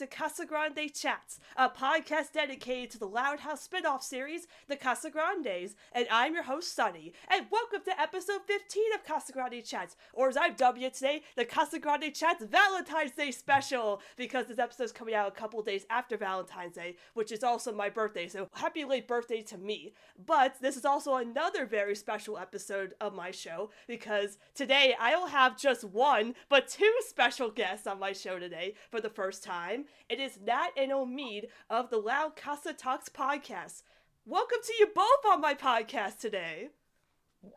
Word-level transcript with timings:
to 0.00 0.06
Casa 0.06 0.46
Grande 0.46 0.90
Chats, 0.94 1.40
a 1.58 1.68
podcast 1.68 2.32
dedicated 2.32 2.90
to 2.92 2.98
the 2.98 3.06
Loud 3.06 3.40
House 3.40 3.60
spin-off 3.60 4.02
series, 4.02 4.46
The 4.66 4.76
Casa 4.76 5.10
Grandes, 5.10 5.76
and 5.92 6.06
I'm 6.10 6.32
your 6.32 6.44
host, 6.44 6.74
Sunny. 6.74 7.12
And 7.28 7.44
welcome 7.52 7.82
to 7.84 8.00
episode 8.00 8.40
15 8.46 8.94
of 8.94 9.04
Casa 9.04 9.30
Grande 9.34 9.62
Chats, 9.62 9.96
or 10.14 10.30
as 10.30 10.38
I've 10.38 10.56
dubbed 10.56 10.80
it 10.80 10.94
today, 10.94 11.20
the 11.36 11.44
Casa 11.44 11.78
Grande 11.78 12.14
Chats 12.14 12.42
Valentine's 12.42 13.10
Day 13.10 13.30
Special, 13.30 14.00
because 14.16 14.46
this 14.46 14.58
episode 14.58 14.84
is 14.84 14.92
coming 14.92 15.14
out 15.14 15.28
a 15.28 15.32
couple 15.32 15.60
days 15.60 15.84
after 15.90 16.16
Valentine's 16.16 16.76
Day, 16.76 16.96
which 17.12 17.30
is 17.30 17.44
also 17.44 17.70
my 17.70 17.90
birthday, 17.90 18.26
so 18.26 18.48
happy 18.54 18.86
late 18.86 19.06
birthday 19.06 19.42
to 19.42 19.58
me. 19.58 19.92
But 20.24 20.56
this 20.62 20.78
is 20.78 20.86
also 20.86 21.16
another 21.16 21.66
very 21.66 21.94
special 21.94 22.38
episode 22.38 22.94
of 23.02 23.12
my 23.12 23.32
show, 23.32 23.68
because 23.86 24.38
today 24.54 24.94
I 24.98 25.14
will 25.16 25.26
have 25.26 25.58
just 25.58 25.84
one, 25.84 26.36
but 26.48 26.68
two 26.68 26.90
special 27.00 27.50
guests 27.50 27.86
on 27.86 28.00
my 28.00 28.14
show 28.14 28.38
today 28.38 28.72
for 28.90 29.02
the 29.02 29.10
first 29.10 29.44
time. 29.44 29.84
It 30.08 30.20
is 30.20 30.38
Nate 30.44 30.72
and 30.76 30.92
Omid 30.92 31.44
of 31.68 31.90
the 31.90 31.98
Loud 31.98 32.36
Casa 32.36 32.72
Talks 32.72 33.08
podcast. 33.08 33.82
Welcome 34.24 34.58
to 34.64 34.72
you 34.78 34.88
both 34.94 35.24
on 35.32 35.40
my 35.40 35.54
podcast 35.54 36.18
today. 36.18 36.68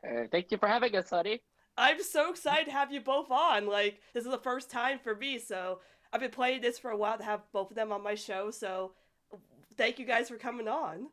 Uh, 0.08 0.24
thank 0.32 0.52
you 0.52 0.58
for 0.58 0.68
having 0.68 0.96
us, 0.96 1.10
Sunny. 1.10 1.42
I'm 1.78 2.02
so 2.02 2.30
excited 2.32 2.66
to 2.66 2.72
have 2.72 2.92
you 2.92 3.02
both 3.02 3.32
on. 3.32 3.66
Like, 3.68 4.00
this 4.14 4.26
is 4.26 4.32
the 4.32 4.38
first 4.38 4.70
time 4.70 5.00
for 5.04 5.16
me, 5.16 5.40
so 5.40 5.80
I've 6.12 6.22
been 6.22 6.32
playing 6.32 6.62
this 6.62 6.78
for 6.80 6.92
a 6.92 6.98
while 6.98 7.18
to 7.18 7.24
have 7.24 7.42
both 7.52 7.72
of 7.72 7.76
them 7.76 7.92
on 7.92 8.04
my 8.04 8.16
show, 8.16 8.52
so 8.52 8.94
thank 9.78 9.98
you 10.00 10.06
guys 10.06 10.30
for 10.30 10.38
coming 10.38 10.68
on. 10.68 11.08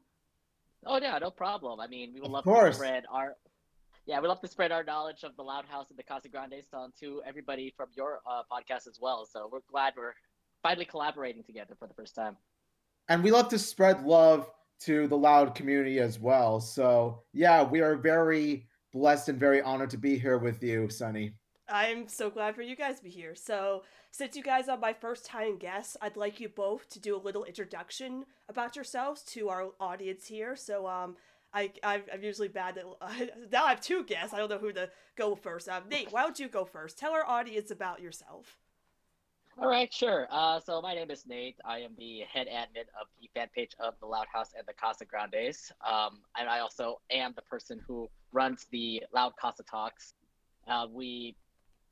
Oh 0.86 0.98
yeah, 1.00 1.18
no 1.18 1.30
problem. 1.30 1.80
I 1.80 1.86
mean, 1.86 2.12
we 2.14 2.20
would 2.20 2.26
Of 2.26 2.32
love 2.32 2.44
course. 2.44 2.76
to 2.76 2.84
spread 2.84 3.04
our 3.10 3.36
yeah, 4.06 4.18
we 4.20 4.28
love 4.28 4.40
to 4.40 4.48
spread 4.48 4.72
our 4.72 4.82
knowledge 4.82 5.24
of 5.24 5.36
the 5.36 5.42
Loud 5.42 5.66
House 5.66 5.90
and 5.90 5.98
the 5.98 6.02
Casa 6.02 6.28
Grande 6.28 6.54
song 6.70 6.90
to 7.00 7.22
everybody 7.26 7.72
from 7.76 7.88
your 7.94 8.20
uh, 8.28 8.42
podcast 8.50 8.88
as 8.88 8.98
well. 9.00 9.26
So 9.30 9.48
we're 9.52 9.60
glad 9.70 9.92
we're 9.96 10.14
finally 10.62 10.84
collaborating 10.84 11.42
together 11.42 11.74
for 11.78 11.86
the 11.86 11.94
first 11.94 12.14
time. 12.14 12.36
and 13.08 13.24
we 13.24 13.30
love 13.30 13.48
to 13.48 13.58
spread 13.58 14.04
love 14.04 14.50
to 14.80 15.06
the 15.08 15.16
loud 15.16 15.54
community 15.54 15.98
as 15.98 16.18
well. 16.18 16.60
So 16.60 17.22
yeah, 17.32 17.62
we 17.62 17.80
are 17.80 17.96
very 17.96 18.66
blessed 18.92 19.28
and 19.28 19.38
very 19.38 19.60
honored 19.62 19.90
to 19.90 19.98
be 19.98 20.18
here 20.18 20.38
with 20.38 20.62
you, 20.62 20.88
Sunny. 20.88 21.34
I'm 21.68 22.08
so 22.08 22.30
glad 22.30 22.54
for 22.54 22.62
you 22.62 22.74
guys 22.74 22.96
to 22.96 23.04
be 23.04 23.10
here. 23.10 23.34
So, 23.34 23.84
since 24.10 24.34
you 24.34 24.42
guys 24.42 24.68
are 24.68 24.76
my 24.76 24.92
first 24.92 25.24
time 25.24 25.56
guests, 25.56 25.96
I'd 26.02 26.16
like 26.16 26.40
you 26.40 26.48
both 26.48 26.88
to 26.90 26.98
do 26.98 27.16
a 27.16 27.18
little 27.18 27.44
introduction 27.44 28.24
about 28.48 28.74
yourselves 28.74 29.22
to 29.34 29.48
our 29.50 29.68
audience 29.78 30.26
here. 30.26 30.56
So, 30.56 30.88
um, 30.88 31.16
I, 31.54 31.72
I'm, 31.82 32.02
I'm 32.12 32.22
usually 32.22 32.48
bad 32.48 32.78
at. 32.78 32.84
now 33.52 33.66
I 33.66 33.70
have 33.70 33.80
two 33.80 34.04
guests. 34.04 34.34
I 34.34 34.38
don't 34.38 34.50
know 34.50 34.58
who 34.58 34.72
to 34.72 34.90
go 35.16 35.34
first. 35.36 35.68
Um, 35.68 35.84
Nate, 35.88 36.10
why 36.10 36.22
don't 36.22 36.38
you 36.38 36.48
go 36.48 36.64
first? 36.64 36.98
Tell 36.98 37.12
our 37.12 37.26
audience 37.26 37.70
about 37.70 38.00
yourself. 38.00 38.58
All 39.60 39.68
right, 39.68 39.92
sure. 39.92 40.26
Uh, 40.30 40.58
so 40.58 40.80
my 40.80 40.94
name 40.94 41.10
is 41.10 41.26
Nate. 41.26 41.56
I 41.66 41.80
am 41.80 41.90
the 41.98 42.20
head 42.32 42.46
admin 42.46 42.86
of 42.98 43.08
the 43.20 43.28
fan 43.34 43.48
page 43.54 43.72
of 43.78 43.92
the 44.00 44.06
Loud 44.06 44.26
House 44.32 44.52
and 44.56 44.66
the 44.66 44.72
Casa 44.72 45.04
Grandes. 45.04 45.70
Um, 45.86 46.20
and 46.38 46.48
I 46.48 46.60
also 46.60 47.00
am 47.10 47.34
the 47.36 47.42
person 47.42 47.78
who 47.86 48.08
runs 48.32 48.66
the 48.70 49.02
Loud 49.14 49.32
Casa 49.38 49.62
Talks. 49.70 50.14
Uh, 50.66 50.86
we 50.90 51.36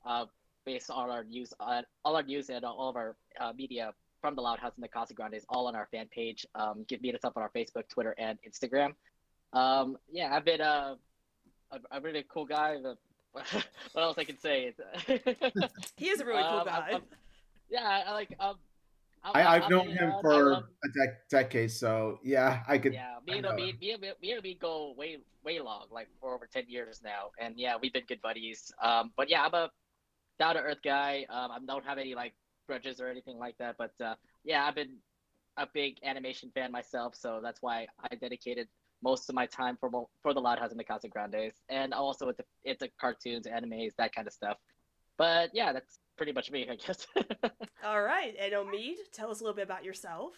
uh, 0.06 0.24
base 0.64 0.88
all 0.88 1.10
our 1.10 1.24
news, 1.24 1.52
on 1.60 1.82
all 2.06 2.16
our 2.16 2.22
news 2.22 2.48
and 2.48 2.64
all 2.64 2.88
of 2.88 2.96
our 2.96 3.16
uh, 3.38 3.52
media 3.54 3.92
from 4.22 4.34
the 4.34 4.40
Loud 4.40 4.58
House 4.60 4.72
and 4.76 4.82
the 4.82 4.88
Casa 4.88 5.12
Grandes 5.12 5.44
all 5.50 5.66
on 5.66 5.76
our 5.76 5.88
fan 5.90 6.06
page. 6.10 6.46
Um, 6.54 6.86
can 6.88 7.00
meet 7.02 7.14
us 7.14 7.20
up 7.22 7.36
on 7.36 7.42
our 7.42 7.50
Facebook, 7.54 7.86
Twitter, 7.90 8.14
and 8.16 8.38
Instagram. 8.48 8.94
Um, 9.52 9.98
yeah, 10.10 10.34
I've 10.34 10.44
been 10.46 10.62
uh, 10.62 10.94
a, 11.70 11.78
a 11.90 12.00
really 12.00 12.24
cool 12.32 12.46
guy. 12.46 12.76
What 13.92 14.02
else 14.02 14.16
I 14.18 14.24
can 14.24 14.38
say? 14.38 14.72
He 15.96 16.08
is 16.08 16.20
a 16.20 16.24
really 16.24 16.42
cool 16.42 16.60
Um, 16.60 16.66
guy. 16.66 16.72
I'm- 16.72 16.94
I'm- 16.94 17.02
yeah, 17.70 18.02
I 18.06 18.12
like 18.12 18.34
um. 18.40 18.56
I'm- 19.24 19.34
I, 19.34 19.56
I've 19.56 19.62
I'm 19.64 19.70
known 19.70 19.88
him 19.88 20.12
uh, 20.12 20.20
for 20.20 20.50
love- 20.52 20.64
a 20.84 20.88
dec- 20.88 21.16
decade, 21.28 21.72
so 21.72 22.20
yeah, 22.22 22.62
I 22.68 22.78
could. 22.78 22.94
yeah, 22.94 23.16
me 23.26 23.38
and 23.38 23.56
me, 23.56 23.74
me, 23.80 23.90
and 23.92 24.00
me, 24.22 24.32
and 24.32 24.42
me 24.42 24.54
go 24.54 24.94
way 24.96 25.18
way 25.44 25.58
long, 25.60 25.86
like 25.90 26.06
for 26.20 26.32
over 26.34 26.46
ten 26.46 26.64
years 26.68 27.00
now, 27.04 27.30
and 27.40 27.58
yeah, 27.58 27.74
we've 27.80 27.92
been 27.92 28.04
good 28.06 28.22
buddies. 28.22 28.70
Um, 28.80 29.12
but 29.16 29.28
yeah, 29.28 29.42
I'm 29.44 29.52
a 29.54 29.70
down 30.38 30.54
to 30.54 30.60
earth 30.62 30.78
guy. 30.84 31.26
Um, 31.28 31.50
I 31.50 31.58
don't 31.66 31.84
have 31.84 31.98
any 31.98 32.14
like 32.14 32.32
grudges 32.68 33.00
or 33.00 33.08
anything 33.08 33.38
like 33.38 33.56
that. 33.58 33.74
But 33.76 33.92
uh, 34.00 34.14
yeah, 34.44 34.64
I've 34.64 34.76
been 34.76 34.94
a 35.56 35.66
big 35.74 35.96
animation 36.04 36.52
fan 36.54 36.70
myself, 36.70 37.16
so 37.16 37.40
that's 37.42 37.60
why 37.60 37.88
I 38.08 38.14
dedicated 38.14 38.68
most 39.02 39.28
of 39.28 39.34
my 39.34 39.46
time 39.46 39.76
for 39.80 39.90
for 40.22 40.32
the 40.32 40.40
Loud 40.40 40.60
House 40.60 40.70
and 40.70 40.78
the 40.78 40.84
Casa 40.84 41.08
Grandes, 41.08 41.54
and 41.68 41.92
also 41.92 42.28
into 42.28 42.44
into 42.64 42.88
cartoons, 43.00 43.46
animes, 43.48 43.96
that 43.98 44.14
kind 44.14 44.28
of 44.28 44.32
stuff. 44.32 44.58
But 45.18 45.50
yeah, 45.52 45.72
that's 45.72 45.98
pretty 46.18 46.32
much 46.32 46.50
me, 46.50 46.68
I 46.68 46.74
guess. 46.74 47.06
All 47.84 48.02
right, 48.02 48.34
and 48.38 48.52
Omid, 48.52 48.96
tell 49.12 49.30
us 49.30 49.40
a 49.40 49.44
little 49.44 49.56
bit 49.56 49.64
about 49.64 49.84
yourself. 49.84 50.34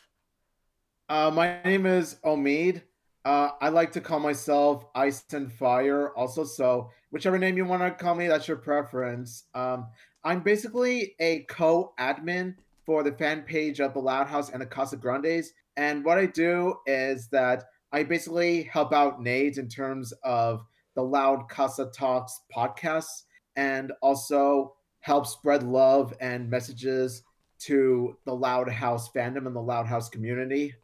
Uh, 1.08 1.30
my 1.34 1.60
name 1.64 1.86
is 1.86 2.16
Omid. 2.24 2.82
Uh, 3.24 3.50
I 3.60 3.70
like 3.70 3.91
to 3.92 4.00
call 4.00 4.20
myself 4.20 4.84
Ice 4.94 5.24
and 5.32 5.52
Fire, 5.52 6.10
also. 6.16 6.44
So 6.44 6.91
whichever 7.10 7.38
name 7.38 7.56
you 7.56 7.64
want 7.64 7.82
to 7.82 7.91
call 7.91 8.14
me, 8.14 8.28
that's 8.28 8.46
your 8.46 8.58
preference. 8.58 9.44
Um, 9.54 9.88
I'm 10.22 10.41
basically 10.41 11.16
a 11.18 11.41
co-admin 11.48 12.54
for 12.86 13.02
the 13.02 13.12
fan 13.12 13.42
page 13.42 13.80
of 13.80 13.94
the 13.94 14.00
Loud 14.00 14.26
House 14.26 14.50
and 14.50 14.60
the 14.60 14.66
Casa 14.66 14.97
Grandes, 14.97 15.54
and 15.76 16.04
what 16.04 16.18
I 16.18 16.26
do 16.26 16.76
is 16.86 17.28
that 17.28 17.64
I 17.92 18.04
basically 18.04 18.64
help 18.64 18.92
out 18.92 19.20
Nate 19.20 19.58
in 19.58 19.68
terms 19.68 20.12
of 20.22 20.64
the 20.94 21.02
Loud 21.02 21.48
Casa 21.48 21.91
Talks 21.94 22.41
podcasts, 22.54 23.22
and 23.56 23.92
also 24.02 24.74
help 25.00 25.26
spread 25.26 25.62
love 25.62 26.14
and 26.20 26.48
messages 26.48 27.22
to 27.60 28.16
the 28.24 28.34
Loud 28.34 28.68
House 28.70 29.10
fandom 29.12 29.46
and 29.46 29.54
the 29.54 29.60
Loud 29.60 29.86
House 29.86 30.08
community. 30.08 30.74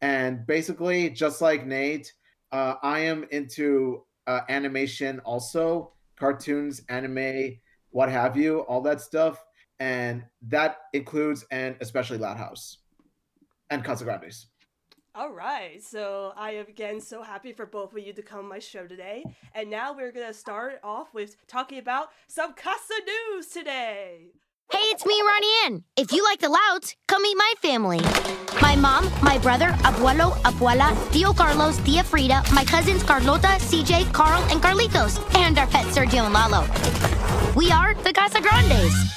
And 0.00 0.46
basically, 0.46 1.10
just 1.10 1.40
like 1.40 1.66
Nate, 1.66 2.12
uh, 2.52 2.74
I 2.82 3.00
am 3.00 3.26
into 3.30 4.04
uh, 4.26 4.40
animation 4.48 5.20
also, 5.20 5.92
cartoons, 6.18 6.82
anime, 6.88 7.58
what 7.90 8.10
have 8.10 8.36
you, 8.36 8.60
all 8.60 8.80
that 8.82 9.00
stuff. 9.00 9.42
And 9.78 10.24
that 10.48 10.78
includes 10.92 11.44
and 11.50 11.76
especially 11.80 12.18
Loud 12.18 12.36
House 12.36 12.78
and 13.70 13.84
Casa 13.84 14.04
Grandes. 14.04 14.46
All 15.18 15.30
right, 15.30 15.82
so 15.82 16.34
I 16.36 16.50
am 16.56 16.66
again 16.66 17.00
so 17.00 17.22
happy 17.22 17.54
for 17.54 17.64
both 17.64 17.92
of 17.92 17.98
you 17.98 18.12
to 18.12 18.20
come 18.20 18.40
on 18.40 18.48
my 18.50 18.58
show 18.58 18.86
today. 18.86 19.24
And 19.54 19.70
now 19.70 19.94
we're 19.94 20.12
gonna 20.12 20.34
start 20.34 20.78
off 20.84 21.14
with 21.14 21.36
talking 21.46 21.78
about 21.78 22.10
some 22.26 22.52
Casa 22.52 22.92
news 23.06 23.46
today. 23.46 24.32
Hey, 24.70 24.78
it's 24.92 25.06
me, 25.06 25.18
Ronnie 25.26 25.54
Ann. 25.64 25.84
If 25.96 26.12
you 26.12 26.22
like 26.22 26.40
the 26.40 26.50
Louds, 26.50 26.96
come 27.08 27.22
meet 27.22 27.34
my 27.34 27.54
family. 27.62 28.00
My 28.60 28.76
mom, 28.76 29.10
my 29.22 29.38
brother, 29.38 29.68
abuelo, 29.88 30.32
abuela, 30.42 30.92
Tio 31.12 31.32
Carlos, 31.32 31.78
Tia 31.78 32.04
Frida, 32.04 32.42
my 32.52 32.66
cousins 32.66 33.02
Carlota, 33.02 33.56
CJ, 33.56 34.12
Carl, 34.12 34.42
and 34.50 34.60
Carlitos, 34.60 35.16
and 35.34 35.58
our 35.58 35.66
pet 35.66 35.86
Sergio 35.86 36.24
and 36.26 36.34
Lalo. 36.34 36.66
We 37.54 37.70
are 37.72 37.94
the 37.94 38.12
Casa 38.12 38.42
Grandes. 38.42 39.16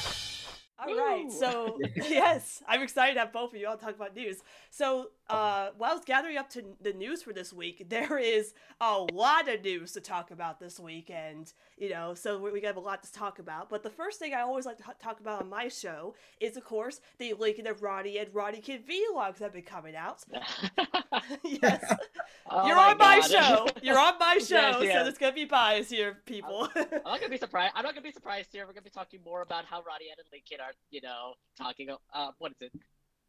All 0.80 0.96
right, 0.96 1.30
so 1.30 1.78
yes, 1.96 2.62
I'm 2.66 2.82
excited 2.82 3.14
to 3.14 3.20
have 3.20 3.32
both 3.32 3.52
of 3.52 3.60
you 3.60 3.68
all 3.68 3.76
talk 3.76 3.94
about 3.94 4.16
news. 4.16 4.38
So, 4.70 5.08
uh, 5.30 5.70
while 5.78 5.92
I 5.92 5.94
was 5.94 6.04
gathering 6.04 6.36
up 6.36 6.50
to 6.50 6.62
the 6.80 6.92
news 6.92 7.22
for 7.22 7.32
this 7.32 7.52
week, 7.52 7.86
there 7.88 8.18
is 8.18 8.52
a 8.80 8.98
lot 9.12 9.48
of 9.48 9.62
news 9.62 9.92
to 9.92 10.00
talk 10.00 10.30
about 10.30 10.58
this 10.60 10.78
week, 10.80 11.10
and 11.10 11.52
you 11.78 11.90
know, 11.90 12.14
so 12.14 12.38
we, 12.38 12.50
we 12.52 12.60
have 12.62 12.76
a 12.76 12.80
lot 12.80 13.02
to 13.04 13.12
talk 13.12 13.38
about. 13.38 13.70
But 13.70 13.82
the 13.82 13.90
first 13.90 14.18
thing 14.18 14.34
I 14.34 14.40
always 14.40 14.66
like 14.66 14.78
to 14.78 14.84
h- 14.88 14.96
talk 15.02 15.20
about 15.20 15.42
on 15.42 15.48
my 15.48 15.68
show 15.68 16.14
is, 16.40 16.56
of 16.56 16.64
course, 16.64 17.00
the 17.18 17.32
Lincoln 17.34 17.66
of 17.66 17.82
Roddy 17.82 18.18
and 18.18 18.34
Roddy 18.34 18.60
Kid 18.60 18.82
vlogs 18.86 19.38
that 19.38 19.44
have 19.44 19.52
been 19.52 19.62
coming 19.62 19.96
out. 19.96 20.22
yes, 21.44 21.94
Oh 22.52 22.66
you're 22.66 22.76
my 22.76 22.90
on 22.90 22.98
my 22.98 23.20
show. 23.20 23.66
You're 23.82 23.98
on 23.98 24.18
my 24.18 24.34
Yes, 24.34 24.48
show, 24.48 24.72
so 24.72 24.82
yes. 24.82 25.04
there's 25.04 25.18
gonna 25.18 25.32
be 25.32 25.44
bias 25.44 25.88
here, 25.90 26.18
people. 26.26 26.68
I'm 26.74 26.86
not 27.04 27.20
gonna 27.20 27.28
be 27.28 27.36
surprised. 27.36 27.72
I'm 27.76 27.84
not 27.84 27.94
gonna 27.94 28.02
be 28.02 28.12
surprised 28.12 28.48
here. 28.52 28.66
We're 28.66 28.72
gonna 28.72 28.82
be 28.82 28.90
talking 28.90 29.20
more 29.24 29.42
about 29.42 29.64
how 29.66 29.82
Ronnie 29.82 30.06
and 30.10 30.18
Lincoln 30.32 30.58
are, 30.60 30.72
you 30.90 31.00
know, 31.00 31.34
talking. 31.56 31.88
Uh, 32.12 32.28
what 32.38 32.52
is 32.52 32.56
it? 32.60 32.72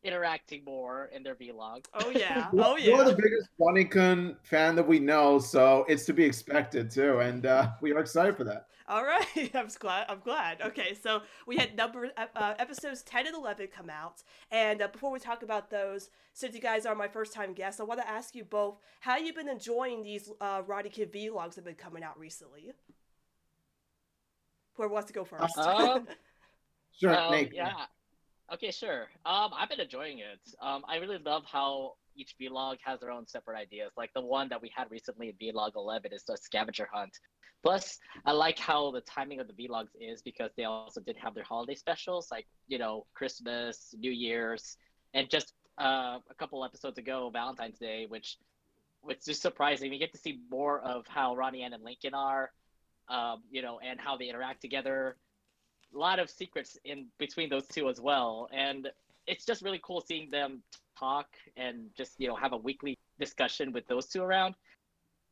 Interacting 0.03 0.63
more 0.65 1.09
in 1.13 1.21
their 1.21 1.35
vlogs. 1.35 1.85
oh 1.93 2.09
yeah, 2.09 2.47
You're- 2.51 2.63
oh 2.67 2.75
You're 2.75 3.03
the 3.05 3.13
biggest 3.13 3.49
Bunny-kun 3.59 4.35
fan 4.43 4.75
that 4.75 4.87
we 4.87 4.99
know, 4.99 5.37
so 5.37 5.85
it's 5.87 6.05
to 6.05 6.13
be 6.13 6.23
expected 6.23 6.89
too. 6.89 7.19
And 7.19 7.45
uh, 7.45 7.69
we 7.81 7.91
are 7.93 7.99
excited 7.99 8.35
for 8.35 8.43
that. 8.45 8.65
All 8.87 9.03
right, 9.05 9.25
I'm 9.55 9.67
glad. 9.79 10.07
I'm 10.09 10.19
glad. 10.19 10.61
Okay, 10.63 10.95
so 10.95 11.21
we 11.45 11.55
had 11.55 11.75
number 11.77 12.09
uh, 12.17 12.53
episodes 12.57 13.03
ten 13.03 13.27
and 13.27 13.35
eleven 13.35 13.67
come 13.67 13.89
out, 13.91 14.23
and 14.49 14.81
uh, 14.81 14.87
before 14.87 15.11
we 15.11 15.19
talk 15.19 15.43
about 15.43 15.69
those, 15.69 16.09
since 16.33 16.55
you 16.55 16.61
guys 16.61 16.85
are 16.87 16.95
my 16.95 17.07
first 17.07 17.31
time 17.31 17.53
guests, 17.53 17.79
I 17.79 17.83
want 17.83 18.01
to 18.01 18.09
ask 18.09 18.33
you 18.35 18.43
both 18.43 18.79
how 19.01 19.17
you've 19.17 19.35
been 19.35 19.47
enjoying 19.49 20.01
these 20.01 20.31
uh, 20.41 20.63
Roddy 20.65 20.89
Kid 20.89 21.13
vlogs 21.13 21.49
that 21.49 21.55
have 21.57 21.65
been 21.65 21.75
coming 21.75 22.03
out 22.03 22.19
recently. 22.19 22.73
Whoever 24.73 24.93
wants 24.93 25.07
to 25.07 25.13
go 25.13 25.23
first. 25.25 25.57
Um, 25.57 26.07
Sure, 26.99 27.15
Um, 27.17 27.31
Nate. 27.31 27.51
yeah. 27.53 27.73
Okay, 28.53 28.71
sure. 28.71 29.07
Um, 29.25 29.51
I've 29.57 29.69
been 29.69 29.79
enjoying 29.79 30.19
it. 30.19 30.39
Um, 30.61 30.83
I 30.87 30.97
really 30.97 31.19
love 31.19 31.43
how 31.49 31.93
each 32.17 32.35
vlog 32.39 32.77
has 32.83 32.99
their 32.99 33.11
own 33.11 33.25
separate 33.25 33.57
ideas. 33.57 33.91
Like 33.95 34.11
the 34.13 34.21
one 34.21 34.49
that 34.49 34.61
we 34.61 34.69
had 34.75 34.91
recently 34.91 35.29
in 35.29 35.53
vlog 35.53 35.71
11 35.75 36.11
is 36.11 36.23
the 36.25 36.35
scavenger 36.35 36.87
hunt. 36.91 37.17
Plus, 37.63 37.97
I 38.25 38.33
like 38.33 38.59
how 38.59 38.91
the 38.91 39.01
timing 39.01 39.39
of 39.39 39.47
the 39.47 39.53
vlogs 39.53 39.91
is 39.99 40.21
because 40.21 40.51
they 40.57 40.65
also 40.65 40.99
did 40.99 41.15
have 41.15 41.33
their 41.33 41.43
holiday 41.43 41.75
specials, 41.75 42.27
like 42.31 42.47
you 42.67 42.77
know 42.79 43.05
Christmas, 43.13 43.93
New 43.97 44.11
Year's, 44.11 44.77
and 45.13 45.29
just 45.29 45.53
uh, 45.79 46.17
a 46.29 46.35
couple 46.37 46.65
episodes 46.65 46.97
ago, 46.97 47.29
Valentine's 47.31 47.77
Day, 47.77 48.05
which 48.09 48.37
which 49.01 49.27
is 49.27 49.39
surprising. 49.39 49.91
We 49.91 49.99
get 49.99 50.11
to 50.13 50.17
see 50.17 50.39
more 50.49 50.81
of 50.81 51.05
how 51.07 51.35
Ronnie 51.35 51.61
Ann 51.61 51.73
and 51.73 51.83
Lincoln 51.83 52.13
are, 52.13 52.51
um, 53.09 53.43
you 53.51 53.61
know, 53.61 53.79
and 53.79 53.99
how 53.99 54.17
they 54.17 54.25
interact 54.25 54.61
together. 54.61 55.17
A 55.93 55.97
lot 55.97 56.19
of 56.19 56.29
secrets 56.29 56.77
in 56.85 57.07
between 57.19 57.49
those 57.49 57.67
two 57.67 57.89
as 57.89 57.99
well, 57.99 58.47
and 58.53 58.89
it's 59.27 59.45
just 59.45 59.61
really 59.61 59.79
cool 59.83 60.01
seeing 60.01 60.29
them 60.31 60.63
talk 60.97 61.27
and 61.57 61.89
just 61.97 62.13
you 62.19 62.27
know 62.27 62.35
have 62.35 62.53
a 62.53 62.57
weekly 62.57 62.97
discussion 63.19 63.71
with 63.73 63.85
those 63.87 64.07
two 64.07 64.21
around. 64.23 64.55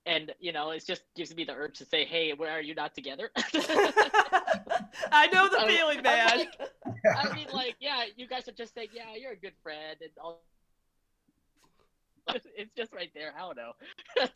And 0.05 0.33
you 0.39 0.51
know, 0.51 0.71
it 0.71 0.83
just 0.85 1.03
gives 1.15 1.35
me 1.35 1.43
the 1.45 1.53
urge 1.53 1.77
to 1.79 1.85
say, 1.85 2.03
"Hey, 2.05 2.33
where 2.33 2.51
are 2.51 2.61
you 2.61 2.73
not 2.75 2.93
together?" 2.95 3.29
I 5.11 5.27
know 5.33 5.47
the 5.49 5.63
feeling, 5.67 6.01
man. 6.01 6.27
like- 6.39 6.59
I 7.17 7.33
mean, 7.35 7.47
like, 7.53 7.75
yeah, 7.79 8.03
you 8.15 8.27
guys 8.27 8.47
are 8.47 8.53
just 8.53 8.73
saying, 8.73 8.89
"Yeah, 8.93 9.15
you're 9.19 9.31
a 9.33 9.37
good 9.37 9.53
friend," 9.63 9.97
and 10.01 10.11
all. 10.21 10.41
It's 12.55 12.73
just 12.75 12.93
right 12.93 13.09
there. 13.15 13.33
I 13.35 13.39
don't 13.39 13.57
know. 13.57 13.71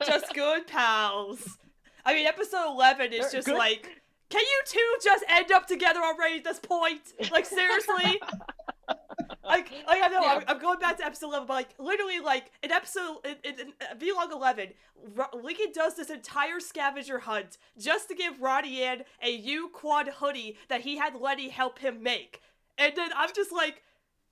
just 0.07 0.33
good 0.33 0.65
pals. 0.67 1.57
I 2.05 2.13
mean, 2.13 2.25
episode 2.25 2.71
11 2.71 3.13
is 3.13 3.19
They're 3.21 3.31
just 3.31 3.47
good- 3.47 3.57
like, 3.57 3.87
can 4.33 4.41
you 4.41 4.61
two 4.65 4.95
just 5.03 5.23
end 5.29 5.51
up 5.51 5.67
together 5.67 5.99
already 5.99 6.37
at 6.37 6.43
this 6.43 6.57
point? 6.57 7.01
Like, 7.31 7.45
seriously? 7.45 8.19
like, 9.45 9.71
like, 9.85 10.01
I 10.01 10.07
know, 10.09 10.25
I'm, 10.25 10.43
I'm 10.47 10.59
going 10.59 10.79
back 10.79 10.97
to 10.97 11.05
episode 11.05 11.27
11, 11.27 11.47
but 11.47 11.53
like, 11.53 11.69
literally, 11.77 12.19
like, 12.19 12.51
in 12.63 12.71
episode, 12.71 13.17
in, 13.25 13.35
in, 13.43 13.59
in 13.59 13.73
uh, 13.79 13.93
Vlog 13.95 14.31
11, 14.31 14.69
Ro- 15.13 15.25
Lincoln 15.39 15.67
does 15.71 15.95
this 15.95 16.09
entire 16.09 16.59
scavenger 16.59 17.19
hunt 17.19 17.59
just 17.77 18.07
to 18.07 18.15
give 18.15 18.41
Ronnie 18.41 18.81
Ann 18.81 19.03
a 19.21 19.29
U 19.31 19.69
quad 19.71 20.07
hoodie 20.07 20.57
that 20.67 20.81
he 20.81 20.97
had 20.97 21.13
Leni 21.13 21.49
help 21.49 21.77
him 21.77 22.01
make. 22.01 22.41
And 22.79 22.93
then 22.95 23.11
I'm 23.15 23.29
just 23.35 23.51
like, 23.51 23.83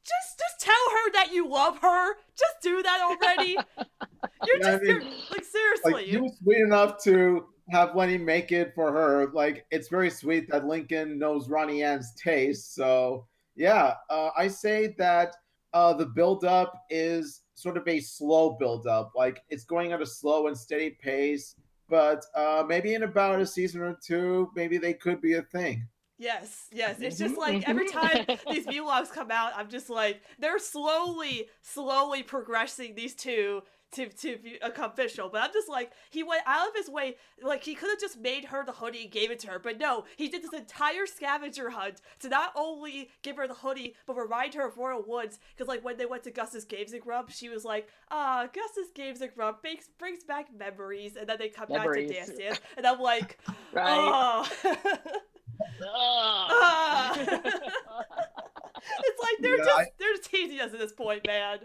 just, 0.04 0.40
just 0.40 0.60
tell 0.62 0.74
her 0.74 1.12
that 1.14 1.32
you 1.32 1.48
love 1.48 1.78
her. 1.78 2.16
Just 2.36 2.56
do 2.64 2.82
that 2.82 3.02
already. 3.04 3.52
You're 4.48 4.58
Yeah, 4.62 4.68
I 4.68 4.72
just, 4.72 4.84
you're, 4.84 5.02
like, 5.04 5.46
seriously. 5.46 5.94
like 5.94 6.06
he 6.06 6.18
was 6.18 6.36
sweet 6.44 6.62
enough 6.62 7.04
to 7.04 7.46
have 7.72 7.96
Leni 7.96 8.18
make 8.18 8.52
it 8.52 8.74
for 8.76 8.92
her. 8.92 9.32
Like 9.34 9.66
it's 9.72 9.88
very 9.88 10.10
sweet 10.10 10.50
that 10.50 10.68
Lincoln 10.68 11.18
knows 11.18 11.50
Ronnie 11.50 11.84
Ann's 11.84 12.14
taste. 12.16 12.76
So 12.76 13.28
yeah, 13.56 13.96
uh, 14.10 14.30
I 14.38 14.48
say 14.48 14.94
that 14.98 15.36
uh, 15.74 15.94
the 15.94 16.06
build 16.06 16.44
up 16.44 16.84
is 16.90 17.42
sort 17.56 17.78
of 17.78 17.88
a 17.88 18.00
slow 18.00 18.52
build 18.60 18.88
up. 18.88 19.14
Like 19.16 19.44
it's 19.50 19.64
going 19.64 19.94
at 19.94 20.02
a 20.02 20.06
slow 20.06 20.48
and 20.48 20.58
steady 20.58 20.92
pace. 21.02 21.56
But 21.90 22.24
uh, 22.36 22.64
maybe 22.68 22.94
in 22.94 23.04
about 23.04 23.42
a 23.42 23.46
season 23.46 23.82
or 23.82 23.98
two, 24.06 24.50
maybe 24.56 24.78
they 24.78 24.94
could 24.94 25.22
be 25.22 25.34
a 25.34 25.42
thing. 25.42 25.88
Yes, 26.18 26.68
yes. 26.72 27.00
It's 27.02 27.18
just 27.18 27.36
Mhm, 27.36 27.38
like 27.38 27.70
every 27.70 27.88
mhm. 27.88 27.92
time 27.92 28.38
these 28.52 28.68
vlogs 28.68 29.12
come 29.12 29.32
out, 29.32 29.54
I'm 29.56 29.70
just 29.70 29.90
like 29.90 30.22
they're 30.40 30.60
slowly, 30.60 31.50
slowly 31.62 32.22
progressing 32.24 32.96
these 32.96 33.16
two 33.16 33.64
to 33.94 34.08
to 34.10 34.38
be- 34.38 34.60
become 34.64 34.92
official. 34.92 35.30
But 35.30 35.44
I'm 35.44 35.54
just 35.54 35.70
like 35.70 35.92
he 36.10 36.24
went 36.24 36.44
out 36.46 36.68
of 36.70 36.76
his 36.76 36.90
way. 36.90 37.16
Like 37.42 37.64
he 37.64 37.76
could 37.76 37.90
have 37.90 38.00
just 38.00 38.20
made 38.20 38.46
her 38.46 38.64
the 38.66 38.72
hoodie 38.72 39.04
and 39.04 39.12
gave 39.12 39.32
it 39.32 39.40
to 39.40 39.48
her, 39.50 39.60
but 39.60 39.80
no, 39.80 40.06
he 40.18 40.28
did 40.30 40.44
this 40.44 40.54
entire 40.54 41.06
scavenger 41.06 41.70
hunt 41.72 42.02
to 42.20 42.30
not 42.30 42.52
only 42.56 43.10
give 43.22 43.38
her 43.38 43.48
the 43.48 43.54
hoodie 43.56 43.96
but 44.06 44.16
remind 44.16 44.54
her 44.54 44.68
of 44.68 44.78
Royal 44.78 45.04
Woods. 45.06 45.40
Because 45.56 45.68
like 45.68 45.84
when 45.84 45.98
they 45.98 46.06
went 46.06 46.24
to 46.24 46.32
Gus's 46.32 46.66
Games 46.66 46.94
and 46.94 47.02
Grub, 47.02 47.32
she 47.32 47.50
was 47.50 47.66
like, 47.66 47.88
"Ah, 48.10 48.48
Gus's 48.54 48.92
Games 48.94 49.22
and 49.22 49.34
Grub 49.36 49.62
brings 49.62 49.90
brings 49.98 50.24
back 50.24 50.48
memories," 50.58 51.16
and 51.16 51.28
then 51.28 51.38
they 51.38 51.50
come 51.50 51.68
Memories. 51.70 52.10
back 52.12 52.26
to 52.26 52.32
Dance 52.34 52.40
Dance, 52.40 52.60
and 52.78 52.86
I'm 52.88 53.00
like, 53.00 53.38
Right. 53.74 53.86
"Oh." 53.88 54.48
Ugh. 55.84 55.88
Ah. 55.94 57.14
it's 57.16 57.34
like 59.22 59.38
they're 59.40 59.58
Yeah, 59.58 59.66
just 59.66 59.80
I- 59.80 59.88
they're 60.00 60.16
just 60.16 60.30
teasing 60.30 60.60
us 60.60 60.74
at 60.74 60.80
this 60.80 60.94
point, 60.94 61.26
man. 61.26 61.60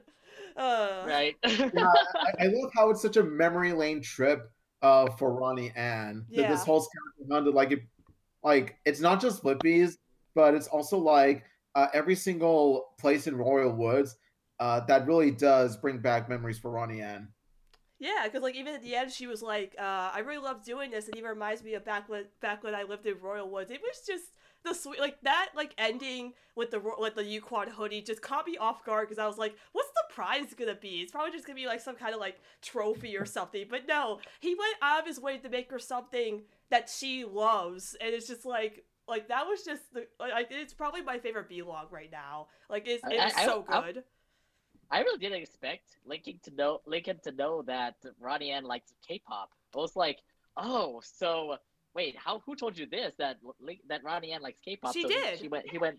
Uh, 0.56 1.04
right. 1.06 1.36
yeah, 1.44 1.60
I, 1.74 2.44
I 2.44 2.46
love 2.46 2.70
how 2.74 2.90
it's 2.90 3.02
such 3.02 3.16
a 3.16 3.22
memory 3.22 3.72
lane 3.72 4.02
trip 4.02 4.50
uh, 4.82 5.10
for 5.10 5.32
Ronnie 5.32 5.72
Ann. 5.76 6.26
Th- 6.34 6.46
Yeah. 6.46 6.52
This 6.52 6.64
whole 6.64 6.80
scavenger 6.80 7.44
hunt, 7.44 7.54
like 7.54 7.72
it, 7.72 7.80
like 8.42 8.78
it's 8.84 9.00
not 9.00 9.20
just 9.20 9.42
Flippies, 9.42 9.96
but 10.34 10.54
it's 10.54 10.68
also 10.68 10.98
like 10.98 11.44
uh, 11.74 11.88
every 11.92 12.14
single 12.14 12.94
place 12.98 13.26
in 13.26 13.36
Royal 13.36 13.72
Woods 13.72 14.16
uh, 14.60 14.80
that 14.86 15.06
really 15.06 15.30
does 15.30 15.76
bring 15.76 15.98
back 15.98 16.28
memories 16.28 16.58
for 16.58 16.70
Ronnie 16.70 17.02
Ann. 17.02 17.28
Yeah, 17.98 18.22
because 18.24 18.42
like 18.42 18.54
even 18.54 18.74
at 18.74 18.82
the 18.82 18.94
end, 18.94 19.10
she 19.10 19.26
was 19.26 19.42
like, 19.42 19.74
uh, 19.78 20.10
"I 20.12 20.18
really 20.20 20.42
love 20.42 20.62
doing 20.64 20.90
this." 20.90 21.06
And 21.06 21.14
it 21.14 21.18
even 21.18 21.30
reminds 21.30 21.62
me 21.62 21.74
of 21.74 21.84
back 21.84 22.08
when 22.08 22.26
back 22.40 22.62
when 22.62 22.74
I 22.74 22.82
lived 22.82 23.06
in 23.06 23.18
Royal 23.20 23.48
Woods. 23.48 23.70
It 23.70 23.80
was 23.80 24.02
just 24.06 24.32
the 24.66 24.74
sweet 24.74 25.00
like 25.00 25.20
that 25.22 25.48
like 25.54 25.72
ending 25.78 26.34
with 26.54 26.70
the 26.70 26.80
with 26.98 27.14
the 27.14 27.22
Uquan 27.22 27.68
hoodie 27.68 28.02
just 28.02 28.20
caught 28.20 28.46
me 28.46 28.56
off 28.58 28.84
guard 28.84 29.08
because 29.08 29.18
I 29.18 29.26
was 29.26 29.38
like, 29.38 29.56
"What's 29.72 29.90
the 29.90 30.14
prize 30.14 30.52
gonna 30.54 30.74
be?" 30.74 31.00
It's 31.00 31.12
probably 31.12 31.32
just 31.32 31.46
gonna 31.46 31.56
be 31.56 31.66
like 31.66 31.80
some 31.80 31.96
kind 31.96 32.12
of 32.14 32.20
like 32.20 32.38
trophy 32.62 33.16
or 33.16 33.24
something. 33.24 33.66
But 33.70 33.86
no, 33.88 34.20
he 34.40 34.54
went 34.54 34.76
out 34.82 35.00
of 35.00 35.06
his 35.06 35.18
way 35.20 35.38
to 35.38 35.48
make 35.48 35.70
her 35.70 35.78
something 35.78 36.42
that 36.70 36.90
she 36.90 37.24
loves, 37.24 37.96
and 38.00 38.14
it's 38.14 38.26
just 38.26 38.44
like. 38.44 38.84
Like 39.08 39.28
that 39.28 39.46
was 39.46 39.62
just 39.62 39.94
the 39.94 40.08
like 40.18 40.48
it's 40.50 40.74
probably 40.74 41.00
my 41.00 41.20
favorite 41.20 41.48
vlog 41.48 41.92
right 41.92 42.10
now. 42.10 42.48
Like 42.68 42.88
it's 42.88 43.04
it's 43.08 43.36
I- 43.36 43.44
so 43.46 43.64
I- 43.68 43.80
good. 43.92 44.02
I 44.90 44.98
really 45.00 45.18
didn't 45.20 45.40
expect 45.42 45.98
Lincoln 46.04 46.40
to 46.42 46.50
know 46.52 46.80
Lincoln 46.86 47.20
to 47.22 47.30
know 47.30 47.62
that 47.62 47.94
Ronnie 48.18 48.50
Ann 48.50 48.64
likes 48.64 48.92
K-pop. 49.06 49.50
I 49.74 49.78
was 49.78 49.94
like, 49.94 50.18
oh, 50.56 51.00
so 51.04 51.58
wait, 51.96 52.14
how? 52.16 52.40
Who 52.46 52.54
told 52.54 52.78
you 52.78 52.87
this? 52.87 53.14
That 53.19 53.38
that 53.88 54.04
Ronnie 54.04 54.31
Ann 54.32 54.43
likes 54.43 54.60
K-pop. 54.64 54.93
She 54.94 55.02
so 55.02 55.08
did. 55.08 55.38
She 55.40 55.48
went. 55.48 55.69
He 55.69 55.78
went. 55.78 55.98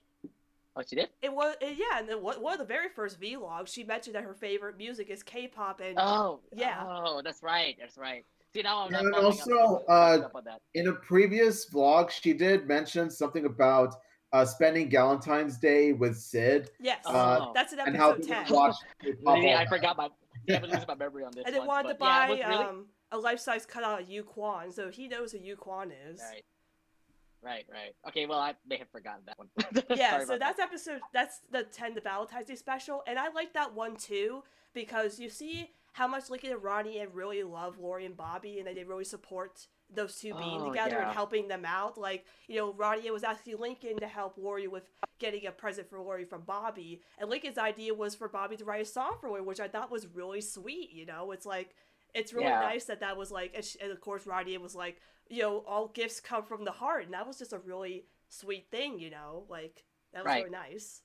Oh, 0.77 0.83
she 0.87 0.95
did. 0.95 1.09
It 1.23 1.33
was 1.33 1.55
it, 1.59 1.75
yeah, 1.77 1.97
and 1.99 2.07
then 2.07 2.21
one 2.21 2.39
one 2.41 2.53
of 2.53 2.59
the 2.59 2.65
very 2.65 2.87
first 2.89 3.19
vlogs, 3.19 3.67
she 3.73 3.83
mentioned 3.83 4.15
that 4.15 4.23
her 4.23 4.35
favorite 4.35 4.77
music 4.77 5.09
is 5.09 5.23
K-pop, 5.23 5.81
and 5.81 5.95
Oh, 5.99 6.39
Yeah. 6.55 6.83
Oh, 6.87 7.21
that's 7.23 7.41
right. 7.41 7.75
That's 7.79 7.97
right. 7.97 8.23
See 8.53 8.61
now 8.61 8.85
I'm 8.85 8.93
and 8.93 9.13
following 9.13 9.39
up- 9.41 9.47
also, 9.49 9.83
uh, 9.89 10.25
up 10.25 10.35
on 10.35 10.43
that. 10.45 10.61
In 10.75 10.87
a 10.87 10.93
previous 10.93 11.69
vlog, 11.69 12.11
she 12.11 12.31
did 12.31 12.67
mention 12.67 13.09
something 13.09 13.45
about 13.45 13.95
uh, 14.33 14.45
spending 14.45 14.89
Valentine's 14.89 15.57
Day 15.57 15.93
with 15.93 16.15
Sid 16.17 16.69
yes, 16.79 17.01
uh, 17.05 17.51
that's 17.53 17.73
in 17.73 17.79
and 17.79 17.95
how 17.97 18.11
episode 18.11 18.23
they 18.29 18.33
ten. 18.35 18.43
would 18.45 18.53
watch 18.53 18.75
K-pop 19.01 19.37
See, 19.37 19.49
all 19.49 19.57
I 19.57 19.65
forgot 19.65 19.97
my. 19.97 20.09
Yeah, 20.47 20.57
I'm 20.57 20.63
losing 20.69 20.85
my 20.87 20.95
memory 20.95 21.23
on 21.23 21.31
this. 21.35 21.43
and 21.45 21.55
they 21.55 21.59
one, 21.59 21.67
wanted 21.67 21.89
to 21.89 21.95
but 21.95 22.05
yeah, 22.05 22.27
buy 22.27 22.33
really- 22.33 22.65
um 22.65 22.85
a 23.11 23.17
life 23.17 23.39
size 23.39 23.65
cutout 23.65 24.01
of 24.01 24.09
Yu 24.09 24.23
Quan, 24.23 24.71
so 24.71 24.89
he 24.89 25.07
knows 25.07 25.31
who 25.31 25.39
Yu 25.39 25.55
Quan 25.55 25.91
is. 26.09 26.19
Right. 26.19 26.43
Right, 27.41 27.65
right. 27.71 27.95
Okay, 28.07 28.25
well, 28.25 28.39
I 28.39 28.55
may 28.67 28.77
have 28.77 28.89
forgotten 28.89 29.21
that 29.27 29.37
one. 29.37 29.49
Yeah, 29.97 30.25
so 30.25 30.37
that's 30.37 30.59
episode 30.59 31.01
that's 31.13 31.41
the 31.51 31.63
ten 31.63 31.93
the 31.93 32.01
Valentine's 32.01 32.47
Day 32.47 32.55
special, 32.55 33.03
and 33.07 33.17
I 33.19 33.29
like 33.29 33.53
that 33.53 33.73
one 33.75 33.95
too 33.95 34.43
because 34.73 35.19
you 35.19 35.29
see 35.29 35.69
how 35.93 36.07
much 36.07 36.29
Lincoln 36.29 36.51
and 36.51 36.63
Ronnie 36.63 36.99
and 36.99 37.13
really 37.13 37.43
love 37.43 37.79
Lori 37.79 38.05
and 38.05 38.17
Bobby, 38.17 38.57
and 38.59 38.67
they 38.67 38.83
really 38.83 39.03
support 39.05 39.67
those 39.93 40.19
two 40.19 40.33
being 40.33 40.61
Oh, 40.61 40.65
together 40.67 40.97
and 40.99 41.11
helping 41.13 41.47
them 41.47 41.63
out. 41.63 41.97
Like 41.97 42.25
you 42.47 42.55
know, 42.55 42.73
Ronnie 42.73 43.09
was 43.11 43.23
asking 43.23 43.59
Lincoln 43.59 43.97
to 43.99 44.07
help 44.07 44.37
Lori 44.37 44.67
with 44.67 44.89
getting 45.19 45.45
a 45.45 45.51
present 45.51 45.89
for 45.89 45.99
Lori 46.01 46.25
from 46.25 46.41
Bobby, 46.41 47.01
and 47.19 47.29
Lincoln's 47.29 47.59
idea 47.59 47.93
was 47.93 48.15
for 48.15 48.27
Bobby 48.27 48.57
to 48.57 48.65
write 48.65 48.81
a 48.81 48.85
song 48.85 49.17
for 49.21 49.29
Lori, 49.29 49.43
which 49.43 49.59
I 49.59 49.67
thought 49.67 49.91
was 49.91 50.07
really 50.07 50.41
sweet. 50.41 50.91
You 50.91 51.05
know, 51.05 51.31
it's 51.31 51.45
like 51.45 51.75
it's 52.13 52.33
really 52.33 52.47
Yeah. 52.47 52.59
nice 52.61 52.85
that 52.85 52.99
that 53.01 53.17
was 53.17 53.31
like, 53.31 53.53
and, 53.55 53.63
sh- 53.63 53.77
and 53.81 53.91
of 53.91 54.01
course 54.01 54.25
Ronnie 54.25 54.57
was 54.57 54.75
like, 54.75 54.99
you 55.29 55.41
know, 55.41 55.59
all 55.67 55.87
gifts 55.89 56.19
come 56.19 56.43
from 56.43 56.63
the 56.65 56.71
heart, 56.71 57.05
and 57.05 57.13
that 57.13 57.27
was 57.27 57.37
just 57.37 57.53
a 57.53 57.59
really 57.59 58.05
sweet 58.29 58.69
thing. 58.71 58.99
You 58.99 59.09
know, 59.11 59.45
like 59.49 59.83
that 60.13 60.23
was 60.23 60.27
Right. 60.31 60.43
really 60.45 60.51
nice. 60.55 61.01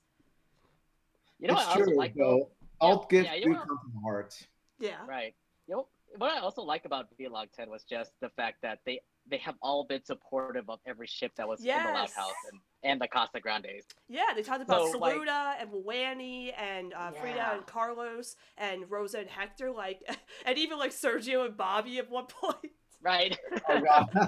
You 1.39 1.47
know 1.49 1.55
it's 1.55 1.65
what 1.65 1.67
I 1.69 1.79
also 1.79 1.85
true, 1.85 1.97
like 1.97 2.13
though. 2.15 2.21
though? 2.39 2.49
All 2.79 3.07
Yeah, 3.11 3.21
gifts 3.21 3.29
yeah, 3.39 3.45
do 3.45 3.53
come 3.55 3.67
from 3.67 3.91
the 3.93 3.99
heart. 4.01 4.47
Yeah. 4.79 5.05
Right. 5.07 5.35
You 5.67 5.75
know, 5.75 5.87
what 6.17 6.31
I 6.31 6.39
also 6.39 6.61
like 6.61 6.85
about 6.85 7.07
Vlog 7.17 7.51
10 7.51 7.69
was 7.69 7.83
just 7.83 8.11
the 8.21 8.29
fact 8.29 8.61
that 8.61 8.79
they 8.85 8.99
they 9.29 9.37
have 9.37 9.55
all 9.61 9.85
been 9.85 10.03
supportive 10.03 10.69
of 10.69 10.79
every 10.85 11.07
ship 11.07 11.31
that 11.37 11.47
was 11.47 11.59
in 11.61 11.67
the 11.67 11.73
Loud 11.73 12.09
House 12.09 12.33
and, 12.51 12.61
and 12.83 13.01
the 13.01 13.07
Casa 13.07 13.39
Grandes. 13.39 13.85
Yeah, 14.09 14.25
they 14.35 14.41
talked 14.43 14.61
about 14.61 14.91
So, 14.91 14.97
like- 14.97 15.15
Saluna 15.15 15.55
and 15.61 15.69
Wani 15.71 16.51
and 16.53 16.93
uh, 16.93 17.11
Frida 17.11 17.53
and 17.55 17.65
Carlos 17.65 18.35
and 18.57 18.83
Rosa 18.89 19.19
and 19.19 19.29
Hector, 19.29 19.71
like, 19.71 19.99
and 20.45 20.57
even 20.57 20.77
like 20.77 20.91
Sergio 20.91 21.45
and 21.45 21.55
Bobby 21.55 21.97
at 21.99 22.09
one 22.09 22.25
point. 22.41 22.71
Right. 23.01 23.37
Oh, 23.69 23.81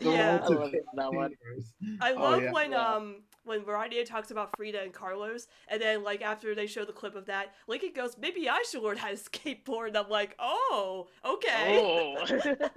yeah, 0.00 0.40
I 0.42 0.48
love 0.48 0.72
that 0.94 1.12
one. 1.12 1.30
fingers. 1.44 1.72
I 2.00 2.12
Oh, 2.12 2.20
love 2.22 2.42
yeah. 2.42 2.52
when 2.52 2.70
Yeah. 2.72 2.86
um 2.94 3.22
when 3.44 3.64
Variety 3.64 4.02
talks 4.04 4.30
about 4.30 4.54
Frida 4.56 4.80
and 4.82 4.92
Carlos, 4.92 5.46
and 5.68 5.80
then 5.80 6.02
like 6.02 6.22
after 6.22 6.54
they 6.54 6.66
show 6.66 6.84
the 6.84 6.92
clip 6.92 7.14
of 7.16 7.26
that, 7.26 7.54
Lincoln 7.66 7.92
goes, 7.94 8.16
"Maybe 8.18 8.48
I 8.48 8.62
should 8.70 8.82
learn 8.82 8.96
how 8.98 9.08
to 9.08 9.14
skateboard." 9.16 9.88
And 9.88 9.98
I'm 9.98 10.08
like, 10.08 10.34
"Oh, 10.38 11.08
okay." 11.24 11.78
Oh. 11.80 12.68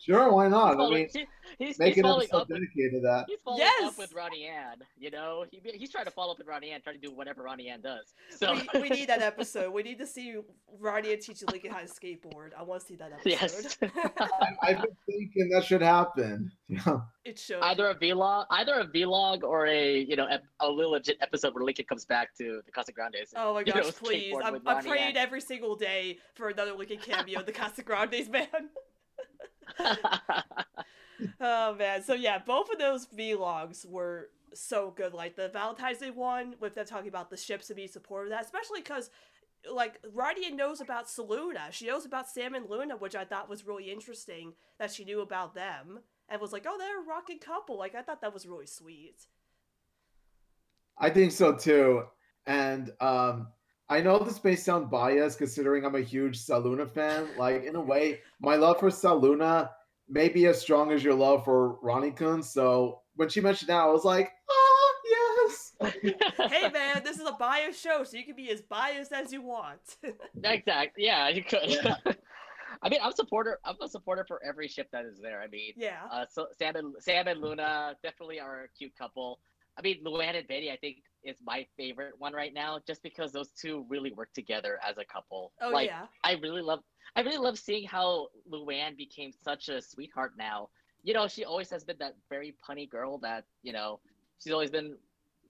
Sure, 0.00 0.32
why 0.32 0.48
not? 0.48 0.80
I 0.80 0.88
mean, 0.88 1.08
she, 1.14 1.26
he's, 1.58 1.78
Make 1.78 1.88
he's 1.88 1.96
an 1.98 2.04
following 2.04 2.22
episode 2.24 2.36
up 2.38 2.48
with, 2.48 2.58
dedicated 2.60 2.92
to 2.92 3.00
that. 3.00 3.24
he's 3.28 3.40
following 3.44 3.60
Yes! 3.60 3.92
up 3.92 3.98
with 3.98 4.14
Ronnie 4.14 4.46
Ann. 4.46 4.76
You 4.98 5.10
know, 5.10 5.44
he, 5.50 5.60
he's 5.74 5.90
trying 5.90 6.06
to 6.06 6.10
follow 6.10 6.32
up 6.32 6.38
with 6.38 6.46
Ronnie 6.46 6.70
Ann, 6.70 6.80
trying 6.80 6.98
to 6.98 7.06
do 7.06 7.12
whatever 7.14 7.42
Ronnie 7.42 7.68
Ann 7.68 7.82
does. 7.82 8.14
So 8.34 8.54
we, 8.74 8.80
we 8.80 8.88
need 8.88 9.10
that 9.10 9.20
episode. 9.22 9.72
We 9.74 9.82
need 9.82 9.98
to 9.98 10.06
see 10.06 10.36
Ronnie 10.78 11.12
and 11.12 11.20
teaching 11.20 11.48
Lincoln 11.52 11.70
how 11.72 11.80
to 11.80 11.86
skateboard. 11.86 12.52
I 12.58 12.62
want 12.62 12.80
to 12.80 12.86
see 12.86 12.96
that 12.96 13.12
episode. 13.12 13.30
Yes. 13.30 13.76
I, 13.82 14.52
I've 14.62 14.80
been 14.82 14.96
thinking 15.06 15.50
that 15.50 15.64
should 15.64 15.82
happen. 15.82 16.50
Yeah. 16.68 17.00
it 17.24 17.38
should. 17.38 17.60
either 17.60 17.88
a 17.88 17.94
vlog, 17.94 18.46
either 18.50 18.74
a 18.80 18.86
vlog 18.86 19.42
or 19.42 19.66
a 19.66 19.98
you 19.98 20.16
know 20.16 20.26
ep- 20.26 20.44
a 20.60 20.68
little 20.68 20.92
legit 20.92 21.18
episode 21.20 21.54
where 21.54 21.64
Lincoln 21.64 21.84
comes 21.86 22.04
back 22.06 22.34
to 22.38 22.62
the 22.64 22.72
Casa 22.72 22.92
Grandes. 22.92 23.34
Oh 23.36 23.54
my 23.54 23.60
you 23.60 23.66
know, 23.74 23.82
gosh, 23.82 23.92
please. 23.96 24.34
I'm, 24.42 24.60
I'm 24.66 24.84
praying 24.84 25.10
Ann. 25.10 25.16
every 25.16 25.40
single 25.40 25.76
day 25.76 26.18
for 26.34 26.48
another 26.48 26.72
Lincoln 26.72 26.98
cameo 26.98 27.40
in 27.40 27.46
the 27.46 27.52
Casa 27.52 27.82
Grandes, 27.82 28.28
man. 28.30 28.46
Oh 31.40 31.74
man, 31.74 32.02
so 32.02 32.14
yeah, 32.14 32.38
both 32.38 32.70
of 32.70 32.78
those 32.78 33.06
vlogs 33.06 33.84
were 33.84 34.30
so 34.54 34.92
good. 34.96 35.12
Like 35.12 35.36
the 35.36 35.48
Valentine's 35.48 35.98
Day 35.98 36.10
one 36.10 36.54
with 36.60 36.74
them 36.74 36.86
talking 36.86 37.08
about 37.08 37.30
the 37.30 37.36
ships 37.36 37.68
and 37.70 37.76
being 37.76 37.88
supportive 37.88 38.32
of 38.32 38.38
that, 38.38 38.44
especially 38.44 38.80
because 38.80 39.10
like 39.70 40.00
Rydia 40.02 40.54
knows 40.54 40.80
about 40.80 41.06
Saluna. 41.06 41.70
She 41.72 41.86
knows 41.86 42.06
about 42.06 42.28
Sam 42.28 42.54
and 42.54 42.68
Luna, 42.68 42.96
which 42.96 43.14
I 43.14 43.24
thought 43.24 43.50
was 43.50 43.66
really 43.66 43.90
interesting 43.90 44.54
that 44.78 44.90
she 44.90 45.04
knew 45.04 45.20
about 45.20 45.54
them 45.54 46.00
and 46.28 46.40
was 46.40 46.52
like, 46.52 46.64
oh, 46.66 46.76
they're 46.78 47.02
a 47.02 47.06
rocking 47.06 47.38
couple. 47.38 47.78
Like 47.78 47.94
I 47.94 48.02
thought 48.02 48.22
that 48.22 48.34
was 48.34 48.46
really 48.46 48.66
sweet. 48.66 49.16
I 50.98 51.10
think 51.10 51.32
so 51.32 51.54
too. 51.54 52.04
And 52.46 52.90
um 53.00 53.48
I 53.90 54.00
know 54.00 54.20
this 54.20 54.42
may 54.44 54.54
sound 54.54 54.88
biased 54.88 55.38
considering 55.38 55.84
I'm 55.84 55.96
a 55.96 56.00
huge 56.00 56.38
Saluna 56.38 56.88
fan. 56.88 57.26
Like 57.36 57.64
in 57.64 57.74
a 57.74 57.80
way, 57.80 58.20
my 58.40 58.54
love 58.54 58.78
for 58.78 58.88
Saluna 58.88 59.68
may 60.08 60.28
be 60.28 60.46
as 60.46 60.60
strong 60.60 60.92
as 60.92 61.02
your 61.02 61.14
love 61.14 61.44
for 61.44 61.72
Ronnie 61.82 62.12
Kun. 62.12 62.40
So 62.40 63.00
when 63.16 63.28
she 63.28 63.40
mentioned 63.40 63.68
that, 63.68 63.80
I 63.80 63.86
was 63.86 64.04
like, 64.04 64.30
oh 64.48 64.92
yes. 65.10 65.72
hey 66.50 66.70
man, 66.70 67.02
this 67.02 67.18
is 67.18 67.26
a 67.26 67.32
biased 67.32 67.82
show, 67.82 68.04
so 68.04 68.16
you 68.16 68.24
can 68.24 68.36
be 68.36 68.50
as 68.50 68.60
biased 68.60 69.10
as 69.12 69.32
you 69.32 69.42
want. 69.42 69.80
exactly. 70.44 71.04
Yeah, 71.04 71.28
you 71.28 71.42
could. 71.42 71.60
I 72.82 72.88
mean, 72.88 73.00
I'm 73.02 73.10
a 73.10 73.16
supporter. 73.16 73.58
I'm 73.64 73.74
a 73.82 73.88
supporter 73.88 74.24
for 74.26 74.40
every 74.44 74.68
ship 74.68 74.88
that 74.92 75.04
is 75.04 75.18
there. 75.20 75.42
I 75.42 75.48
mean, 75.48 75.72
yeah. 75.76 76.02
uh, 76.12 76.26
so 76.30 76.46
Sam 76.56 76.76
and 76.76 76.94
Sam 77.00 77.26
and 77.26 77.40
Luna 77.40 77.96
definitely 78.04 78.38
are 78.38 78.62
a 78.62 78.68
cute 78.68 78.96
couple. 78.96 79.40
I 79.76 79.82
mean, 79.82 79.98
Luan 80.04 80.36
and 80.36 80.46
Benny, 80.46 80.70
I 80.70 80.76
think, 80.76 80.98
is 81.24 81.36
my 81.44 81.66
favorite 81.76 82.14
one 82.18 82.32
right 82.32 82.54
now, 82.54 82.78
just 82.86 83.02
because 83.02 83.32
those 83.32 83.50
two 83.50 83.84
really 83.88 84.12
work 84.12 84.32
together 84.34 84.78
as 84.88 84.98
a 84.98 85.04
couple. 85.04 85.52
Oh 85.60 85.70
like, 85.70 85.88
yeah. 85.88 86.06
I 86.24 86.34
really 86.42 86.62
love 86.62 86.80
I 87.16 87.22
really 87.22 87.38
love 87.38 87.58
seeing 87.58 87.86
how 87.86 88.28
Luan 88.48 88.94
became 88.96 89.32
such 89.32 89.68
a 89.68 89.82
sweetheart 89.82 90.32
now. 90.38 90.68
You 91.02 91.14
know, 91.14 91.26
she 91.26 91.44
always 91.44 91.70
has 91.70 91.82
been 91.82 91.96
that 91.98 92.14
very 92.28 92.54
punny 92.68 92.88
girl 92.88 93.18
that, 93.18 93.44
you 93.62 93.72
know, 93.72 94.00
she's 94.38 94.52
always 94.52 94.70
been 94.70 94.96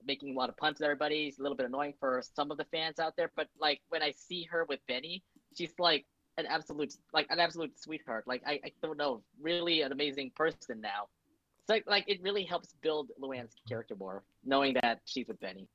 making 0.07 0.35
a 0.35 0.39
lot 0.39 0.49
of 0.49 0.57
puns 0.57 0.79
with 0.79 0.87
everybody. 0.87 1.27
She's 1.27 1.39
a 1.39 1.43
little 1.43 1.57
bit 1.57 1.67
annoying 1.67 1.95
for 2.01 2.23
some 2.35 2.51
of 2.51 2.57
the 2.57 2.65
fans 2.65 2.99
out 2.99 3.15
there, 3.17 3.31
but 3.37 3.49
like 3.61 3.81
when 3.91 4.03
I 4.03 4.13
see 4.13 4.45
her 4.45 4.65
with 4.69 4.81
Benny, 4.89 5.23
she's 5.57 5.75
like 5.79 6.07
an 6.39 6.47
absolute 6.47 6.95
like 7.13 7.27
an 7.31 7.39
absolute 7.39 7.79
sweetheart. 7.79 8.25
Like 8.27 8.43
I, 8.47 8.61
I 8.65 8.73
don't 8.83 8.97
know, 8.97 9.23
really 9.41 9.83
an 9.83 9.93
amazing 9.93 10.33
person 10.35 10.81
now. 10.81 11.09
It's 11.61 11.69
like 11.69 11.85
like 11.87 12.05
it 12.09 12.23
really 12.23 12.45
helps 12.45 12.75
build 12.83 13.11
Luan's 13.19 13.55
character 13.69 13.95
more, 13.97 14.23
knowing 14.45 14.75
that 14.83 15.01
she's 15.05 15.29
with 15.29 15.41
Benny. 15.41 15.69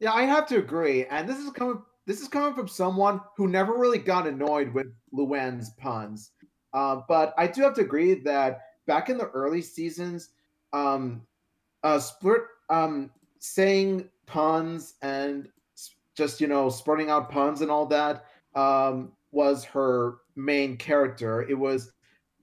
Yeah, 0.00 0.12
I 0.12 0.22
have 0.22 0.46
to 0.48 0.58
agree. 0.58 1.06
And 1.06 1.28
this 1.28 1.38
is 1.38 1.50
coming 1.50 1.80
this 2.06 2.20
is 2.20 2.28
coming 2.28 2.54
from 2.54 2.68
someone 2.68 3.20
who 3.36 3.46
never 3.46 3.74
really 3.74 3.98
got 3.98 4.26
annoyed 4.26 4.72
with 4.74 4.88
Luan's 5.12 5.70
puns. 5.78 6.32
Uh, 6.74 7.00
but 7.08 7.34
I 7.38 7.46
do 7.46 7.62
have 7.62 7.74
to 7.74 7.82
agree 7.82 8.14
that 8.14 8.60
back 8.86 9.08
in 9.08 9.18
the 9.18 9.28
early 9.28 9.62
seasons, 9.62 10.30
um, 10.72 11.22
uh, 11.84 11.98
split 11.98 12.42
um, 12.70 13.10
saying 13.38 14.08
puns 14.26 14.94
and 15.02 15.48
just 16.16 16.40
you 16.40 16.46
know 16.46 16.68
spurting 16.68 17.10
out 17.10 17.30
puns 17.30 17.60
and 17.60 17.70
all 17.70 17.86
that 17.86 18.24
um, 18.54 19.12
was 19.30 19.64
her 19.64 20.16
main 20.36 20.76
character. 20.76 21.42
It 21.42 21.54
was 21.54 21.92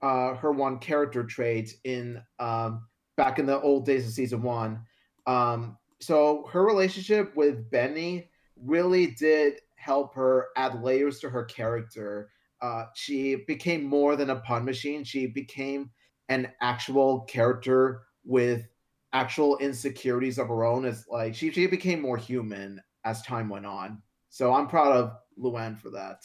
uh, 0.02 0.36
her 0.36 0.52
one 0.52 0.80
character 0.80 1.24
trait 1.24 1.74
in 1.84 2.22
um, 2.40 2.86
back 3.18 3.40
in 3.40 3.46
the 3.46 3.60
old 3.62 3.86
days 3.86 4.08
of 4.08 4.14
season 4.14 4.42
one. 4.42 4.82
Um, 5.28 5.78
so 6.00 6.48
her 6.52 6.66
relationship 6.66 7.36
with 7.36 7.70
Benny 7.70 8.30
really 8.56 9.08
did 9.08 9.60
help 9.76 10.16
her 10.16 10.48
add 10.56 10.82
layers 10.82 11.20
to 11.20 11.30
her 11.30 11.44
character. 11.44 12.30
Uh, 12.62 12.86
she 12.96 13.44
became 13.48 13.84
more 13.84 14.16
than 14.16 14.30
a 14.30 14.38
pun 14.38 14.66
machine. 14.66 15.04
She 15.04 15.28
became 15.28 15.92
an 16.30 16.52
actual 16.62 17.22
character 17.22 18.04
with 18.24 18.68
actual 19.14 19.58
insecurities 19.58 20.38
of 20.38 20.48
her 20.48 20.64
own. 20.64 20.86
It's 20.86 21.08
like 21.08 21.36
she, 21.36 21.52
she 21.52 21.68
became 21.68 22.02
more 22.02 22.18
human 22.18 22.82
as 23.06 23.22
time 23.22 23.50
went 23.50 23.66
on. 23.66 24.02
So 24.30 24.54
I'm 24.54 24.68
proud 24.68 24.96
of 24.96 25.12
Luan 25.38 25.76
for 25.76 25.90
that. 25.92 26.22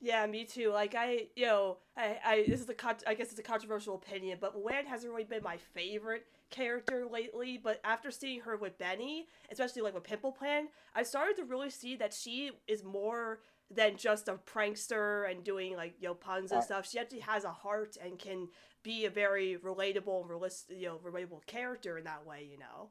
Yeah, 0.00 0.26
me 0.26 0.44
too. 0.44 0.70
Like 0.70 0.94
I, 0.94 1.28
you 1.36 1.46
know, 1.46 1.78
I, 1.96 2.18
I 2.24 2.44
this 2.46 2.60
is 2.60 2.68
a 2.68 2.74
con- 2.74 2.96
I 3.06 3.14
guess 3.14 3.30
it's 3.30 3.40
a 3.40 3.42
controversial 3.42 3.94
opinion, 3.94 4.38
but 4.40 4.56
Luan 4.56 4.84
hasn't 4.86 5.10
really 5.10 5.24
been 5.24 5.42
my 5.42 5.56
favorite 5.56 6.26
character 6.50 7.06
lately. 7.10 7.58
But 7.62 7.80
after 7.82 8.10
seeing 8.10 8.40
her 8.40 8.56
with 8.56 8.78
Benny, 8.78 9.26
especially 9.50 9.82
like 9.82 9.94
with 9.94 10.04
Pimple 10.04 10.32
Plan, 10.32 10.68
I 10.94 11.02
started 11.02 11.36
to 11.36 11.44
really 11.44 11.70
see 11.70 11.96
that 11.96 12.12
she 12.12 12.50
is 12.68 12.84
more 12.84 13.40
than 13.70 13.96
just 13.96 14.28
a 14.28 14.34
prankster 14.34 15.28
and 15.30 15.42
doing 15.42 15.74
like 15.74 15.94
you 15.98 16.08
know 16.08 16.14
puns 16.14 16.52
and 16.52 16.60
uh, 16.60 16.64
stuff. 16.64 16.88
She 16.88 16.98
actually 16.98 17.20
has 17.20 17.44
a 17.44 17.52
heart 17.52 17.96
and 18.02 18.18
can 18.18 18.48
be 18.82 19.06
a 19.06 19.10
very 19.10 19.56
relatable 19.56 20.20
and 20.20 20.28
realistic, 20.30 20.76
you 20.78 20.86
know, 20.86 21.00
relatable 21.04 21.46
character 21.46 21.96
in 21.96 22.04
that 22.04 22.26
way. 22.26 22.46
You 22.50 22.58
know. 22.58 22.90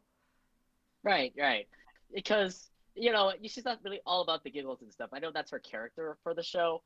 Right, 1.03 1.33
right. 1.37 1.67
Because 2.11 2.71
you 2.95 3.11
know 3.11 3.31
she's 3.43 3.65
not 3.65 3.79
really 3.83 4.01
all 4.07 4.21
about 4.21 4.43
the 4.43 4.49
giggles 4.49 4.81
and 4.81 4.91
stuff. 4.91 5.11
I 5.13 5.19
know 5.19 5.31
that's 5.31 5.51
her 5.51 5.59
character 5.59 6.17
for 6.23 6.33
the 6.33 6.43
show. 6.43 6.81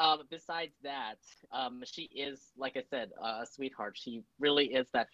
Um, 0.00 0.22
besides 0.30 0.72
that, 0.82 1.18
um, 1.52 1.82
she 1.84 2.04
is, 2.04 2.40
like 2.56 2.76
I 2.76 2.82
said, 2.88 3.10
uh, 3.22 3.42
a 3.42 3.46
sweetheart. 3.46 3.98
She 3.98 4.22
really 4.38 4.72
is 4.72 4.88
that 4.94 5.08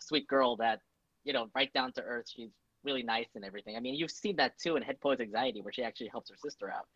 sweet 0.00 0.26
girl 0.26 0.56
that, 0.56 0.80
you 1.22 1.32
know, 1.32 1.46
right 1.54 1.72
down 1.72 1.92
to 1.92 2.02
earth. 2.02 2.26
She's 2.28 2.50
really 2.82 3.04
nice 3.04 3.28
and 3.36 3.44
everything. 3.44 3.76
I 3.76 3.80
mean, 3.80 3.94
you've 3.94 4.10
seen 4.10 4.34
that 4.36 4.58
too 4.58 4.74
in 4.74 4.82
Head 4.82 5.00
Pose 5.00 5.20
Anxiety, 5.20 5.62
where 5.62 5.72
she 5.72 5.84
actually 5.84 6.08
helps 6.08 6.28
her 6.30 6.36
sister 6.36 6.68
out. 6.68 6.86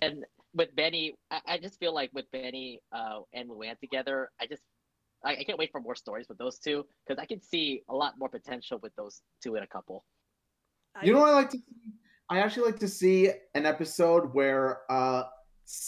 And 0.00 0.24
with 0.54 0.74
Benny, 0.74 1.14
I, 1.30 1.40
I 1.46 1.58
just 1.58 1.78
feel 1.78 1.94
like 1.94 2.10
with 2.14 2.24
Benny 2.32 2.80
uh, 2.90 3.20
and 3.34 3.50
Luan 3.50 3.76
together, 3.78 4.30
I 4.40 4.46
just 4.46 4.62
I, 5.22 5.32
I 5.32 5.44
can't 5.44 5.58
wait 5.58 5.70
for 5.70 5.80
more 5.82 5.94
stories 5.94 6.26
with 6.28 6.38
those 6.38 6.58
two 6.58 6.86
because 7.06 7.20
I 7.20 7.26
can 7.26 7.42
see 7.42 7.82
a 7.90 7.94
lot 7.94 8.14
more 8.18 8.30
potential 8.30 8.78
with 8.82 8.94
those 8.96 9.20
two 9.42 9.56
in 9.56 9.62
a 9.62 9.66
couple. 9.66 10.04
You 11.02 11.12
know 11.12 11.20
what 11.20 11.30
I 11.30 11.34
like 11.34 11.50
to 11.50 11.58
see? 11.58 11.92
I 12.30 12.38
actually 12.38 12.64
like 12.64 12.80
to 12.80 12.88
see 12.88 13.30
an 13.54 13.66
episode 13.66 14.32
where 14.32 14.80
uh, 14.90 15.20
S- 15.20 15.26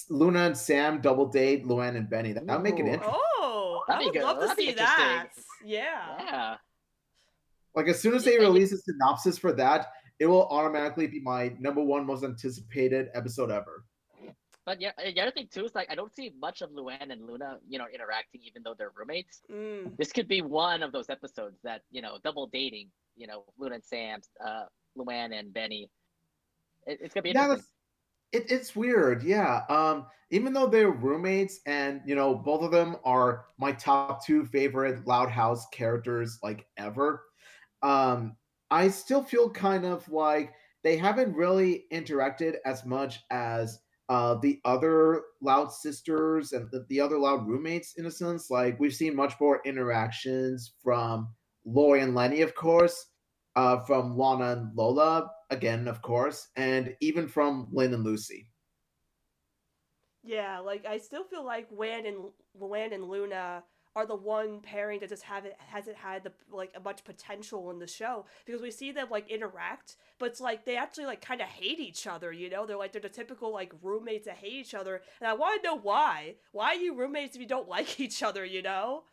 Luna 0.08 0.46
and 0.46 0.56
Sam 0.56 1.00
double 1.00 1.26
date 1.26 1.66
Luan 1.66 1.96
and 1.96 2.08
Benny. 2.08 2.32
That 2.32 2.46
would 2.46 2.62
make 2.62 2.78
it 2.78 2.86
interesting. 2.86 3.14
Oh, 3.14 3.84
I 3.88 3.92
That'd 3.92 4.06
would 4.06 4.14
good. 4.14 4.22
love 4.22 4.36
to 4.40 4.46
That'd 4.46 4.56
be 4.56 4.66
see 4.68 4.72
that. 4.74 5.28
Yeah. 5.64 6.16
Yeah. 6.18 6.56
Like 7.74 7.88
as 7.88 8.00
soon 8.00 8.14
as 8.14 8.24
they 8.24 8.38
release 8.38 8.72
a 8.72 8.78
synopsis 8.78 9.36
for 9.36 9.52
that, 9.54 9.88
it 10.18 10.26
will 10.26 10.46
automatically 10.48 11.06
be 11.06 11.20
my 11.20 11.54
number 11.58 11.82
one 11.82 12.06
most 12.06 12.22
anticipated 12.24 13.08
episode 13.14 13.50
ever. 13.50 13.84
But 14.64 14.80
yeah, 14.80 14.92
the 14.96 15.20
other 15.20 15.30
thing 15.32 15.48
too 15.52 15.64
is 15.66 15.74
like 15.74 15.90
I 15.90 15.94
don't 15.94 16.14
see 16.14 16.32
much 16.40 16.62
of 16.62 16.72
Luan 16.72 17.10
and 17.10 17.26
Luna, 17.26 17.58
you 17.68 17.78
know, 17.78 17.86
interacting 17.92 18.40
even 18.44 18.62
though 18.62 18.74
they're 18.78 18.92
roommates. 18.94 19.42
Mm. 19.52 19.96
This 19.98 20.12
could 20.12 20.28
be 20.28 20.40
one 20.40 20.82
of 20.82 20.92
those 20.92 21.10
episodes 21.10 21.58
that 21.64 21.82
you 21.90 22.00
know, 22.00 22.18
double 22.24 22.46
dating. 22.46 22.88
You 23.16 23.26
know, 23.26 23.44
Luna 23.58 23.76
and 23.76 23.84
Sam, 23.84 24.20
uh, 24.44 24.64
Luan 24.96 25.32
and 25.32 25.52
Benny. 25.52 25.90
It, 26.86 26.98
it's 27.02 27.12
gonna 27.14 27.22
be 27.22 27.30
Yeah, 27.30 27.42
interesting. 27.42 27.73
It, 28.34 28.50
it's 28.50 28.74
weird. 28.74 29.22
Yeah. 29.22 29.62
Um, 29.68 30.06
even 30.30 30.52
though 30.52 30.66
they're 30.66 30.90
roommates 30.90 31.60
and 31.66 32.00
you 32.04 32.16
know 32.16 32.34
both 32.34 32.62
of 32.62 32.72
them 32.72 32.96
are 33.04 33.46
my 33.58 33.72
top 33.72 34.26
two 34.26 34.44
favorite 34.46 35.06
Loud 35.06 35.30
House 35.30 35.66
characters 35.72 36.38
like 36.42 36.66
ever, 36.76 37.22
um, 37.82 38.36
I 38.70 38.88
still 38.88 39.22
feel 39.22 39.48
kind 39.50 39.84
of 39.84 40.08
like 40.10 40.52
they 40.82 40.96
haven't 40.96 41.36
really 41.36 41.84
interacted 41.92 42.56
as 42.66 42.84
much 42.84 43.20
as 43.30 43.78
uh, 44.08 44.34
the 44.42 44.60
other 44.64 45.22
Loud 45.40 45.72
sisters 45.72 46.52
and 46.52 46.68
the, 46.72 46.84
the 46.88 47.00
other 47.00 47.18
Loud 47.18 47.46
roommates 47.46 47.94
in 47.96 48.06
a 48.06 48.10
sense. 48.10 48.50
Like 48.50 48.78
we've 48.80 48.92
seen 48.94 49.14
much 49.14 49.34
more 49.40 49.60
interactions 49.64 50.72
from 50.82 51.28
Lori 51.64 52.00
and 52.00 52.14
Leni, 52.14 52.42
of 52.42 52.54
course, 52.54 53.06
uh, 53.54 53.80
from 53.80 54.18
Lana 54.18 54.52
and 54.52 54.74
Lola, 54.74 55.30
again, 55.50 55.88
of 55.88 56.02
course, 56.02 56.48
and 56.56 56.94
even 57.00 57.28
from 57.28 57.68
Lynn 57.72 57.94
and 57.94 58.04
Lucy. 58.04 58.48
Yeah, 60.22 60.60
like 60.60 60.86
I 60.86 60.98
still 60.98 61.24
feel 61.24 61.44
like 61.44 61.68
Wan 61.70 62.06
and 62.06 62.16
Luan 62.58 62.92
and 62.92 63.04
Luna 63.04 63.62
are 63.96 64.06
the 64.06 64.16
one 64.16 64.60
pairing 64.60 64.98
that 65.00 65.08
just 65.08 65.22
haven't 65.22 65.54
hasn't 65.58 65.96
had 65.96 66.24
the 66.24 66.32
like 66.50 66.72
a 66.74 66.80
much 66.80 67.04
potential 67.04 67.70
in 67.70 67.78
the 67.78 67.86
show 67.86 68.26
because 68.44 68.60
we 68.60 68.70
see 68.70 68.90
them 68.90 69.08
like 69.10 69.30
interact, 69.30 69.96
but 70.18 70.26
it's 70.26 70.40
like 70.40 70.64
they 70.64 70.76
actually 70.76 71.06
like 71.06 71.20
kind 71.20 71.40
of 71.40 71.46
hate 71.46 71.78
each 71.78 72.06
other. 72.06 72.32
You 72.32 72.50
know, 72.50 72.66
they're 72.66 72.76
like 72.76 72.92
they're 72.92 73.00
the 73.00 73.08
typical 73.08 73.52
like 73.52 73.72
roommates 73.82 74.26
that 74.26 74.36
hate 74.36 74.54
each 74.54 74.74
other, 74.74 75.02
and 75.20 75.28
I 75.28 75.34
want 75.34 75.62
to 75.62 75.68
know 75.68 75.78
why. 75.78 76.36
Why 76.52 76.68
are 76.68 76.74
you 76.74 76.96
roommates 76.96 77.36
if 77.36 77.42
you 77.42 77.48
don't 77.48 77.68
like 77.76 78.00
each 78.00 78.22
other? 78.22 78.44
You 78.44 78.62
know? 78.62 79.04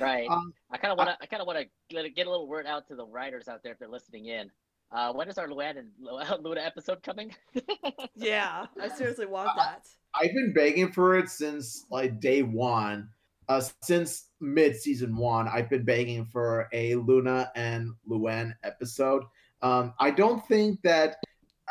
Right. 0.00 0.28
Um, 0.30 0.54
I 0.70 0.78
kind 0.78 0.92
of 0.92 0.98
want 0.98 1.10
to. 1.10 1.16
I 1.20 1.26
kind 1.26 1.40
of 1.42 1.46
want 1.46 1.58
to 1.58 2.10
get 2.10 2.26
a 2.26 2.30
little 2.30 2.48
word 2.48 2.66
out 2.66 2.88
to 2.88 2.96
the 2.96 3.06
writers 3.06 3.48
out 3.48 3.62
there 3.62 3.72
if 3.72 3.78
they're 3.78 3.88
listening 3.88 4.26
in. 4.26 4.50
Uh, 4.94 5.12
when 5.12 5.28
is 5.28 5.38
our 5.38 5.48
Luan 5.48 5.76
and 5.76 5.88
Luna 6.44 6.60
episode 6.60 7.02
coming? 7.02 7.34
Yeah, 8.16 8.66
I 8.80 8.88
seriously 8.88 9.26
want 9.26 9.50
that. 9.56 9.86
I've 10.14 10.32
been 10.32 10.52
begging 10.54 10.92
for 10.92 11.16
it 11.18 11.28
since 11.28 11.84
like 11.90 12.20
day 12.20 12.42
one. 12.42 13.08
Uh, 13.48 13.60
since 13.82 14.28
mid 14.40 14.76
season 14.76 15.16
one, 15.16 15.48
I've 15.48 15.68
been 15.68 15.84
begging 15.84 16.24
for 16.24 16.68
a 16.72 16.94
Luna 16.94 17.50
and 17.56 17.90
Luan 18.06 18.54
episode. 18.62 19.24
Um, 19.62 19.94
I 19.98 20.12
don't 20.12 20.46
think 20.46 20.80
that 20.82 21.16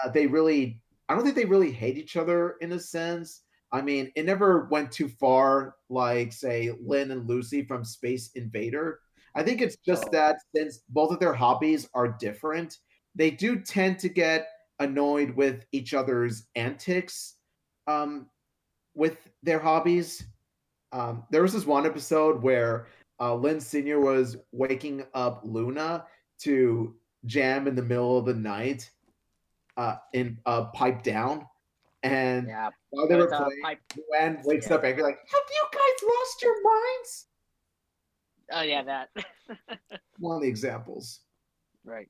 uh, 0.03 0.09
they 0.09 0.27
really. 0.27 0.81
I 1.07 1.15
don't 1.15 1.23
think 1.23 1.35
they 1.37 1.45
really 1.45 1.71
hate 1.71 1.97
each 1.97 2.17
other 2.17 2.55
in 2.59 2.73
a 2.73 2.79
sense. 2.79 3.41
I 3.71 3.81
mean, 3.81 4.11
it 4.15 4.25
never 4.25 4.65
went 4.65 4.91
too 4.91 5.07
far, 5.07 5.75
like 5.89 6.33
say 6.33 6.71
Lynn 6.81 7.11
and 7.11 7.27
Lucy 7.27 7.63
from 7.63 7.85
Space 7.85 8.31
Invader. 8.35 8.99
I 9.35 9.43
think 9.43 9.61
it's 9.61 9.77
just 9.77 10.05
Oh. 10.07 10.11
that 10.11 10.37
since 10.55 10.81
both 10.89 11.11
of 11.11 11.19
their 11.19 11.33
hobbies 11.33 11.89
are 11.93 12.09
different, 12.19 12.77
they 13.15 13.31
do 13.31 13.59
tend 13.59 13.99
to 13.99 14.09
get 14.09 14.47
annoyed 14.79 15.31
with 15.31 15.65
each 15.71 15.93
other's 15.93 16.47
antics 16.55 17.35
um, 17.87 18.27
with 18.95 19.17
their 19.41 19.59
hobbies. 19.59 20.25
Um, 20.91 21.23
there 21.31 21.41
was 21.41 21.53
this 21.53 21.65
one 21.65 21.85
episode 21.85 22.41
where 22.41 22.87
uh, 23.19 23.35
Lynn 23.35 23.59
Senior 23.59 23.99
was 23.99 24.37
waking 24.51 25.05
up 25.13 25.41
Luna 25.43 26.05
to 26.39 26.95
jam 27.25 27.67
in 27.67 27.75
the 27.75 27.81
middle 27.81 28.17
of 28.17 28.25
the 28.25 28.33
night 28.33 28.89
uh, 29.77 29.95
in 30.13 30.37
uh, 30.45 30.65
pipe 30.65 31.03
down, 31.03 31.45
and 32.03 32.47
yeah. 32.47 32.69
while 32.89 33.07
they 33.07 33.15
were 33.15 33.33
uh, 33.33 33.45
playing, 33.45 33.61
pipe- 33.63 33.79
Luan 33.95 34.39
wakes 34.43 34.67
yeah. 34.69 34.75
up 34.75 34.83
angry, 34.83 35.03
like, 35.03 35.17
"Have 35.17 35.41
you 35.51 35.65
guys 35.71 36.09
lost 36.09 36.41
your 36.41 36.63
minds?" 36.63 37.25
Oh 38.51 38.61
yeah, 38.61 38.83
that. 38.83 39.09
One 40.19 40.35
of 40.35 40.41
the 40.41 40.47
examples. 40.47 41.21
right. 41.83 42.09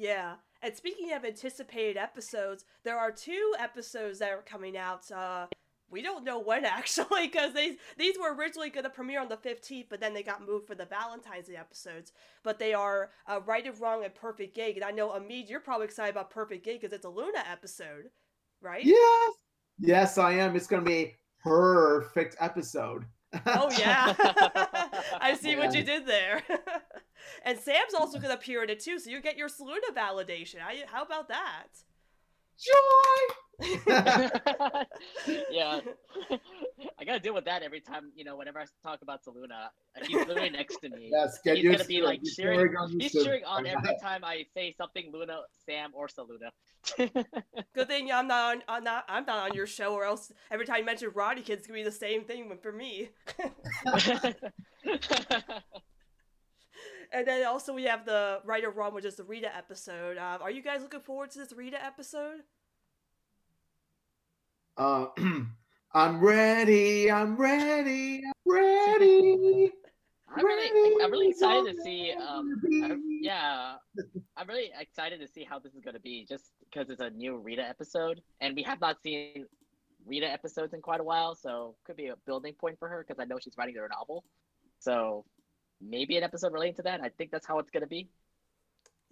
Yeah. 0.00 0.36
And 0.62 0.74
speaking 0.74 1.12
of 1.12 1.26
anticipated 1.26 1.98
episodes, 1.98 2.64
there 2.84 2.98
are 2.98 3.12
two 3.12 3.54
episodes 3.58 4.18
that 4.20 4.30
are 4.30 4.42
coming 4.42 4.76
out. 4.76 5.10
Uh, 5.10 5.46
we 5.90 6.00
don't 6.00 6.24
know 6.24 6.38
when 6.38 6.64
actually, 6.64 7.26
because 7.26 7.52
these 7.52 7.76
these 7.98 8.16
were 8.18 8.34
originally 8.34 8.70
going 8.70 8.84
to 8.84 8.90
premiere 8.90 9.20
on 9.20 9.28
the 9.28 9.36
fifteenth, 9.36 9.88
but 9.90 10.00
then 10.00 10.14
they 10.14 10.22
got 10.22 10.46
moved 10.46 10.66
for 10.66 10.74
the 10.74 10.86
Valentine's 10.86 11.48
Day 11.48 11.56
episodes. 11.56 12.12
But 12.42 12.58
they 12.58 12.72
are 12.72 13.10
uh, 13.26 13.40
Right 13.44 13.66
and 13.66 13.78
Wrong 13.78 14.04
and 14.04 14.14
Perfect 14.14 14.54
Gig, 14.54 14.76
and 14.76 14.84
I 14.84 14.90
know 14.90 15.10
Omid, 15.10 15.50
you're 15.50 15.60
probably 15.60 15.86
excited 15.86 16.10
about 16.10 16.30
Perfect 16.30 16.64
Gig 16.64 16.80
because 16.80 16.94
it's 16.94 17.04
a 17.04 17.10
Luna 17.10 17.44
episode, 17.50 18.10
right? 18.62 18.84
Yes, 18.84 19.32
yes, 19.78 20.18
I 20.18 20.32
am. 20.32 20.56
It's 20.56 20.66
gonna 20.66 20.82
be 20.82 20.94
a 20.94 21.16
perfect 21.42 22.36
episode. 22.40 23.04
Oh 23.46 23.70
yeah, 23.78 24.14
I 25.20 25.36
see 25.38 25.56
what 25.56 25.74
you 25.74 25.82
did 25.82 26.06
there. 26.06 26.42
And 27.44 27.58
Sam's 27.58 27.94
also 27.94 28.18
going 28.18 28.30
to 28.30 28.36
appear 28.38 28.62
in 28.62 28.70
it 28.70 28.80
too, 28.80 28.98
so 28.98 29.10
you 29.10 29.20
get 29.20 29.36
your 29.36 29.48
Saluna 29.48 29.94
validation. 29.96 30.56
I, 30.66 30.84
how 30.86 31.02
about 31.02 31.28
that? 31.28 31.66
Joy. 32.62 33.62
yeah. 35.50 35.80
I 36.98 37.04
gotta 37.04 37.20
deal 37.20 37.32
with 37.34 37.44
that 37.46 37.62
every 37.62 37.80
time, 37.80 38.10
you 38.14 38.24
know, 38.24 38.36
whenever 38.36 38.58
I 38.58 38.64
talk 38.82 39.00
about 39.02 39.20
Saluna. 39.24 39.68
He's 40.06 40.26
literally 40.26 40.50
next 40.50 40.78
to 40.78 40.88
me. 40.90 41.08
yes, 41.12 41.38
get 41.44 41.56
He's 41.56 41.64
used 41.64 41.78
gonna 41.78 41.88
be 41.88 41.98
to 42.00 42.04
like 42.04 42.20
You're 42.22 42.34
cheering- 42.34 42.72
very 42.72 42.90
He's 42.98 43.12
cheering 43.12 43.44
on 43.44 43.66
every 43.66 43.96
time 44.02 44.24
I 44.24 44.44
say 44.54 44.74
something 44.76 45.10
Luna, 45.12 45.40
Sam, 45.66 45.90
or 45.94 46.08
Saluna. 46.08 46.50
Good 47.74 47.88
thing 47.88 48.10
I'm 48.12 48.26
not 48.28 48.56
on, 48.56 48.62
I'm 48.68 48.84
not 48.84 49.04
I'm 49.08 49.24
not 49.26 49.50
on 49.50 49.54
your 49.54 49.66
show, 49.66 49.94
or 49.94 50.04
else 50.04 50.30
every 50.50 50.66
time 50.66 50.78
you 50.78 50.84
mention 50.84 51.10
Roddy 51.14 51.42
Kids, 51.42 51.60
it's 51.60 51.66
gonna 51.66 51.78
be 51.80 51.84
the 51.84 51.90
same 51.92 52.24
thing 52.24 52.58
for 52.62 52.72
me. 52.72 53.10
and 57.12 57.26
then 57.26 57.46
also 57.46 57.72
we 57.72 57.84
have 57.84 58.04
the 58.04 58.40
Right 58.44 58.64
or 58.64 58.70
Wrong, 58.70 58.94
which 58.94 59.04
is 59.04 59.16
the 59.16 59.24
Rita 59.24 59.54
episode. 59.54 60.16
Um, 60.18 60.42
are 60.42 60.50
you 60.50 60.62
guys 60.62 60.82
looking 60.82 61.00
forward 61.00 61.30
to 61.32 61.38
this 61.38 61.52
Rita 61.52 61.82
episode? 61.84 62.40
Uh, 64.76 65.06
I'm 65.94 66.20
ready. 66.20 67.10
I'm 67.10 67.36
ready. 67.36 68.22
I'm 68.24 68.52
ready. 68.52 69.72
I'm 70.32 70.46
really, 70.46 71.04
I'm 71.04 71.10
really 71.10 71.28
excited 71.30 71.74
to 71.74 71.82
see. 71.82 72.12
Um, 72.12 72.60
I, 72.64 72.88
ready. 72.88 73.18
yeah, 73.20 73.74
I'm 74.36 74.46
really 74.46 74.70
excited 74.78 75.18
to 75.20 75.26
see 75.26 75.42
how 75.42 75.58
this 75.58 75.74
is 75.74 75.80
gonna 75.84 75.98
be, 75.98 76.24
just 76.28 76.52
because 76.64 76.88
it's 76.88 77.00
a 77.00 77.10
new 77.10 77.36
Rita 77.38 77.66
episode, 77.68 78.20
and 78.40 78.54
we 78.54 78.62
have 78.62 78.80
not 78.80 79.02
seen 79.02 79.46
Rita 80.06 80.30
episodes 80.30 80.72
in 80.72 80.82
quite 80.82 81.00
a 81.00 81.04
while, 81.04 81.34
so 81.34 81.74
could 81.84 81.96
be 81.96 82.06
a 82.06 82.16
building 82.26 82.54
point 82.54 82.78
for 82.78 82.88
her 82.88 83.04
because 83.06 83.20
I 83.20 83.24
know 83.24 83.38
she's 83.42 83.54
writing 83.58 83.74
her 83.74 83.88
novel. 83.88 84.22
So 84.78 85.24
maybe 85.80 86.16
an 86.16 86.22
episode 86.22 86.52
relating 86.52 86.74
to 86.76 86.82
that. 86.82 87.00
I 87.00 87.08
think 87.10 87.30
that's 87.30 87.46
how 87.46 87.58
it's 87.58 87.70
gonna 87.70 87.86
be. 87.86 88.08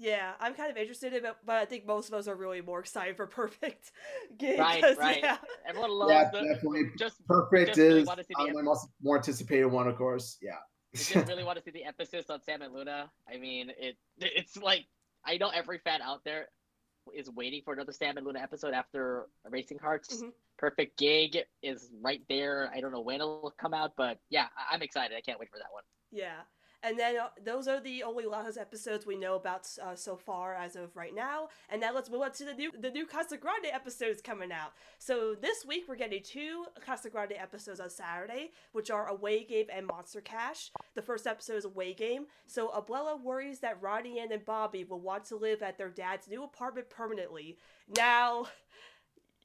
Yeah, 0.00 0.32
I'm 0.38 0.54
kind 0.54 0.70
of 0.70 0.76
interested 0.76 1.12
in 1.12 1.24
it, 1.24 1.34
but 1.44 1.56
I 1.56 1.64
think 1.64 1.84
most 1.84 2.06
of 2.08 2.14
us 2.14 2.28
are 2.28 2.36
really 2.36 2.60
more 2.60 2.78
excited 2.78 3.16
for 3.16 3.26
Perfect 3.26 3.90
Gig. 4.38 4.58
Right, 4.58 4.80
'cause, 4.80 4.96
right. 4.96 5.18
Yeah, 5.20 5.38
Everyone 5.66 5.90
loves 5.90 6.12
Yeah, 6.12 6.30
the 6.32 6.46
definitely. 6.54 6.82
just 6.96 7.26
Perfect 7.26 7.68
just 7.68 7.78
is 7.80 8.06
wanna 8.06 8.22
the 8.28 8.36
uh, 8.36 8.46
my 8.52 8.62
most 8.62 8.86
more 9.02 9.16
anticipated 9.16 9.66
one, 9.66 9.88
of 9.88 9.96
course. 9.96 10.38
Yeah. 10.40 10.52
I 10.94 10.98
just 10.98 11.28
really 11.28 11.42
want 11.44 11.58
to 11.58 11.64
see 11.64 11.72
the 11.72 11.84
emphasis 11.84 12.30
on 12.30 12.40
Sam 12.42 12.62
and 12.62 12.72
Luna. 12.72 13.10
I 13.32 13.38
mean, 13.38 13.72
it 13.78 13.96
it's 14.18 14.56
like 14.56 14.86
I 15.24 15.36
know 15.36 15.48
every 15.48 15.78
fan 15.78 16.00
out 16.00 16.22
there 16.24 16.48
is 17.14 17.28
waiting 17.30 17.62
for 17.64 17.74
another 17.74 17.92
Sam 17.92 18.16
and 18.18 18.24
Luna 18.26 18.38
episode 18.40 18.74
after 18.74 19.26
Racing 19.50 19.78
Hearts. 19.80 20.22
Mhm. 20.22 20.32
Perfect 20.58 20.96
Gig 20.96 21.38
is 21.62 21.90
right 22.00 22.22
there. 22.28 22.70
I 22.72 22.80
don't 22.80 22.92
know 22.92 23.00
when 23.00 23.16
it'll 23.16 23.52
come 23.58 23.74
out, 23.74 23.92
but 23.96 24.18
yeah, 24.30 24.46
I- 24.56 24.74
I'm 24.74 24.82
excited. 24.82 25.16
I 25.16 25.20
can't 25.22 25.40
wait 25.40 25.50
for 25.50 25.58
that 25.58 25.72
one. 25.72 25.82
yeah. 26.12 26.42
And 26.82 26.98
then 26.98 27.16
uh, 27.16 27.28
those 27.44 27.66
are 27.66 27.80
the 27.80 28.04
only 28.04 28.24
Lajas 28.24 28.58
episodes 28.58 29.04
we 29.04 29.16
know 29.16 29.34
about 29.34 29.68
uh, 29.82 29.96
so 29.96 30.16
far 30.16 30.54
as 30.54 30.76
of 30.76 30.96
right 30.96 31.14
now. 31.14 31.48
And 31.68 31.80
now 31.80 31.92
let's 31.92 32.08
move 32.08 32.22
on 32.22 32.32
to 32.32 32.44
the 32.44 32.54
new 32.54 32.70
the 32.78 32.90
new 32.90 33.04
Casa 33.04 33.36
Grande 33.36 33.66
episodes 33.72 34.22
coming 34.22 34.52
out. 34.52 34.72
So 34.98 35.34
this 35.34 35.64
week 35.66 35.84
we're 35.88 35.96
getting 35.96 36.22
two 36.22 36.66
Casa 36.84 37.10
Grande 37.10 37.34
episodes 37.36 37.80
on 37.80 37.90
Saturday, 37.90 38.52
which 38.72 38.90
are 38.90 39.08
Away 39.08 39.44
Game 39.44 39.66
and 39.74 39.86
Monster 39.86 40.20
Cash. 40.20 40.70
The 40.94 41.02
first 41.02 41.26
episode 41.26 41.56
is 41.56 41.64
Away 41.64 41.94
Game. 41.94 42.26
So 42.46 42.68
Abuela 42.68 43.20
worries 43.20 43.58
that 43.60 43.82
Ronnie 43.82 44.20
Ann 44.20 44.30
and 44.32 44.44
Bobby 44.44 44.84
will 44.84 45.00
want 45.00 45.24
to 45.26 45.36
live 45.36 45.62
at 45.62 45.78
their 45.78 45.90
dad's 45.90 46.28
new 46.28 46.44
apartment 46.44 46.90
permanently. 46.90 47.58
Now, 47.96 48.46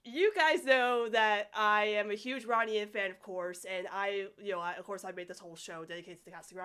you 0.05 0.33
guys 0.35 0.65
know 0.65 1.07
that 1.09 1.49
I 1.55 1.85
am 1.85 2.11
a 2.11 2.15
huge 2.15 2.45
Ronnie 2.45 2.83
fan, 2.85 3.09
of 3.09 3.21
course, 3.21 3.65
and 3.65 3.87
I, 3.91 4.27
you 4.41 4.51
know, 4.51 4.59
I, 4.59 4.73
of 4.73 4.85
course, 4.85 5.05
I 5.05 5.11
made 5.11 5.27
this 5.27 5.39
whole 5.39 5.55
show 5.55 5.85
dedicated 5.85 6.19
to 6.19 6.25
the 6.25 6.31
Casa. 6.31 6.55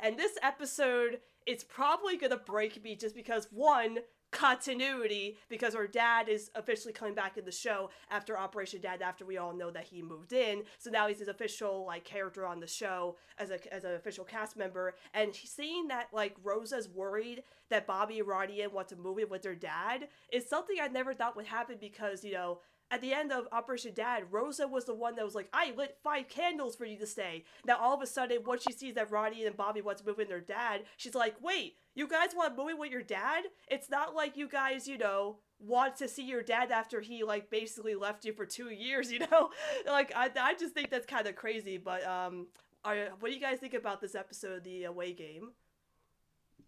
And 0.00 0.18
this 0.18 0.32
episode 0.42 1.20
is 1.46 1.64
probably 1.64 2.16
gonna 2.16 2.36
break 2.36 2.82
me 2.82 2.94
just 2.96 3.14
because 3.14 3.48
one 3.50 3.98
continuity 4.34 5.36
because 5.48 5.74
her 5.74 5.86
dad 5.86 6.28
is 6.28 6.50
officially 6.56 6.92
coming 6.92 7.14
back 7.14 7.38
in 7.38 7.44
the 7.44 7.52
show 7.52 7.88
after 8.10 8.36
Operation 8.36 8.80
Dad 8.80 9.00
after 9.00 9.24
we 9.24 9.38
all 9.38 9.54
know 9.54 9.70
that 9.70 9.84
he 9.84 10.02
moved 10.02 10.32
in 10.32 10.64
so 10.76 10.90
now 10.90 11.06
he's 11.06 11.20
his 11.20 11.28
official 11.28 11.86
like 11.86 12.02
character 12.04 12.44
on 12.44 12.58
the 12.58 12.66
show 12.66 13.16
as 13.38 13.50
a 13.50 13.72
as 13.72 13.84
an 13.84 13.94
official 13.94 14.24
cast 14.24 14.56
member 14.56 14.96
and 15.14 15.32
seeing 15.36 15.86
that 15.86 16.08
like 16.12 16.34
Rosa's 16.42 16.88
worried 16.88 17.44
that 17.70 17.86
Bobby 17.86 18.18
and 18.18 18.26
Ronnie 18.26 18.66
want 18.66 18.88
to 18.88 18.96
move 18.96 19.18
in 19.18 19.28
with 19.28 19.42
their 19.42 19.54
dad 19.54 20.08
is 20.32 20.48
something 20.48 20.76
I 20.82 20.88
never 20.88 21.14
thought 21.14 21.36
would 21.36 21.46
happen 21.46 21.76
because 21.80 22.24
you 22.24 22.32
know 22.32 22.58
at 22.94 23.00
the 23.00 23.12
end 23.12 23.32
of 23.32 23.48
Operation 23.50 23.92
Dad, 23.92 24.22
Rosa 24.30 24.68
was 24.68 24.84
the 24.84 24.94
one 24.94 25.16
that 25.16 25.24
was 25.24 25.34
like, 25.34 25.48
I 25.52 25.72
lit 25.76 25.98
five 26.04 26.28
candles 26.28 26.76
for 26.76 26.84
you 26.84 26.96
to 26.98 27.06
stay. 27.08 27.42
Now, 27.66 27.76
all 27.78 27.92
of 27.92 28.00
a 28.00 28.06
sudden, 28.06 28.44
once 28.46 28.62
she 28.62 28.72
sees 28.72 28.94
that 28.94 29.10
Ronnie 29.10 29.44
and 29.44 29.56
Bobby 29.56 29.80
want 29.80 29.98
to 29.98 30.06
move 30.06 30.20
in 30.20 30.28
their 30.28 30.40
dad, 30.40 30.82
she's 30.96 31.16
like, 31.16 31.34
wait, 31.42 31.74
you 31.96 32.06
guys 32.06 32.28
want 32.36 32.56
to 32.56 32.62
move 32.62 32.70
in 32.70 32.78
with 32.78 32.92
your 32.92 33.02
dad? 33.02 33.46
It's 33.68 33.90
not 33.90 34.14
like 34.14 34.36
you 34.36 34.48
guys, 34.48 34.86
you 34.86 34.96
know, 34.96 35.38
want 35.58 35.96
to 35.96 36.06
see 36.06 36.22
your 36.22 36.44
dad 36.44 36.70
after 36.70 37.00
he, 37.00 37.24
like, 37.24 37.50
basically 37.50 37.96
left 37.96 38.24
you 38.24 38.32
for 38.32 38.46
two 38.46 38.70
years, 38.70 39.10
you 39.12 39.18
know? 39.18 39.50
like, 39.86 40.12
I, 40.14 40.30
I 40.40 40.54
just 40.54 40.72
think 40.72 40.90
that's 40.90 41.06
kind 41.06 41.26
of 41.26 41.34
crazy, 41.34 41.78
but, 41.78 42.06
um, 42.06 42.46
are, 42.84 43.08
what 43.18 43.30
do 43.30 43.34
you 43.34 43.40
guys 43.40 43.58
think 43.58 43.74
about 43.74 44.00
this 44.00 44.14
episode 44.14 44.58
of 44.58 44.62
the 44.62 44.84
away 44.84 45.14
game? 45.14 45.50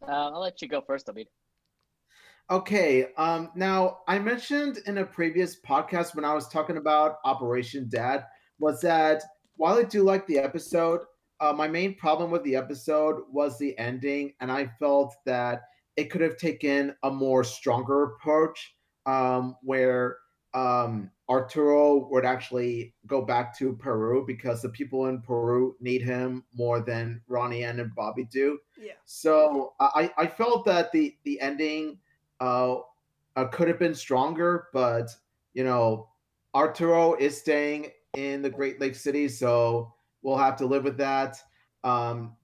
Uh, 0.02 0.30
I'll 0.32 0.40
let 0.40 0.60
you 0.60 0.66
go 0.66 0.80
first, 0.80 1.06
Abid. 1.06 1.28
Okay. 2.50 3.08
Um, 3.16 3.50
now 3.56 3.98
I 4.06 4.18
mentioned 4.18 4.78
in 4.86 4.98
a 4.98 5.04
previous 5.04 5.60
podcast 5.60 6.14
when 6.14 6.24
I 6.24 6.34
was 6.34 6.48
talking 6.48 6.76
about 6.76 7.16
Operation 7.24 7.88
Dad 7.88 8.24
was 8.58 8.80
that 8.82 9.22
while 9.56 9.78
I 9.78 9.82
do 9.82 10.02
like 10.04 10.26
the 10.26 10.38
episode, 10.38 11.00
uh, 11.40 11.52
my 11.52 11.66
main 11.66 11.96
problem 11.96 12.30
with 12.30 12.44
the 12.44 12.56
episode 12.56 13.22
was 13.30 13.58
the 13.58 13.76
ending, 13.78 14.34
and 14.40 14.50
I 14.50 14.70
felt 14.78 15.14
that 15.26 15.62
it 15.96 16.10
could 16.10 16.20
have 16.20 16.36
taken 16.36 16.94
a 17.02 17.10
more 17.10 17.42
stronger 17.44 18.04
approach, 18.04 18.74
um, 19.06 19.56
where 19.62 20.16
um, 20.54 21.10
Arturo 21.28 22.08
would 22.10 22.24
actually 22.24 22.94
go 23.06 23.22
back 23.22 23.56
to 23.58 23.74
Peru 23.74 24.24
because 24.26 24.62
the 24.62 24.68
people 24.70 25.06
in 25.06 25.20
Peru 25.20 25.74
need 25.80 26.02
him 26.02 26.44
more 26.54 26.80
than 26.80 27.20
Ronnie 27.28 27.64
Ann 27.64 27.80
and 27.80 27.94
Bobby 27.94 28.24
do. 28.24 28.58
Yeah. 28.78 28.92
So 29.04 29.74
I, 29.80 30.10
I 30.16 30.26
felt 30.26 30.64
that 30.66 30.92
the 30.92 31.16
the 31.24 31.40
ending 31.40 31.98
uh, 32.40 32.76
uh, 33.36 33.44
could 33.48 33.68
have 33.68 33.78
been 33.78 33.94
stronger, 33.94 34.68
but 34.72 35.10
you 35.54 35.64
know, 35.64 36.08
Arturo 36.54 37.14
is 37.14 37.36
staying 37.38 37.90
in 38.16 38.42
the 38.42 38.50
Great 38.50 38.80
Lake 38.80 38.94
City, 38.94 39.28
so 39.28 39.94
we'll 40.22 40.36
have 40.36 40.56
to 40.56 40.66
live 40.66 40.84
with 40.84 40.96
that. 40.98 41.38
Um, 41.84 42.36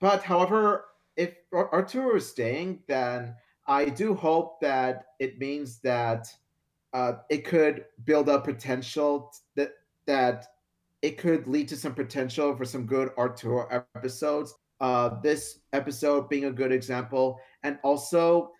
but 0.00 0.22
however, 0.22 0.86
if 1.16 1.34
Arturo 1.52 2.16
is 2.16 2.28
staying, 2.28 2.80
then 2.86 3.34
I 3.66 3.86
do 3.86 4.14
hope 4.14 4.60
that 4.60 5.06
it 5.18 5.38
means 5.38 5.80
that 5.80 6.26
uh, 6.92 7.14
it 7.30 7.44
could 7.44 7.86
build 8.04 8.28
up 8.28 8.44
potential 8.44 9.32
that 9.56 9.72
that 10.06 10.46
it 11.02 11.18
could 11.18 11.46
lead 11.46 11.68
to 11.68 11.76
some 11.76 11.94
potential 11.94 12.56
for 12.56 12.64
some 12.64 12.86
good 12.86 13.10
Arturo 13.18 13.66
episodes. 13.96 14.54
Uh, 14.80 15.20
this 15.22 15.60
episode 15.72 16.28
being 16.28 16.46
a 16.46 16.52
good 16.52 16.72
example, 16.72 17.38
and 17.62 17.78
also 17.82 18.52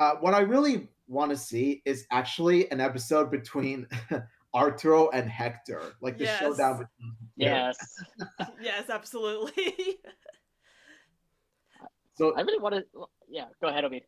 uh, 0.00 0.14
what 0.16 0.34
I 0.34 0.40
really 0.40 0.88
want 1.06 1.30
to 1.30 1.36
see 1.36 1.82
is 1.84 2.06
actually 2.10 2.70
an 2.70 2.80
episode 2.80 3.30
between 3.30 3.86
Arturo 4.54 5.10
and 5.10 5.30
Hector, 5.30 5.94
like 6.00 6.18
the 6.18 6.24
yes. 6.24 6.40
showdown 6.40 6.72
between. 6.72 7.16
Yes. 7.36 7.76
yes, 8.60 8.90
absolutely. 8.90 9.74
so 12.14 12.34
I 12.34 12.40
really 12.40 12.58
want 12.58 12.74
to. 12.74 12.84
Yeah, 13.28 13.44
go 13.60 13.68
ahead, 13.68 13.84
Obi. 13.84 14.04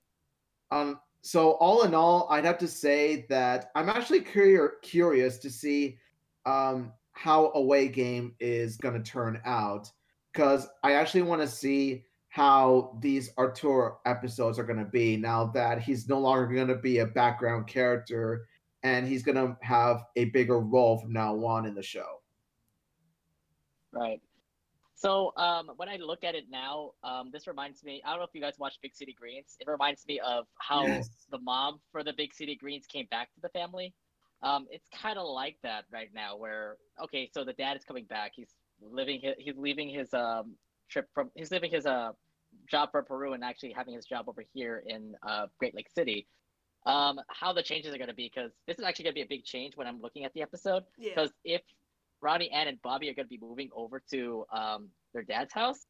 Um. 0.70 0.98
So 1.24 1.52
all 1.52 1.82
in 1.82 1.94
all, 1.94 2.26
I'd 2.30 2.44
have 2.44 2.58
to 2.58 2.66
say 2.66 3.26
that 3.28 3.70
I'm 3.76 3.88
actually 3.88 4.22
curious 4.22 4.72
curious 4.82 5.38
to 5.38 5.50
see 5.50 5.98
um, 6.46 6.92
how 7.12 7.52
away 7.54 7.86
game 7.86 8.34
is 8.40 8.76
going 8.76 9.00
to 9.00 9.08
turn 9.08 9.40
out 9.44 9.88
because 10.32 10.66
I 10.82 10.94
actually 10.94 11.22
want 11.22 11.42
to 11.42 11.46
see 11.46 12.06
how 12.32 12.96
these 13.00 13.30
Arturo 13.36 13.98
episodes 14.06 14.58
are 14.58 14.64
going 14.64 14.78
to 14.78 14.90
be 14.90 15.18
now 15.18 15.44
that 15.44 15.82
he's 15.82 16.08
no 16.08 16.18
longer 16.18 16.46
going 16.46 16.66
to 16.66 16.76
be 16.76 17.00
a 17.00 17.06
background 17.06 17.66
character 17.66 18.48
and 18.82 19.06
he's 19.06 19.22
going 19.22 19.36
to 19.36 19.54
have 19.60 20.04
a 20.16 20.24
bigger 20.30 20.58
role 20.58 20.96
from 20.96 21.12
now 21.12 21.36
on 21.44 21.66
in 21.66 21.74
the 21.74 21.82
show. 21.82 22.22
Right. 23.92 24.18
So 24.94 25.34
um, 25.36 25.72
when 25.76 25.90
I 25.90 25.96
look 25.96 26.24
at 26.24 26.34
it 26.34 26.44
now, 26.50 26.92
um, 27.04 27.28
this 27.30 27.46
reminds 27.46 27.84
me. 27.84 28.00
I 28.02 28.10
don't 28.12 28.20
know 28.20 28.24
if 28.24 28.30
you 28.32 28.40
guys 28.40 28.54
watch 28.58 28.78
Big 28.80 28.94
City 28.94 29.14
Greens. 29.18 29.56
It 29.60 29.68
reminds 29.68 30.06
me 30.06 30.18
of 30.20 30.46
how 30.56 30.86
yes. 30.86 31.10
the 31.30 31.38
mom 31.38 31.80
for 31.90 32.02
the 32.02 32.14
Big 32.16 32.32
City 32.32 32.56
Greens 32.56 32.86
came 32.86 33.08
back 33.10 33.28
to 33.34 33.42
the 33.42 33.50
family. 33.50 33.92
Um, 34.42 34.66
it's 34.70 34.88
kind 34.88 35.18
of 35.18 35.26
like 35.26 35.58
that 35.64 35.84
right 35.92 36.08
now, 36.14 36.38
where 36.38 36.76
okay, 37.04 37.28
so 37.30 37.44
the 37.44 37.52
dad 37.52 37.76
is 37.76 37.84
coming 37.84 38.06
back. 38.06 38.32
He's 38.34 38.54
living. 38.80 39.20
His, 39.20 39.34
he's 39.38 39.56
leaving 39.58 39.90
his 39.90 40.14
um, 40.14 40.54
trip 40.88 41.08
from. 41.14 41.30
He's 41.34 41.50
leaving 41.50 41.70
his 41.70 41.86
uh, 41.86 42.12
job 42.70 42.90
for 42.92 43.02
Peru 43.02 43.32
and 43.32 43.44
actually 43.44 43.72
having 43.72 43.94
his 43.94 44.04
job 44.04 44.28
over 44.28 44.44
here 44.52 44.82
in 44.86 45.14
uh, 45.26 45.46
Great 45.58 45.74
Lake 45.74 45.88
City 45.94 46.26
um, 46.86 47.20
how 47.28 47.52
the 47.52 47.62
changes 47.62 47.94
are 47.94 47.98
going 47.98 48.08
to 48.08 48.14
be 48.14 48.30
because 48.34 48.52
this 48.66 48.78
is 48.78 48.84
actually 48.84 49.04
going 49.04 49.14
to 49.14 49.18
be 49.18 49.22
a 49.22 49.26
big 49.26 49.44
change 49.44 49.76
when 49.76 49.86
I'm 49.86 50.00
looking 50.00 50.24
at 50.24 50.32
the 50.34 50.42
episode. 50.42 50.84
Because 50.98 51.30
yeah. 51.44 51.56
if 51.56 51.62
Ronnie 52.20 52.50
Ann 52.50 52.68
and 52.68 52.82
Bobby 52.82 53.08
are 53.08 53.14
going 53.14 53.26
to 53.26 53.30
be 53.30 53.38
moving 53.40 53.70
over 53.74 54.02
to 54.10 54.44
um, 54.52 54.88
their 55.12 55.22
dad's 55.22 55.52
house, 55.52 55.86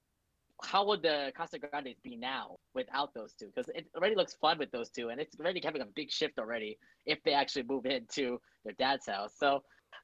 how 0.63 0.87
would 0.87 1.03
the 1.03 1.33
Casa 1.37 1.59
Grandes 1.59 1.99
be 2.05 2.17
now 2.17 2.57
without 2.75 3.15
those 3.15 3.33
two? 3.33 3.47
Because 3.47 3.69
it 3.75 3.87
already 3.97 4.15
looks 4.15 4.35
fun 4.35 4.59
with 4.59 4.71
those 4.71 4.91
two, 4.91 5.09
and 5.09 5.21
it's 5.21 5.35
already 5.41 5.61
having 5.65 5.83
a 5.83 5.87
big 5.87 6.11
shift 6.11 6.39
already 6.39 6.79
if 7.07 7.19
they 7.25 7.33
actually 7.33 7.65
move 7.65 7.87
into 7.87 8.39
their 8.65 8.75
dad's 8.75 9.07
house. 9.07 9.33
So 9.39 9.63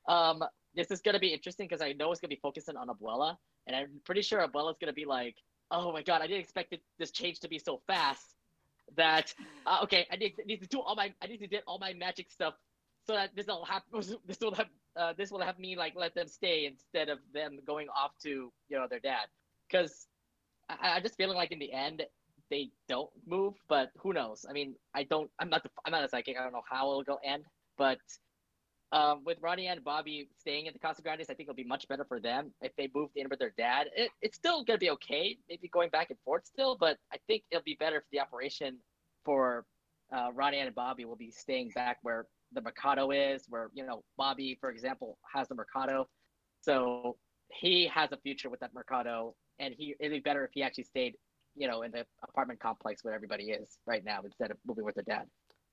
um, 0.08 0.42
this 0.74 0.90
is 0.90 1.00
going 1.00 1.14
to 1.14 1.20
be 1.20 1.28
interesting 1.28 1.68
because 1.68 1.82
I 1.82 1.92
know 1.92 2.10
it's 2.10 2.20
going 2.20 2.30
to 2.30 2.36
be 2.36 2.40
focusing 2.40 2.76
on 2.76 2.88
Abuela, 2.88 3.36
and 3.68 3.76
I'm 3.76 4.00
pretty 4.04 4.22
sure 4.22 4.40
Abuela's 4.46 4.76
to 4.84 4.92
be 4.92 5.04
like, 5.04 5.36
"Oh 5.70 5.92
my 5.92 6.02
god, 6.02 6.22
I 6.22 6.26
didn't 6.26 6.40
expect 6.40 6.74
this 6.98 7.10
change 7.12 7.40
to 7.40 7.48
be 7.48 7.58
so 7.58 7.80
fast." 7.86 8.34
that 8.96 9.34
uh, 9.66 9.80
okay, 9.82 10.06
I 10.10 10.16
need, 10.16 10.34
need, 10.46 10.62
to 10.62 10.66
do 10.66 10.80
all 10.80 10.96
my 10.96 11.12
I 11.22 11.26
need 11.26 11.40
to 11.40 11.46
do 11.46 11.58
all 11.66 11.78
my 11.78 11.92
magic 11.92 12.30
stuff 12.30 12.54
so 13.06 13.12
that 13.12 13.36
this 13.36 13.46
will 13.46 13.66
have 13.66 13.82
this 14.26 14.38
will 14.40 14.54
have 14.54 14.68
uh, 14.96 15.12
this 15.16 15.30
will 15.30 15.42
have 15.42 15.58
me 15.58 15.76
like 15.76 15.94
let 15.94 16.14
them 16.14 16.26
stay 16.26 16.64
instead 16.64 17.10
of 17.10 17.18
them 17.34 17.58
going 17.66 17.88
off 17.88 18.12
to 18.22 18.50
you 18.68 18.78
know 18.78 18.86
their 18.88 18.98
dad 18.98 19.26
because 19.68 20.06
I, 20.70 20.96
I'm 20.96 21.02
just 21.02 21.16
feeling 21.16 21.36
like 21.36 21.52
in 21.52 21.58
the 21.58 21.72
end 21.72 22.02
they 22.50 22.70
don't 22.88 23.10
move, 23.26 23.54
but 23.68 23.90
who 23.98 24.12
knows? 24.12 24.46
I 24.48 24.52
mean, 24.52 24.74
I 24.94 25.04
don't. 25.04 25.30
I'm 25.38 25.50
not. 25.50 25.62
The, 25.62 25.70
I'm 25.84 25.92
not 25.92 26.04
a 26.04 26.08
psychic. 26.08 26.36
I 26.38 26.42
don't 26.42 26.52
know 26.52 26.62
how 26.68 26.90
it'll 26.90 27.02
go 27.02 27.18
end, 27.24 27.44
but 27.76 27.98
um, 28.92 29.22
with 29.24 29.38
Ronnie 29.40 29.66
and 29.66 29.84
Bobby 29.84 30.28
staying 30.38 30.66
at 30.66 30.72
the 30.72 30.78
Casa 30.78 31.02
Grandes, 31.02 31.28
I 31.28 31.34
think 31.34 31.48
it'll 31.48 31.56
be 31.56 31.64
much 31.64 31.86
better 31.88 32.04
for 32.04 32.20
them 32.20 32.52
if 32.62 32.74
they 32.76 32.88
moved 32.94 33.12
in 33.16 33.28
with 33.28 33.38
their 33.38 33.52
dad. 33.56 33.88
It, 33.94 34.10
it's 34.22 34.36
still 34.36 34.64
going 34.64 34.78
to 34.78 34.84
be 34.84 34.90
okay, 34.90 35.36
maybe 35.48 35.68
going 35.68 35.90
back 35.90 36.10
and 36.10 36.18
forth 36.24 36.46
still, 36.46 36.76
but 36.76 36.96
I 37.12 37.16
think 37.26 37.42
it'll 37.50 37.62
be 37.64 37.76
better 37.78 38.00
for 38.00 38.06
the 38.12 38.20
operation 38.20 38.78
for 39.24 39.66
uh, 40.12 40.28
Ronnie 40.32 40.58
and 40.60 40.74
Bobby 40.74 41.04
will 41.04 41.16
be 41.16 41.30
staying 41.30 41.70
back 41.74 41.98
where 42.02 42.26
the 42.52 42.62
Mercado 42.62 43.10
is, 43.10 43.44
where, 43.48 43.68
you 43.74 43.84
know, 43.84 44.02
Bobby, 44.16 44.56
for 44.60 44.70
example, 44.70 45.18
has 45.34 45.48
the 45.48 45.54
Mercado. 45.54 46.08
So 46.62 47.16
he 47.52 47.86
has 47.88 48.10
a 48.12 48.16
future 48.16 48.50
with 48.50 48.60
that 48.60 48.72
Mercado, 48.74 49.34
and 49.58 49.74
he 49.76 49.94
it'd 50.00 50.12
be 50.12 50.20
better 50.20 50.44
if 50.44 50.50
he 50.52 50.62
actually 50.62 50.84
stayed, 50.84 51.14
you 51.54 51.68
know, 51.68 51.82
in 51.82 51.90
the 51.90 52.06
apartment 52.22 52.60
complex 52.60 53.04
where 53.04 53.14
everybody 53.14 53.50
is 53.50 53.78
right 53.86 54.04
now 54.04 54.20
instead 54.24 54.50
of 54.50 54.56
moving 54.66 54.84
with 54.84 54.94
their 54.94 55.04
dad. 55.04 55.26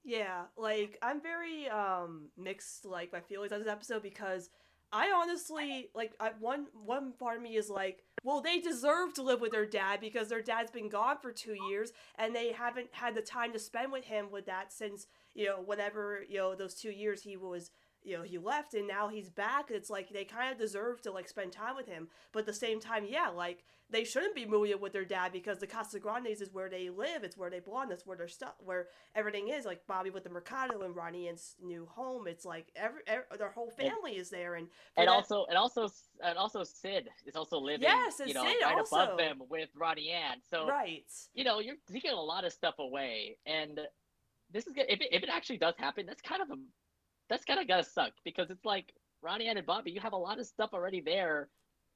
Yeah, 0.06 0.44
like 0.56 1.00
I'm 1.02 1.20
very 1.20 1.68
um 1.68 2.30
mixed 2.38 2.86
like 2.86 3.12
my 3.12 3.22
feelings 3.22 3.52
on 3.52 3.60
this 3.60 3.68
episode 3.68 4.04
because 4.04 4.52
I 4.94 5.12
honestly 5.12 5.89
like 5.96 6.13
I, 6.20 6.32
one 6.39 6.68
one 6.86 7.13
part 7.13 7.38
of 7.38 7.44
me 7.44 7.56
is 7.56 7.72
like, 7.72 8.04
well, 8.24 8.39
they 8.39 8.60
deserve 8.60 9.15
to 9.15 9.24
live 9.24 9.41
with 9.41 9.52
their 9.52 9.65
dad 9.65 10.00
because 10.00 10.30
their 10.30 10.44
dad's 10.44 10.70
been 10.70 10.89
gone 10.89 11.18
for 11.20 11.32
two 11.32 11.56
years 11.70 11.91
and 12.20 12.36
they 12.36 12.52
haven't 12.52 12.89
had 12.91 13.15
the 13.15 13.22
time 13.22 13.52
to 13.54 13.60
spend 13.60 13.91
with 13.91 14.06
him 14.06 14.28
with 14.32 14.46
that 14.46 14.72
since 14.72 15.08
you 15.34 15.48
know 15.48 15.63
whenever 15.65 16.24
you 16.30 16.38
know 16.38 16.54
those 16.54 16.76
two 16.76 16.91
years 16.91 17.24
he 17.24 17.36
was 17.36 17.72
you 18.06 18.18
know 18.18 18.24
he 18.24 18.38
left 18.38 18.74
and 18.74 18.88
now 18.88 19.08
he's 19.08 19.30
back 19.30 19.70
it's 19.70 19.89
like 19.89 20.10
they 20.10 20.24
kind 20.24 20.52
of 20.52 20.58
deserve 20.58 21.02
to 21.02 21.12
like 21.12 21.28
spend 21.28 21.52
time 21.52 21.76
with 21.76 21.88
him 21.88 22.08
but 22.32 22.39
at 22.39 22.46
the 22.46 22.54
same 22.54 22.80
time 22.80 23.06
yeah 23.08 23.30
like 23.30 23.63
they 23.89 24.04
shouldn't 24.04 24.36
be 24.36 24.46
moving 24.46 24.80
with 24.80 24.94
their 24.94 25.06
dad 25.06 25.32
because 25.32 25.60
the 25.60 25.68
Casa 25.68 26.00
Grandes 26.00 26.41
is 26.41 26.52
where 26.52 26.70
they 26.70 26.89
live. 26.89 27.24
It's 27.24 27.38
where 27.38 27.50
they 27.50 27.60
belong. 27.60 27.89
That's 27.89 28.06
where 28.06 28.18
their 28.18 28.28
stuff, 28.28 28.54
where 28.60 28.88
everything 29.13 29.50
is. 29.50 29.65
Like 29.65 29.86
Bobby 29.88 30.10
with 30.10 30.24
the 30.24 30.30
Mercado 30.30 30.82
and 30.82 30.96
Ronnie 30.96 31.28
Ann's 31.28 31.56
new 31.63 31.86
home. 31.86 32.28
It's 32.28 32.46
like 32.46 32.68
every, 32.76 33.02
every 33.06 33.26
their 33.38 33.52
whole 33.52 33.70
family 33.70 34.13
is 34.13 34.30
there. 34.30 34.56
And 34.56 34.68
and 34.98 35.08
that, 35.08 35.13
also 35.13 35.46
and 35.50 35.58
also 35.58 35.89
and 36.24 36.38
also 36.38 36.63
Sid 36.63 37.10
is 37.28 37.36
also 37.36 37.60
living. 37.60 37.84
Yes, 37.84 38.20
and 38.20 38.28
you 38.28 38.34
know, 38.34 38.44
Sid 38.44 38.56
right 38.63 38.76
also. 38.76 38.96
above 38.96 39.18
them 39.18 39.41
with 39.50 39.70
Ronnie 39.76 40.10
Ann. 40.10 40.38
So 40.50 40.68
right, 40.68 41.06
you 41.36 41.44
know, 41.44 41.60
you're 41.60 41.76
taking 41.91 42.12
a 42.12 42.15
lot 42.15 42.44
of 42.44 42.54
stuff 42.54 42.76
away, 42.80 43.38
and 43.46 43.80
this 44.52 44.65
is 44.65 44.74
good. 44.74 44.86
If 44.89 45.02
it, 45.02 45.10
if 45.12 45.22
it 45.22 45.30
actually 45.32 45.58
does 45.58 45.76
happen, 45.78 46.08
that's 46.08 46.22
kind 46.22 46.41
of 46.41 46.50
a 46.50 46.56
that's 47.29 47.45
kind 47.45 47.59
of 47.59 47.67
gonna 47.67 47.83
suck 47.83 48.11
because 48.23 48.49
it's 48.49 48.65
like 48.65 48.93
Ronnie 49.21 49.47
Ann 49.47 49.57
and 49.57 49.65
Bobby, 49.65 49.91
you 49.91 49.99
have 50.01 50.13
a 50.13 50.17
lot 50.17 50.39
of 50.39 50.45
stuff 50.45 50.71
already 50.73 51.01
there 51.01 51.49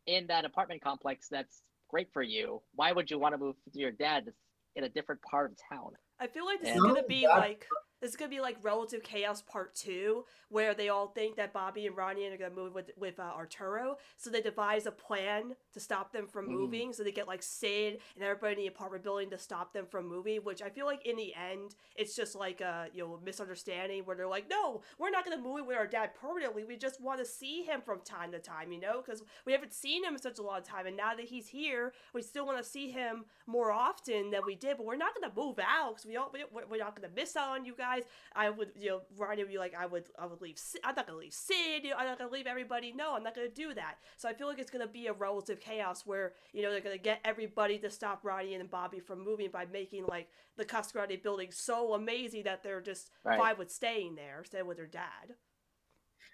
in 0.07 0.27
that 0.27 0.45
apartment 0.45 0.81
complex 0.81 1.27
that's 1.29 1.61
great 1.89 2.11
for 2.11 2.21
you. 2.21 2.61
Why 2.75 2.91
would 2.91 3.09
you 3.11 3.19
want 3.19 3.33
to 3.33 3.37
move 3.37 3.55
to 3.71 3.79
your 3.79 3.91
dad 3.91 4.31
in 4.75 4.83
a 4.83 4.89
different 4.89 5.21
part 5.21 5.51
of 5.51 5.57
town? 5.69 5.91
I 6.19 6.27
feel 6.27 6.45
like 6.45 6.61
this 6.61 6.69
and, 6.69 6.77
is 6.77 6.83
gonna 6.83 7.03
be 7.07 7.27
like 7.27 7.65
this 8.01 8.11
is 8.11 8.15
gonna 8.15 8.29
be 8.29 8.39
like 8.39 8.57
Relative 8.61 9.03
Chaos 9.03 9.41
Part 9.41 9.75
Two, 9.75 10.25
where 10.49 10.73
they 10.73 10.89
all 10.89 11.07
think 11.07 11.35
that 11.35 11.53
Bobby 11.53 11.85
and 11.85 11.95
Ronnie 11.95 12.25
are 12.27 12.37
gonna 12.37 12.55
move 12.55 12.73
with 12.73 12.91
with 12.97 13.19
uh, 13.19 13.31
Arturo, 13.35 13.97
so 14.17 14.29
they 14.29 14.41
devise 14.41 14.85
a 14.85 14.91
plan 14.91 15.55
to 15.73 15.79
stop 15.79 16.13
them 16.13 16.27
from 16.27 16.47
mm. 16.47 16.51
moving. 16.51 16.93
So 16.93 17.03
they 17.03 17.11
get 17.11 17.27
like 17.27 17.43
Sid 17.43 17.99
and 18.15 18.23
everybody 18.23 18.53
in 18.53 18.59
the 18.59 18.67
apartment 18.67 19.03
building 19.03 19.29
to 19.31 19.37
stop 19.37 19.73
them 19.73 19.85
from 19.85 20.07
moving. 20.07 20.39
Which 20.41 20.61
I 20.61 20.69
feel 20.69 20.85
like 20.85 21.05
in 21.05 21.17
the 21.17 21.33
end, 21.35 21.75
it's 21.95 22.15
just 22.15 22.35
like 22.35 22.61
a 22.61 22.87
you 22.93 23.03
know 23.03 23.19
misunderstanding 23.23 24.05
where 24.05 24.15
they're 24.15 24.27
like, 24.27 24.49
no, 24.49 24.81
we're 24.97 25.09
not 25.09 25.25
gonna 25.25 25.41
move 25.41 25.67
with 25.67 25.77
our 25.77 25.87
dad 25.87 26.11
permanently. 26.15 26.63
We 26.63 26.77
just 26.77 27.01
want 27.01 27.19
to 27.19 27.25
see 27.25 27.63
him 27.63 27.81
from 27.81 27.99
time 28.05 28.31
to 28.31 28.39
time, 28.39 28.71
you 28.71 28.79
know, 28.79 29.01
because 29.05 29.23
we 29.45 29.51
haven't 29.51 29.73
seen 29.73 30.05
him 30.05 30.13
in 30.13 30.21
such 30.21 30.39
a 30.39 30.43
long 30.43 30.61
time, 30.61 30.87
and 30.87 30.95
now 30.95 31.15
that 31.15 31.25
he's 31.25 31.47
here, 31.47 31.93
we 32.13 32.21
still 32.21 32.45
want 32.45 32.57
to 32.57 32.63
see 32.63 32.91
him 32.91 33.25
more 33.45 33.71
often 33.71 34.31
than 34.31 34.41
we 34.45 34.55
did. 34.55 34.77
But 34.77 34.85
we're 34.85 34.95
not 34.95 35.13
gonna 35.19 35.33
move 35.35 35.59
out 35.59 35.95
because 35.95 36.05
we 36.05 36.13
don't. 36.13 36.33
We're 36.69 36.77
not 36.77 36.95
gonna 36.95 37.13
miss 37.13 37.35
out 37.35 37.49
on 37.49 37.65
you 37.65 37.75
guys 37.75 37.88
guys. 37.89 38.03
I 38.35 38.49
would, 38.49 38.69
you 38.75 38.89
know, 38.89 39.01
Ronnie 39.17 39.43
would 39.43 39.51
be 39.51 39.57
like, 39.57 39.73
I 39.77 39.85
would, 39.85 40.05
I 40.17 40.25
would 40.25 40.41
leave. 40.41 40.59
I'm 40.83 40.95
not 40.95 41.07
gonna 41.07 41.17
leave 41.17 41.33
Sid. 41.33 41.83
You 41.83 41.91
know, 41.91 41.95
I'm 41.97 42.07
not 42.07 42.17
gonna 42.17 42.31
leave 42.31 42.47
everybody. 42.47 42.93
No, 42.95 43.15
I'm 43.15 43.23
not 43.23 43.35
gonna 43.35 43.49
do 43.49 43.73
that. 43.73 43.95
So 44.17 44.29
I 44.29 44.33
feel 44.33 44.47
like 44.47 44.59
it's 44.59 44.69
gonna 44.69 44.87
be 44.87 45.07
a 45.07 45.13
relative 45.13 45.59
chaos 45.59 46.05
where 46.05 46.33
you 46.53 46.61
know 46.61 46.71
they're 46.71 46.81
gonna 46.81 46.97
get 46.97 47.19
everybody 47.25 47.77
to 47.79 47.89
stop 47.89 48.21
Ronnie 48.23 48.55
and 48.55 48.69
Bobby 48.69 48.99
from 48.99 49.23
moving 49.23 49.49
by 49.51 49.65
making 49.71 50.05
like 50.07 50.27
the 50.57 50.65
Casa 50.65 50.93
Grande 50.93 51.21
building 51.21 51.49
so 51.51 51.93
amazing 51.93 52.43
that 52.43 52.63
they're 52.63 52.81
just 52.81 53.09
right. 53.23 53.39
fine 53.39 53.57
with 53.57 53.71
staying 53.71 54.15
there, 54.15 54.43
staying 54.43 54.67
with 54.67 54.77
their 54.77 54.87
dad. 54.87 55.35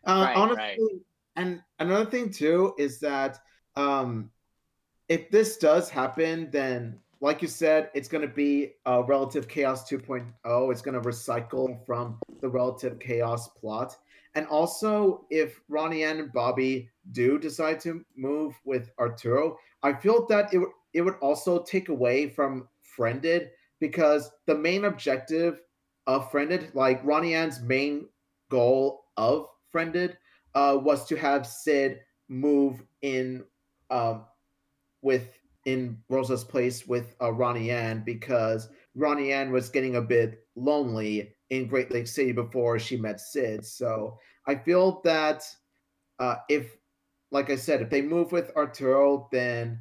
Uh, 0.06 0.26
right, 0.26 0.38
honestly, 0.38 0.58
right. 0.64 0.80
and 1.36 1.64
another 1.80 2.10
thing 2.10 2.30
too 2.30 2.74
is 2.78 3.00
that 3.00 3.40
um, 3.76 4.30
if 5.10 5.30
this 5.32 5.58
does 5.58 5.90
happen, 5.90 6.50
then 6.52 7.00
like 7.22 7.42
you 7.42 7.48
said, 7.48 7.90
it's 7.94 8.08
going 8.08 8.22
to 8.28 8.34
be 8.34 8.74
a 8.86 9.04
relative 9.04 9.48
chaos 9.48 9.90
2.0. 9.90 10.72
It's 10.72 10.82
going 10.82 11.02
to 11.02 11.08
recycle 11.08 11.86
from 11.86 12.20
the 12.42 12.50
relative 12.50 13.00
chaos 13.00 13.48
plot. 13.50 13.96
And 14.36 14.46
also, 14.48 15.26
if 15.30 15.62
Ronnie 15.70 16.04
Ann 16.04 16.20
and 16.20 16.34
Bobby 16.34 16.90
do 17.14 17.40
decide 17.40 17.80
to 17.82 18.04
move 18.18 18.54
with 18.66 18.92
Arturo, 19.00 19.58
I 19.82 19.94
feel 19.94 20.26
that 20.28 20.54
it, 20.54 20.62
it 20.94 21.02
would 21.02 21.16
also 21.22 21.64
take 21.64 21.90
away 21.90 22.30
from 22.30 22.68
Friended 22.82 23.50
because 23.80 24.32
the 24.46 24.56
main 24.56 24.86
objective 24.86 25.62
of 26.08 26.30
Friended, 26.32 26.72
like 26.74 27.04
Ronnie 27.04 27.34
Ann's 27.34 27.62
main 27.62 28.08
goal 28.50 29.06
of 29.18 29.48
Friended, 29.72 30.18
uh, 30.54 30.78
was 30.82 31.06
to 31.08 31.16
have 31.16 31.48
Sid 31.48 32.00
move 32.30 32.84
in 33.02 33.44
um, 33.90 34.26
with 35.02 35.38
in 35.66 35.98
Rosa's 36.10 36.44
place 36.44 36.88
with 36.88 37.16
uh, 37.22 37.32
Ronnie 37.32 37.72
Ann 37.72 38.04
because 38.06 38.70
Ronnie 38.96 39.34
Ann 39.34 39.52
was 39.52 39.70
getting 39.70 39.96
a 39.96 40.02
bit 40.02 40.46
lonely 40.56 41.36
in 41.50 41.68
Great 41.68 41.92
Lake 41.92 42.08
City 42.08 42.32
before 42.32 42.80
she 42.80 42.98
met 42.98 43.20
Sid. 43.20 43.66
So 43.66 44.18
I 44.48 44.56
feel 44.56 45.02
that 45.04 45.44
uh, 46.20 46.36
if, 46.50 46.78
like 47.32 47.50
I 47.50 47.56
said, 47.56 47.82
if 47.82 47.90
they 47.90 48.02
move 48.02 48.32
with 48.32 48.52
Arturo, 48.56 49.28
then 49.32 49.80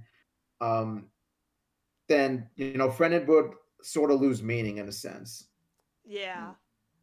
um, 0.60 1.06
then 2.08 2.48
you 2.56 2.76
know 2.76 2.90
Friended 2.90 3.28
would 3.28 3.52
sort 3.82 4.10
of 4.10 4.20
lose 4.20 4.42
meaning 4.42 4.78
in 4.78 4.88
a 4.88 4.92
sense. 4.92 5.48
Yeah. 6.04 6.52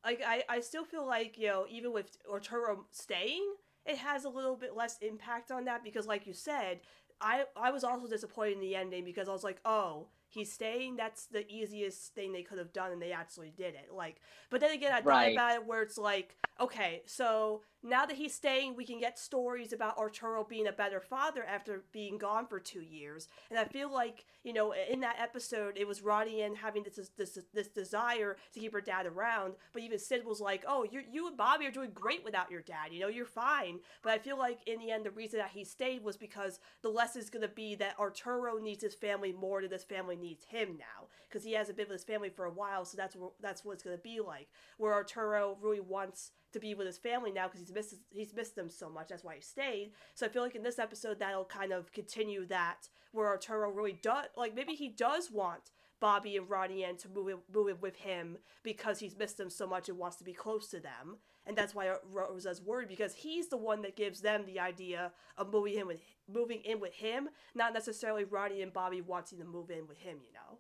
Like 0.04 0.22
I, 0.26 0.44
I 0.50 0.60
still 0.62 0.84
feel 0.84 1.06
like, 1.06 1.38
you 1.38 1.48
know, 1.48 1.66
even 1.70 1.94
with 1.94 2.18
Arturo 2.30 2.86
staying, 2.92 3.54
it 3.86 3.98
has 3.98 4.26
a 4.26 4.30
little 4.30 4.56
bit 4.56 4.76
less 4.76 4.98
impact 5.02 5.52
on 5.52 5.66
that 5.66 5.84
because 5.84 6.08
like 6.08 6.26
you 6.26 6.34
said, 6.34 6.80
I 7.22 7.46
I 7.56 7.72
was 7.72 7.84
also 7.84 8.08
disappointed 8.08 8.54
in 8.56 8.60
the 8.62 8.76
ending 8.76 9.06
because 9.06 9.30
I 9.30 9.34
was 9.34 9.44
like, 9.44 9.60
oh, 9.66 10.08
he's 10.30 10.52
staying. 10.52 10.96
That's 10.98 11.26
the 11.28 11.50
easiest 11.52 12.14
thing 12.16 12.32
they 12.34 12.44
could 12.44 12.58
have 12.58 12.74
done, 12.74 12.92
and 12.92 13.02
they 13.02 13.12
actually 13.12 13.52
did 13.56 13.76
it. 13.76 13.90
Like, 13.94 14.18
but 14.50 14.60
then 14.62 14.72
again, 14.72 14.94
I 14.94 15.02
thought 15.02 15.06
Right. 15.08 15.34
about 15.34 15.56
it 15.56 15.66
where 15.66 15.82
it's 15.82 15.98
like, 15.98 16.36
okay, 16.60 17.02
so 17.06 17.62
now 17.84 18.06
that 18.06 18.18
he's 18.18 18.34
staying, 18.34 18.76
we 18.76 18.86
can 18.86 19.00
get 19.00 19.18
stories 19.18 19.74
about 19.74 19.98
Arturo 19.98 20.44
being 20.44 20.68
a 20.68 20.72
better 20.72 21.00
father 21.00 21.44
after 21.44 21.84
being 21.92 22.18
gone 22.18 22.48
for 22.48 22.60
two 22.60 22.82
years. 22.82 23.28
And 23.50 23.58
I 23.60 23.66
feel 23.66 23.92
like 23.92 24.26
you 24.44 24.54
know, 24.54 24.74
in 24.74 25.02
that 25.02 25.20
episode, 25.20 25.78
it 25.78 25.88
was 25.88 26.02
Ronnie 26.02 26.42
Ann 26.42 26.56
having 26.56 26.84
this 26.84 27.12
this 27.16 27.38
this 27.54 27.68
desire 27.68 28.38
to 28.54 28.60
keep 28.60 28.74
her 28.74 28.82
dad 28.82 29.06
around, 29.06 29.54
but 29.72 29.84
even 29.84 30.00
Sid 30.00 30.26
was 30.26 30.42
like, 30.42 30.64
oh, 30.68 30.86
you 30.90 31.04
you 31.12 31.28
and 31.28 31.38
Bobby 31.38 31.68
are 31.68 31.72
doing 31.72 31.92
great 31.94 32.24
without 32.24 32.50
your 32.50 32.62
dad. 32.62 32.92
You 32.92 33.02
know, 33.02 33.08
you're 33.08 33.26
fine. 33.26 33.80
But 34.02 34.14
I 34.14 34.18
feel 34.18 34.38
like 34.38 34.60
in 34.66 34.80
the 34.80 34.92
end, 34.92 35.06
the 35.06 35.12
reason 35.12 35.40
that 35.40 35.52
he 35.52 35.64
stayed 35.64 36.04
was 36.04 36.18
because 36.18 36.60
the 36.82 36.90
lesson 36.90 37.22
is 37.22 37.30
going 37.30 37.44
to 37.44 37.54
be 37.54 37.76
that 37.76 38.00
Arturo 38.00 38.58
needs 38.58 38.84
his 38.84 38.96
family 38.96 39.32
more 39.32 39.62
than 39.62 39.72
his 39.72 39.84
family 39.84 40.16
needs 40.16 40.44
him 40.46 40.70
now, 40.80 41.08
because 41.30 41.44
he 41.44 41.54
hasn't 41.54 41.78
been 41.78 41.88
with 41.88 42.00
his 42.00 42.04
family 42.04 42.30
for 42.30 42.46
a 42.46 42.52
while. 42.52 42.84
So 42.84 42.98
that's 42.98 43.16
that's 43.42 43.64
what 43.64 43.74
it's 43.74 43.84
going 43.84 43.98
to 43.98 44.02
be 44.02 44.22
like. 44.22 44.48
Where 44.78 44.94
Arturo 44.94 45.58
really 45.62 45.82
wants 45.82 46.32
to 46.54 46.60
be 46.60 46.74
with 46.74 46.88
his 46.88 46.98
family 46.98 47.32
now 47.32 47.48
because 47.48 47.60
he's 47.60 47.72
missed 47.74 47.96
he's 48.10 48.34
missed 48.34 48.56
them 48.56 48.70
so 48.70 48.90
much. 48.90 49.10
That's 49.10 49.24
why 49.24 49.36
he 49.36 49.42
stayed. 49.42 49.92
So 50.16 50.26
I 50.26 50.30
feel 50.30 50.44
like 50.44 50.56
in 50.56 50.64
this 50.64 50.80
episode 50.80 51.20
that'll 51.20 51.46
kind 51.46 51.72
of 51.72 51.92
continue 51.92 52.46
that 52.48 52.90
where 53.12 53.28
Arturo 53.28 53.70
really 53.72 53.98
does 54.02 54.26
like 54.36 54.56
maybe 54.56 54.74
he 54.74 54.90
does 54.90 55.32
want 55.32 55.72
Bobby 56.00 56.36
and 56.36 56.50
Ronnie 56.50 56.84
Ann 56.84 56.98
to 56.98 57.10
move 57.10 57.28
in, 57.30 57.38
move 57.54 57.70
in 57.70 57.80
with 57.80 57.96
him 57.96 58.38
because 58.64 59.00
he's 59.00 59.16
missed 59.16 59.38
them 59.38 59.50
so 59.50 59.68
much 59.68 59.88
and 59.88 59.98
wants 59.98 60.18
to 60.18 60.24
be 60.24 60.34
close 60.34 60.68
to 60.70 60.80
them. 60.80 61.18
And 61.46 61.56
that's 61.56 61.74
why 61.76 61.94
Rosa's 62.12 62.62
worried 62.62 62.88
because 62.90 63.14
he's 63.14 63.50
the 63.50 63.58
one 63.58 63.82
that 63.84 63.96
gives 63.96 64.22
them 64.22 64.46
the 64.46 64.60
idea 64.60 65.12
of 65.38 65.52
moving 65.52 65.76
in 65.76 65.88
with 65.88 66.00
moving 66.28 66.62
in 66.62 66.80
with 66.80 66.94
him, 66.94 67.30
not 67.56 67.74
necessarily 67.74 68.24
Ronnie 68.24 68.62
and 68.62 68.74
Bobby 68.74 69.02
wanting 69.02 69.40
to 69.40 69.46
move 69.46 69.70
in 69.70 69.88
with 69.88 69.98
him. 70.00 70.18
You 70.26 70.34
know. 70.34 70.58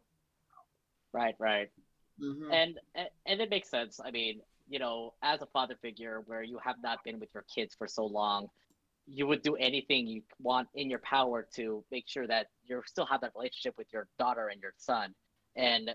Right, 1.13 1.36
right. 1.39 1.69
Mhm. 2.19 2.54
and 2.54 2.80
and 2.93 3.10
and 3.25 3.41
it 3.41 3.49
makes 3.49 3.69
sense. 3.69 3.99
I 4.04 4.12
mean, 4.12 4.41
you 4.71 4.79
know, 4.79 5.13
as 5.21 5.41
a 5.41 5.45
father 5.47 5.75
figure 5.81 6.23
where 6.27 6.41
you 6.41 6.57
have 6.63 6.77
not 6.81 7.03
been 7.03 7.19
with 7.19 7.27
your 7.34 7.43
kids 7.53 7.75
for 7.77 7.88
so 7.88 8.05
long, 8.05 8.47
you 9.05 9.27
would 9.27 9.41
do 9.41 9.55
anything 9.57 10.07
you 10.07 10.21
want 10.41 10.69
in 10.75 10.89
your 10.89 10.99
power 10.99 11.45
to 11.55 11.84
make 11.91 12.07
sure 12.07 12.25
that 12.25 12.47
you 12.63 12.81
still 12.86 13.05
have 13.05 13.19
that 13.19 13.34
relationship 13.36 13.75
with 13.77 13.88
your 13.91 14.07
daughter 14.17 14.47
and 14.47 14.62
your 14.62 14.71
son. 14.77 15.13
And 15.57 15.91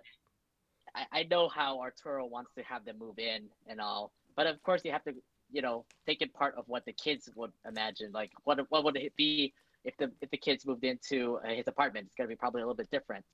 I, 0.95 1.21
I 1.21 1.23
know 1.23 1.49
how 1.49 1.81
Arturo 1.81 2.27
wants 2.27 2.51
to 2.59 2.63
have 2.65 2.85
them 2.85 2.99
move 2.99 3.19
in 3.19 3.49
and 3.67 3.81
all, 3.81 4.13
but 4.37 4.47
of 4.47 4.63
course 4.63 4.83
you 4.85 4.93
have 4.93 5.05
to, 5.05 5.15
you 5.51 5.63
know, 5.63 5.87
take 6.07 6.21
it 6.21 6.35
part 6.35 6.55
of 6.59 6.65
what 6.67 6.85
the 6.85 6.93
kids 6.93 7.31
would 7.35 7.53
imagine. 7.67 8.13
Like, 8.13 8.33
what 8.45 8.61
what 8.69 8.85
would 8.85 8.97
it 8.97 9.17
be 9.17 9.55
if 9.85 9.97
the 9.97 10.13
if 10.21 10.31
the 10.31 10.37
kids 10.37 10.67
moved 10.67 10.85
into 10.85 11.39
uh, 11.47 11.49
his 11.49 11.67
apartment? 11.67 12.05
It's 12.05 12.15
gonna 12.15 12.29
be 12.29 12.37
probably 12.37 12.61
a 12.61 12.65
little 12.67 12.77
bit 12.77 12.91
different 12.91 13.25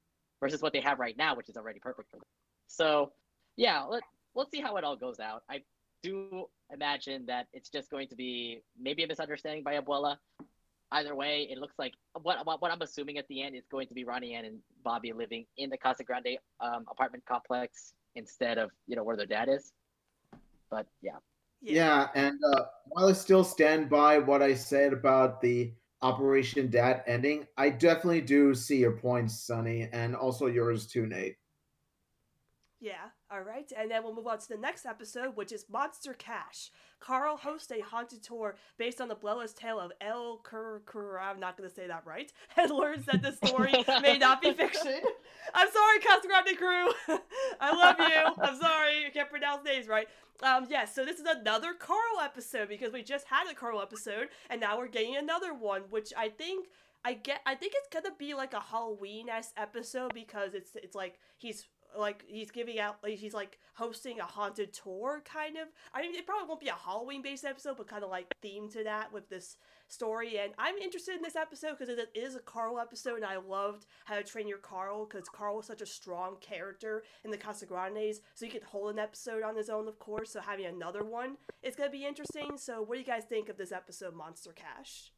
versus 0.40 0.62
what 0.62 0.72
they 0.72 0.80
have 0.80 1.00
right 1.00 1.16
now, 1.16 1.34
which 1.34 1.48
is 1.48 1.56
already 1.56 1.80
perfect 1.80 2.10
for 2.10 2.18
them. 2.18 2.26
So, 2.68 3.12
yeah, 3.56 3.82
let 3.82 4.04
let's 4.34 4.50
see 4.50 4.60
how 4.60 4.76
it 4.76 4.84
all 4.84 4.96
goes 4.96 5.20
out. 5.20 5.42
I 5.50 5.62
do 6.02 6.46
imagine 6.72 7.26
that 7.26 7.46
it's 7.52 7.68
just 7.68 7.90
going 7.90 8.08
to 8.08 8.16
be 8.16 8.62
maybe 8.80 9.04
a 9.04 9.06
misunderstanding 9.06 9.62
by 9.62 9.78
Abuela. 9.78 10.16
Either 10.90 11.14
way, 11.14 11.48
it 11.50 11.58
looks 11.58 11.74
like 11.78 11.94
what 12.20 12.44
what, 12.44 12.60
what 12.60 12.70
I'm 12.70 12.82
assuming 12.82 13.18
at 13.18 13.26
the 13.28 13.42
end 13.42 13.56
is 13.56 13.64
going 13.70 13.86
to 13.88 13.94
be 13.94 14.04
Ronnie 14.04 14.34
Ann 14.34 14.44
and 14.44 14.58
Bobby 14.84 15.12
living 15.12 15.46
in 15.56 15.70
the 15.70 15.78
Casa 15.78 16.04
Grande 16.04 16.38
um, 16.60 16.84
apartment 16.90 17.24
complex 17.26 17.94
instead 18.14 18.58
of 18.58 18.70
you 18.86 18.96
know 18.96 19.04
where 19.04 19.16
their 19.16 19.26
dad 19.26 19.48
is. 19.48 19.72
But 20.70 20.86
yeah, 21.00 21.16
Yeah, 21.62 22.08
and 22.14 22.38
uh, 22.54 22.64
while 22.86 23.08
I 23.08 23.12
still 23.12 23.44
stand 23.44 23.88
by 23.88 24.18
what 24.18 24.42
I 24.42 24.54
said 24.54 24.92
about 24.92 25.40
the 25.40 25.72
Operation 26.02 26.68
Dad 26.68 27.04
ending, 27.06 27.46
I 27.56 27.70
definitely 27.70 28.22
do 28.22 28.54
see 28.54 28.78
your 28.78 28.92
points, 28.92 29.46
Sunny, 29.46 29.88
and 29.92 30.16
also 30.16 30.46
yours 30.46 30.86
too, 30.86 31.06
Nate. 31.06 31.36
Yeah, 32.80 33.10
all 33.32 33.40
right. 33.40 33.72
And 33.76 33.90
then 33.90 34.02
we'll 34.02 34.14
move 34.14 34.26
on 34.26 34.38
to 34.38 34.48
the 34.48 34.58
next 34.58 34.84
episode, 34.84 35.36
which 35.36 35.52
is 35.52 35.64
Monster 35.70 36.12
Cash. 36.12 36.70
Carl 37.00 37.36
hosts 37.36 37.72
a 37.72 37.80
haunted 37.80 38.22
tour 38.22 38.56
based 38.78 39.00
on 39.00 39.08
the 39.08 39.14
bloodless 39.14 39.54
tale 39.54 39.80
of 39.80 39.90
El 40.00 40.38
Cur 40.42 40.82
Cur. 40.84 41.18
I'm 41.18 41.40
not 41.40 41.56
going 41.56 41.68
to 41.68 41.74
say 41.74 41.86
that 41.86 42.04
right. 42.06 42.32
And 42.56 42.70
learns 42.70 43.06
that 43.06 43.22
the 43.22 43.32
story 43.32 43.72
may 44.02 44.18
not 44.18 44.42
be 44.42 44.52
fiction. 44.52 45.00
I'm 45.54 45.68
sorry, 45.72 45.98
Casa 46.00 46.28
Grande 46.28 46.58
crew. 46.58 47.18
I 47.60 47.74
love 47.74 47.96
you. 47.98 48.44
I'm 48.44 48.60
sorry. 48.60 49.06
I 49.06 49.10
can't 49.12 49.30
pronounce 49.30 49.64
names 49.64 49.88
right. 49.88 50.06
Um, 50.42 50.66
yes, 50.68 50.94
so 50.94 51.04
this 51.04 51.18
is 51.18 51.26
another 51.26 51.72
Carl 51.72 52.20
episode 52.22 52.68
because 52.68 52.92
we 52.92 53.02
just 53.02 53.26
had 53.26 53.50
a 53.50 53.54
Carl 53.54 53.80
episode, 53.80 54.28
and 54.50 54.60
now 54.60 54.76
we're 54.76 54.88
getting 54.88 55.16
another 55.16 55.54
one, 55.54 55.82
which 55.90 56.12
I 56.16 56.28
think 56.28 56.66
I 57.04 57.14
get. 57.14 57.40
I 57.46 57.54
think 57.54 57.74
it's 57.76 57.88
gonna 57.92 58.14
be 58.16 58.34
like 58.34 58.52
a 58.52 58.60
Halloween 58.60 59.28
esque 59.28 59.52
episode 59.56 60.14
because 60.14 60.54
it's 60.54 60.72
it's 60.74 60.96
like 60.96 61.18
he's 61.38 61.66
like 61.98 62.24
he's 62.26 62.50
giving 62.50 62.78
out 62.78 62.96
he's 63.06 63.34
like 63.34 63.58
hosting 63.74 64.20
a 64.20 64.24
haunted 64.24 64.72
tour 64.72 65.22
kind 65.24 65.56
of. 65.56 65.68
I 65.94 66.02
mean 66.02 66.14
it 66.14 66.26
probably 66.26 66.48
won't 66.48 66.60
be 66.60 66.68
a 66.68 66.74
halloween 66.74 67.22
based 67.22 67.44
episode 67.44 67.76
but 67.76 67.88
kind 67.88 68.04
of 68.04 68.10
like 68.10 68.26
themed 68.44 68.72
to 68.72 68.84
that 68.84 69.12
with 69.12 69.28
this 69.28 69.56
story. 69.88 70.38
And 70.38 70.52
i'm 70.58 70.76
interested 70.78 71.14
in 71.14 71.22
this 71.22 71.36
episode 71.36 71.78
because 71.78 71.88
it 71.88 72.10
is 72.14 72.34
a 72.34 72.40
carl 72.40 72.78
episode 72.78 73.16
and 73.16 73.24
i 73.24 73.36
loved 73.36 73.86
how 74.04 74.16
to 74.16 74.22
train 74.22 74.48
your 74.48 74.58
carl 74.58 75.06
because 75.06 75.28
carl 75.28 75.56
was 75.56 75.66
such 75.66 75.82
a 75.82 75.86
strong 75.86 76.36
character 76.40 77.02
in 77.24 77.30
the 77.30 77.36
casa 77.36 77.66
grandes 77.66 78.20
so 78.34 78.46
you 78.46 78.52
could 78.52 78.62
hold 78.62 78.92
an 78.92 78.98
episode 78.98 79.42
on 79.42 79.56
his 79.56 79.68
own 79.68 79.88
of 79.88 79.98
course. 79.98 80.32
So 80.32 80.40
having 80.40 80.66
another 80.66 81.04
one 81.04 81.36
is 81.62 81.76
going 81.76 81.90
to 81.90 81.96
be 81.96 82.06
interesting. 82.06 82.56
So 82.56 82.82
what 82.82 82.94
do 82.94 83.00
you 83.00 83.06
guys 83.06 83.24
think 83.24 83.48
of 83.48 83.56
this 83.56 83.72
episode 83.72 84.14
monster 84.14 84.52
cash 84.52 85.11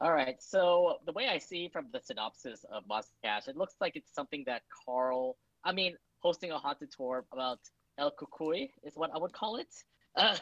All 0.00 0.12
right. 0.12 0.36
So 0.40 0.96
the 1.04 1.12
way 1.12 1.28
I 1.28 1.38
see 1.38 1.68
from 1.68 1.86
the 1.92 2.00
synopsis 2.00 2.64
of 2.72 2.84
Cash, 3.22 3.48
it 3.48 3.56
looks 3.56 3.74
like 3.80 3.96
it's 3.96 4.14
something 4.14 4.44
that 4.46 4.62
Carl, 4.84 5.36
I 5.64 5.72
mean, 5.72 5.94
hosting 6.20 6.52
a 6.52 6.58
haunted 6.58 6.90
tour 6.96 7.26
about 7.32 7.58
El 7.98 8.12
Cucuy 8.12 8.70
is 8.82 8.94
what 8.96 9.10
I 9.14 9.18
would 9.18 9.32
call 9.32 9.56
it. 9.56 9.68
Uh, 10.16 10.34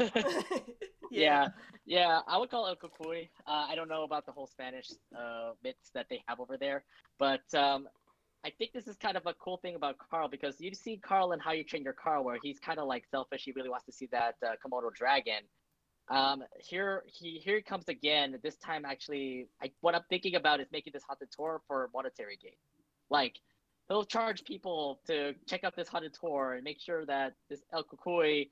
yeah, 1.10 1.48
yeah, 1.84 2.20
I 2.26 2.38
would 2.38 2.50
call 2.50 2.66
it 2.66 2.78
El 2.82 2.88
Cucuy. 2.88 3.28
Uh, 3.46 3.66
I 3.68 3.74
don't 3.74 3.88
know 3.88 4.04
about 4.04 4.24
the 4.24 4.32
whole 4.32 4.46
Spanish 4.46 4.90
uh, 5.18 5.52
bits 5.62 5.90
that 5.94 6.06
they 6.08 6.22
have 6.26 6.40
over 6.40 6.56
there, 6.56 6.84
but 7.18 7.42
um, 7.54 7.86
I 8.44 8.50
think 8.56 8.72
this 8.72 8.86
is 8.86 8.96
kind 8.96 9.16
of 9.16 9.26
a 9.26 9.34
cool 9.34 9.58
thing 9.58 9.74
about 9.74 9.96
Carl 9.98 10.28
because 10.28 10.60
you 10.60 10.72
see 10.74 10.96
Carl 10.98 11.32
and 11.32 11.42
How 11.42 11.52
You 11.52 11.64
Train 11.64 11.82
Your 11.82 11.92
Carl, 11.92 12.24
where 12.24 12.38
he's 12.42 12.58
kind 12.58 12.78
of 12.78 12.86
like 12.86 13.04
selfish. 13.10 13.42
He 13.44 13.52
really 13.52 13.68
wants 13.68 13.86
to 13.86 13.92
see 13.92 14.08
that 14.12 14.36
uh, 14.46 14.52
Komodo 14.64 14.92
dragon. 14.94 15.42
Um, 16.10 16.42
here 16.58 17.04
he 17.06 17.40
here 17.44 17.56
he 17.56 17.62
comes 17.62 17.88
again. 17.88 18.38
This 18.42 18.56
time, 18.56 18.84
actually, 18.84 19.48
I, 19.62 19.70
what 19.80 19.94
I'm 19.94 20.04
thinking 20.08 20.36
about 20.36 20.60
is 20.60 20.66
making 20.72 20.92
this 20.94 21.02
haunted 21.06 21.28
tour 21.30 21.60
for 21.66 21.90
monetary 21.92 22.38
gain. 22.42 22.52
Like 23.10 23.38
he'll 23.88 24.04
charge 24.04 24.44
people 24.44 25.00
to 25.06 25.34
check 25.46 25.64
out 25.64 25.76
this 25.76 25.88
haunted 25.88 26.14
tour 26.18 26.54
and 26.54 26.64
make 26.64 26.80
sure 26.80 27.04
that 27.06 27.34
this 27.50 27.62
El 27.72 27.84
Cucuy 27.84 28.48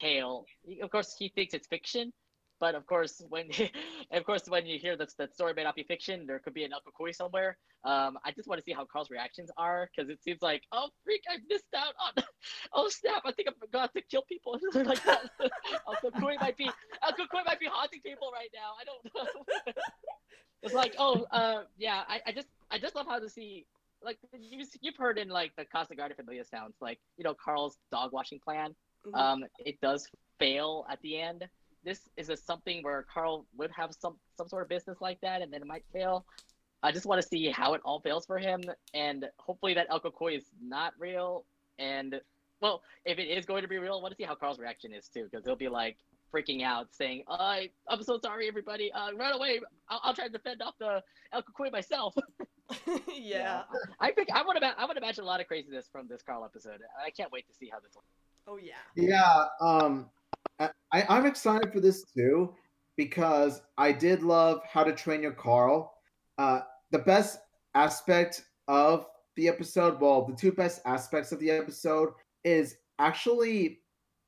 tale. 0.00 0.46
Of 0.82 0.90
course, 0.90 1.14
he 1.18 1.28
thinks 1.28 1.54
it's 1.54 1.66
fiction, 1.66 2.12
but 2.60 2.74
of 2.74 2.86
course, 2.86 3.22
when 3.28 3.50
of 4.12 4.24
course 4.24 4.48
when 4.48 4.66
you 4.66 4.78
hear 4.78 4.96
that 4.96 5.10
that 5.18 5.34
story 5.34 5.54
may 5.54 5.64
not 5.64 5.74
be 5.74 5.82
fiction, 5.82 6.26
there 6.26 6.38
could 6.38 6.54
be 6.54 6.64
an 6.64 6.72
El 6.72 6.80
Cucuy 6.80 7.14
somewhere. 7.14 7.56
Um, 7.84 8.18
I 8.24 8.32
just 8.32 8.48
want 8.48 8.58
to 8.60 8.64
see 8.64 8.72
how 8.72 8.84
Carl's 8.84 9.10
reactions 9.10 9.50
are 9.56 9.90
because 9.94 10.10
it 10.10 10.22
seems 10.22 10.40
like, 10.40 10.62
oh 10.72 10.88
freak, 11.04 11.22
I 11.28 11.36
missed 11.48 11.64
out 11.76 11.94
on. 11.98 12.24
Oh 12.74 12.88
snap! 12.90 13.22
I 13.24 13.32
think 13.32 13.48
I'm 13.48 13.54
going 13.72 13.88
to 13.94 14.02
kill 14.02 14.22
people 14.28 14.58
like 14.74 15.02
that. 15.04 15.30
El 15.88 16.10
Cucuy 16.10 16.38
might 16.40 16.56
be 16.58 16.68
El 17.02 17.12
Cucuy 17.12 17.44
might 17.46 17.58
be 17.58 17.66
haunting 17.70 18.00
people 18.02 18.30
right 18.32 18.50
now. 18.52 18.72
I 18.78 18.84
don't 18.84 19.14
know. 19.14 19.72
it's 20.62 20.74
like, 20.74 20.94
oh, 20.98 21.24
uh, 21.30 21.62
yeah. 21.78 22.02
I, 22.06 22.20
I 22.26 22.32
just 22.32 22.48
I 22.70 22.78
just 22.78 22.94
love 22.94 23.06
how 23.06 23.18
to 23.18 23.30
see 23.30 23.64
like 24.04 24.18
you 24.38 24.64
you've 24.82 24.96
heard 24.96 25.18
in 25.18 25.28
like 25.28 25.52
the 25.56 25.64
Casa 25.64 25.94
Grande 25.94 26.14
Familia 26.16 26.44
sounds 26.44 26.74
like 26.80 26.98
you 27.16 27.24
know 27.24 27.34
Carl's 27.34 27.78
dog 27.90 28.12
washing 28.12 28.40
plan. 28.40 28.74
Mhm. 29.06 29.18
Um, 29.18 29.44
it 29.58 29.80
does 29.80 30.08
fail 30.38 30.86
at 30.90 31.00
the 31.02 31.20
end. 31.20 31.48
This 31.84 32.08
is 32.16 32.28
a 32.28 32.36
something 32.36 32.82
where 32.82 33.04
Carl 33.12 33.46
would 33.56 33.70
have 33.70 33.94
some 33.98 34.16
some 34.36 34.48
sort 34.48 34.62
of 34.62 34.68
business 34.68 34.98
like 35.00 35.20
that, 35.20 35.42
and 35.42 35.52
then 35.52 35.62
it 35.62 35.66
might 35.66 35.84
fail. 35.92 36.24
I 36.82 36.92
just 36.92 37.06
want 37.06 37.20
to 37.22 37.26
see 37.26 37.48
how 37.48 37.74
it 37.74 37.80
all 37.84 38.00
fails 38.00 38.26
for 38.26 38.38
him, 38.38 38.62
and 38.92 39.26
hopefully 39.38 39.74
that 39.74 39.86
El 39.90 40.00
Cucuy 40.00 40.36
is 40.36 40.44
not 40.62 40.92
real. 40.98 41.44
And 41.78 42.20
well, 42.60 42.82
if 43.04 43.18
it 43.18 43.24
is 43.24 43.46
going 43.46 43.62
to 43.62 43.68
be 43.68 43.78
real, 43.78 43.94
I 43.98 44.02
want 44.02 44.12
to 44.12 44.16
see 44.16 44.24
how 44.24 44.34
Carl's 44.34 44.58
reaction 44.58 44.92
is 44.92 45.08
too, 45.08 45.24
because 45.30 45.44
he'll 45.44 45.56
be 45.56 45.68
like, 45.68 45.96
freaking 46.34 46.62
out, 46.62 46.88
saying, 46.90 47.24
uh, 47.28 47.60
"I'm 47.88 48.02
so 48.02 48.18
sorry, 48.22 48.48
everybody. 48.48 48.92
Uh, 48.92 49.12
run 49.14 49.32
away! 49.32 49.60
I'll, 49.88 50.00
I'll 50.02 50.14
try 50.14 50.26
to 50.26 50.32
defend 50.32 50.62
off 50.62 50.74
the 50.78 51.02
El 51.32 51.42
Cucuy 51.42 51.70
myself." 51.70 52.14
yeah. 53.14 53.62
I 54.00 54.10
think 54.10 54.28
I 54.32 54.42
would 54.42 54.56
about 54.56 54.74
I 54.78 54.86
would 54.86 54.96
imagine 54.96 55.24
a 55.24 55.26
lot 55.26 55.40
of 55.40 55.46
craziness 55.46 55.88
from 55.90 56.08
this 56.08 56.22
Carl 56.22 56.44
episode. 56.44 56.80
I 57.04 57.10
can't 57.10 57.30
wait 57.30 57.46
to 57.48 57.54
see 57.54 57.68
how 57.70 57.78
this 57.80 57.94
one. 57.94 58.04
Oh 58.46 58.58
yeah. 58.58 58.74
Yeah, 58.94 59.46
um, 59.60 60.10
I, 60.58 60.70
I'm 61.08 61.26
excited 61.26 61.72
for 61.72 61.80
this 61.80 62.04
too 62.16 62.54
because 62.96 63.62
I 63.76 63.92
did 63.92 64.22
love 64.22 64.60
How 64.70 64.84
to 64.84 64.92
Train 64.92 65.22
Your 65.22 65.32
Carl. 65.32 65.92
Uh, 66.38 66.60
the 66.92 67.00
best 67.00 67.38
aspect 67.74 68.44
of 68.68 69.06
the 69.36 69.48
episode, 69.48 70.00
well, 70.00 70.24
the 70.26 70.36
two 70.36 70.52
best 70.52 70.80
aspects 70.84 71.32
of 71.32 71.40
the 71.40 71.50
episode 71.50 72.10
is 72.44 72.76
actually, 72.98 73.80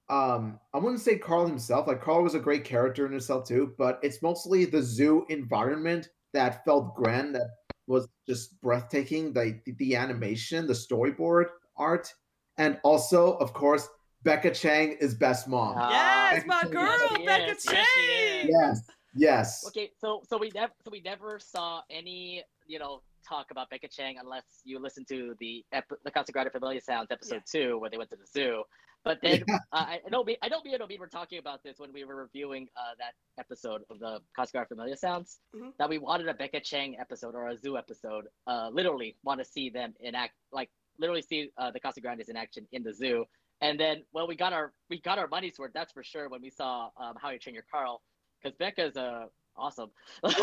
um, 0.08 0.58
I 0.74 0.78
wouldn't 0.78 1.00
say 1.00 1.16
Carl 1.16 1.46
himself. 1.46 1.86
Like 1.86 2.02
Carl 2.02 2.24
was 2.24 2.34
a 2.34 2.40
great 2.40 2.64
character 2.64 3.06
in 3.06 3.12
himself 3.12 3.46
too, 3.46 3.74
but 3.78 4.00
it's 4.02 4.22
mostly 4.22 4.64
the 4.64 4.82
zoo 4.82 5.24
environment 5.28 6.08
that 6.32 6.64
felt 6.64 6.96
grand, 6.96 7.34
that 7.36 7.48
was 7.86 8.08
just 8.28 8.60
breathtaking. 8.60 9.32
The 9.32 9.60
the, 9.64 9.72
the 9.78 9.96
animation, 9.96 10.66
the 10.66 10.72
storyboard 10.72 11.46
art, 11.76 12.12
and 12.58 12.80
also, 12.82 13.34
of 13.34 13.52
course, 13.52 13.88
Becca 14.26 14.50
Chang 14.50 14.90
is 15.00 15.14
best 15.14 15.46
mom. 15.46 15.78
Uh, 15.78 15.88
yes, 15.88 16.34
Becca 16.34 16.46
my 16.48 16.60
Chang. 16.62 16.70
girl, 16.72 16.98
Yes, 17.20 17.24
Becca 17.24 17.52
is. 17.52 17.64
Yes, 17.64 17.86
Chang. 17.94 18.08
is. 18.10 18.50
Yes, 18.50 18.82
yes. 19.14 19.64
Okay, 19.68 19.90
so 20.00 20.20
so 20.28 20.36
we 20.36 20.50
never 20.52 20.72
so 20.84 20.90
we 20.90 21.00
never 21.00 21.38
saw 21.38 21.82
any 21.90 22.42
you 22.66 22.80
know 22.80 23.02
talk 23.26 23.52
about 23.52 23.70
Becca 23.70 23.86
Chang 23.86 24.16
unless 24.20 24.42
you 24.64 24.80
listen 24.80 25.04
to 25.08 25.36
the 25.38 25.64
ep- 25.72 25.92
the 26.04 26.10
Casa 26.10 26.32
Grande 26.32 26.50
Familia 26.50 26.80
Sounds 26.80 27.06
episode 27.12 27.42
two 27.48 27.78
where 27.78 27.88
they 27.88 27.98
went 27.98 28.10
to 28.10 28.16
the 28.16 28.26
zoo. 28.26 28.64
But 29.04 29.18
then 29.22 29.44
Yeah. 29.46 29.58
uh, 29.72 29.86
I 29.92 30.00
I 30.04 30.10
know 30.10 30.24
me 30.24 30.36
I 30.42 30.48
know 30.48 30.60
me 30.64 30.74
and 30.74 30.82
Obi 30.82 30.98
were 30.98 31.06
talking 31.06 31.38
about 31.38 31.62
this 31.62 31.78
when 31.78 31.92
we 31.92 32.02
were 32.02 32.16
reviewing 32.16 32.66
uh, 32.76 32.94
that 32.98 33.14
episode 33.38 33.82
of 33.90 34.00
the 34.00 34.18
Casa 34.34 34.50
Grande 34.54 34.68
Familia 34.70 34.96
Sounds 34.96 35.38
Mhm. 35.54 35.70
that 35.78 35.88
we 35.88 35.98
wanted 35.98 36.26
a 36.26 36.34
Becca 36.34 36.58
Chang 36.62 36.98
episode 36.98 37.36
or 37.36 37.46
a 37.46 37.56
zoo 37.56 37.76
episode. 37.78 38.26
Uh, 38.48 38.70
literally 38.72 39.16
want 39.22 39.38
to 39.38 39.44
see 39.44 39.70
them 39.70 39.94
enact 40.00 40.34
like 40.50 40.68
literally 40.98 41.22
see 41.22 41.52
uh, 41.58 41.70
the 41.70 41.78
Casa 41.78 42.00
Grandes 42.00 42.28
in 42.28 42.36
action 42.36 42.66
in 42.72 42.82
the 42.82 42.92
zoo. 42.92 43.24
And 43.60 43.80
then 43.80 44.02
well 44.12 44.26
we 44.28 44.36
got 44.36 44.52
our 44.52 44.72
we 44.90 45.00
got 45.00 45.18
our 45.18 45.28
money's 45.28 45.58
worth 45.58 45.72
that's 45.74 45.92
for 45.92 46.04
sure 46.04 46.28
when 46.28 46.42
we 46.42 46.50
saw 46.50 46.90
um, 46.98 47.14
How 47.20 47.30
You 47.30 47.38
Train 47.38 47.54
Your 47.54 47.64
Carl 47.70 48.02
because 48.42 48.56
Becca's 48.58 48.96
uh 48.96 49.26
awesome. 49.56 49.90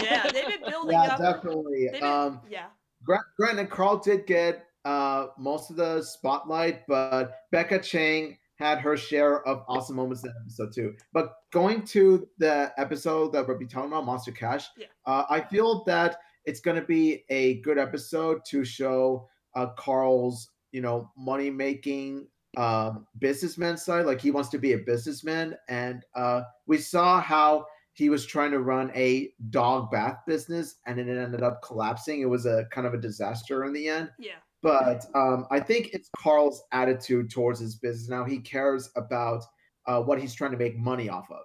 Yeah, 0.01 0.23
they've 0.31 0.47
been 0.47 0.63
building 0.69 0.93
Yeah, 0.93 1.13
up. 1.13 1.19
definitely. 1.19 1.89
been- 1.91 2.03
Um, 2.03 2.41
yeah. 2.49 2.65
Grant, 3.03 3.23
Grant 3.37 3.59
and 3.59 3.69
Carl 3.69 3.97
did 3.97 4.25
get 4.25 4.65
uh, 4.85 5.27
most 5.37 5.69
of 5.69 5.75
the 5.75 6.01
spotlight, 6.01 6.87
but 6.87 7.35
Becca 7.51 7.79
Chang 7.79 8.37
had 8.55 8.79
her 8.79 8.95
share 8.97 9.45
of 9.47 9.63
awesome 9.67 9.95
moments 9.97 10.23
in 10.23 10.29
the 10.31 10.39
episode 10.41 10.73
too. 10.73 10.95
But 11.11 11.33
going 11.51 11.83
to 11.87 12.27
the 12.37 12.71
episode 12.77 13.33
that 13.33 13.47
we'll 13.47 13.57
be 13.57 13.65
talking 13.67 13.89
about, 13.91 14.05
Monster 14.05 14.31
Cash, 14.31 14.67
Yeah. 14.77 14.87
uh, 15.05 15.25
I 15.29 15.41
feel 15.41 15.83
that 15.85 16.17
it's 16.45 16.59
going 16.61 16.79
to 16.79 16.85
be 16.87 17.23
a 17.29 17.59
good 17.61 17.77
episode 17.77 18.41
to 18.47 18.63
show 18.65 19.27
uh, 19.55 19.67
Carl's, 19.77 20.49
you 20.71 20.81
know, 20.81 21.11
money 21.17 21.49
making 21.49 22.27
um, 22.57 23.07
businessman 23.19 23.77
side. 23.77 24.05
Like 24.05 24.21
he 24.21 24.31
wants 24.31 24.49
to 24.49 24.57
be 24.57 24.73
a 24.73 24.77
businessman, 24.77 25.55
and 25.69 26.03
uh, 26.15 26.43
we 26.67 26.77
saw 26.77 27.21
how 27.21 27.65
he 27.93 28.09
was 28.09 28.25
trying 28.25 28.51
to 28.51 28.59
run 28.59 28.91
a 28.95 29.31
dog 29.51 29.91
bath 29.91 30.17
business 30.25 30.77
and 30.87 30.99
it 30.99 31.07
ended 31.07 31.43
up 31.43 31.61
collapsing. 31.61 32.21
It 32.21 32.25
was 32.25 32.45
a 32.45 32.65
kind 32.71 32.87
of 32.87 32.93
a 32.93 32.97
disaster 32.97 33.65
in 33.65 33.73
the 33.73 33.87
end. 33.87 34.09
Yeah. 34.19 34.37
But 34.63 35.05
um, 35.13 35.45
I 35.51 35.59
think 35.59 35.89
it's 35.93 36.09
Carl's 36.17 36.63
attitude 36.71 37.29
towards 37.29 37.59
his 37.59 37.75
business 37.75 38.09
now. 38.09 38.23
He 38.23 38.39
cares 38.39 38.89
about 38.95 39.43
uh, 39.85 40.01
what 40.01 40.19
he's 40.19 40.33
trying 40.33 40.51
to 40.51 40.57
make 40.57 40.77
money 40.77 41.09
off 41.09 41.29
of. 41.29 41.43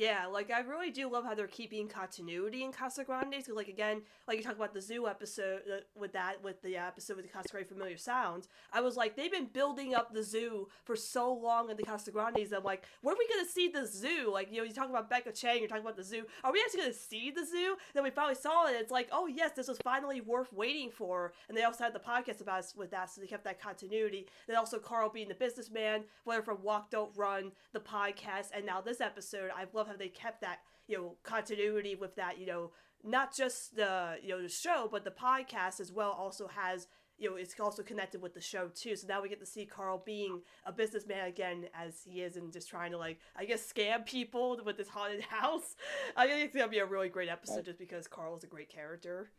Yeah, 0.00 0.28
like 0.28 0.50
I 0.50 0.60
really 0.60 0.90
do 0.90 1.12
love 1.12 1.24
how 1.26 1.34
they're 1.34 1.46
keeping 1.46 1.86
continuity 1.86 2.64
in 2.64 2.72
Casa 2.72 3.04
Grande. 3.04 3.34
So, 3.44 3.52
like 3.52 3.68
again, 3.68 4.00
like 4.26 4.38
you 4.38 4.42
talk 4.42 4.56
about 4.56 4.72
the 4.72 4.80
zoo 4.80 5.06
episode 5.06 5.60
uh, 5.70 5.80
with 5.94 6.14
that, 6.14 6.42
with 6.42 6.62
the 6.62 6.78
episode 6.78 7.18
with 7.18 7.26
the 7.26 7.30
Casa 7.30 7.50
Grande 7.50 7.68
Familia 7.68 7.98
Sounds. 7.98 8.48
I 8.72 8.80
was 8.80 8.96
like, 8.96 9.14
they've 9.14 9.30
been 9.30 9.50
building 9.52 9.94
up 9.94 10.14
the 10.14 10.22
zoo 10.22 10.68
for 10.84 10.96
so 10.96 11.30
long 11.30 11.68
in 11.68 11.76
the 11.76 11.82
Casa 11.82 12.10
Grandes. 12.10 12.50
I'm 12.50 12.64
like, 12.64 12.86
where 13.02 13.14
are 13.14 13.18
we 13.18 13.28
gonna 13.28 13.46
see 13.46 13.68
the 13.68 13.84
zoo? 13.84 14.30
Like, 14.32 14.50
you 14.50 14.56
know, 14.56 14.64
you 14.64 14.72
talk 14.72 14.88
about 14.88 15.10
Becca 15.10 15.32
Chang, 15.32 15.58
you're 15.58 15.68
talking 15.68 15.84
about 15.84 15.98
the 15.98 16.02
zoo. 16.02 16.24
Are 16.44 16.50
we 16.50 16.62
actually 16.64 16.80
gonna 16.80 16.94
see 16.94 17.30
the 17.30 17.44
zoo? 17.44 17.76
Then 17.92 18.02
we 18.02 18.08
finally 18.08 18.36
saw 18.36 18.68
it. 18.68 18.76
It's 18.76 18.90
like, 18.90 19.08
oh 19.12 19.26
yes, 19.26 19.50
this 19.54 19.68
was 19.68 19.76
finally 19.84 20.22
worth 20.22 20.50
waiting 20.54 20.90
for. 20.90 21.34
And 21.50 21.58
they 21.58 21.64
also 21.64 21.84
had 21.84 21.92
the 21.92 22.00
podcast 22.00 22.40
about 22.40 22.60
us 22.60 22.74
with 22.74 22.90
that, 22.92 23.10
so 23.10 23.20
they 23.20 23.26
kept 23.26 23.44
that 23.44 23.60
continuity. 23.60 24.28
Then 24.46 24.56
also 24.56 24.78
Carl 24.78 25.10
being 25.10 25.28
the 25.28 25.34
businessman, 25.34 26.04
whether 26.24 26.40
from 26.40 26.62
Walk 26.62 26.90
Don't 26.90 27.14
Run, 27.14 27.52
the 27.74 27.80
podcast, 27.80 28.46
and 28.54 28.64
now 28.64 28.80
this 28.80 29.02
episode. 29.02 29.50
I 29.54 29.66
love 29.74 29.89
how 29.90 29.96
they 29.96 30.08
kept 30.08 30.40
that 30.42 30.58
you 30.86 30.96
know 30.96 31.16
continuity 31.22 31.94
with 31.94 32.16
that. 32.16 32.38
You 32.38 32.46
know, 32.46 32.70
not 33.04 33.34
just 33.36 33.76
the 33.76 34.16
you 34.22 34.30
know 34.30 34.42
the 34.42 34.48
show, 34.48 34.88
but 34.90 35.04
the 35.04 35.10
podcast 35.10 35.80
as 35.80 35.92
well 35.92 36.10
also 36.12 36.48
has 36.48 36.86
you 37.18 37.28
know 37.28 37.36
it's 37.36 37.58
also 37.60 37.82
connected 37.82 38.22
with 38.22 38.34
the 38.34 38.40
show 38.40 38.68
too. 38.74 38.96
So 38.96 39.06
now 39.06 39.20
we 39.22 39.28
get 39.28 39.40
to 39.40 39.46
see 39.46 39.66
Carl 39.66 40.02
being 40.04 40.40
a 40.64 40.72
businessman 40.72 41.26
again 41.26 41.66
as 41.74 42.00
he 42.04 42.22
is 42.22 42.36
and 42.36 42.52
just 42.52 42.68
trying 42.68 42.92
to 42.92 42.98
like 42.98 43.18
I 43.36 43.44
guess 43.44 43.70
scam 43.70 44.06
people 44.06 44.58
with 44.64 44.76
this 44.76 44.88
haunted 44.88 45.22
house. 45.22 45.76
I 46.16 46.26
think 46.26 46.44
it's 46.46 46.56
gonna 46.56 46.68
be 46.68 46.78
a 46.78 46.86
really 46.86 47.08
great 47.08 47.28
episode 47.28 47.64
just 47.66 47.78
because 47.78 48.06
Carl 48.06 48.36
is 48.36 48.44
a 48.44 48.48
great 48.48 48.68
character. 48.68 49.30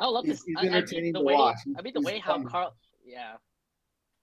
I 0.00 0.06
love 0.06 0.24
He's- 0.26 0.44
this. 0.44 0.44
he's 0.46 0.56
I, 0.72 0.78
I 0.78 1.00
mean, 1.00 1.12
the 1.12 1.20
way, 1.20 1.34
watch. 1.34 1.58
I 1.76 1.82
mean, 1.82 1.92
the 1.92 1.98
He's 2.00 2.06
way 2.06 2.18
how. 2.20 2.40
Carl, 2.44 2.76
yeah. 3.04 3.34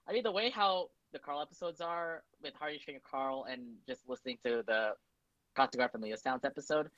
I 0.07 0.13
mean, 0.13 0.23
the 0.23 0.31
way 0.31 0.49
how 0.49 0.89
the 1.15 1.19
Carl 1.19 1.41
episodes 1.41 1.79
are 1.79 2.23
with 2.43 2.53
Hardy 2.59 2.77
Train 2.77 2.99
Carl 3.09 3.45
and 3.49 3.61
just 3.87 4.01
listening 4.05 4.37
to 4.43 4.63
the 4.67 4.91
Casa 5.55 5.77
Grande 5.77 5.91
Familia 5.91 6.17
Sounds 6.17 6.43
episode, 6.43 6.89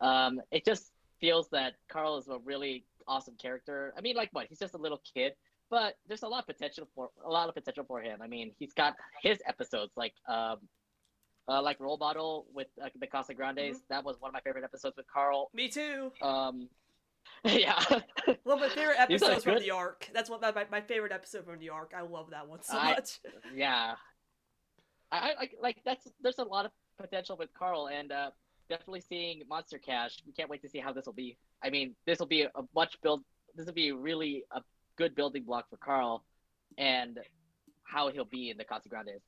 um, 0.00 0.40
it 0.50 0.64
just 0.64 0.90
feels 1.20 1.48
that 1.50 1.74
Carl 1.88 2.18
is 2.18 2.26
a 2.26 2.38
really 2.38 2.84
awesome 3.06 3.34
character. 3.40 3.94
I 3.96 4.00
mean, 4.00 4.16
like 4.16 4.30
what? 4.32 4.48
He's 4.48 4.58
just 4.58 4.74
a 4.74 4.78
little 4.78 5.00
kid, 5.14 5.34
but 5.70 5.94
there's 6.08 6.24
a 6.24 6.28
lot 6.28 6.40
of 6.40 6.46
potential 6.48 6.88
for 6.96 7.10
a 7.24 7.30
lot 7.30 7.48
of 7.48 7.54
potential 7.54 7.84
for 7.86 8.02
him. 8.02 8.20
I 8.20 8.26
mean, 8.26 8.50
he's 8.58 8.72
got 8.72 8.96
his 9.22 9.38
episodes 9.46 9.92
like 9.96 10.14
um, 10.28 10.56
uh, 11.46 11.62
like 11.62 11.78
role 11.78 11.96
model 11.96 12.46
with 12.52 12.66
uh, 12.84 12.88
the 12.98 13.06
Casa 13.06 13.34
Grandes. 13.34 13.82
That 13.88 14.04
was 14.04 14.16
one 14.20 14.30
of 14.30 14.32
my 14.32 14.40
favorite 14.40 14.64
episodes 14.64 14.96
with 14.96 15.06
Carl. 15.06 15.48
Me 15.54 15.68
too. 15.68 16.10
Um, 16.22 16.68
yeah. 17.44 17.82
One 18.44 18.58
of 18.58 18.60
my 18.60 18.68
favorite 18.68 18.98
like, 18.98 19.10
episodes 19.10 19.44
from 19.44 19.54
good. 19.54 19.62
the 19.62 19.70
arc. 19.70 20.08
That's 20.12 20.28
what 20.28 20.40
my, 20.42 20.52
my, 20.52 20.66
my 20.70 20.80
favorite 20.80 21.12
episode 21.12 21.44
from 21.44 21.58
the 21.58 21.70
arc. 21.70 21.92
I 21.96 22.02
love 22.02 22.30
that 22.30 22.46
one 22.46 22.62
so 22.62 22.76
I- 22.76 22.94
much. 22.94 23.20
yeah 23.54 23.94
I, 25.12 25.16
I 25.16 25.30
I- 25.40 25.50
like 25.60 25.78
that's 25.84 26.06
there's 26.22 26.38
a 26.38 26.44
lot 26.44 26.66
of 26.66 26.72
potential 26.98 27.36
with 27.36 27.52
carl 27.54 27.88
and 27.88 28.12
uh 28.12 28.30
definitely 28.68 29.00
seeing 29.00 29.42
monster 29.48 29.78
cash 29.78 30.18
we 30.26 30.32
can't 30.32 30.50
wait 30.50 30.62
to 30.62 30.68
see 30.68 30.78
how 30.78 30.92
this 30.92 31.06
will 31.06 31.14
be 31.14 31.36
i 31.64 31.70
mean 31.70 31.94
this 32.06 32.18
will 32.18 32.26
be 32.26 32.42
a 32.42 32.50
much 32.74 33.00
build 33.02 33.22
this 33.56 33.66
will 33.66 33.72
be 33.72 33.90
really 33.90 34.44
a 34.52 34.60
good 34.96 35.14
building 35.14 35.42
block 35.42 35.68
for 35.70 35.76
carl 35.78 36.24
and 36.78 37.18
how 37.84 38.10
he'll 38.10 38.24
be 38.24 38.50
in 38.50 38.56
the 38.56 38.64
casa 38.64 38.88
grandes 38.88 39.22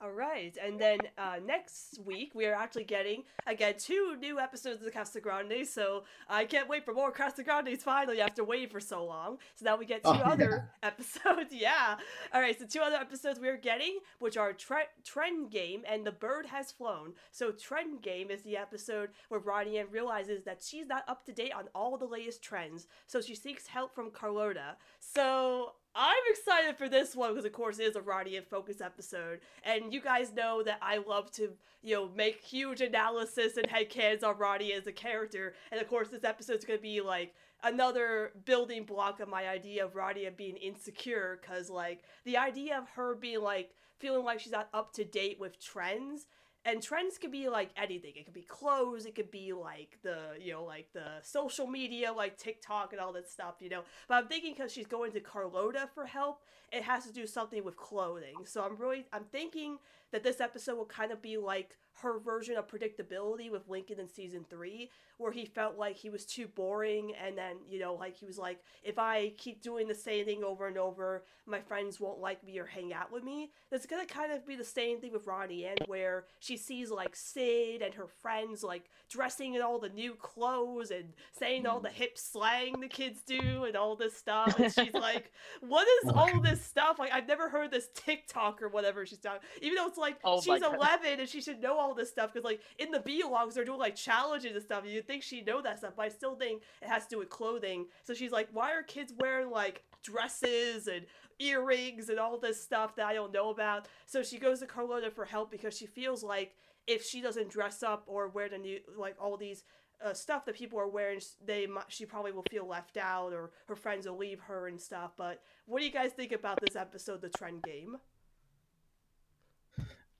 All 0.00 0.10
right, 0.12 0.54
and 0.62 0.78
then 0.78 0.98
uh, 1.16 1.36
next 1.46 1.98
week 2.04 2.32
we 2.34 2.44
are 2.44 2.52
actually 2.52 2.84
getting 2.84 3.22
again 3.46 3.74
two 3.78 4.16
new 4.20 4.38
episodes 4.38 4.80
of 4.80 4.84
the 4.84 4.90
Casa 4.90 5.18
Grande. 5.20 5.66
So 5.66 6.04
I 6.28 6.44
can't 6.44 6.68
wait 6.68 6.84
for 6.84 6.92
more 6.92 7.10
Casa 7.10 7.42
Grandes 7.42 7.82
finally 7.82 8.20
after 8.20 8.44
waiting 8.44 8.68
for 8.68 8.80
so 8.80 9.04
long. 9.04 9.38
So 9.54 9.64
now 9.64 9.76
we 9.76 9.86
get 9.86 10.02
two 10.04 10.10
Oh, 10.10 10.14
yeah. 10.14 10.28
other 10.30 10.70
episodes. 10.82 11.14
Yeah. 11.52 11.96
All 12.34 12.40
right, 12.42 12.58
so 12.58 12.66
two 12.66 12.80
other 12.80 12.96
episodes 12.96 13.40
we 13.40 13.48
are 13.48 13.56
getting, 13.56 13.98
which 14.18 14.36
are 14.36 14.52
Tre- 14.52 14.88
Trend 15.04 15.50
Game 15.50 15.82
and 15.88 16.04
The 16.04 16.12
Bird 16.12 16.46
Has 16.46 16.70
Flown. 16.72 17.14
So 17.30 17.50
Trend 17.52 18.02
Game 18.02 18.30
is 18.30 18.42
the 18.42 18.56
episode 18.58 19.10
where 19.28 19.40
Ronnie 19.40 19.78
Anne 19.78 19.86
realizes 19.90 20.42
that 20.44 20.62
she's 20.62 20.86
not 20.86 21.04
up 21.08 21.24
to 21.26 21.32
date 21.32 21.52
on 21.54 21.64
all 21.74 21.96
the 21.96 22.04
latest 22.06 22.42
trends, 22.42 22.88
so 23.06 23.20
she 23.22 23.34
seeks 23.34 23.68
help 23.68 23.94
from 23.94 24.10
Carlota. 24.10 24.76
So 25.00 25.72
I'm 25.96 26.22
excited 26.28 26.76
for 26.76 26.88
this 26.88 27.14
one 27.14 27.30
because, 27.30 27.44
of 27.44 27.52
course, 27.52 27.78
it 27.78 27.84
is 27.84 27.94
a 27.94 28.00
Ronnie 28.00 28.36
and 28.36 28.46
Focus 28.46 28.80
episode, 28.80 29.38
and 29.62 29.94
you 29.94 30.00
guys 30.00 30.32
know 30.32 30.62
that 30.64 30.78
I 30.82 30.98
love 30.98 31.30
to, 31.32 31.52
you 31.82 31.94
know, 31.94 32.10
make 32.16 32.40
huge 32.40 32.80
analysis 32.80 33.56
and 33.56 33.68
headcanons 33.68 34.24
on 34.24 34.36
Ronnie 34.36 34.72
as 34.72 34.88
a 34.88 34.92
character, 34.92 35.54
and 35.70 35.80
of 35.80 35.88
course, 35.88 36.08
this 36.08 36.24
episode's 36.24 36.64
gonna 36.64 36.80
be 36.80 37.00
like 37.00 37.32
another 37.62 38.32
building 38.44 38.84
block 38.84 39.20
of 39.20 39.28
my 39.28 39.46
idea 39.48 39.84
of 39.84 39.94
Ronnie 39.94 40.28
being 40.36 40.56
insecure, 40.56 41.38
because 41.40 41.70
like 41.70 42.02
the 42.24 42.36
idea 42.38 42.76
of 42.76 42.88
her 42.96 43.14
being 43.14 43.40
like 43.40 43.70
feeling 44.00 44.24
like 44.24 44.40
she's 44.40 44.52
not 44.52 44.68
up 44.74 44.92
to 44.94 45.04
date 45.04 45.38
with 45.38 45.64
trends 45.64 46.26
and 46.64 46.82
trends 46.82 47.18
could 47.18 47.30
be 47.32 47.48
like 47.48 47.70
anything. 47.76 48.12
It 48.16 48.24
could 48.24 48.34
be 48.34 48.42
clothes 48.42 49.06
it 49.06 49.14
could 49.14 49.30
be 49.30 49.52
like 49.52 49.98
the 50.02 50.18
you 50.40 50.52
know 50.52 50.64
like 50.64 50.88
the 50.92 51.20
social 51.22 51.66
media 51.66 52.12
like 52.12 52.38
tiktok 52.38 52.92
and 52.92 53.00
all 53.00 53.12
that 53.12 53.30
stuff 53.30 53.54
you 53.60 53.68
know? 53.68 53.82
But 54.08 54.14
i'm 54.14 54.28
thinking 54.28 54.54
because 54.54 54.72
she's 54.72 54.86
going 54.86 55.12
to 55.12 55.20
carlota 55.20 55.88
for 55.94 56.06
help 56.06 56.40
it 56.72 56.82
has 56.82 57.04
to 57.06 57.12
do 57.12 57.26
something 57.26 57.64
with 57.64 57.76
clothing. 57.76 58.34
So 58.44 58.62
i'm 58.62 58.76
really 58.76 59.06
i'm 59.12 59.24
thinking 59.24 59.78
that 60.12 60.22
this 60.22 60.40
episode 60.40 60.76
will 60.76 60.86
kind 60.86 61.12
of 61.12 61.20
be 61.20 61.36
like 61.36 61.76
her 62.02 62.18
version 62.18 62.56
of 62.56 62.66
predictability 62.66 63.50
with 63.50 63.68
Lincoln 63.68 64.00
in 64.00 64.08
season 64.08 64.44
three, 64.50 64.90
where 65.18 65.32
he 65.32 65.44
felt 65.44 65.78
like 65.78 65.96
he 65.96 66.10
was 66.10 66.24
too 66.24 66.48
boring, 66.48 67.12
and 67.22 67.38
then 67.38 67.56
you 67.68 67.78
know, 67.78 67.94
like 67.94 68.16
he 68.16 68.26
was 68.26 68.38
like, 68.38 68.58
if 68.82 68.98
I 68.98 69.32
keep 69.38 69.62
doing 69.62 69.86
the 69.86 69.94
same 69.94 70.24
thing 70.24 70.42
over 70.42 70.66
and 70.66 70.76
over, 70.76 71.24
my 71.46 71.60
friends 71.60 72.00
won't 72.00 72.20
like 72.20 72.42
me 72.44 72.58
or 72.58 72.66
hang 72.66 72.92
out 72.92 73.12
with 73.12 73.22
me. 73.22 73.50
That's 73.70 73.86
gonna 73.86 74.06
kind 74.06 74.32
of 74.32 74.46
be 74.46 74.56
the 74.56 74.64
same 74.64 75.00
thing 75.00 75.12
with 75.12 75.26
Ronnie 75.26 75.66
Anne, 75.66 75.76
where 75.86 76.24
she 76.40 76.56
sees 76.56 76.90
like 76.90 77.14
Sid 77.14 77.80
and 77.82 77.94
her 77.94 78.08
friends 78.08 78.64
like 78.64 78.90
dressing 79.08 79.54
in 79.54 79.62
all 79.62 79.78
the 79.78 79.88
new 79.90 80.14
clothes 80.14 80.90
and 80.90 81.12
saying 81.38 81.66
all 81.66 81.80
the 81.80 81.90
hip 81.90 82.18
slang 82.18 82.80
the 82.80 82.88
kids 82.88 83.20
do 83.24 83.64
and 83.64 83.76
all 83.76 83.94
this 83.94 84.16
stuff, 84.16 84.58
and 84.58 84.72
she's 84.72 84.94
like, 84.94 85.30
what 85.60 85.86
is 86.02 86.10
all 86.12 86.40
this 86.40 86.64
stuff? 86.64 86.98
Like 86.98 87.12
I've 87.12 87.28
never 87.28 87.48
heard 87.48 87.70
this 87.70 87.88
TikTok 87.94 88.60
or 88.62 88.68
whatever 88.68 89.06
she's 89.06 89.18
talking. 89.18 89.40
Even 89.62 89.76
though 89.76 89.86
it's 89.86 89.98
like 89.98 90.16
Oh 90.24 90.40
she's. 90.40 90.62
11 90.64 91.20
and 91.20 91.28
she 91.28 91.40
should 91.40 91.60
know 91.60 91.78
all 91.84 91.94
this 91.94 92.10
stuff 92.10 92.32
because 92.32 92.44
like 92.44 92.60
in 92.78 92.90
the 92.90 93.00
B-logs 93.00 93.54
they're 93.54 93.64
doing 93.64 93.78
like 93.78 93.96
challenges 93.96 94.54
and 94.54 94.64
stuff. 94.64 94.84
You'd 94.86 95.06
think 95.06 95.22
she'd 95.22 95.46
know 95.46 95.62
that 95.62 95.78
stuff, 95.78 95.92
but 95.96 96.06
I 96.06 96.08
still 96.08 96.34
think 96.34 96.62
it 96.82 96.88
has 96.88 97.04
to 97.04 97.10
do 97.10 97.18
with 97.18 97.30
clothing. 97.30 97.86
So 98.02 98.14
she's 98.14 98.32
like, 98.32 98.48
why 98.52 98.72
are 98.72 98.82
kids 98.82 99.12
wearing 99.18 99.50
like 99.50 99.84
dresses 100.02 100.88
and 100.88 101.06
earrings 101.38 102.08
and 102.08 102.18
all 102.18 102.38
this 102.38 102.60
stuff 102.62 102.96
that 102.96 103.06
I 103.06 103.14
don't 103.14 103.32
know 103.32 103.50
about? 103.50 103.86
So 104.06 104.22
she 104.22 104.38
goes 104.38 104.60
to 104.60 104.66
Carlota 104.66 105.10
for 105.10 105.24
help 105.24 105.50
because 105.50 105.76
she 105.76 105.86
feels 105.86 106.22
like 106.22 106.54
if 106.86 107.04
she 107.04 107.20
doesn't 107.20 107.50
dress 107.50 107.82
up 107.82 108.04
or 108.06 108.28
wear 108.28 108.48
the 108.48 108.58
new 108.58 108.80
like 108.96 109.16
all 109.20 109.36
these 109.36 109.64
uh, 110.04 110.12
stuff 110.12 110.44
that 110.44 110.54
people 110.54 110.78
are 110.78 110.88
wearing, 110.88 111.20
they 111.44 111.66
she 111.88 112.04
probably 112.04 112.32
will 112.32 112.44
feel 112.50 112.66
left 112.66 112.96
out 112.96 113.32
or 113.32 113.52
her 113.68 113.76
friends 113.76 114.06
will 114.06 114.16
leave 114.16 114.40
her 114.40 114.68
and 114.68 114.80
stuff. 114.80 115.12
But 115.16 115.40
what 115.66 115.78
do 115.78 115.86
you 115.86 115.92
guys 115.92 116.12
think 116.12 116.32
about 116.32 116.58
this 116.60 116.76
episode, 116.76 117.22
the 117.22 117.30
trend 117.30 117.62
game? 117.62 117.96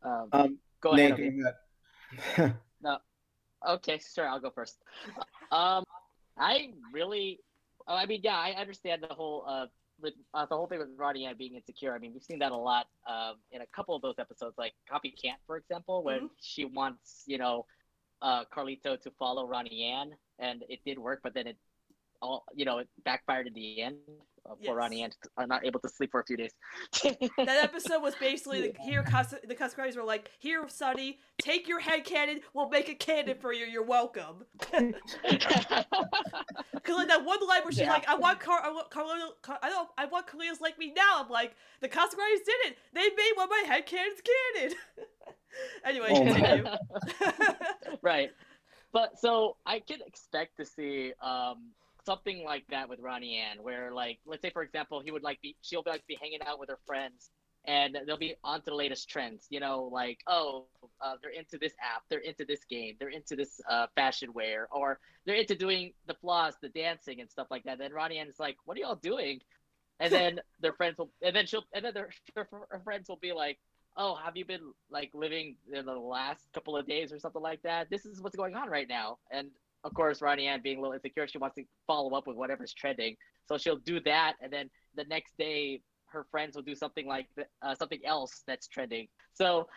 Um, 0.03 0.29
Um, 0.33 0.59
go 0.85 0.93
ahead. 0.93 1.19
Nate, 1.19 1.29
Obi. 1.29 1.43
go 1.43 2.45
ahead. 2.45 2.55
Okay, 3.67 3.99
sure, 4.15 4.29
I'll 4.29 4.41
go 4.41 4.51
first. 4.51 4.77
Um, 5.51 5.85
I 6.39 6.71
really, 6.93 7.41
oh, 7.87 7.95
I 7.95 8.07
mean, 8.07 8.21
yeah, 8.23 8.37
I 8.37 8.51
understand 8.51 9.03
the 9.09 9.15
whole, 9.15 9.45
uh, 9.49 9.67
with 10.01 10.15
uh, 10.35 10.45
the 10.47 10.57
whole 10.57 10.67
thing 10.67 10.81
with 10.81 10.89
Ronnie 10.97 11.25
Anne 11.25 11.37
being 11.39 11.55
insecure. 11.55 11.95
I 11.95 11.99
mean, 11.99 12.13
we've 12.13 12.23
seen 12.23 12.41
that 12.41 12.53
a 12.53 12.57
lot 12.57 12.87
um, 13.09 13.37
in 13.53 13.63
a 13.63 13.67
couple 13.67 13.95
of 13.95 14.03
those 14.03 14.17
episodes, 14.19 14.57
like 14.59 14.75
Copycat, 14.91 15.37
for 15.47 15.57
example, 15.57 16.03
when 16.03 16.29
she 16.41 16.65
wants, 16.65 17.23
you 17.27 17.39
know, 17.39 17.65
uh, 18.21 18.45
Carlito 18.55 19.01
to 19.01 19.11
follow 19.19 19.47
Ronnie 19.47 19.85
Anne, 19.85 20.15
and 20.39 20.65
it 20.69 20.81
did 20.85 20.99
work, 20.99 21.21
but 21.23 21.33
then 21.33 21.47
it 21.47 21.57
all, 22.25 22.45
you 22.55 22.65
know, 22.65 22.79
it 22.79 22.89
backfired 23.05 23.47
in 23.47 23.53
the 23.55 23.83
end. 23.83 23.97
Uh, 24.47 24.55
Yes. 24.61 24.69
For 24.69 24.77
Ronnie 24.77 25.03
Anne, 25.03 25.11
uh, 25.39 25.47
not 25.47 25.65
able 25.65 25.81
to 25.81 25.89
sleep 25.89 26.11
for 26.11 26.21
a 26.21 26.25
few 26.27 26.37
days. 26.37 26.51
that 27.03 27.49
episode 27.63 28.03
was 28.03 28.15
basically 28.17 28.61
the, 28.61 28.75
here 28.83 29.03
Cus- 29.03 29.35
the 29.49 29.55
Cuscaries 29.55 29.97
were 29.97 30.05
like, 30.05 30.31
"Here, 30.39 30.69
Sunny, 30.69 31.19
take 31.41 31.67
your 31.67 31.81
head 31.81 32.05
cannon. 32.05 32.41
We'll 32.53 32.69
make 32.69 32.91
a 32.91 32.95
cannon 32.95 33.39
for 33.41 33.55
you. 33.55 33.65
You're 33.65 33.87
welcome." 33.87 34.45
Cause 34.73 34.83
like 36.97 37.09
that 37.09 37.25
one 37.25 37.39
line 37.49 37.63
where 37.63 37.73
she's 37.73 37.79
Yeah. 37.81 37.93
like, 37.93 38.07
"I 38.09 38.17
want 38.17 38.39
Car, 38.41 38.61
I 38.63 38.71
want 38.71 38.91
Carlito, 38.91 39.31
Car- 39.41 39.59
I 39.63 39.71
don't, 39.71 39.89
I 39.97 40.05
want 40.05 40.27
Carlitos 40.27 40.61
like 40.61 40.79
me 40.79 40.93
now." 40.95 41.23
I'm 41.25 41.31
like, 41.31 41.55
the 41.81 41.89
Cuscaries 41.89 42.45
did 42.45 42.57
it. 42.67 42.79
They 42.93 43.01
made 43.01 43.33
one 43.37 43.45
of 43.45 43.51
my 43.51 43.63
head 43.67 43.87
cannons 43.87 44.21
cannon. 44.55 44.77
anyway, 45.87 46.09
Oh 46.11 46.25
continue. 46.25 46.65
right. 48.03 48.31
But 48.93 49.19
so 49.19 49.57
I 49.67 49.81
can 49.81 50.01
expect 50.07 50.57
to 50.59 50.67
see 50.67 51.13
um, 51.23 51.71
something 52.05 52.45
like 52.45 52.65
that 52.71 52.89
with 52.89 53.01
Ronnie 53.01 53.37
Anne, 53.37 53.63
where 53.63 53.93
like 53.93 54.19
let's 54.27 54.43
say 54.43 54.51
for 54.51 54.63
example 54.63 55.01
he 55.05 55.11
would 55.11 55.23
like 55.23 55.41
be 55.41 55.57
she'll 55.63 55.83
be 55.83 55.91
like 55.91 56.07
be 56.07 56.19
hanging 56.21 56.41
out 56.47 56.59
with 56.59 56.69
her 56.69 56.79
friends 56.87 57.31
and 57.67 57.97
they'll 58.07 58.19
be 58.19 58.35
onto 58.45 58.67
the 58.67 58.75
latest 58.75 59.09
trends. 59.09 59.47
You 59.51 59.61
know, 59.61 59.89
like 59.93 60.21
oh 60.27 60.67
uh, 61.01 61.15
they're 61.23 61.31
into 61.31 61.59
this 61.59 61.73
app, 61.81 62.03
they're 62.09 62.19
into 62.19 62.45
this 62.45 62.65
game, 62.69 62.97
they're 62.99 63.09
into 63.09 63.37
this 63.37 63.61
uh, 63.69 63.87
fashion 63.95 64.33
wear, 64.35 64.69
or 64.71 64.99
they're 65.25 65.37
into 65.37 65.55
doing 65.55 65.93
the 66.07 66.15
floss, 66.15 66.55
the 66.61 66.69
dancing 66.69 67.21
and 67.21 67.31
stuff 67.31 67.49
like 67.51 67.65
that. 67.65 67.79
Then 67.79 67.93
Ronnie 67.93 68.19
Anne 68.19 68.29
is 68.29 68.39
like, 68.39 68.57
what 68.65 68.77
are 68.77 68.81
y'all 68.81 68.97
doing? 68.97 69.41
And 70.01 70.13
then 70.13 70.41
their 70.61 70.73
friends 70.73 70.99
will, 70.99 71.11
and 71.23 71.35
then 71.35 71.47
she'll, 71.47 71.65
and 71.73 71.85
then 71.85 71.95
their, 71.95 72.11
her 72.37 72.81
friends 72.85 73.09
will 73.09 73.17
be 73.17 73.33
like, 73.33 73.59
oh, 73.97 74.15
have 74.17 74.37
you 74.37 74.45
been 74.45 74.73
like 74.91 75.11
living 75.15 75.57
in 75.73 75.87
the 75.87 75.93
last 75.93 76.43
couple 76.53 76.77
of 76.77 76.87
days 76.87 77.13
or 77.13 77.19
something 77.19 77.43
like 77.43 77.63
that? 77.63 77.91
This 77.91 78.05
is 78.07 78.21
what's 78.21 78.37
going 78.37 78.55
on 78.55 78.69
right 78.69 78.89
now. 78.89 79.19
And 79.31 79.51
of 79.85 79.95
course, 79.95 80.23
Ronnie 80.23 80.47
Anne 80.47 80.61
being 80.63 80.79
a 80.79 80.81
little 80.81 80.95
insecure, 80.95 81.29
she 81.29 81.39
wants 81.39 81.57
to 81.57 81.65
follow 81.87 82.17
up 82.17 82.27
with 82.27 82.37
whatever's 82.37 82.73
trending. 82.73 83.17
So 83.47 83.59
she'll 83.59 83.77
do 83.77 84.01
that, 84.01 84.35
and 84.41 84.53
then 84.53 84.71
the 84.97 85.05
next 85.05 85.37
day, 85.39 85.83
her 86.07 86.27
friends 86.31 86.57
will 86.57 86.63
do 86.63 86.75
something 86.75 87.07
like 87.07 87.27
uh, 87.63 87.75
something 87.75 88.01
else 88.05 88.43
that's 88.47 88.67
trending. 88.69 89.09
So 89.35 89.69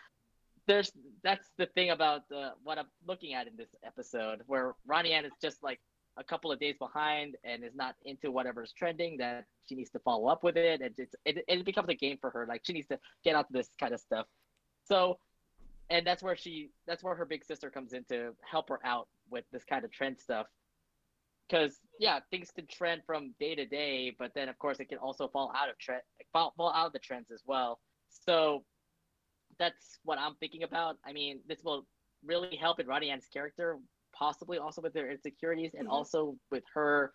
there's 0.66 0.92
that's 1.22 1.50
the 1.58 1.66
thing 1.66 1.90
about 1.90 2.22
uh, 2.34 2.50
what 2.62 2.78
I'm 2.78 2.86
looking 3.06 3.34
at 3.34 3.46
in 3.46 3.56
this 3.56 3.68
episode, 3.84 4.42
where 4.46 4.74
Ronnie 4.86 5.12
Anne 5.12 5.24
is 5.24 5.32
just 5.42 5.62
like 5.62 5.80
a 6.18 6.24
couple 6.24 6.50
of 6.50 6.58
days 6.58 6.74
behind 6.78 7.36
and 7.44 7.62
is 7.62 7.74
not 7.74 7.94
into 8.04 8.30
whatever's 8.30 8.72
trending 8.72 9.16
that 9.18 9.44
she 9.68 9.74
needs 9.74 9.90
to 9.90 9.98
follow 10.00 10.26
up 10.26 10.42
with 10.42 10.56
it 10.56 10.80
and 10.80 10.94
it, 11.24 11.44
it 11.46 11.64
becomes 11.64 11.88
a 11.88 11.94
game 11.94 12.18
for 12.20 12.30
her 12.30 12.44
like 12.48 12.60
she 12.64 12.72
needs 12.72 12.88
to 12.88 12.98
get 13.24 13.36
onto 13.36 13.52
this 13.52 13.70
kind 13.78 13.94
of 13.94 14.00
stuff 14.00 14.26
so 14.84 15.16
and 15.90 16.06
that's 16.06 16.22
where 16.22 16.36
she 16.36 16.70
that's 16.86 17.02
where 17.02 17.14
her 17.14 17.24
big 17.24 17.44
sister 17.44 17.70
comes 17.70 17.92
in 17.92 18.04
to 18.04 18.32
help 18.48 18.68
her 18.68 18.80
out 18.84 19.08
with 19.30 19.44
this 19.52 19.64
kind 19.64 19.84
of 19.84 19.92
trend 19.92 20.18
stuff 20.18 20.46
because 21.48 21.78
yeah 21.98 22.20
things 22.30 22.50
can 22.54 22.66
trend 22.66 23.02
from 23.06 23.34
day 23.40 23.54
to 23.54 23.66
day 23.66 24.14
but 24.18 24.32
then 24.34 24.48
of 24.48 24.58
course 24.58 24.80
it 24.80 24.88
can 24.88 24.98
also 24.98 25.28
fall 25.28 25.52
out 25.56 25.68
of 25.68 25.78
trend 25.78 26.02
fall, 26.32 26.52
fall 26.56 26.72
out 26.72 26.86
of 26.86 26.92
the 26.92 26.98
trends 26.98 27.30
as 27.30 27.42
well 27.46 27.80
so 28.08 28.64
that's 29.58 29.98
what 30.04 30.18
i'm 30.18 30.34
thinking 30.36 30.62
about 30.62 30.96
i 31.06 31.12
mean 31.12 31.40
this 31.48 31.62
will 31.64 31.86
really 32.24 32.56
help 32.56 32.80
in 32.80 32.86
Ronnie 32.86 33.10
Anne's 33.10 33.28
character 33.32 33.78
possibly 34.12 34.58
also 34.58 34.82
with 34.82 34.94
her 34.96 35.08
insecurities 35.08 35.74
and 35.74 35.86
Mhm. 35.86 35.92
also 35.92 36.36
with 36.50 36.64
her 36.74 37.12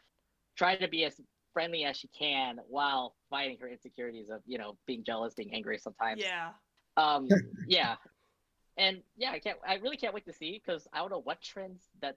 trying 0.56 0.80
to 0.80 0.88
be 0.88 1.04
as 1.04 1.20
friendly 1.52 1.84
as 1.84 1.98
she 1.98 2.08
can 2.08 2.58
while 2.68 3.16
fighting 3.30 3.58
her 3.60 3.68
insecurities 3.68 4.30
of 4.30 4.42
you 4.46 4.58
know 4.58 4.78
being 4.86 5.04
jealous 5.04 5.34
being 5.34 5.54
angry 5.54 5.78
sometimes 5.78 6.22
yeah. 6.24 6.54
um 6.98 7.28
yeah 7.68 7.96
and 8.78 9.02
yeah 9.18 9.32
i 9.32 9.40
can't 9.40 9.58
i 9.68 9.76
really 9.76 9.98
can't 9.98 10.14
wait 10.14 10.26
to 10.26 10.34
see 10.34 10.62
because 10.64 10.88
i 10.94 11.00
don't 11.00 11.12
know 11.12 11.22
what 11.22 11.42
trends 11.42 11.84
that 12.02 12.16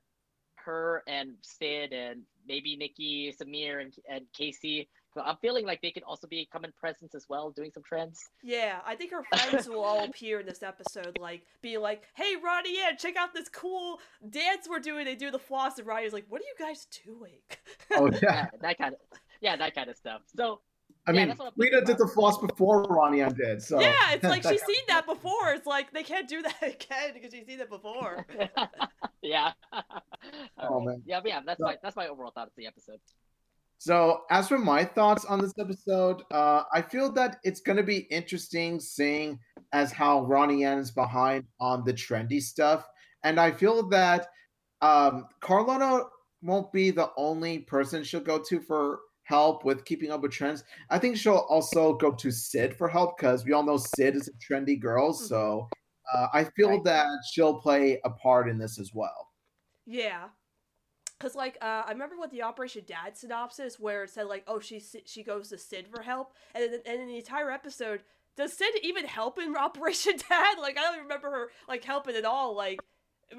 her 0.57 1.03
and 1.07 1.35
sid 1.43 1.93
and 1.93 2.23
maybe 2.49 2.77
nikki 2.77 3.33
samir 3.41 3.81
and, 3.81 3.95
and 4.11 4.25
casey 4.37 4.89
so 5.15 5.21
i'm 5.21 5.37
feeling 5.37 5.65
like 5.65 5.81
they 5.81 5.91
could 5.91 6.03
also 6.03 6.27
be 6.27 6.49
common 6.53 6.73
presence 6.79 7.15
as 7.15 7.27
well 7.29 7.51
doing 7.51 7.71
some 7.73 7.83
trends 7.83 8.31
Yeah, 8.43 8.79
I 8.87 8.95
think 8.97 9.11
her 9.13 9.23
friends 9.23 9.69
will 9.69 9.83
all 9.83 10.05
appear 10.05 10.41
in 10.41 10.47
this 10.47 10.63
episode, 10.63 11.19
like 11.21 11.43
be 11.63 11.79
like, 11.79 12.03
"Hey, 12.15 12.35
Ronnie, 12.43 12.77
yeah, 12.77 12.93
check 12.93 13.17
out 13.17 13.35
this 13.35 13.49
cool 13.49 14.01
dance 14.29 14.69
we're 14.69 14.79
doing." 14.79 15.05
They 15.05 15.15
do 15.17 15.31
the 15.31 15.39
floss, 15.39 15.79
and 15.79 15.87
Ronnie's 15.87 16.13
like, 16.13 16.27
"What 16.29 16.41
are 16.41 16.45
you 16.45 16.55
guys 16.67 16.87
doing?" 17.05 17.41
Oh 17.93 18.07
yeah. 18.13 18.19
yeah 18.23 18.47
that 18.61 18.79
kind 18.79 18.95
of 18.95 19.01
yeah 19.41 19.57
that 19.57 19.75
kind 19.75 19.91
of 19.91 19.97
stuff 19.97 20.23
so 20.35 20.61
I 21.09 21.13
Yeah, 21.13 21.19
mean, 21.19 21.29
that's 21.29 21.39
what 21.39 21.47
I'm 21.47 21.53
Rita 21.57 21.77
thinking 21.79 21.95
did 21.97 21.99
the 22.07 22.09
floss 22.13 22.39
before 22.39 22.83
Ronnie 22.85 23.21
Anne 23.23 23.35
did. 23.35 23.63
So 23.63 23.81
yeah, 23.81 24.13
it's 24.13 24.25
like 24.35 24.43
she's 24.43 24.63
seen 24.65 24.83
that 24.89 25.07
before. 25.15 25.51
It's 25.53 25.67
like 25.67 25.93
they 25.93 26.03
can't 26.03 26.29
do 26.29 26.43
that 26.43 26.57
again 26.63 27.13
because 27.15 27.33
she's 27.33 27.47
seen 27.47 27.61
it 27.61 27.71
before. 27.71 28.27
yeah 29.23 29.53
Oh, 30.59 30.65
Alright. 30.65 30.87
man. 30.87 31.03
yeah 31.07 31.21
but 31.21 31.29
yeah 31.29 31.41
that's 31.47 31.61
No. 31.61 31.67
my 31.67 31.77
that's 31.83 31.97
my 31.97 32.09
overall 32.09 32.33
thought 32.35 32.49
of 32.49 32.53
the 32.57 32.67
episode 32.67 32.99
So, 33.79 34.23
as 34.31 34.49
for 34.49 34.59
my 34.59 34.85
thoughts 34.85 35.25
on 35.27 35.39
this 35.41 35.53
episode, 35.61 36.23
uh, 36.33 36.63
I 36.73 36.81
feel 36.83 37.13
that 37.13 37.37
it's 37.45 37.61
going 37.61 37.77
to 37.77 37.83
be 37.83 37.99
interesting 38.11 38.81
seeing 38.81 39.39
as 39.73 39.93
how 39.93 40.25
Ronnie 40.25 40.65
Anne 40.65 40.79
is 40.79 40.91
behind 40.91 41.45
on 41.61 41.85
the 41.85 41.93
trendy 41.93 42.41
stuff, 42.41 42.89
and 43.23 43.39
I 43.39 43.51
feel 43.53 43.87
that 43.91 44.29
um, 44.81 45.27
Carlota 45.41 46.05
won't 46.43 46.73
be 46.73 46.91
the 46.91 47.11
only 47.19 47.59
person 47.61 48.03
she'll 48.03 48.21
go 48.21 48.39
to 48.49 48.61
for 48.63 49.01
help 49.27 49.65
with 49.65 49.85
keeping 49.85 50.11
up 50.11 50.23
with 50.23 50.31
trends. 50.33 50.63
I 50.89 50.99
think 50.99 51.17
she'll 51.17 51.47
also 51.49 51.95
go 51.95 52.13
to 52.13 52.31
Sid 52.31 52.77
for 52.77 52.89
help 52.89 53.17
because 53.19 53.45
we 53.45 53.53
all 53.53 53.65
know 53.65 53.77
Sid 53.77 54.15
is 54.17 54.29
a 54.29 54.33
trendy 54.35 54.81
girl. 54.81 55.13
So, 55.13 55.69
uh, 56.15 56.29
I 56.33 56.45
feel 56.45 56.71
Right. 56.71 56.85
that 56.85 57.09
she'll 57.33 57.61
play 57.61 58.01
a 58.05 58.11
part 58.11 58.49
in 58.49 58.57
this 58.59 58.79
as 58.79 58.93
well. 58.95 59.33
Yeah. 59.85 60.29
Cause 61.19 61.35
like 61.35 61.57
uh, 61.63 61.83
I 61.87 61.93
remember 61.93 62.17
what 62.19 62.31
the 62.31 62.43
Operation 62.43 62.85
Dad 62.87 63.17
synopsis 63.17 63.81
where 63.81 64.05
it 64.05 64.11
said 64.11 64.27
like 64.27 64.45
oh 64.47 64.61
she 64.61 64.83
she 65.07 65.23
goes 65.25 65.49
to 65.49 65.57
Sid 65.59 65.89
for 65.89 66.03
help 66.03 66.35
and 66.55 66.65
then, 66.73 66.81
and 66.85 67.01
in 67.01 67.09
the 67.09 67.17
entire 67.17 67.51
episode 67.51 68.03
does 68.37 68.53
Sid 68.53 68.75
even 68.83 69.07
help 69.07 69.39
in 69.39 69.57
Operation 69.69 70.13
Dad 70.29 70.59
like 70.61 70.77
I 70.77 70.83
don't 70.83 71.03
remember 71.05 71.31
her 71.31 71.49
like 71.69 71.83
helping 71.85 72.17
at 72.17 72.27
all 72.27 72.55
like 72.55 72.81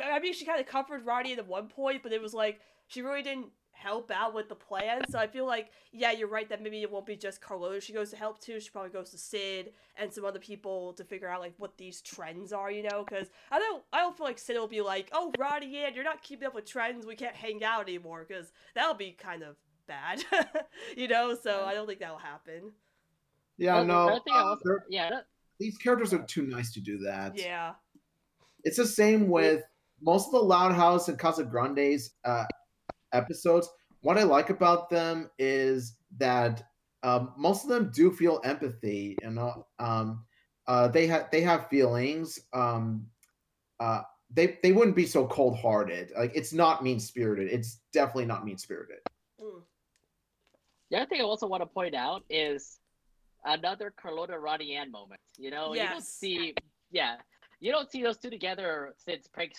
I 0.03 0.19
mean 0.19 0.33
she 0.33 0.43
kind 0.43 0.59
of 0.59 0.65
comforted 0.65 1.05
Ronnie 1.05 1.33
at 1.33 1.47
one 1.47 1.67
point 1.67 2.01
but 2.01 2.11
it 2.11 2.21
was 2.21 2.33
like 2.33 2.59
she 2.87 3.03
really 3.03 3.21
didn't 3.21 3.49
help 3.77 4.11
out 4.11 4.33
with 4.33 4.49
the 4.49 4.55
plan 4.55 5.01
so 5.09 5.19
I 5.19 5.27
feel 5.27 5.45
like 5.45 5.69
yeah 5.91 6.11
you're 6.11 6.27
right 6.27 6.49
that 6.49 6.61
maybe 6.61 6.81
it 6.81 6.91
won't 6.91 7.05
be 7.05 7.15
just 7.15 7.41
Carlota 7.41 7.79
she 7.79 7.93
goes 7.93 8.09
to 8.11 8.15
help 8.17 8.39
too 8.39 8.59
she 8.59 8.69
probably 8.69 8.89
goes 8.91 9.11
to 9.11 9.17
Sid 9.17 9.73
and 9.97 10.11
some 10.13 10.25
other 10.25 10.39
people 10.39 10.93
to 10.93 11.03
figure 11.03 11.27
out 11.29 11.41
like 11.41 11.53
what 11.57 11.77
these 11.77 12.01
trends 12.01 12.51
are 12.51 12.71
you 12.71 12.83
know 12.83 13.05
because 13.07 13.27
I 13.51 13.59
don't 13.59 13.83
I 13.93 13.99
don't 13.99 14.15
feel 14.17 14.25
like 14.25 14.39
Sid 14.39 14.57
will 14.57 14.67
be 14.67 14.81
like, 14.81 15.09
oh 15.13 15.31
Ronnie 15.39 15.77
Anne, 15.77 15.93
you're 15.93 16.03
not 16.03 16.23
keeping 16.23 16.47
up 16.47 16.55
with 16.55 16.65
trends, 16.65 17.05
we 17.05 17.15
can't 17.15 17.35
hang 17.35 17.63
out 17.63 17.83
anymore, 17.87 18.25
because 18.27 18.51
that'll 18.75 18.93
be 18.95 19.11
kind 19.11 19.43
of 19.43 19.55
bad. 19.87 20.23
you 20.97 21.07
know, 21.07 21.35
so 21.41 21.63
I 21.65 21.73
don't 21.73 21.87
think 21.87 21.99
that'll 21.99 22.17
happen. 22.17 22.71
Yeah, 23.57 23.75
Well, 23.75 23.85
no, 23.85 24.09
other 24.09 24.19
thing 24.23 24.33
I 24.33 24.39
uh, 24.39 24.43
also- 24.45 24.79
yeah 24.89 25.09
that, 25.09 25.25
these 25.59 25.77
characters 25.77 26.13
are 26.13 26.23
too 26.23 26.43
nice 26.43 26.71
to 26.73 26.81
do 26.81 26.99
that. 26.99 27.37
Yeah. 27.37 27.73
It's 28.63 28.77
the 28.77 28.85
same 28.85 29.29
with 29.29 29.63
most 30.01 30.27
of 30.27 30.33
the 30.33 30.39
Loud 30.39 30.73
House 30.73 31.07
and 31.07 31.17
Casa 31.17 31.43
Grande's 31.43 32.11
uh, 32.25 32.45
episodes. 33.13 33.69
What 34.01 34.17
I 34.17 34.23
like 34.23 34.49
about 34.49 34.89
them 34.89 35.29
is 35.39 35.97
that 36.17 36.63
um, 37.03 37.33
most 37.37 37.63
of 37.63 37.69
them 37.69 37.91
do 37.93 38.11
feel 38.11 38.41
empathy. 38.43 39.17
You 39.21 39.31
know, 39.31 39.67
um, 39.79 40.25
uh, 40.67 40.87
they 40.87 41.07
have 41.07 41.29
they 41.31 41.41
have 41.41 41.67
feelings. 41.67 42.39
Um, 42.53 43.07
uh, 43.79 44.01
they 44.29 44.57
they 44.63 44.71
wouldn't 44.71 44.95
be 44.95 45.05
so 45.05 45.27
cold 45.27 45.57
hearted. 45.57 46.11
Like 46.17 46.31
it's 46.35 46.53
not 46.53 46.83
mean 46.83 46.99
spirited. 46.99 47.51
It's 47.51 47.81
definitely 47.93 48.25
not 48.25 48.45
mean 48.45 48.57
spirited. 48.57 48.99
Mm. 49.41 49.61
The 50.89 50.97
other 50.97 51.05
thing 51.07 51.21
I 51.21 51.23
also 51.23 51.47
want 51.47 51.61
to 51.61 51.67
point 51.67 51.95
out 51.95 52.23
is 52.29 52.79
another 53.45 53.93
Carlota 53.99 54.37
Ronnie 54.37 54.75
Anne 54.75 54.91
moment. 54.91 55.21
You 55.37 55.51
know, 55.51 55.73
you 55.73 55.83
don't 55.83 56.03
see, 56.03 56.53
yeah, 56.91 57.15
you 57.59 57.71
don't 57.71 57.89
see 57.91 58.03
those 58.03 58.17
two 58.17 58.29
together 58.29 58.93
since 58.97 59.27
Prank, 59.27 59.53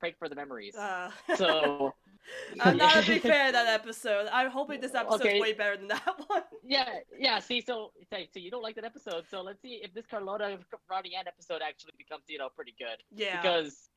Prank 0.00 0.18
for 0.18 0.28
the 0.28 0.34
Memories. 0.34 0.74
Uh, 0.74 1.10
So 1.36 1.92
I'm 2.60 2.76
not 2.76 3.02
a 3.02 3.06
big 3.06 3.22
fan 3.22 3.48
of 3.48 3.52
that 3.54 3.66
episode. 3.68 4.28
I'm 4.32 4.50
hoping 4.50 4.80
this 4.80 4.94
episode's 4.94 5.22
Okay. 5.22 5.40
way 5.40 5.52
better 5.52 5.76
than 5.76 5.88
that 5.88 6.04
one. 6.26 6.42
yeah, 6.62 6.88
yeah. 7.18 7.38
See, 7.38 7.60
so 7.60 7.92
like, 8.10 8.30
so 8.32 8.38
you 8.40 8.50
don't 8.50 8.62
like 8.62 8.76
that 8.76 8.84
episode. 8.84 9.24
So 9.30 9.42
let's 9.42 9.60
see 9.60 9.80
if 9.82 9.92
this 9.94 10.06
Carlota 10.06 10.58
Ronnie 10.90 11.14
Anne 11.16 11.28
episode 11.28 11.60
actually 11.66 11.92
becomes, 11.98 12.24
you 12.28 12.38
know, 12.38 12.48
pretty 12.54 12.74
good. 12.78 13.02
Yeah. 13.10 13.40
Because, 13.42 13.88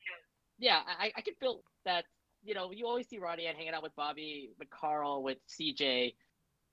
yeah, 0.58 0.80
I, 0.86 1.12
I 1.16 1.20
can 1.20 1.34
feel 1.40 1.62
that. 1.84 2.04
You 2.44 2.54
know, 2.54 2.70
you 2.70 2.86
always 2.86 3.08
see 3.08 3.18
Ronnie 3.18 3.46
Anne 3.46 3.56
hanging 3.56 3.74
out 3.74 3.82
with 3.82 3.96
Bobby, 3.96 4.50
with 4.60 4.70
Carl, 4.70 5.24
with 5.24 5.38
CJ, 5.48 6.14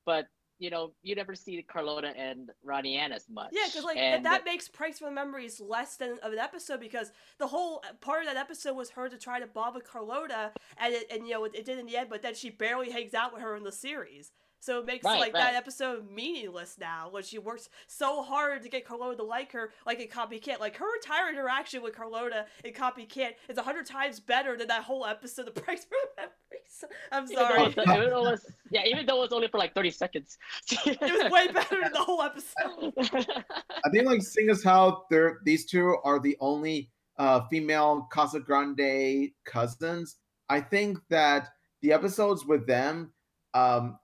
but 0.05 0.27
you 0.59 0.69
know, 0.69 0.93
you 1.03 1.15
never 1.15 1.35
see 1.35 1.61
Carlota 1.67 2.13
and 2.17 2.51
Ronnie 2.63 2.97
Anne 2.97 3.11
as 3.11 3.25
much. 3.29 3.49
Yeah, 3.51 3.65
because 3.67 3.83
like 3.83 3.97
and 3.97 4.25
that 4.25 4.45
makes 4.45 4.67
Price 4.67 4.99
for 4.99 5.05
the 5.05 5.11
Memories 5.11 5.59
less 5.59 5.97
than 5.97 6.17
of 6.23 6.31
an 6.31 6.39
episode 6.39 6.79
because 6.79 7.11
the 7.39 7.47
whole 7.47 7.83
part 8.01 8.21
of 8.21 8.27
that 8.27 8.37
episode 8.37 8.75
was 8.75 8.91
her 8.91 9.09
to 9.09 9.17
try 9.17 9.39
to 9.39 9.47
bond 9.47 9.75
with 9.75 9.85
Carlota, 9.85 10.51
and 10.77 10.93
it, 10.93 11.07
and 11.11 11.27
you 11.27 11.33
know 11.33 11.43
it, 11.43 11.55
it 11.55 11.65
did 11.65 11.77
in 11.77 11.85
the 11.85 11.97
end, 11.97 12.09
but 12.09 12.21
then 12.21 12.35
she 12.35 12.49
barely 12.49 12.91
hangs 12.91 13.13
out 13.13 13.33
with 13.33 13.41
her 13.41 13.55
in 13.55 13.63
the 13.63 13.71
series. 13.71 14.31
So 14.65 14.79
it 14.79 14.87
makes 14.87 15.05
Right, 15.05 15.19
like 15.19 15.33
that 15.33 15.53
episode 15.53 16.09
meaningless 16.09 16.77
now 16.79 17.09
when 17.11 17.21
she 17.21 17.37
works 17.37 17.69
so 17.85 18.23
hard 18.23 18.63
to 18.63 18.69
get 18.69 18.83
Carlota 18.83 19.17
to 19.17 19.23
like 19.23 19.51
her, 19.51 19.71
like 19.85 19.99
in 19.99 20.07
Copycat. 20.07 20.59
Like 20.59 20.75
her 20.77 20.95
entire 20.95 21.29
interaction 21.29 21.83
with 21.83 21.95
Carlota 21.95 22.47
in 22.63 22.73
Copycat 22.73 23.33
is 23.47 23.59
a 23.59 23.61
hundred 23.61 23.85
times 23.85 24.19
better 24.19 24.57
than 24.57 24.67
that 24.69 24.81
whole 24.81 25.05
episode 25.05 25.47
of 25.47 25.53
Pranks 25.53 25.85
from 25.85 25.99
the 26.15 26.23
Memories. 26.23 26.83
I'm 27.11 27.25
even 27.25 27.35
though, 27.35 27.73
sorry. 27.83 27.99
even 27.99 28.09
though 28.09 28.23
was, 28.23 28.45
yeah, 28.71 28.85
even 28.87 29.05
though 29.05 29.17
it 29.17 29.25
was 29.25 29.33
only 29.33 29.47
for 29.49 29.59
like 29.59 29.75
thirty 29.75 29.91
seconds. 29.91 30.39
it 30.87 30.99
was 30.99 31.31
way 31.31 31.47
better 31.47 31.81
than 31.83 31.93
the 31.93 31.99
whole 31.99 32.23
episode. 32.23 32.91
I 33.85 33.89
think 33.91 34.05
like 34.05 34.23
seeing 34.23 34.49
as 34.49 34.63
how 34.63 35.03
they're 35.11 35.41
these 35.45 35.67
two 35.67 35.97
are 36.03 36.19
the 36.19 36.35
only 36.39 36.89
uh, 37.19 37.41
female 37.51 38.07
Casa 38.11 38.39
Grande 38.39 39.29
cousins, 39.45 40.15
I 40.49 40.59
think 40.59 40.97
that 41.09 41.49
the 41.83 41.93
episodes 41.93 42.47
with 42.47 42.65
them, 42.65 43.13
um, 43.53 43.99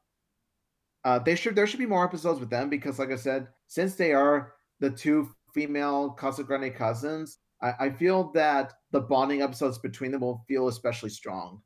uh, 1.04 1.20
they 1.20 1.36
should 1.36 1.56
there 1.56 1.68
should 1.68 1.80
be 1.80 1.86
more 1.86 2.06
episodes 2.06 2.40
with 2.40 2.50
them 2.50 2.70
because, 2.70 3.00
like 3.00 3.12
I 3.12 3.16
said, 3.16 3.48
since 3.68 3.96
they 3.96 4.14
are 4.14 4.54
the 4.80 4.90
two 4.90 5.30
female 5.54 6.12
Casa 6.12 6.44
Grande 6.44 6.74
cousins, 6.74 7.40
I, 7.62 7.74
I 7.80 7.90
feel 7.92 8.32
that 8.34 8.74
the 8.92 9.02
bonding 9.02 9.42
episodes 9.42 9.78
between 9.78 10.12
them 10.12 10.22
will 10.22 10.44
feel 10.48 10.68
especially 10.68 11.10
strong. 11.10 11.62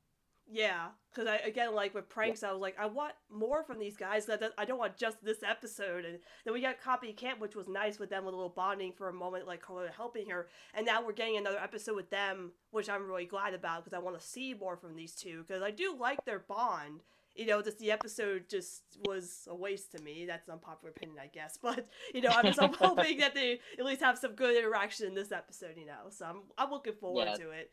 Yeah, 0.48 0.90
because 1.12 1.28
I 1.28 1.38
again 1.38 1.74
like 1.74 1.96
with 1.96 2.08
pranks, 2.08 2.44
I 2.44 2.52
was 2.52 2.62
like, 2.62 2.78
I 2.80 2.86
want 2.86 3.14
more 3.32 3.64
from 3.64 3.80
these 3.80 3.98
guys. 3.98 4.28
That 4.28 4.44
I 4.58 4.66
don't 4.66 4.78
want 4.78 4.96
just 4.96 5.24
this 5.24 5.42
episode. 5.42 6.06
And 6.06 6.20
then 6.46 6.54
we 6.54 6.62
got 6.62 6.80
Copycat, 6.80 7.40
which 7.40 7.56
was 7.56 7.68
nice 7.68 7.98
with 7.98 8.10
them, 8.12 8.26
with 8.26 8.34
a 8.34 8.38
little 8.38 8.54
bonding 8.56 8.94
for 8.94 9.10
a 9.10 9.14
moment, 9.14 9.48
like 9.48 9.62
Carlota 9.62 9.92
helping 9.96 10.30
her. 10.30 10.48
And 10.76 10.86
now 10.86 11.04
we're 11.04 11.14
getting 11.14 11.38
another 11.38 11.58
episode 11.58 11.96
with 11.96 12.12
them, 12.12 12.52
which 12.72 12.90
I'm 12.90 13.08
really 13.08 13.26
glad 13.26 13.54
about 13.54 13.84
because 13.84 13.96
I 13.96 14.02
want 14.02 14.20
to 14.20 14.26
see 14.26 14.54
more 14.54 14.78
from 14.78 14.96
these 14.96 15.16
two. 15.16 15.44
Because 15.48 15.64
I 15.64 15.72
do 15.72 15.96
like 16.00 16.24
their 16.26 16.40
bond. 16.40 17.02
You 17.36 17.46
know, 17.48 17.62
just 17.62 17.80
the 17.80 17.92
episode 17.92 18.46
just 18.50 18.84
was 19.06 19.48
a 19.50 19.56
waste 19.56 19.92
to 19.94 20.02
me. 20.02 20.26
That's 20.26 20.48
an 20.48 20.54
unpopular 20.54 20.92
opinion, 20.96 21.18
I 21.22 21.28
guess. 21.28 21.58
But 21.62 21.88
you 22.14 22.22
know, 22.22 22.30
I'm, 22.30 22.54
I'm 22.60 22.74
hoping 22.74 23.18
that 23.20 23.34
they 23.36 23.60
at 23.78 23.86
least 23.86 24.02
have 24.02 24.18
some 24.18 24.34
good 24.34 24.56
interaction 24.58 25.08
in 25.08 25.14
this 25.16 25.32
episode. 25.32 25.76
You 25.78 25.86
know, 25.86 26.10
so 26.10 26.26
I'm 26.26 26.42
I'm 26.58 26.72
looking 26.72 26.94
forward 26.94 27.28
Yeah. 27.28 27.36
to 27.46 27.50
it. 27.52 27.72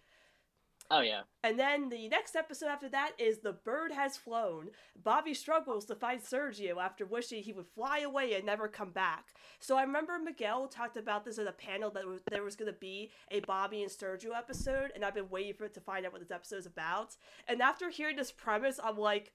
oh 0.90 1.00
yeah. 1.00 1.22
And 1.44 1.58
then 1.58 1.88
the 1.90 2.08
next 2.08 2.34
episode 2.36 2.66
after 2.66 2.88
that 2.90 3.12
is 3.18 3.38
The 3.38 3.52
Bird 3.52 3.92
Has 3.92 4.16
Flown. 4.16 4.70
Bobby 5.00 5.32
struggles 5.34 5.84
to 5.86 5.94
find 5.94 6.20
Sergio 6.20 6.76
after 6.82 7.06
wishing 7.06 7.42
he 7.42 7.52
would 7.52 7.66
fly 7.74 8.00
away 8.00 8.34
and 8.34 8.44
never 8.44 8.66
come 8.68 8.90
back. 8.90 9.26
So 9.60 9.76
I 9.76 9.82
remember 9.82 10.18
Miguel 10.18 10.66
talked 10.68 10.96
about 10.96 11.24
this 11.24 11.38
at 11.38 11.46
a 11.46 11.52
panel 11.52 11.90
that 11.92 12.04
there 12.30 12.42
was 12.42 12.56
going 12.56 12.72
to 12.72 12.78
be 12.78 13.10
a 13.30 13.40
Bobby 13.40 13.82
and 13.82 13.90
Sergio 13.90 14.36
episode, 14.36 14.90
and 14.94 15.04
I've 15.04 15.14
been 15.14 15.30
waiting 15.30 15.54
for 15.54 15.64
it 15.66 15.74
to 15.74 15.80
find 15.80 16.04
out 16.04 16.12
what 16.12 16.20
this 16.20 16.30
episode 16.32 16.56
is 16.58 16.66
about. 16.66 17.16
And 17.48 17.62
after 17.62 17.88
hearing 17.88 18.16
this 18.16 18.32
premise, 18.32 18.78
I'm 18.82 18.98
like, 18.98 19.32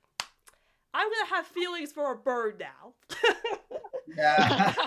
I'm 0.97 1.07
going 1.07 1.27
to 1.27 1.35
have 1.35 1.45
feelings 1.45 1.91
for 1.91 2.11
a 2.11 2.15
bird 2.15 2.59
now. 2.59 2.93
Yeah. 4.17 4.73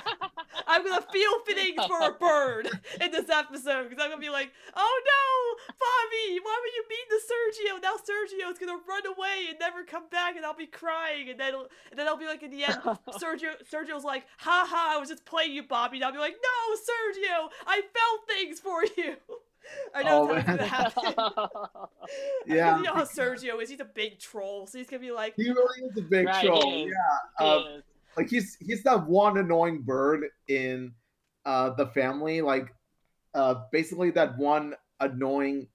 I'm 0.66 0.84
gonna 0.86 1.04
feel 1.12 1.40
feelings 1.40 1.84
for 1.86 2.00
a 2.02 2.12
bird 2.12 2.68
in 3.00 3.10
this 3.10 3.28
episode 3.28 3.88
because 3.88 4.02
I'm 4.02 4.10
gonna 4.10 4.20
be 4.20 4.30
like, 4.30 4.50
oh 4.76 5.02
no, 5.04 5.74
Bobby, 5.78 6.40
why 6.42 6.60
would 6.62 6.74
you 6.74 6.84
meet 6.88 7.08
the 7.10 7.20
Sergio? 7.26 7.82
Now 7.82 7.94
Sergio's 7.96 8.58
gonna 8.58 8.80
run 8.88 9.06
away 9.06 9.46
and 9.48 9.58
never 9.58 9.84
come 9.84 10.04
back, 10.10 10.36
and 10.36 10.44
I'll 10.44 10.54
be 10.54 10.66
crying, 10.66 11.30
and 11.30 11.38
then 11.38 11.54
and 11.90 11.98
then 11.98 12.06
I'll 12.06 12.16
be 12.16 12.26
like, 12.26 12.42
in 12.42 12.50
the 12.50 12.64
end, 12.64 12.74
Sergio 13.20 13.54
Sergio's 13.70 14.04
like, 14.04 14.26
ha 14.38 14.66
ha, 14.68 14.92
I 14.94 14.98
was 14.98 15.08
just 15.08 15.24
playing 15.24 15.52
you, 15.52 15.62
Bobby. 15.62 15.98
And 15.98 16.04
I'll 16.04 16.12
be 16.12 16.18
like, 16.18 16.36
no, 16.40 16.76
Sergio, 16.76 17.50
I 17.66 17.82
felt 17.82 18.28
things 18.28 18.60
for 18.60 18.84
you. 18.96 19.16
I 19.94 20.02
know 20.02 20.22
Oh, 20.30 20.34
that's 20.34 20.46
gonna 20.46 20.66
happen. 20.66 21.14
Yeah. 22.46 22.76
you 22.78 22.82
know 22.84 22.94
how 22.94 23.04
Sergio 23.04 23.62
is. 23.62 23.70
He's 23.70 23.80
a 23.80 23.84
big 23.84 24.18
troll, 24.18 24.66
so 24.66 24.78
he's 24.78 24.88
gonna 24.88 25.00
be 25.00 25.10
like, 25.12 25.34
he 25.36 25.48
really 25.48 25.88
is 25.90 25.96
a 25.98 26.02
big 26.02 26.26
Right, 26.26 26.40
he 26.42 26.46
troll. 26.48 26.74
is. 26.86 26.90
Yeah. 26.90 27.44
Uh, 27.46 27.58
Yes. 27.64 27.82
like 28.16 28.28
he's 28.30 28.56
he's 28.60 28.82
that 28.82 29.06
one 29.06 29.38
annoying 29.38 29.82
bird 29.82 30.24
in 30.48 30.92
uh 31.44 31.70
the 31.70 31.86
family 31.86 32.40
like 32.42 32.74
uh 33.34 33.54
basically 33.72 34.10
that 34.10 34.36
one 34.36 34.74
annoying 35.00 35.68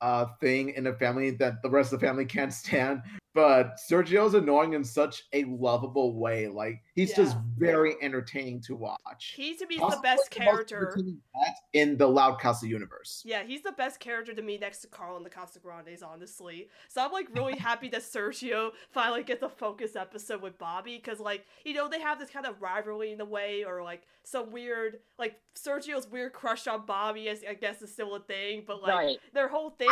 uh 0.00 0.26
thing 0.40 0.70
in 0.70 0.84
the 0.84 0.94
family 0.94 1.30
that 1.32 1.62
the 1.62 1.70
rest 1.70 1.92
of 1.92 2.00
the 2.00 2.06
family 2.06 2.24
can't 2.24 2.52
stand 2.52 3.02
but 3.36 3.78
sergio's 3.88 4.34
annoying 4.34 4.72
in 4.72 4.82
such 4.82 5.22
a 5.32 5.44
lovable 5.44 6.18
way 6.18 6.48
like 6.48 6.82
he's 6.94 7.14
just 7.14 7.36
Yeah. 7.36 7.42
very 7.58 7.94
entertaining 8.02 8.60
to 8.62 8.74
watch 8.74 9.34
he 9.36 9.54
to 9.56 9.66
me 9.66 9.76
is 9.76 9.94
the 9.94 10.00
best 10.02 10.30
character. 10.30 10.78
entertaining 10.88 11.20
pet 11.34 11.54
in 11.72 11.96
the 11.96 12.06
loud 12.08 12.40
casa 12.40 12.66
universe 12.66 13.22
Yeah, 13.24 13.42
he's 13.44 13.62
the 13.62 13.72
best 13.72 14.00
character 14.00 14.34
to 14.34 14.42
me 14.42 14.56
next 14.58 14.78
to 14.80 14.88
Carl 14.88 15.16
in 15.16 15.22
the 15.22 15.30
Casa 15.30 15.58
Grandes, 15.58 16.02
honestly. 16.02 16.68
So 16.88 17.04
I'm 17.04 17.12
like 17.12 17.28
really 17.34 17.56
happy 17.58 17.88
that 17.90 18.02
Sergio 18.02 18.70
finally 18.90 19.22
gets 19.22 19.42
a 19.42 19.48
focus 19.48 19.94
episode 19.96 20.40
with 20.42 20.58
Bobby 20.58 20.96
because, 20.96 21.20
like, 21.20 21.44
you 21.64 21.74
know, 21.74 21.88
they 21.88 22.00
have 22.00 22.18
this 22.18 22.30
kind 22.30 22.46
of 22.46 22.62
rivalry 22.62 23.12
in 23.12 23.20
a 23.20 23.24
way, 23.24 23.64
or 23.64 23.82
like 23.82 24.02
some 24.24 24.50
weird, 24.50 24.98
like 25.18 25.36
Sergio's 25.54 26.08
weird 26.08 26.32
crush 26.32 26.66
on 26.66 26.86
Bobby, 26.86 27.28
is, 27.28 27.44
I 27.48 27.54
guess, 27.54 27.82
is 27.82 27.92
still 27.92 28.14
a 28.14 28.20
thing, 28.20 28.64
but 28.66 28.82
like 28.82 28.94
right. 28.94 29.18
their 29.34 29.48
whole 29.48 29.70
thing. 29.70 29.88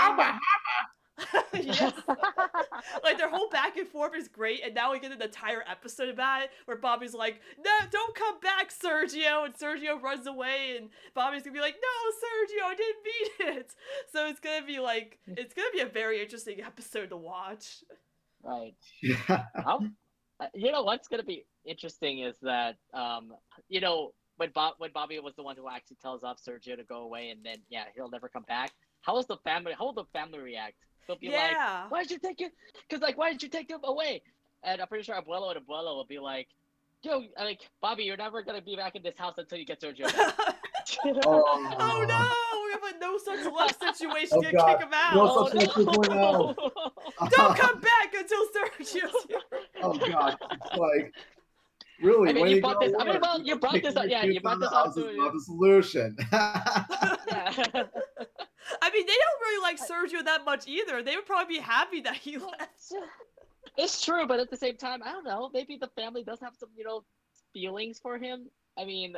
yes. 1.55 1.93
like 3.05 3.19
their 3.19 3.31
whole 3.31 3.49
back 3.51 3.77
and 3.77 3.87
forth 3.89 4.15
is 4.17 4.29
great, 4.29 4.61
and 4.65 4.75
now 4.75 4.93
we 4.93 4.99
get 4.99 5.13
an 5.13 5.23
entire 5.23 5.63
episode 5.69 6.09
about 6.09 6.43
it 6.43 6.51
where 6.65 6.77
Bobby's 6.77 7.15
like, 7.15 7.41
"No, 7.59 7.71
don't 7.91 8.15
come 8.15 8.41
back, 8.41 8.71
Sergio," 8.73 9.45
and 9.45 9.55
Sergio 9.55 10.01
runs 10.01 10.27
away, 10.27 10.77
and 10.77 10.91
Bobby's 11.15 11.43
gonna 11.43 11.55
be 11.55 11.61
like, 11.61 11.77
"No, 11.77 12.11
Sergio, 12.21 12.65
I 12.65 12.75
didn't 12.75 13.05
mean 13.05 13.59
it." 13.59 13.75
So 14.13 14.27
it's 14.27 14.41
gonna 14.41 14.67
be 14.67 14.81
like, 14.81 15.19
it's 15.27 15.55
gonna 15.55 15.71
be 15.73 15.81
a 15.81 15.87
very 15.87 16.21
interesting 16.23 16.61
episode 16.63 17.11
to 17.11 17.17
watch. 17.17 17.85
right. 18.43 18.75
yeah 19.03 19.45
I'm, 19.67 19.97
uh, 20.41 20.47
you 20.55 20.73
know 20.73 20.83
what's 20.83 21.09
gonna 21.09 21.23
be 21.23 21.47
interesting 21.65 22.21
is 22.21 22.37
that 22.43 22.77
um, 22.93 23.33
you 23.69 23.81
know 23.81 24.13
when 24.37 24.51
Bob 24.51 24.75
when 24.79 24.91
Bobby 24.93 25.19
was 25.21 25.35
the 25.37 25.43
one 25.43 25.57
who 25.57 25.69
actually 25.69 25.97
tells 26.03 26.25
off 26.25 26.39
Sergio 26.43 26.77
to 26.77 26.85
go 26.85 27.03
away 27.03 27.31
and 27.31 27.45
then 27.45 27.59
yeah 27.69 27.85
he'll 27.95 28.11
never 28.11 28.29
come 28.29 28.45
back. 28.49 28.73
How 29.03 29.19
is 29.19 29.27
the 29.27 29.37
family? 29.45 29.73
How 29.79 29.85
will 29.87 29.93
the 29.93 30.05
family 30.13 30.41
react? 30.41 30.75
They'll 31.07 31.17
be 31.19 31.29
like, 31.29 31.53
Yeah. 31.53 31.87
why 31.89 32.03
did 32.03 32.11
you 32.13 32.19
take 32.19 32.41
it? 32.41 32.53
Because 32.89 33.03
like 33.03 33.17
why 33.19 33.33
did 33.33 33.43
you 33.43 33.49
take 33.49 33.71
him 33.71 33.81
away? 33.85 34.23
And 34.63 34.81
I'm 34.81 34.89
pretty 34.89 35.05
sure 35.05 35.15
Abuelo 35.15 35.55
and 35.55 35.67
Abuelo 35.67 35.95
will 35.95 36.07
be 36.07 36.19
like, 36.19 36.49
yo, 37.03 37.23
like 37.39 37.61
Bobby, 37.81 38.05
you're 38.05 38.17
never 38.17 38.43
gonna 38.43 38.63
be 38.63 38.77
back 38.77 38.97
in 38.97 39.03
this 39.03 39.19
house 39.19 39.35
until 39.39 39.59
you 39.59 39.67
get 39.67 39.81
Sergio. 39.81 40.13
back." 40.15 40.57
oh, 41.25 41.77
oh 41.79 42.05
no, 42.07 42.31
we 42.67 42.73
have 42.73 42.95
a 42.95 42.99
no 43.01 43.17
such 43.19 43.39
oh, 43.47 43.55
luck 43.55 43.75
situation. 43.97 44.29
Oh, 44.39 44.43
gonna 44.43 44.53
God. 44.53 44.67
kick 44.67 44.87
him 44.87 44.93
out. 44.93 45.15
No 45.15 45.31
Oh, 45.31 45.49
such 45.49 45.77
luck 45.79 46.09
no. 46.11 46.55
2.0. 46.59 47.31
Don't 47.31 47.57
come 47.57 47.81
back 47.81 48.15
until 48.15 48.45
Sergio's 48.49 49.27
here. 49.29 49.41
oh 49.83 49.99
god 49.99 50.37
it's 50.53 50.77
like 50.77 51.15
really 52.03 52.31
I 52.31 52.33
mean, 52.33 52.47
you 52.47 52.57
you 52.57 52.61
brought 52.61 52.81
this- 52.81 52.93
I 52.99 53.05
mean, 53.05 53.19
well, 53.21 53.41
you 53.41 53.57
brought 53.59 53.83
this 53.83 53.97
up- 53.97 54.07
yeah, 54.09 54.25
you 54.25 54.41
brought 54.41 54.63
out 54.63 54.89
of 54.89 54.95
the 54.95 55.03
this 55.03 55.11
up 55.11 55.19
house 55.19 55.27
to- 55.27 55.27
is 55.27 55.33
the 55.33 55.41
solution 55.41 56.17
yeah. 56.33 57.65
I 58.83 58.91
mean, 58.91 59.07
they 59.07 59.13
don't 59.13 59.41
really 59.43 59.63
like 59.63 59.79
Sergio 59.79 60.25
that 60.25 60.45
much 60.45 60.67
either. 60.67 61.03
They 61.03 61.17
would 61.17 61.27
probably 61.27 61.57
be 61.57 61.61
happy 61.61 62.01
that 62.01 62.15
he 62.17 62.39
left. 62.39 62.93
It's 63.77 64.03
true, 64.03 64.27
but 64.27 64.41
at 64.41 64.51
the 64.51 64.57
same 64.57 64.77
time, 64.79 65.03
I 65.05 65.13
don't 65.13 65.25
know. 65.25 65.51
Maybe 65.53 65.77
the 65.79 65.89
family 65.89 66.25
does 66.25 66.41
have 66.41 66.55
some, 66.59 66.71
you 66.75 66.85
know, 66.85 67.05
feelings 67.53 67.99
for 67.99 68.17
him. 68.17 68.49
I 68.79 68.87
mean, 68.87 69.17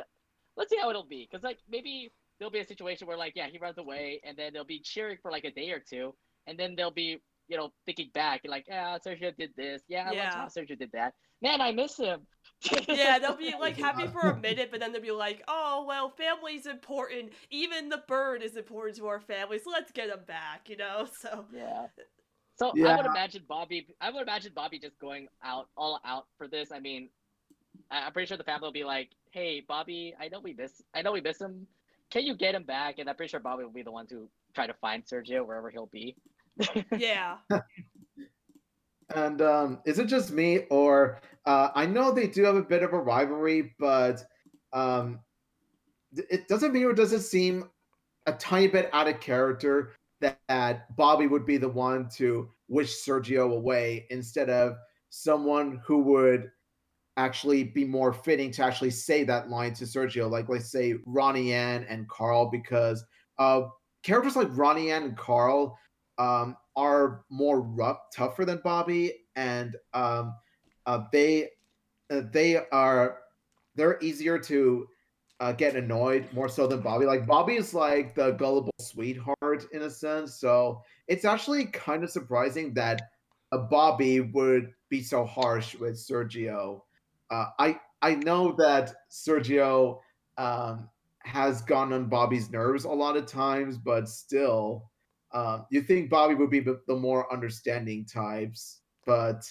let's 0.57 0.69
see 0.69 0.77
how 0.77 0.89
it'll 0.89 1.05
be. 1.05 1.27
Because, 1.29 1.43
like, 1.43 1.59
maybe 1.69 2.11
there'll 2.39 2.51
be 2.51 2.59
a 2.59 2.67
situation 2.67 3.07
where 3.07 3.17
like 3.17 3.33
yeah 3.35 3.47
he 3.47 3.57
runs 3.57 3.77
away 3.77 4.21
and 4.23 4.37
then 4.37 4.53
they'll 4.53 4.63
be 4.63 4.79
cheering 4.79 5.17
for 5.21 5.31
like 5.31 5.43
a 5.43 5.51
day 5.51 5.71
or 5.71 5.79
two 5.79 6.13
and 6.45 6.57
then 6.57 6.75
they'll 6.75 6.91
be 6.91 7.19
you 7.47 7.57
know 7.57 7.71
thinking 7.85 8.09
back 8.13 8.41
like 8.45 8.65
yeah 8.67 8.97
Sergio 9.03 9.35
did 9.35 9.51
this 9.57 9.81
yeah, 9.87 10.11
yeah. 10.11 10.45
Sergio 10.45 10.77
did 10.77 10.91
that 10.93 11.13
man 11.41 11.61
I 11.61 11.71
miss 11.71 11.97
him 11.97 12.21
yeah 12.87 13.19
they'll 13.21 13.37
be 13.37 13.53
like 13.59 13.77
happy 13.77 14.07
for 14.07 14.31
a 14.31 14.37
minute 14.37 14.69
but 14.71 14.79
then 14.79 14.91
they'll 14.91 15.01
be 15.01 15.11
like 15.11 15.43
oh 15.47 15.85
well 15.87 16.09
family's 16.09 16.65
important 16.65 17.31
even 17.51 17.89
the 17.89 18.01
bird 18.07 18.41
is 18.41 18.55
important 18.55 18.97
to 18.97 19.05
our 19.07 19.19
family 19.19 19.59
so 19.59 19.69
let's 19.69 19.91
get 19.91 20.09
him 20.09 20.19
back 20.27 20.67
you 20.67 20.77
know 20.77 21.07
so 21.19 21.45
yeah 21.53 21.85
so 22.55 22.71
yeah. 22.75 22.87
I 22.87 22.97
would 22.97 23.05
imagine 23.05 23.43
Bobby 23.47 23.87
I 24.01 24.09
would 24.09 24.23
imagine 24.23 24.51
Bobby 24.55 24.79
just 24.79 24.97
going 24.99 25.27
out 25.43 25.67
all 25.77 25.99
out 26.03 26.25
for 26.37 26.47
this 26.47 26.71
I 26.71 26.79
mean 26.79 27.09
I'm 27.91 28.11
pretty 28.11 28.27
sure 28.27 28.37
the 28.37 28.43
family 28.43 28.65
will 28.65 28.71
be 28.71 28.83
like 28.83 29.09
hey 29.31 29.63
Bobby 29.67 30.15
I 30.19 30.27
know 30.29 30.39
we 30.39 30.53
miss 30.53 30.81
I 30.95 31.03
know 31.03 31.11
we 31.11 31.21
miss 31.21 31.39
him 31.39 31.67
can 32.09 32.23
you 32.23 32.35
get 32.35 32.55
him 32.55 32.63
back? 32.63 32.99
And 32.99 33.09
I'm 33.09 33.15
pretty 33.15 33.31
sure 33.31 33.39
Bobby 33.39 33.63
will 33.63 33.71
be 33.71 33.83
the 33.83 33.91
one 33.91 34.07
to 34.07 34.29
try 34.53 34.67
to 34.67 34.73
find 34.73 35.03
Sergio 35.05 35.45
wherever 35.45 35.69
he'll 35.69 35.87
be. 35.87 36.15
yeah. 36.97 37.37
and 39.13 39.41
um, 39.41 39.79
is 39.85 39.99
it 39.99 40.07
just 40.07 40.31
me, 40.31 40.61
or 40.69 41.21
uh, 41.47 41.71
I 41.73 41.85
know 41.85 42.11
they 42.11 42.27
do 42.27 42.43
have 42.43 42.57
a 42.57 42.61
bit 42.61 42.83
of 42.83 42.91
a 42.91 42.99
rivalry, 42.99 43.73
but 43.79 44.21
um, 44.73 45.21
it 46.29 46.47
doesn't 46.49 46.73
mean 46.73 46.83
or 46.83 46.93
does 46.93 47.13
it 47.13 47.21
seem 47.21 47.69
a 48.25 48.33
tiny 48.33 48.67
bit 48.67 48.89
out 48.91 49.07
of 49.07 49.21
character 49.21 49.93
that, 50.19 50.39
that 50.49 50.93
Bobby 50.97 51.25
would 51.25 51.45
be 51.45 51.55
the 51.55 51.69
one 51.69 52.09
to 52.15 52.49
wish 52.67 53.01
Sergio 53.01 53.53
away 53.53 54.05
instead 54.09 54.49
of 54.49 54.75
someone 55.09 55.81
who 55.85 55.99
would 55.99 56.51
actually 57.15 57.63
be 57.63 57.85
more 57.85 58.11
fitting 58.11 58.51
to 58.51 58.63
actually 58.63 58.91
say 58.91 59.23
that 59.23 59.49
line 59.49 59.73
to 59.75 59.85
Sergio, 59.85 60.29
like 60.29 60.49
let's 60.49 60.69
say 60.69 60.95
Ronnie 61.05 61.53
Anne 61.53 61.85
and 61.87 62.09
Carl, 62.09 62.49
because 62.51 63.05
uh, 63.39 63.61
characters 64.03 64.35
like 64.35 64.49
Ronnie 64.51 64.91
Anne 64.91 65.03
and 65.03 65.17
Carl 65.17 65.79
um, 66.17 66.57
are 66.75 67.23
more 67.29 67.61
rough, 67.61 67.99
tougher 68.13 68.43
than 68.43 68.59
Bobby, 68.65 69.13
and 69.37 69.77
um, 69.93 70.33
uh, 70.87 71.03
they 71.11 71.49
uh, 72.09 72.21
they 72.31 72.57
are 72.71 73.19
they're 73.75 73.99
easier 74.01 74.39
to 74.39 74.87
uh, 75.39 75.51
get 75.51 75.75
annoyed 75.75 76.27
more 76.33 76.49
so 76.49 76.65
than 76.65 76.81
Bobby. 76.81 77.05
Like 77.05 77.27
Bobby 77.27 77.55
is 77.55 77.73
like 77.73 78.15
the 78.15 78.31
gullible 78.31 78.73
sweetheart 78.79 79.67
in 79.71 79.83
a 79.83 79.89
sense, 79.89 80.35
so 80.39 80.81
it's 81.07 81.25
actually 81.25 81.65
kind 81.65 82.03
of 82.03 82.09
surprising 82.09 82.73
that 82.73 83.01
a 83.51 83.59
Bobby 83.59 84.21
would 84.21 84.73
be 84.89 85.03
so 85.03 85.25
harsh 85.25 85.75
with 85.75 85.95
Sergio. 85.95 86.81
Uh, 87.29 87.47
I 87.59 87.79
I 88.01 88.15
know 88.15 88.53
that 88.53 88.93
Sergio 89.11 89.99
um, 90.37 90.89
has 91.19 91.61
gone 91.61 91.91
on 91.93 92.07
Bobby's 92.07 92.49
nerves 92.49 92.85
a 92.85 92.89
lot 92.89 93.17
of 93.17 93.25
times, 93.25 93.77
but 93.77 94.07
still, 94.07 94.89
uh, 95.33 95.59
you 95.69 95.81
think 95.81 96.09
Bobby 96.09 96.35
would 96.35 96.49
be 96.49 96.61
the 96.61 96.95
more 96.95 97.31
understanding 97.31 98.05
types, 98.05 98.79
but 99.05 99.43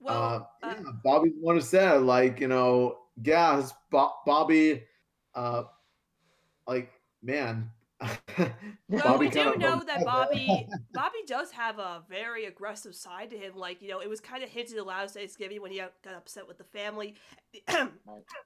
well, 0.00 0.48
uh, 0.62 0.66
uh 0.66 0.74
yeah, 0.78 0.90
Bobby 1.04 1.32
one 1.40 1.56
to 1.56 1.62
say 1.62 1.96
like 1.96 2.40
you 2.40 2.48
know, 2.48 2.98
yeah, 3.22 3.66
Bo- 3.90 4.14
Bobby, 4.26 4.84
uh, 5.34 5.64
like 6.66 6.90
man, 7.22 7.70
well, 8.88 9.18
we 9.18 9.28
do 9.28 9.56
know 9.56 9.82
that 9.86 10.04
Bobby 10.04 10.66
Bobby 10.92 11.18
does 11.26 11.50
have 11.50 11.78
a 11.78 12.02
very 12.08 12.46
aggressive 12.46 12.94
side 12.94 13.30
to 13.30 13.36
him. 13.36 13.52
Like 13.54 13.82
you 13.82 13.88
know, 13.88 14.00
it 14.00 14.08
was 14.08 14.20
kind 14.20 14.42
of 14.42 14.48
hinted 14.48 14.78
at 14.78 14.86
last 14.86 15.14
Thanksgiving 15.14 15.60
when 15.60 15.70
he 15.70 15.78
got 15.78 16.14
upset 16.14 16.48
with 16.48 16.58
the 16.58 16.64
family, 16.64 17.14
and 17.68 17.90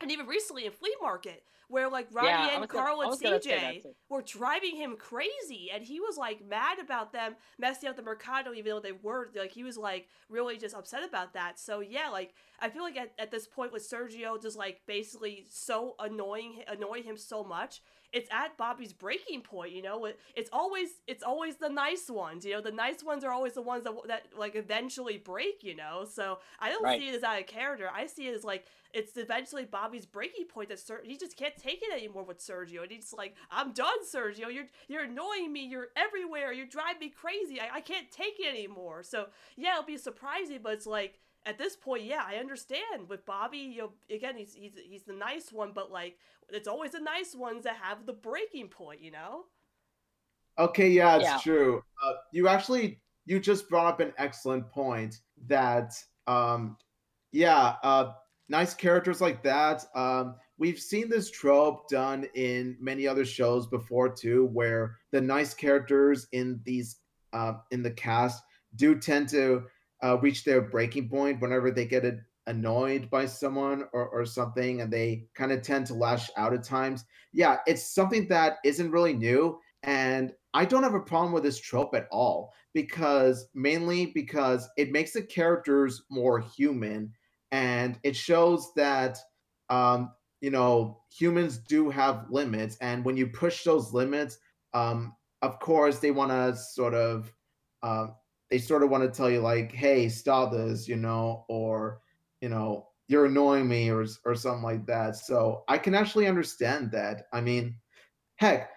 even 0.09 0.27
recently 0.27 0.67
in 0.67 0.73
Flea 0.73 0.95
Market, 1.01 1.45
where 1.69 1.89
like 1.89 2.09
Ronnie 2.13 2.29
yeah, 2.29 2.61
and 2.61 2.69
Carl 2.69 2.97
gonna, 3.03 3.11
and 3.13 3.21
CJ 3.43 3.83
were 4.09 4.23
driving 4.23 4.77
him 4.77 4.97
crazy, 4.97 5.71
and 5.73 5.85
he 5.85 6.01
was 6.01 6.17
like 6.17 6.45
mad 6.45 6.79
about 6.81 7.13
them 7.13 7.37
messing 7.59 7.89
up 7.89 7.97
the 7.97 8.03
Mercado, 8.03 8.53
even 8.55 8.71
though 8.71 8.81
they 8.81 8.93
were 8.93 9.31
like 9.37 9.53
he 9.53 9.63
was 9.63 9.77
like 9.77 10.09
really 10.29 10.57
just 10.57 10.75
upset 10.75 11.05
about 11.07 11.35
that. 11.35 11.61
So 11.61 11.81
yeah, 11.81 12.09
like 12.11 12.35
I 12.61 12.71
feel 12.71 12.83
like 12.83 12.97
at, 12.97 13.13
at 13.19 13.31
this 13.31 13.47
point 13.47 13.73
with 13.73 13.89
Sergio 13.89 14.41
just 14.41 14.57
like 14.57 14.81
basically 14.87 15.47
so 15.49 15.95
annoying 16.01 16.63
annoy 16.67 17.03
him 17.03 17.17
so 17.17 17.45
much 17.45 17.83
it's 18.15 18.31
at 18.33 18.57
Bobby's 18.57 18.93
breaking 18.93 19.41
point, 19.41 19.73
you 19.73 19.83
know. 19.83 20.09
It's 20.37 20.49
always 20.53 20.89
it's 21.09 21.25
always 21.25 21.57
the 21.57 21.69
nice 21.69 22.09
ones, 22.09 22.47
you 22.47 22.53
know. 22.53 22.61
The 22.61 22.71
nice 22.71 23.03
ones 23.03 23.25
are 23.25 23.33
always 23.33 23.55
the 23.55 23.63
ones 23.63 23.83
that 23.85 23.93
that 24.07 24.27
like 24.39 24.55
eventually 24.55 25.19
break, 25.19 25.65
you 25.65 25.75
know. 25.75 26.07
So 26.11 26.39
I 26.61 26.71
don't 26.71 26.85
right. 26.85 27.01
see 27.01 27.09
it 27.09 27.15
as 27.17 27.25
out 27.25 27.41
of 27.41 27.47
character. 27.47 27.91
I 27.93 28.07
see 28.07 28.29
it 28.29 28.35
as 28.35 28.45
like 28.45 28.67
it's 28.95 29.17
eventually 29.17 29.65
Bobby's 29.65 30.07
breaking 30.07 30.47
point 30.47 30.69
that 30.69 30.79
Ser- 30.79 31.03
he 31.05 31.17
just 31.17 31.37
can't 31.37 31.57
take 31.57 31.83
it 31.83 31.93
anymore 31.93 32.23
with 32.23 32.39
Sergio, 32.39 32.83
and 32.83 32.93
he's 32.93 33.13
like, 33.13 33.35
"I'm 33.51 33.73
done, 33.73 34.07
Sergio. 34.09 34.53
You're 34.55 34.67
you're 34.87 35.03
annoying 35.03 35.53
me. 35.53 35.67
You're 35.67 35.89
everywhere. 35.97 36.53
You 36.53 36.67
drive 36.67 37.01
me 37.01 37.11
crazy. 37.11 37.61
I, 37.61 37.77
I 37.77 37.81
can't 37.81 38.09
take 38.13 38.39
it 38.39 38.47
anymore." 38.47 39.03
So 39.03 39.27
yeah, 39.57 39.73
it'll 39.73 39.85
be 39.85 39.97
surprising, 39.97 40.61
but 40.63 40.75
it's 40.75 40.87
like 40.87 41.19
at 41.47 41.59
this 41.59 41.77
point, 41.77 42.05
yeah, 42.05 42.23
I 42.27 42.37
understand 42.37 43.09
with 43.09 43.27
Bobby. 43.27 43.59
You 43.59 43.79
know, 43.79 43.93
again, 44.11 44.37
he's 44.37 44.55
he's 44.55 44.73
he's 44.89 45.03
the 45.03 45.13
nice 45.13 45.53
one, 45.53 45.73
but 45.75 45.91
like 45.91 46.17
it's 46.51 46.69
always 46.69 46.93
the 46.93 47.01
nice 47.01 47.35
ones 47.35 47.65
that 47.65 47.77
have 47.77 48.07
the 48.07 48.13
breaking 48.13 48.69
point. 48.69 49.01
You 49.01 49.13
know. 49.13 49.45
Okay, 50.59 50.89
yeah, 50.89 51.17
it's 51.17 51.25
yeah. 51.25 51.39
true. 51.43 51.83
Uh, 52.05 52.13
you 52.33 52.49
actually 52.49 53.01
you 53.27 53.41
just 53.41 53.69
brought 53.69 53.87
up 53.87 54.01
an 54.01 54.13
excellent 54.19 54.71
point 54.71 55.21
that 55.47 55.95
um, 56.27 56.77
yeah, 57.33 57.77
uh, 57.83 58.13
nice 58.49 58.75
characters 58.75 59.21
like 59.21 59.43
that. 59.43 59.85
Um, 59.95 60.37
we've 60.59 60.79
seen 60.79 61.09
this 61.09 61.31
trope 61.31 61.89
done 61.89 62.27
in 62.35 62.77
many 62.81 63.07
other 63.07 63.25
shows 63.25 63.67
before 63.67 64.09
too, 64.09 64.47
where 64.53 64.97
the 65.13 65.21
nice 65.21 65.55
characters 65.55 66.27
in 66.33 66.61
these 66.65 67.01
uh, 67.33 67.55
in 67.71 67.83
the 67.83 67.91
cast 67.91 68.43
do 68.77 68.95
tend 68.95 69.29
to 69.29 69.65
uh, 70.05 70.19
reach 70.21 70.45
their 70.45 70.61
breaking 70.61 71.09
point 71.09 71.41
whenever 71.41 71.71
they 71.71 71.87
get 71.87 72.05
a, 72.05 72.19
annoyed 72.47 73.09
by 73.09 73.27
someone 73.27 73.85
or, 73.93 74.09
or 74.09 74.27
something 74.27 74.81
and 74.83 74.93
they 74.93 75.27
kind 75.35 75.51
of 75.51 75.63
tend 75.63 75.87
to 75.87 75.95
lash 75.95 76.29
out 76.37 76.53
at 76.53 76.63
times. 76.63 77.05
Yeah, 77.33 77.59
it's 77.67 77.95
something 77.95 78.29
that 78.29 78.59
isn't 78.65 78.91
really 78.91 79.15
new. 79.15 79.59
And 79.83 80.33
I 80.53 80.65
don't 80.65 80.83
have 80.83 80.95
a 80.95 81.01
problem 81.01 81.33
with 81.33 81.43
this 81.43 81.59
trope 81.59 81.95
at 81.95 82.07
all 82.11 82.53
because 82.75 83.49
mainly 83.55 84.07
because 84.07 84.69
it 84.77 84.93
makes 84.93 85.13
the 85.13 85.23
characters 85.23 86.03
more 86.11 86.41
human 86.41 87.13
and 87.53 87.99
it 88.03 88.17
shows 88.17 88.73
that 88.75 89.19
um, 89.71 90.13
you 90.41 90.51
know 90.51 91.01
humans 91.11 91.59
do 91.59 91.89
have 91.91 92.27
limits 92.31 92.77
and 92.81 93.05
when 93.05 93.17
you 93.17 93.27
push 93.27 93.65
those 93.65 93.93
limits 93.93 94.39
um, 94.75 95.15
of 95.43 95.59
course 95.61 95.99
they 95.99 96.11
want 96.11 96.31
to 96.31 96.57
sort 96.57 96.95
of 96.95 97.33
uh, 97.83 98.09
they 98.51 98.59
sort 98.59 98.83
of 98.83 98.91
want 98.91 99.03
to 99.03 99.17
tell 99.17 99.31
you 99.31 99.41
like, 99.41 99.73
"Hey, 99.73 100.09
stop 100.09 100.53
this," 100.53 100.89
you 100.89 100.97
know, 100.97 101.45
or 101.49 102.01
you 102.41 102.49
know, 102.49 102.89
you're 103.09 103.27
annoying 103.27 103.69
me, 103.69 103.91
or 103.91 104.07
or 104.25 104.35
something 104.35 104.63
like 104.63 104.87
that. 104.87 105.17
So 105.17 105.65
I 105.69 105.79
can 105.79 105.95
actually 105.95 106.27
understand 106.27 106.91
that. 106.93 107.27
I 107.33 107.41
mean, 107.41 107.77
heck, 108.37 108.71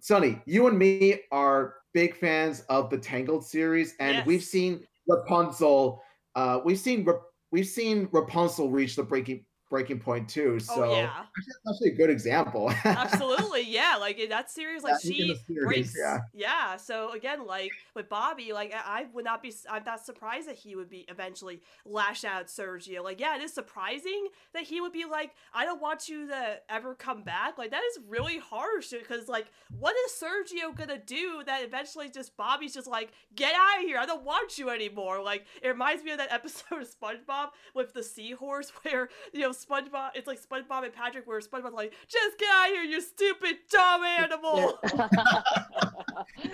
Sunny, 0.00 0.40
you 0.46 0.66
and 0.66 0.78
me 0.78 1.20
are 1.32 1.76
big 1.92 2.16
fans 2.16 2.62
of 2.68 2.90
the 2.90 2.98
Tangled 2.98 3.46
series, 3.46 3.94
and 4.00 4.18
yes. 4.18 4.26
we've 4.26 4.44
seen 4.44 4.86
Rapunzel. 5.08 6.02
Uh, 6.34 6.60
we've 6.64 6.78
seen 6.78 7.06
we've 7.52 7.66
seen 7.66 8.08
Rapunzel 8.12 8.70
reach 8.70 8.96
the 8.96 9.02
breaking 9.02 9.44
breaking 9.74 9.98
point 9.98 10.28
too. 10.28 10.52
Oh, 10.54 10.58
so 10.58 10.84
oh, 10.84 10.96
yeah. 10.96 11.24
that's 11.46 11.76
actually 11.76 11.90
a 11.90 11.96
good 11.96 12.08
example. 12.08 12.72
Absolutely, 12.84 13.62
yeah. 13.68 13.96
Like 13.98 14.20
in 14.20 14.28
that 14.28 14.48
series, 14.48 14.84
like 14.84 14.94
yeah, 15.02 15.10
she 15.10 15.36
series, 15.48 15.64
breaks. 15.64 15.94
Yeah. 15.98 16.18
yeah. 16.32 16.76
So 16.76 17.10
again, 17.10 17.44
like 17.44 17.72
with 17.94 18.08
Bobby, 18.08 18.52
like 18.52 18.72
I 18.72 19.06
would 19.12 19.24
not 19.24 19.42
be. 19.42 19.52
I'm 19.68 19.82
not 19.84 20.06
surprised 20.06 20.48
that 20.48 20.54
he 20.54 20.76
would 20.76 20.88
be 20.88 21.06
eventually 21.08 21.60
lash 21.84 22.24
out 22.24 22.46
Sergio. 22.46 23.02
Like 23.02 23.18
yeah, 23.18 23.34
it 23.34 23.42
is 23.42 23.52
surprising 23.52 24.28
that 24.52 24.62
he 24.62 24.80
would 24.80 24.92
be 24.92 25.06
like, 25.06 25.32
I 25.52 25.64
don't 25.64 25.82
want 25.82 26.08
you 26.08 26.28
to 26.28 26.60
ever 26.68 26.94
come 26.94 27.22
back. 27.22 27.58
Like 27.58 27.72
that 27.72 27.82
is 27.90 27.98
really 28.08 28.38
harsh 28.38 28.90
because 28.90 29.28
like 29.28 29.46
what 29.76 29.96
is 30.06 30.12
Sergio 30.12 30.72
gonna 30.72 31.00
do 31.04 31.42
that 31.46 31.64
eventually 31.64 32.08
just 32.08 32.36
Bobby's 32.36 32.74
just 32.74 32.86
like 32.86 33.10
get 33.34 33.54
out 33.56 33.82
of 33.82 33.88
here. 33.88 33.98
I 33.98 34.06
don't 34.06 34.22
want 34.22 34.56
you 34.56 34.70
anymore. 34.70 35.20
Like 35.20 35.46
it 35.60 35.66
reminds 35.66 36.04
me 36.04 36.12
of 36.12 36.18
that 36.18 36.32
episode 36.32 36.82
of 36.82 36.88
SpongeBob 36.88 37.48
with 37.74 37.92
the 37.92 38.04
seahorse 38.04 38.70
where 38.82 39.08
you 39.32 39.40
know 39.40 39.50
SpongeBob. 39.66 40.10
It's 40.14 40.26
like 40.26 40.38
SpongeBob 40.40 40.84
and 40.84 40.92
Patrick, 40.92 41.26
where 41.26 41.40
SpongeBob's 41.40 41.74
like, 41.74 41.92
"Just 42.08 42.38
get 42.38 42.48
out 42.50 42.68
of 42.68 42.74
here, 42.74 42.82
you 42.82 43.00
stupid 43.00 43.56
dumb 43.70 44.04
animal." 44.04 44.78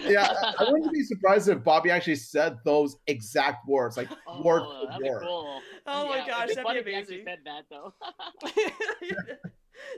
yeah, 0.00 0.32
I 0.58 0.64
wouldn't 0.70 0.92
be 0.92 1.02
surprised 1.02 1.48
if 1.48 1.62
Bobby 1.64 1.90
actually 1.90 2.16
said 2.16 2.58
those 2.64 2.96
exact 3.06 3.66
words, 3.68 3.96
like 3.96 4.08
oh, 4.26 4.42
word 4.42 4.62
for 4.62 5.04
word. 5.04 5.22
Cool. 5.22 5.60
Oh 5.86 6.08
my 6.08 6.26
gosh, 6.26 6.54
that'd 6.54 6.84
be 6.84 6.90
amazing. 6.90 7.22
Said 7.24 7.40
that 7.44 7.64
though. 7.70 7.94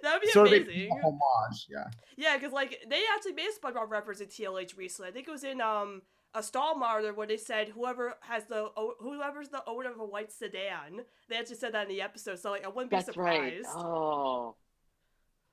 That 0.02 0.14
would 0.14 0.22
be 0.22 0.28
sort 0.28 0.48
amazing. 0.48 0.90
Of 0.92 0.98
homage, 1.02 1.66
yeah. 1.68 1.84
Yeah, 2.16 2.36
because 2.36 2.52
like 2.52 2.78
they 2.88 3.02
actually 3.12 3.32
made 3.32 3.48
a 3.48 3.66
SpongeBob 3.66 3.90
reference 3.90 4.20
in 4.20 4.28
TLH 4.28 4.76
recently. 4.76 5.10
I 5.10 5.12
think 5.12 5.26
it 5.26 5.30
was 5.30 5.44
in 5.44 5.60
um 5.60 6.02
a 6.34 6.42
stall 6.42 6.76
monitor 6.76 7.12
where 7.12 7.26
they 7.26 7.36
said 7.36 7.68
whoever 7.68 8.14
has 8.20 8.44
the 8.44 8.68
whoever's 9.00 9.48
the 9.48 9.62
owner 9.66 9.90
of 9.90 10.00
a 10.00 10.04
white 10.04 10.32
sedan. 10.32 11.02
They 11.28 11.36
actually 11.36 11.56
said 11.56 11.74
that 11.74 11.88
in 11.88 11.88
the 11.88 12.02
episode, 12.02 12.38
so 12.38 12.50
like 12.50 12.64
I 12.64 12.68
wouldn't 12.68 12.90
be 12.90 12.96
That's 12.96 13.06
surprised. 13.06 13.66
Right. 13.66 13.74
Oh. 13.76 14.56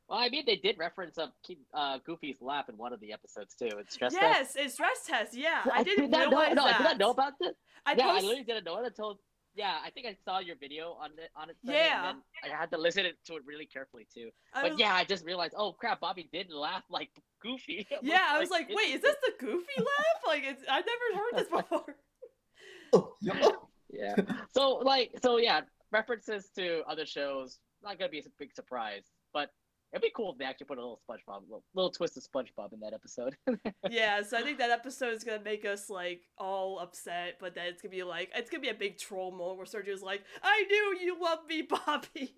Well, 0.07 0.17
I 0.17 0.29
mean, 0.29 0.43
they 0.47 0.55
did 0.55 0.79
reference 0.79 1.19
uh, 1.19 1.27
uh, 1.73 1.99
Goofy's 2.03 2.41
laugh 2.41 2.67
in 2.67 2.77
one 2.77 2.93
of 2.93 2.99
the 2.99 3.13
episodes 3.13 3.53
too. 3.53 3.69
It's 3.77 3.93
stress 3.93 4.13
yes, 4.13 4.37
test. 4.37 4.57
it's 4.57 4.73
stress 4.73 5.05
test. 5.05 5.37
Yeah, 5.37 5.61
I 5.71 5.83
didn't 5.83 6.09
did 6.09 6.17
realize 6.17 6.55
know. 6.55 6.63
No, 6.63 6.67
that. 6.67 6.75
I 6.75 6.77
did 6.77 6.83
not 6.83 6.97
know 6.97 7.11
about 7.11 7.33
this. 7.39 7.53
I 7.85 7.93
yeah, 7.93 8.07
I 8.07 8.13
literally 8.15 8.43
didn't 8.43 8.65
know 8.65 8.79
it 8.79 8.87
until. 8.87 9.19
Yeah, 9.55 9.77
I 9.83 9.89
think 9.89 10.07
I 10.07 10.15
saw 10.25 10.39
your 10.39 10.55
video 10.55 10.95
on 11.01 11.11
it 11.17 11.29
on 11.35 11.49
it. 11.49 11.57
Yeah. 11.63 12.13
I 12.43 12.55
had 12.55 12.71
to 12.71 12.77
listen 12.77 13.03
to 13.03 13.35
it 13.35 13.41
really 13.45 13.65
carefully 13.65 14.07
too. 14.11 14.29
But 14.53 14.71
was- 14.71 14.79
yeah, 14.79 14.93
I 14.93 15.03
just 15.03 15.25
realized. 15.25 15.53
Oh 15.55 15.73
crap, 15.73 15.99
Bobby 15.99 16.29
did 16.31 16.51
laugh 16.51 16.83
like 16.89 17.09
Goofy. 17.41 17.87
yeah, 18.01 18.27
I 18.29 18.39
was 18.39 18.49
like, 18.49 18.69
it- 18.69 18.75
wait, 18.75 18.95
is 18.95 19.01
this 19.01 19.15
the 19.23 19.33
Goofy 19.45 19.77
laugh? 19.77 20.21
Like, 20.27 20.43
it's 20.45 20.63
I've 20.69 20.85
never 20.85 21.23
heard 21.23 21.43
this 21.43 21.49
before. 22.91 23.57
Yeah. 23.91 24.15
So 24.53 24.75
like, 24.75 25.11
so 25.23 25.37
yeah, 25.37 25.61
references 25.91 26.49
to 26.55 26.83
other 26.87 27.05
shows 27.07 27.57
not 27.83 27.97
gonna 27.97 28.09
be 28.11 28.19
a 28.19 28.23
big 28.37 28.53
surprise, 28.53 29.03
but 29.33 29.49
it'd 29.91 30.03
be 30.03 30.11
cool 30.15 30.31
if 30.33 30.37
they 30.37 30.45
actually 30.45 30.67
put 30.67 30.77
a 30.77 30.81
little 30.81 31.01
SpongeBob, 31.09 31.41
little, 31.41 31.63
little 31.73 31.89
twist 31.89 32.15
of 32.15 32.23
SpongeBob 32.23 32.71
in 32.73 32.79
that 32.81 32.93
episode. 32.93 33.35
yeah, 33.89 34.21
so 34.21 34.37
I 34.37 34.43
think 34.43 34.59
that 34.59 34.69
episode 34.69 35.13
is 35.15 35.23
gonna 35.23 35.43
make 35.43 35.65
us 35.65 35.89
like 35.89 36.21
all 36.37 36.77
upset, 36.79 37.37
but 37.39 37.55
then 37.55 37.65
it's 37.65 37.81
gonna 37.81 37.91
be 37.91 38.03
like 38.03 38.29
it's 38.35 38.49
gonna 38.51 38.61
be 38.61 38.69
a 38.69 38.75
big 38.75 38.99
troll 38.99 39.31
moment 39.31 39.57
where 39.57 39.65
Sergio's 39.65 40.03
like, 40.03 40.21
"I 40.43 40.63
knew 40.69 40.97
you 41.01 41.19
loved 41.19 41.47
me, 41.49 41.63
Bobby." 41.63 42.35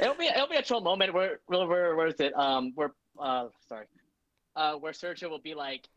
it'll 0.00 0.14
be 0.14 0.26
it'll 0.26 0.48
be 0.48 0.56
a 0.56 0.62
troll 0.62 0.82
moment 0.82 1.14
where 1.14 1.40
where 1.46 1.66
where, 1.66 1.96
where 1.96 2.06
is 2.08 2.20
it? 2.20 2.36
Um, 2.38 2.72
where 2.74 2.92
uh 3.18 3.48
sorry, 3.68 3.86
uh 4.56 4.74
where 4.74 4.92
Sergio 4.92 5.30
will 5.30 5.38
be 5.38 5.54
like, 5.54 5.88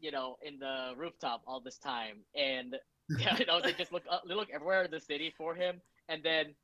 you 0.00 0.10
know, 0.10 0.36
in 0.42 0.58
the 0.58 0.92
rooftop 0.96 1.42
all 1.46 1.60
this 1.60 1.78
time, 1.78 2.18
and 2.34 2.76
yeah, 3.18 3.36
you 3.38 3.46
know, 3.46 3.60
they 3.60 3.72
just 3.72 3.92
look 3.92 4.04
up, 4.10 4.22
they 4.26 4.34
look 4.34 4.48
everywhere 4.52 4.82
in 4.84 4.90
the 4.90 5.00
city 5.00 5.32
for 5.36 5.54
him, 5.54 5.80
and 6.08 6.22
then 6.22 6.54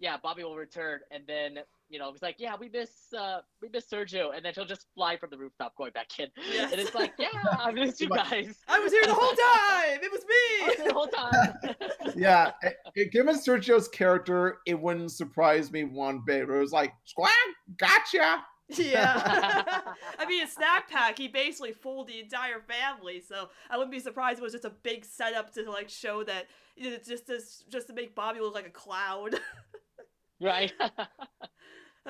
yeah, 0.00 0.16
Bobby 0.22 0.44
will 0.44 0.56
return, 0.56 1.00
and 1.10 1.24
then. 1.26 1.58
You 1.90 1.98
know, 1.98 2.12
he's 2.12 2.20
like, 2.20 2.34
yeah, 2.38 2.54
we 2.60 2.68
miss, 2.68 2.90
uh, 3.18 3.38
we 3.62 3.70
miss 3.72 3.86
Sergio, 3.90 4.36
and 4.36 4.44
then 4.44 4.52
she'll 4.52 4.66
just 4.66 4.84
fly 4.94 5.16
from 5.16 5.30
the 5.30 5.38
rooftop 5.38 5.74
going 5.74 5.92
back 5.92 6.08
in, 6.18 6.28
Yes. 6.52 6.70
and 6.70 6.78
it's 6.78 6.94
like, 6.94 7.14
yeah, 7.18 7.28
I 7.58 7.70
missed 7.72 7.98
you 8.02 8.10
guys. 8.10 8.58
I 8.68 8.78
was 8.78 8.92
here 8.92 9.06
the 9.06 9.14
whole 9.14 9.30
time. 9.30 9.98
It 10.02 10.12
was 10.12 10.20
I 10.62 10.68
was 10.68 10.78
me. 10.80 10.84
the 10.86 10.92
whole 10.92 11.06
time. 11.06 12.12
yeah, 12.14 12.50
it, 12.60 12.76
it- 12.94 13.10
given 13.10 13.36
Sergio's 13.36 13.88
character, 13.88 14.58
it 14.66 14.78
wouldn't 14.78 15.12
surprise 15.12 15.72
me 15.72 15.84
one 15.84 16.20
bit. 16.26 16.42
It 16.42 16.46
was 16.50 16.72
like, 16.72 16.92
squawk, 17.06 17.30
gotcha. 17.78 18.44
Yeah. 18.68 19.80
I 20.18 20.26
mean, 20.26 20.42
in 20.42 20.48
Snack 20.48 20.90
Pack, 20.90 21.18
he 21.18 21.28
basically 21.28 21.72
fooled 21.72 22.08
the 22.08 22.20
entire 22.20 22.60
family, 22.60 23.22
so 23.26 23.48
I 23.70 23.76
wouldn't 23.76 23.92
be 23.92 24.00
surprised 24.00 24.38
if 24.38 24.40
it 24.40 24.44
was 24.44 24.52
just 24.52 24.64
a 24.64 24.70
big 24.70 25.04
setup 25.04 25.52
to 25.54 25.70
like 25.70 25.88
show 25.88 26.24
that 26.24 26.46
you 26.76 26.90
know, 26.90 26.96
it's 26.96 27.08
just 27.08 27.26
to, 27.26 27.40
just 27.68 27.88
to 27.88 27.92
make 27.92 28.14
Bobby 28.14 28.40
look 28.40 28.54
like 28.54 28.66
a 28.66 28.70
cloud. 28.70 29.36
right. 30.40 30.72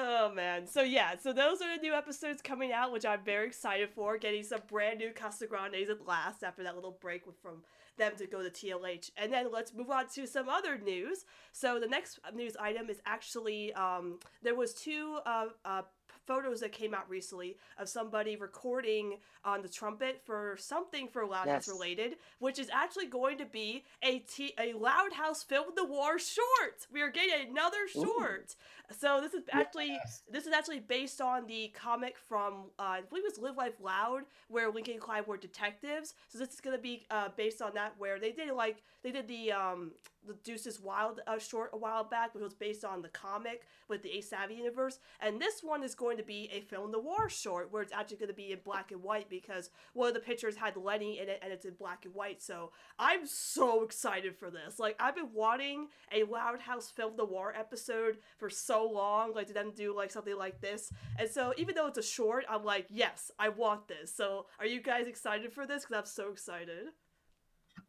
Oh 0.01 0.33
man. 0.33 0.65
So 0.69 0.83
yeah, 0.83 1.17
so 1.21 1.33
those 1.33 1.61
are 1.61 1.77
the 1.77 1.83
new 1.83 1.93
episodes 1.93 2.41
coming 2.41 2.73
out, 2.73 2.93
which 2.93 3.05
I'm 3.05 3.25
very 3.25 3.49
excited 3.49 3.91
for. 3.91 4.17
Getting 4.17 4.45
some 4.45 4.61
brand 4.69 4.99
new 4.99 5.11
Casa 5.11 5.49
Grandes 5.49 5.91
at 5.91 6.07
last 6.07 6.45
after 6.45 6.63
that 6.63 6.77
little 6.77 6.97
break 7.01 7.25
from 7.43 7.65
them 7.97 8.13
to 8.19 8.27
go 8.29 8.41
to 8.41 8.49
TLH. 8.49 9.11
And 9.17 9.33
then 9.33 9.49
let's 9.53 9.75
move 9.75 9.91
on 9.91 10.07
to 10.15 10.25
some 10.29 10.49
other 10.49 10.79
news. 10.79 11.25
So 11.51 11.81
the 11.81 11.89
next 11.89 12.21
news 12.33 12.57
item 12.61 12.89
is 12.91 13.01
actually 13.07 13.73
um, 13.75 14.21
there 14.41 14.55
was 14.55 14.73
two 14.73 15.19
uh, 15.27 15.47
uh, 15.65 15.83
photos 16.27 16.61
that 16.61 16.73
came 16.73 16.95
out 16.95 17.09
recently 17.09 17.57
of 17.79 17.89
somebody 17.89 18.37
recording 18.37 19.19
on 19.45 19.63
the 19.63 19.69
trumpet 19.69 20.21
for 20.25 20.57
something 20.59 21.09
for 21.09 21.25
Loud 21.27 21.49
House 21.49 21.67
Yes. 21.67 21.69
related, 21.69 22.17
which 22.39 22.59
is 22.59 22.69
actually 22.73 23.07
going 23.07 23.39
to 23.39 23.47
be 23.47 23.85
a 24.03 24.19
T- 24.21 24.55
a 24.59 24.73
Loud 24.75 25.13
House 25.13 25.43
Film 25.43 25.67
the 25.77 25.85
War 25.85 26.19
short. 26.19 26.87
We 26.93 27.01
are 27.03 27.11
getting 27.11 27.51
another 27.51 27.85
Ooh. 27.97 28.03
short. 28.05 28.55
So 28.99 29.21
this 29.21 29.35
is 29.35 29.45
actually 29.53 29.89
Yes. 29.89 30.23
this 30.31 30.47
is 30.47 30.53
actually 30.53 30.81
based 30.81 31.21
on 31.21 31.47
the 31.47 31.69
comic 31.75 32.17
from 32.19 32.71
uh, 32.79 32.83
I 32.83 33.01
believe 33.03 33.25
it 33.25 33.31
was 33.31 33.39
Live 33.39 33.57
Life 33.57 33.81
Loud, 33.81 34.23
where 34.49 34.71
Lincoln 34.71 34.95
and 34.95 35.03
Clyde 35.03 35.27
were 35.27 35.37
detectives. 35.37 36.15
So 36.29 36.39
this 36.39 36.53
is 36.55 36.61
gonna 36.61 36.79
be 36.79 37.07
uh, 37.11 37.29
based 37.37 37.61
on 37.63 37.73
that, 37.75 37.95
where 37.99 38.19
they 38.19 38.33
did 38.33 38.51
like 38.53 38.83
they 39.03 39.11
did 39.13 39.29
the 39.29 39.53
um 39.53 39.93
the 40.27 40.35
Deuces 40.45 40.81
Wild 40.81 41.21
uh, 41.27 41.39
short 41.39 41.71
a 41.73 41.77
while 41.77 42.05
back, 42.05 42.35
which 42.35 42.43
was 42.43 42.55
based 42.55 42.85
on 42.85 43.03
the 43.03 43.09
comic 43.09 43.67
with 43.89 44.03
the 44.03 44.19
A 44.19 44.21
Savvy 44.21 44.55
universe, 44.55 44.99
and 45.21 45.41
this 45.41 45.63
one 45.63 45.83
is 45.83 45.95
going 45.95 46.17
to 46.19 46.23
be 46.23 46.51
a 46.53 46.61
film 46.61 46.93
noir 46.93 47.29
short, 47.29 47.73
where 47.73 47.83
it's 47.83 47.93
actually 47.93 48.19
going 48.19 48.29
to 48.29 48.35
be 48.35 48.53
in 48.53 48.59
black 48.65 48.93
and 48.93 49.03
white 49.03 49.31
because 49.31 49.71
one 49.95 50.09
of 50.09 50.15
the 50.15 50.21
pictures 50.21 50.57
had 50.57 50.77
Leni 50.77 51.19
in 51.19 51.29
it, 51.29 51.39
and 51.43 51.53
it's 51.53 51.65
in 51.65 51.75
black 51.75 52.05
and 52.05 52.15
white. 52.15 52.43
So 52.43 52.73
I'm 52.99 53.27
so 53.27 53.83
excited 53.83 54.37
for 54.37 54.51
this. 54.51 54.79
Like 54.79 54.97
I've 55.01 55.15
been 55.15 55.33
wanting 55.33 55.89
a 56.13 56.25
Loud 56.25 56.61
House 56.61 56.91
film 56.91 57.17
noir 57.17 57.55
episode 57.59 58.19
for 58.37 58.51
so 58.51 58.89
long, 58.89 59.35
like 59.35 59.47
to 59.49 59.53
them 59.53 59.73
do 59.75 59.95
like 59.95 60.11
something 60.11 60.37
like 60.37 60.61
this. 60.61 60.93
And 61.19 61.29
so 61.29 61.55
even 61.57 61.75
though 61.75 61.87
it's 61.87 61.99
a 61.99 62.03
short, 62.03 62.45
I'm 62.49 62.65
like, 62.65 62.87
yes, 62.91 63.31
I 63.39 63.49
want 63.49 63.89
this. 63.89 64.15
So 64.15 64.47
are 64.59 64.67
you 64.67 64.83
guys 64.83 65.07
excited 65.07 65.53
for 65.53 65.67
this? 65.67 65.85
Because 65.85 65.97
I'm 65.99 66.07
so 66.07 66.31
excited. 66.31 66.89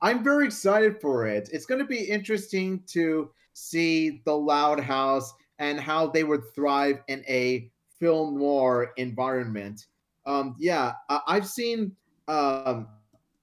I'm 0.01 0.23
very 0.23 0.45
excited 0.45 1.01
for 1.01 1.27
it. 1.27 1.49
It's 1.51 1.65
going 1.65 1.79
to 1.79 1.85
be 1.87 2.03
interesting 2.03 2.83
to 2.87 3.31
see 3.53 4.21
the 4.25 4.35
Loud 4.35 4.79
House 4.79 5.33
and 5.59 5.79
how 5.79 6.07
they 6.07 6.23
would 6.23 6.43
thrive 6.55 7.01
in 7.07 7.23
a 7.27 7.69
film 7.99 8.37
noir 8.39 8.93
environment. 8.97 9.87
Um, 10.25 10.55
yeah, 10.57 10.93
I- 11.09 11.21
I've 11.27 11.47
seen, 11.47 11.95
um, 12.27 12.87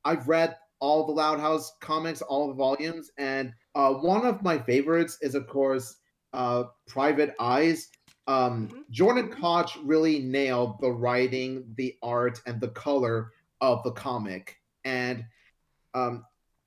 I've 0.04 0.28
read 0.28 0.56
all 0.78 1.04
the 1.06 1.12
Loud 1.12 1.40
House 1.40 1.74
comics, 1.80 2.22
all 2.22 2.48
the 2.48 2.54
volumes, 2.54 3.10
and 3.18 3.52
uh, 3.74 3.92
one 3.92 4.24
of 4.24 4.42
my 4.42 4.58
favorites 4.58 5.18
is, 5.20 5.34
of 5.34 5.46
course, 5.46 5.96
uh, 6.32 6.64
Private 6.86 7.34
Eyes. 7.38 7.90
Um, 8.26 8.68
Mhm. 8.68 8.90
Jordan 8.90 9.28
Koch 9.28 9.76
really 9.84 10.20
nailed 10.20 10.80
the 10.80 10.90
writing, 10.90 11.74
the 11.76 11.96
art, 12.02 12.40
and 12.46 12.60
the 12.60 12.68
color 12.68 13.32
of 13.60 13.82
the 13.84 13.92
comic. 13.92 14.56
And 14.84 15.24
um, 15.94 16.24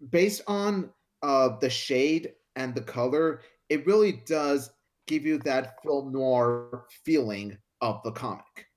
based 0.10 0.42
on 0.48 0.90
uh, 1.22 1.58
the 1.60 1.70
shade 1.70 2.34
and 2.56 2.74
the 2.76 2.82
color, 2.82 3.42
it 3.70 3.86
really 3.86 4.24
does 4.26 4.72
give 5.08 5.26
you 5.26 5.38
that 5.40 5.82
film 5.84 6.12
noir 6.14 6.86
feeling 7.04 7.58
of 7.82 8.02
the 8.04 8.12
comic. 8.12 8.68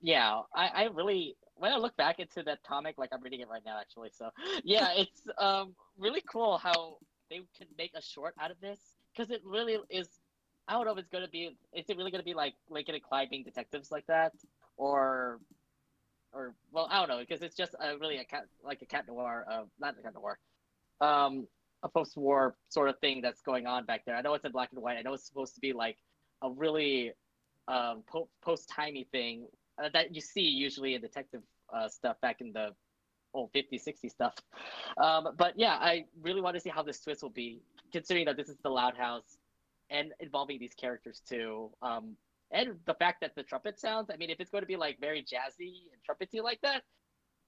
yeah, 0.00 0.40
I, 0.54 0.68
I 0.68 0.84
really 0.92 1.36
when 1.56 1.72
I 1.72 1.76
look 1.76 1.96
back 1.96 2.18
into 2.18 2.42
that 2.42 2.62
comic, 2.62 2.98
like 2.98 3.10
I'm 3.12 3.22
reading 3.22 3.40
it 3.40 3.48
right 3.48 3.62
now 3.64 3.78
actually. 3.80 4.10
So 4.12 4.30
yeah, 4.64 4.88
it's 4.94 5.22
um 5.38 5.74
really 5.98 6.22
cool 6.30 6.58
how 6.58 6.98
they 7.30 7.40
can 7.56 7.66
make 7.78 7.92
a 7.94 8.02
short 8.02 8.34
out 8.40 8.50
of 8.50 8.60
this 8.60 8.78
because 9.16 9.30
it 9.30 9.40
really 9.44 9.78
is. 9.88 10.08
I 10.68 10.74
don't 10.74 10.84
know 10.84 10.92
if 10.92 10.98
it's 10.98 11.08
gonna 11.08 11.28
be. 11.28 11.56
Is 11.74 11.86
it 11.88 11.96
really 11.96 12.10
gonna 12.10 12.22
be 12.22 12.34
like 12.34 12.54
Lincoln 12.68 12.94
and 12.94 13.02
Clyde 13.02 13.30
being 13.30 13.44
detectives 13.44 13.90
like 13.90 14.06
that, 14.06 14.32
or, 14.76 15.40
or 16.34 16.54
well, 16.72 16.88
I 16.90 16.98
don't 16.98 17.08
know 17.08 17.18
because 17.18 17.42
it's 17.42 17.56
just 17.56 17.74
a, 17.80 17.96
really 17.98 18.18
a 18.18 18.24
cat 18.24 18.46
like 18.62 18.82
a 18.82 18.86
cat 18.86 19.06
noir, 19.06 19.44
uh, 19.50 19.62
not 19.80 19.94
a 19.98 20.02
cat 20.02 20.14
noir, 20.14 20.38
um, 21.00 21.46
a 21.82 21.88
post-war 21.88 22.56
sort 22.68 22.88
of 22.88 22.98
thing 22.98 23.20
that's 23.20 23.40
going 23.42 23.66
on 23.66 23.84
back 23.84 24.04
there. 24.04 24.16
I 24.16 24.22
know 24.22 24.34
it's 24.34 24.44
in 24.44 24.52
black 24.52 24.70
and 24.72 24.82
white. 24.82 24.96
I 24.98 25.02
know 25.02 25.14
it's 25.14 25.26
supposed 25.26 25.54
to 25.54 25.60
be 25.60 25.72
like 25.72 25.98
a 26.42 26.50
really 26.50 27.12
um, 27.68 28.02
po- 28.06 28.28
post-timey 28.42 29.06
thing 29.12 29.46
uh, 29.82 29.88
that 29.92 30.14
you 30.14 30.20
see 30.20 30.42
usually 30.42 30.94
in 30.94 31.00
detective 31.00 31.42
uh, 31.72 31.88
stuff 31.88 32.20
back 32.20 32.40
in 32.40 32.52
the 32.52 32.70
old 33.32 33.52
50s 33.52 33.84
60s 33.84 34.10
stuff 34.10 34.34
um, 35.02 35.28
but 35.36 35.54
yeah 35.56 35.72
i 35.80 36.04
really 36.22 36.40
want 36.40 36.54
to 36.54 36.60
see 36.60 36.70
how 36.70 36.82
this 36.82 37.00
twist 37.00 37.20
will 37.20 37.30
be 37.30 37.60
considering 37.92 38.26
that 38.26 38.36
this 38.36 38.48
is 38.48 38.56
the 38.62 38.68
loud 38.68 38.96
house 38.96 39.38
and 39.90 40.12
involving 40.20 40.58
these 40.60 40.74
characters 40.74 41.20
too 41.28 41.70
um, 41.82 42.16
and 42.54 42.76
the 42.86 42.94
fact 42.94 43.20
that 43.20 43.34
the 43.34 43.42
trumpet 43.42 43.78
sounds 43.78 44.08
i 44.10 44.16
mean 44.16 44.30
if 44.30 44.40
it's 44.40 44.50
going 44.50 44.62
to 44.62 44.66
be 44.66 44.76
like 44.76 44.98
very 44.98 45.22
jazzy 45.22 45.90
and 45.92 46.00
trumpety 46.08 46.42
like 46.42 46.60
that 46.62 46.82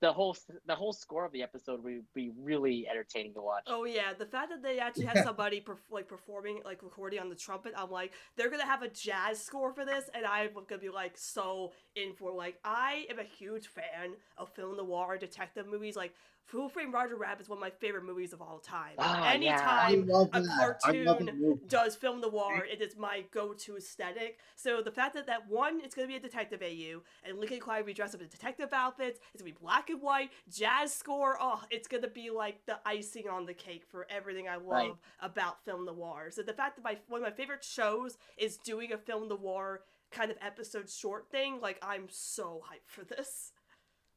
the 0.01 0.13
whole 0.13 0.37
the 0.67 0.75
whole 0.75 0.93
score 0.93 1.25
of 1.25 1.33
the 1.33 1.43
episode 1.43 1.83
would 1.83 2.05
be 2.15 2.31
really 2.39 2.87
entertaining 2.89 3.33
to 3.35 3.41
watch. 3.41 3.65
Oh 3.67 3.85
yeah, 3.85 4.13
the 4.13 4.27
fact 4.27 4.51
that 4.51 4.63
they 4.63 4.79
actually 4.79 5.07
had 5.07 5.25
somebody 5.25 5.61
perf- 5.61 5.91
like 5.91 6.07
performing 6.07 6.61
like 6.65 6.83
recording 6.83 7.19
on 7.21 7.31
the 7.31 7.35
trumpet, 7.35 7.73
I'm 7.77 7.91
like 7.91 8.13
they're 8.37 8.51
gonna 8.51 8.67
have 8.67 8.83
a 8.83 8.89
jazz 8.89 9.43
score 9.43 9.73
for 9.73 9.85
this, 9.85 10.11
and 10.15 10.27
I'm 10.27 10.51
gonna 10.69 10.81
be 10.81 10.91
like 10.91 11.17
so 11.17 11.73
in 11.95 12.13
for 12.13 12.31
like 12.33 12.59
I 12.65 13.07
am 13.11 13.19
a 13.19 13.25
huge 13.25 13.69
fan 13.69 14.15
of 14.37 14.51
film 14.55 14.77
noir 14.77 15.17
detective 15.17 15.67
movies. 15.67 15.97
Like 15.97 16.13
Who 16.51 16.69
Framed 16.69 16.93
Roger 16.95 17.17
Rabbit 17.17 17.43
is 17.43 17.49
one 17.49 17.59
of 17.59 17.61
my 17.61 17.71
favorite 17.71 18.05
movies 18.05 18.33
of 18.33 18.41
all 18.41 18.61
time. 18.61 18.93
Ah, 18.99 19.33
yeah. 19.35 19.61
I 19.61 19.91
Anytime 19.93 20.07
love 20.07 20.29
a 20.33 20.41
that. 20.43 20.79
I 20.85 20.91
love 20.93 21.19
cartoon 21.19 21.61
does 21.67 21.97
film 21.97 22.21
noir. 22.21 22.65
It 22.71 22.81
is 22.81 22.97
my 22.97 23.25
go-to 23.33 23.77
aesthetic. 23.77 24.39
So 24.55 24.81
the 24.81 24.93
fact 24.93 25.15
that 25.15 25.27
that 25.27 25.49
one, 25.49 25.81
it's 25.83 25.95
gonna 25.97 26.07
be 26.07 26.15
a 26.15 26.21
detective 26.21 26.63
AU, 26.63 27.03
and 27.25 27.39
Lincoln 27.39 27.55
and 27.55 27.63
Clyde 27.63 27.81
will 27.81 27.87
be 27.87 27.95
dressed 27.95 28.15
up 28.15 28.21
in 28.23 28.29
detective 28.29 28.73
outfits. 28.73 29.19
It's 29.35 29.43
gonna 29.43 29.53
be 29.53 29.59
black 29.61 29.91
and 29.91 30.01
white, 30.01 30.31
jazz 30.49 30.95
score. 30.95 31.37
Oh, 31.41 31.63
it's 31.71 31.89
gonna 31.89 32.07
be 32.09 32.31
like 32.31 32.65
the 32.67 32.79
icing 32.87 33.29
on 33.29 33.45
the 33.45 33.55
cake 33.55 33.85
for 33.91 34.07
everything 34.09 34.49
I 34.49 34.55
love 34.57 34.67
Right. 34.69 34.95
about 35.21 35.65
film 35.65 35.85
noir. 35.85 36.31
So 36.31 36.43
the 36.43 36.53
fact 36.53 36.77
that 36.77 36.85
my 36.85 36.97
one 37.09 37.23
of 37.23 37.27
my 37.29 37.35
favorite 37.35 37.65
shows 37.65 38.19
is 38.37 38.57
doing 38.59 38.93
a 38.93 38.99
film 38.99 39.29
noir 39.29 39.83
kind 40.13 40.31
of 40.31 40.37
episode 40.41 40.89
short 40.89 41.29
thing, 41.31 41.61
like 41.61 41.79
I'm 41.83 42.07
so 42.09 42.63
hyped 42.71 42.87
for 42.89 43.03
this. 43.05 43.53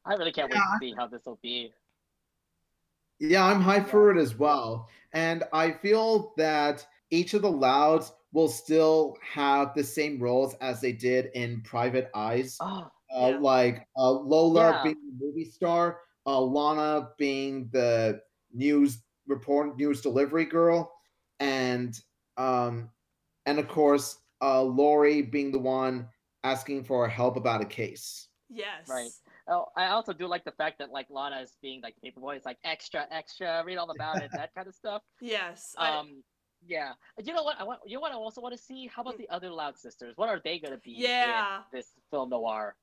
i 0.04 0.14
really 0.14 0.32
can't 0.32 0.48
wait 0.50 0.56
to 0.58 0.78
see 0.80 0.94
how 0.96 1.06
this 1.08 1.26
will 1.26 1.38
be 1.42 1.72
Yeah, 3.20 3.44
I'm 3.46 3.62
hyped 3.62 3.88
for 3.88 4.10
it 4.10 4.18
as 4.18 4.36
well. 4.36 4.88
And 5.12 5.44
I 5.52 5.72
feel 5.72 6.34
that 6.36 6.86
each 7.10 7.34
of 7.34 7.42
the 7.42 7.50
Louds 7.50 8.12
will 8.32 8.48
still 8.48 9.16
have 9.22 9.74
the 9.74 9.84
same 9.84 10.18
roles 10.20 10.54
as 10.56 10.80
they 10.80 10.92
did 10.92 11.26
in 11.34 11.62
Private 11.62 12.10
Eyes. 12.14 12.62
Oh, 12.62 12.90
Uh, 13.14 13.30
Like 13.30 13.86
uh, 13.98 14.12
Lola 14.12 14.72
Yeah. 14.72 14.82
being 14.82 14.96
the 15.06 15.24
movie 15.26 15.44
star, 15.44 16.00
uh, 16.26 16.40
Lana 16.40 17.10
being 17.18 17.68
the 17.72 18.22
news 18.52 19.02
report, 19.26 19.76
news 19.76 20.00
delivery 20.02 20.44
girl, 20.46 20.92
and 21.40 22.00
um, 22.36 22.90
and 23.46 23.58
of 23.58 23.68
course 23.68 24.20
uh, 24.42 24.62
Lori 24.62 25.22
being 25.22 25.52
the 25.52 25.58
one 25.58 26.08
asking 26.44 26.84
for 26.84 27.08
help 27.08 27.36
about 27.36 27.62
a 27.62 27.66
case. 27.66 28.28
Yes. 28.48 28.88
Right. 28.88 29.12
Oh, 29.48 29.66
I 29.76 29.86
also 29.88 30.12
do 30.12 30.26
like 30.26 30.44
the 30.44 30.52
fact 30.52 30.78
that 30.78 30.90
like 30.90 31.06
Lana 31.10 31.40
is 31.40 31.56
being 31.62 31.80
like 31.82 31.94
paperboy. 32.04 32.36
It's 32.36 32.46
like 32.46 32.58
extra, 32.64 33.06
extra. 33.10 33.62
Read 33.64 33.76
all 33.78 33.90
about 33.90 34.22
it. 34.22 34.30
That 34.32 34.54
kind 34.54 34.68
of 34.68 34.74
stuff. 34.74 35.02
Yes. 35.20 35.74
I- 35.78 35.96
Um, 35.98 36.22
yeah. 36.66 36.92
You 37.22 37.32
know 37.32 37.42
what? 37.42 37.58
I 37.58 37.64
want. 37.64 37.80
You 37.86 37.94
know 37.96 38.00
what? 38.02 38.12
I 38.12 38.16
also 38.16 38.40
want 38.42 38.54
to 38.54 38.62
see. 38.62 38.86
How 38.86 39.00
about 39.02 39.16
the 39.16 39.28
other 39.30 39.50
Loud 39.50 39.78
sisters? 39.78 40.12
What 40.16 40.28
are 40.28 40.40
they 40.44 40.58
gonna 40.58 40.76
be? 40.78 40.94
in 40.96 41.00
Yeah. 41.02 41.62
this 41.72 41.92
film 42.10 42.28
noir. 42.30 42.76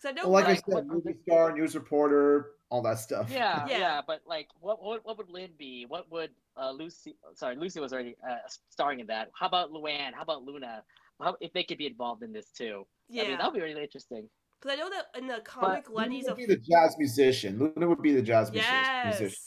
'cause 0.00 0.10
I 0.10 0.12
know 0.12 0.22
Well, 0.24 0.32
like 0.32 0.44
I 0.44 0.48
like, 0.50 0.64
said, 0.64 0.74
what- 0.74 0.86
movie 0.86 1.14
star, 1.22 1.52
news 1.52 1.74
reporter, 1.74 2.52
all 2.70 2.80
that 2.82 2.98
stuff. 2.98 3.28
Yeah, 3.30 3.66
Yeah. 3.68 3.78
yeah, 3.78 4.00
But 4.06 4.22
like, 4.26 4.48
what 4.60 4.80
what 4.82 5.04
what 5.04 5.18
would 5.18 5.30
Lynn 5.30 5.50
be? 5.58 5.84
What 5.86 6.08
would 6.12 6.30
uh, 6.56 6.70
Lucy? 6.70 7.16
Sorry, 7.34 7.56
Lucy 7.56 7.80
was 7.80 7.92
already 7.92 8.14
uh, 8.28 8.36
starring 8.68 9.00
in 9.00 9.06
that. 9.08 9.30
How 9.38 9.46
about 9.46 9.72
Luan? 9.72 10.12
How 10.12 10.22
about 10.22 10.42
Luna? 10.44 10.84
How, 11.20 11.36
if 11.40 11.52
they 11.52 11.64
could 11.64 11.78
be 11.78 11.86
involved 11.86 12.22
in 12.22 12.32
this 12.32 12.50
too? 12.50 12.86
I 13.10 13.14
mean, 13.14 13.30
yeah. 13.30 13.36
that 13.36 13.44
would 13.46 13.54
be 13.58 13.60
really 13.64 13.82
interesting. 13.82 14.28
Because 14.62 14.78
I 14.78 14.80
know 14.80 14.90
that 14.90 15.06
in 15.18 15.26
the 15.26 15.40
comic, 15.40 15.88
Luna 15.88 16.02
Leni's 16.02 16.24
would 16.26 16.32
a 16.34 16.36
be 16.36 16.46
the 16.46 16.56
jazz 16.56 16.94
musician. 16.98 17.58
Luna 17.58 17.88
would 17.88 18.00
be 18.02 18.12
the 18.12 18.22
jazz 18.22 18.50
musi- 18.50 18.56
yes. 18.56 19.18
musician. 19.20 19.38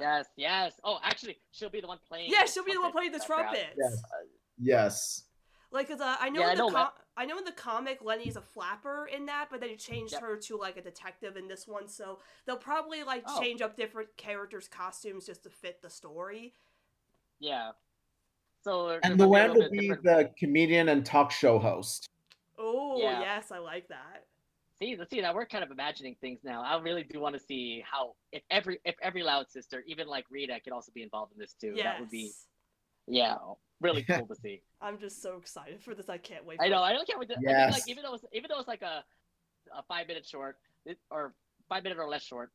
Yes, 0.00 0.26
yes. 0.36 0.72
Oh, 0.82 0.98
actually, 1.04 1.36
she'll 1.52 1.70
be 1.70 1.80
the 1.80 1.86
one 1.86 1.98
playing. 2.08 2.30
Yeah, 2.32 2.44
she'll 2.46 2.64
be 2.64 2.72
the 2.72 2.80
one 2.80 2.90
playing 2.90 3.12
the 3.12 3.18
background. 3.18 3.50
trumpets. 3.54 3.76
Yes. 3.78 4.02
Yes. 4.58 5.22
Like, 5.70 5.88
cause 5.88 6.00
uh, 6.00 6.16
I 6.20 6.28
know 6.30 6.40
Yeah, 6.40 6.50
in 6.52 6.56
the 6.58 6.62
know 6.64 6.70
com- 6.70 6.74
that. 6.74 6.92
I 7.16 7.24
know 7.26 7.38
in 7.38 7.44
the 7.44 7.52
comic 7.52 8.02
Leni's 8.02 8.34
a 8.36 8.40
flapper 8.40 9.06
in 9.12 9.26
that, 9.26 9.46
but 9.50 9.60
then 9.60 9.70
he 9.70 9.76
changed 9.76 10.12
Yep. 10.14 10.22
her 10.22 10.36
to 10.36 10.56
like 10.56 10.76
a 10.76 10.82
detective 10.82 11.36
in 11.36 11.46
this 11.46 11.66
one. 11.68 11.88
So 11.88 12.18
they'll 12.46 12.56
probably 12.56 13.04
like 13.04 13.22
Oh. 13.28 13.40
change 13.40 13.60
up 13.62 13.76
different 13.76 14.08
characters' 14.16 14.66
costumes 14.68 15.26
just 15.26 15.44
to 15.44 15.50
fit 15.50 15.80
the 15.82 15.90
story. 15.90 16.54
Yeah. 17.38 17.72
So 18.62 18.98
And 19.04 19.18
there'll 19.20 19.30
Luan 19.32 19.48
little 19.50 19.62
will 19.64 19.70
be 19.70 19.78
different- 19.88 20.02
the 20.04 20.30
comedian 20.38 20.88
and 20.88 21.06
talk 21.06 21.30
show 21.30 21.58
host. 21.60 22.08
Oh 22.58 22.98
Yeah. 23.00 23.20
yes, 23.20 23.52
I 23.52 23.58
like 23.58 23.86
that. 23.88 24.26
See, 24.80 24.96
let's 24.98 25.10
see 25.10 25.20
now 25.20 25.34
we're 25.34 25.46
kind 25.46 25.62
of 25.62 25.70
imagining 25.70 26.16
things 26.20 26.40
now. 26.42 26.62
I 26.62 26.80
really 26.80 27.04
do 27.04 27.20
want 27.20 27.34
to 27.36 27.40
see 27.40 27.82
how 27.88 28.14
if 28.32 28.42
every 28.50 28.80
if 28.84 28.96
every 29.00 29.22
loud 29.22 29.48
sister, 29.50 29.84
even 29.86 30.08
like 30.08 30.24
Rita, 30.30 30.58
could 30.62 30.72
also 30.72 30.90
be 30.92 31.02
involved 31.02 31.32
in 31.32 31.38
this 31.38 31.54
too. 31.60 31.72
yes. 31.76 31.84
That 31.84 32.00
would 32.00 32.10
be 32.10 32.32
yeah, 33.06 33.36
really 33.80 34.02
cool 34.02 34.26
to 34.26 34.34
see. 34.34 34.62
I'm 34.80 34.98
just 34.98 35.22
so 35.22 35.36
excited 35.36 35.82
for 35.82 35.94
this. 35.94 36.08
I 36.08 36.18
can't 36.18 36.44
wait. 36.44 36.58
I 36.60 36.68
know. 36.68 36.78
it. 36.82 36.86
I 36.86 36.92
don't 36.92 37.06
care 37.06 37.18
what. 37.18 37.28
The, 37.28 37.36
I 37.36 37.40
mean, 37.40 37.70
like 37.70 37.88
even 37.88 38.02
though 38.02 38.14
it's, 38.14 38.24
even 38.32 38.48
though 38.48 38.58
it's 38.58 38.68
like 38.68 38.82
a 38.82 39.04
a 39.76 39.82
five 39.84 40.08
minute 40.08 40.26
short 40.26 40.58
it, 40.86 40.98
or 41.10 41.34
five 41.68 41.82
minute 41.84 41.98
or 41.98 42.08
less 42.08 42.22
short, 42.24 42.50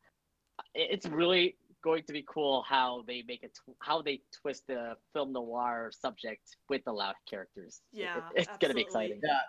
it, 0.76 0.90
it's 0.92 1.06
really 1.08 1.56
going 1.82 2.04
to 2.04 2.12
be 2.12 2.26
cool 2.28 2.64
how 2.68 3.04
they 3.08 3.24
make 3.26 3.44
it 3.44 3.54
tw- 3.56 3.76
how 3.80 4.02
they 4.02 4.22
twist 4.42 4.68
the 4.68 4.98
film 5.14 5.32
noir 5.32 5.90
subject 5.98 6.58
with 6.68 6.84
the 6.84 6.92
loud 6.92 7.16
characters. 7.30 7.82
Yeah, 7.94 8.18
it- 8.18 8.24
it's 8.42 8.58
gonna 8.60 8.74
be 8.74 8.82
exciting. 8.82 9.22
Yeah. 9.24 9.40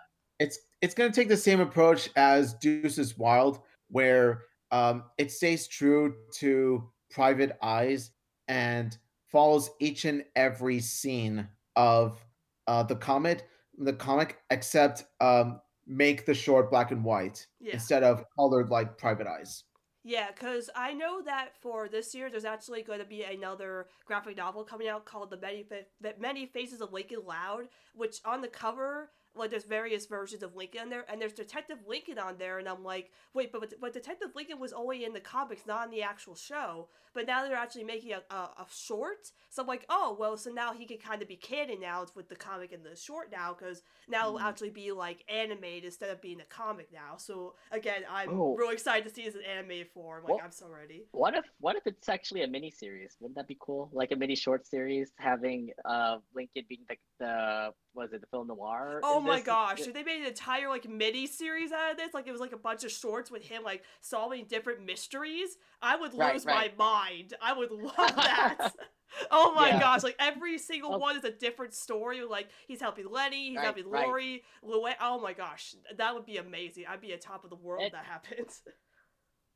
It's 0.41 0.57
it's 0.81 0.95
gonna 0.95 1.11
take 1.11 1.29
the 1.29 1.37
same 1.37 1.59
approach 1.59 2.09
as 2.15 2.55
Deuces 2.55 3.15
Wild, 3.15 3.59
where 3.89 4.45
um, 4.71 5.03
it 5.19 5.31
stays 5.31 5.67
true 5.67 6.15
to 6.39 6.89
Private 7.11 7.57
Eyes 7.61 8.09
and 8.47 8.97
follows 9.27 9.69
each 9.79 10.05
and 10.05 10.25
every 10.35 10.79
scene 10.79 11.47
of 11.75 12.25
uh, 12.65 12.81
the 12.81 12.95
comic, 12.95 13.47
the 13.77 13.93
comic, 13.93 14.39
except 14.49 15.03
um, 15.19 15.61
make 15.85 16.25
the 16.25 16.33
short 16.33 16.71
black 16.71 16.89
and 16.89 17.03
white 17.05 17.45
Yeah. 17.59 17.73
instead 17.73 18.01
of 18.01 18.25
colored 18.35 18.69
like 18.69 18.97
Private 18.97 19.27
Eyes. 19.27 19.65
Yeah, 20.03 20.31
because 20.31 20.71
I 20.75 20.93
know 20.93 21.21
that 21.21 21.49
for 21.61 21.87
this 21.87 22.15
year, 22.15 22.31
there's 22.31 22.45
actually 22.45 22.81
going 22.81 22.97
to 22.97 23.05
be 23.05 23.21
another 23.21 23.85
graphic 24.05 24.35
novel 24.37 24.63
coming 24.63 24.87
out 24.87 25.05
called 25.05 25.29
"The 25.29 25.37
Many 25.37 25.61
Fa- 25.61 26.15
Many 26.19 26.47
Faces 26.47 26.81
of 26.81 26.91
Lincoln 26.91 27.19
Loud," 27.23 27.67
which 27.93 28.17
on 28.25 28.41
the 28.41 28.47
cover, 28.47 29.11
like, 29.35 29.49
there's 29.49 29.63
various 29.63 30.05
versions 30.05 30.43
of 30.43 30.55
Lincoln 30.55 30.81
on 30.81 30.89
there, 30.89 31.05
and 31.09 31.21
there's 31.21 31.33
Detective 31.33 31.77
Lincoln 31.87 32.19
on 32.19 32.37
there, 32.37 32.59
and 32.59 32.67
I'm 32.67 32.83
like, 32.83 33.11
wait, 33.33 33.51
but 33.51 33.73
but 33.79 33.93
Detective 33.93 34.29
Lincoln 34.35 34.59
was 34.59 34.73
only 34.73 35.05
in 35.05 35.13
the 35.13 35.19
comics, 35.21 35.65
not 35.65 35.85
in 35.85 35.91
the 35.91 36.03
actual 36.03 36.35
show. 36.35 36.89
But 37.13 37.27
now 37.27 37.43
they're 37.43 37.57
actually 37.57 37.83
making 37.83 38.13
a, 38.13 38.21
a, 38.33 38.37
a 38.37 38.65
short, 38.73 39.31
so 39.49 39.61
I'm 39.61 39.67
like, 39.67 39.85
oh 39.89 40.15
well, 40.17 40.37
so 40.37 40.49
now 40.49 40.71
he 40.71 40.85
can 40.85 40.97
kind 40.97 41.21
of 41.21 41.27
be 41.27 41.35
canon 41.35 41.81
now 41.81 42.05
with 42.15 42.29
the 42.29 42.37
comic 42.37 42.71
and 42.71 42.85
the 42.85 42.95
short 42.95 43.29
now, 43.33 43.53
because 43.57 43.81
now 44.07 44.27
it'll 44.27 44.39
Hmm. 44.39 44.45
actually 44.45 44.69
be 44.69 44.93
like 44.93 45.25
animated 45.27 45.83
instead 45.85 46.09
of 46.09 46.21
being 46.21 46.39
a 46.39 46.45
comic 46.45 46.87
now. 46.93 47.17
So 47.17 47.55
again, 47.71 48.03
I'm 48.09 48.29
Oh. 48.29 48.55
really 48.55 48.73
excited 48.73 49.03
to 49.09 49.13
see 49.13 49.25
this 49.25 49.35
in 49.35 49.41
animated 49.41 49.89
form. 49.91 50.23
Like 50.23 50.35
Well- 50.35 50.41
I'm 50.41 50.51
so 50.53 50.69
ready. 50.69 51.05
What 51.11 51.35
if 51.35 51.45
what 51.59 51.75
if 51.75 51.85
it's 51.85 52.07
actually 52.07 52.43
a 52.43 52.47
mini 52.47 52.71
series? 52.71 53.17
Wouldn't 53.19 53.35
that 53.35 53.47
be 53.47 53.57
cool? 53.59 53.89
Like 53.91 54.11
a 54.13 54.15
mini 54.15 54.35
short 54.35 54.65
series 54.65 55.11
having 55.17 55.71
uh 55.83 56.19
Lincoln 56.33 56.63
being 56.69 56.85
the 56.87 56.95
the 57.21 57.69
was 57.93 58.11
it 58.13 58.19
the 58.21 58.27
film 58.27 58.47
noir? 58.47 58.99
Oh 59.03 59.21
my 59.21 59.37
this? 59.37 59.45
gosh! 59.45 59.79
If 59.81 59.93
they 59.93 60.03
made 60.03 60.21
an 60.21 60.27
entire 60.27 60.67
like 60.67 60.89
mini 60.89 61.27
series 61.27 61.71
out 61.71 61.91
of 61.91 61.97
this, 61.97 62.13
like 62.13 62.27
it 62.27 62.31
was 62.31 62.41
like 62.41 62.51
a 62.51 62.57
bunch 62.57 62.83
of 62.83 62.91
shorts 62.91 63.29
with 63.31 63.43
him 63.43 63.63
like 63.63 63.83
solving 64.01 64.45
different 64.45 64.83
mysteries, 64.85 65.57
I 65.81 65.95
would 65.95 66.13
Right, 66.17 66.33
lose 66.33 66.45
right. 66.45 66.75
my 66.77 66.83
mind. 67.09 67.33
I 67.41 67.53
would 67.53 67.71
love 67.71 67.95
that. 67.95 68.73
oh 69.31 69.53
my 69.53 69.69
Yeah. 69.69 69.79
gosh! 69.79 70.03
Like 70.03 70.15
every 70.19 70.57
single 70.57 70.95
Oh. 70.95 70.97
one 70.97 71.15
is 71.15 71.23
a 71.23 71.31
different 71.31 71.73
story. 71.73 72.21
Like 72.23 72.49
he's 72.67 72.81
helping 72.81 73.09
Leni, 73.09 73.49
he's 73.49 73.57
Right, 73.57 73.63
helping. 73.65 73.85
Lori, 73.89 74.43
Luan. 74.63 74.95
Oh 74.99 75.19
my 75.21 75.33
gosh, 75.33 75.75
that 75.95 76.13
would 76.15 76.25
be 76.25 76.37
amazing. 76.37 76.85
I'd 76.89 77.01
be 77.01 77.13
at 77.13 77.21
top 77.21 77.43
of 77.43 77.49
the 77.49 77.55
world 77.55 77.83
if 77.83 77.87
It- 77.89 77.93
that 77.93 78.05
happens. 78.05 78.61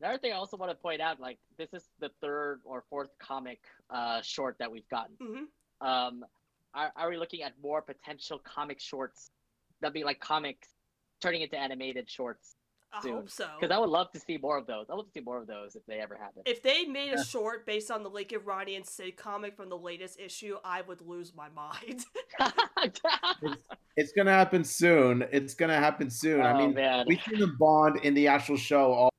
Another 0.01 0.17
thing 0.17 0.33
I 0.33 0.35
also 0.35 0.57
want 0.57 0.71
to 0.71 0.75
point 0.75 0.99
out, 1.01 1.21
like 1.21 1.39
this 1.57 1.73
is 1.73 1.87
the 1.99 2.09
third 2.21 2.59
or 2.65 2.83
fourth 2.89 3.11
comic 3.17 3.59
uh 3.89 4.21
short 4.21 4.57
that 4.59 4.69
we've 4.71 4.87
gotten. 4.89 5.15
hmm 5.19 5.43
Um, 5.87 6.25
are, 6.75 6.91
are 6.95 7.09
we 7.09 7.17
looking 7.17 7.41
at 7.41 7.53
more 7.63 7.81
potential 7.81 8.39
comic 8.43 8.79
shorts? 8.79 9.31
That'd 9.81 9.93
be 9.93 10.03
like 10.03 10.19
comics 10.19 10.67
turning 11.21 11.41
into 11.41 11.57
animated 11.57 12.09
shorts. 12.09 12.55
I 12.93 13.01
Soon. 13.01 13.13
hope 13.13 13.29
so. 13.29 13.47
Because 13.59 13.75
I 13.75 13.79
would 13.79 13.89
love 13.89 14.09
to 14.11 14.19
see 14.19 14.37
more 14.37 14.57
of 14.57 14.67
those. 14.67 14.85
I 14.89 14.93
would 14.93 14.99
love 14.99 15.07
to 15.07 15.19
see 15.19 15.23
more 15.23 15.41
of 15.41 15.47
those 15.47 15.75
if 15.75 15.85
they 15.85 15.99
ever 15.99 16.15
happen. 16.15 16.43
If 16.45 16.61
they 16.63 16.85
made 16.85 17.13
a 17.13 17.23
short 17.25 17.65
based 17.65 17.91
on 17.91 18.03
the 18.03 18.09
Lincoln 18.09 18.39
Ronnie 18.45 18.75
and 18.77 18.85
Sid 18.85 19.17
comic 19.17 19.57
from 19.57 19.67
the 19.67 19.77
latest 19.77 20.17
issue, 20.19 20.55
I 20.63 20.81
would 20.81 21.01
lose 21.01 21.33
my 21.35 21.49
mind. 21.49 22.05
It's 23.97 24.11
gonna 24.11 24.31
happen 24.31 24.63
soon. 24.63 25.25
It's 25.31 25.53
gonna 25.53 25.77
happen 25.77 26.09
soon. 26.09 26.41
Oh, 26.41 26.43
I 26.43 26.53
Oh, 26.53 26.57
mean, 26.57 26.73
man. 26.73 27.05
we 27.07 27.17
see 27.17 27.37
them 27.37 27.55
bond 27.59 27.99
in 28.03 28.13
the 28.13 28.27
actual 28.27 28.57
show. 28.57 28.91
All 28.91 29.09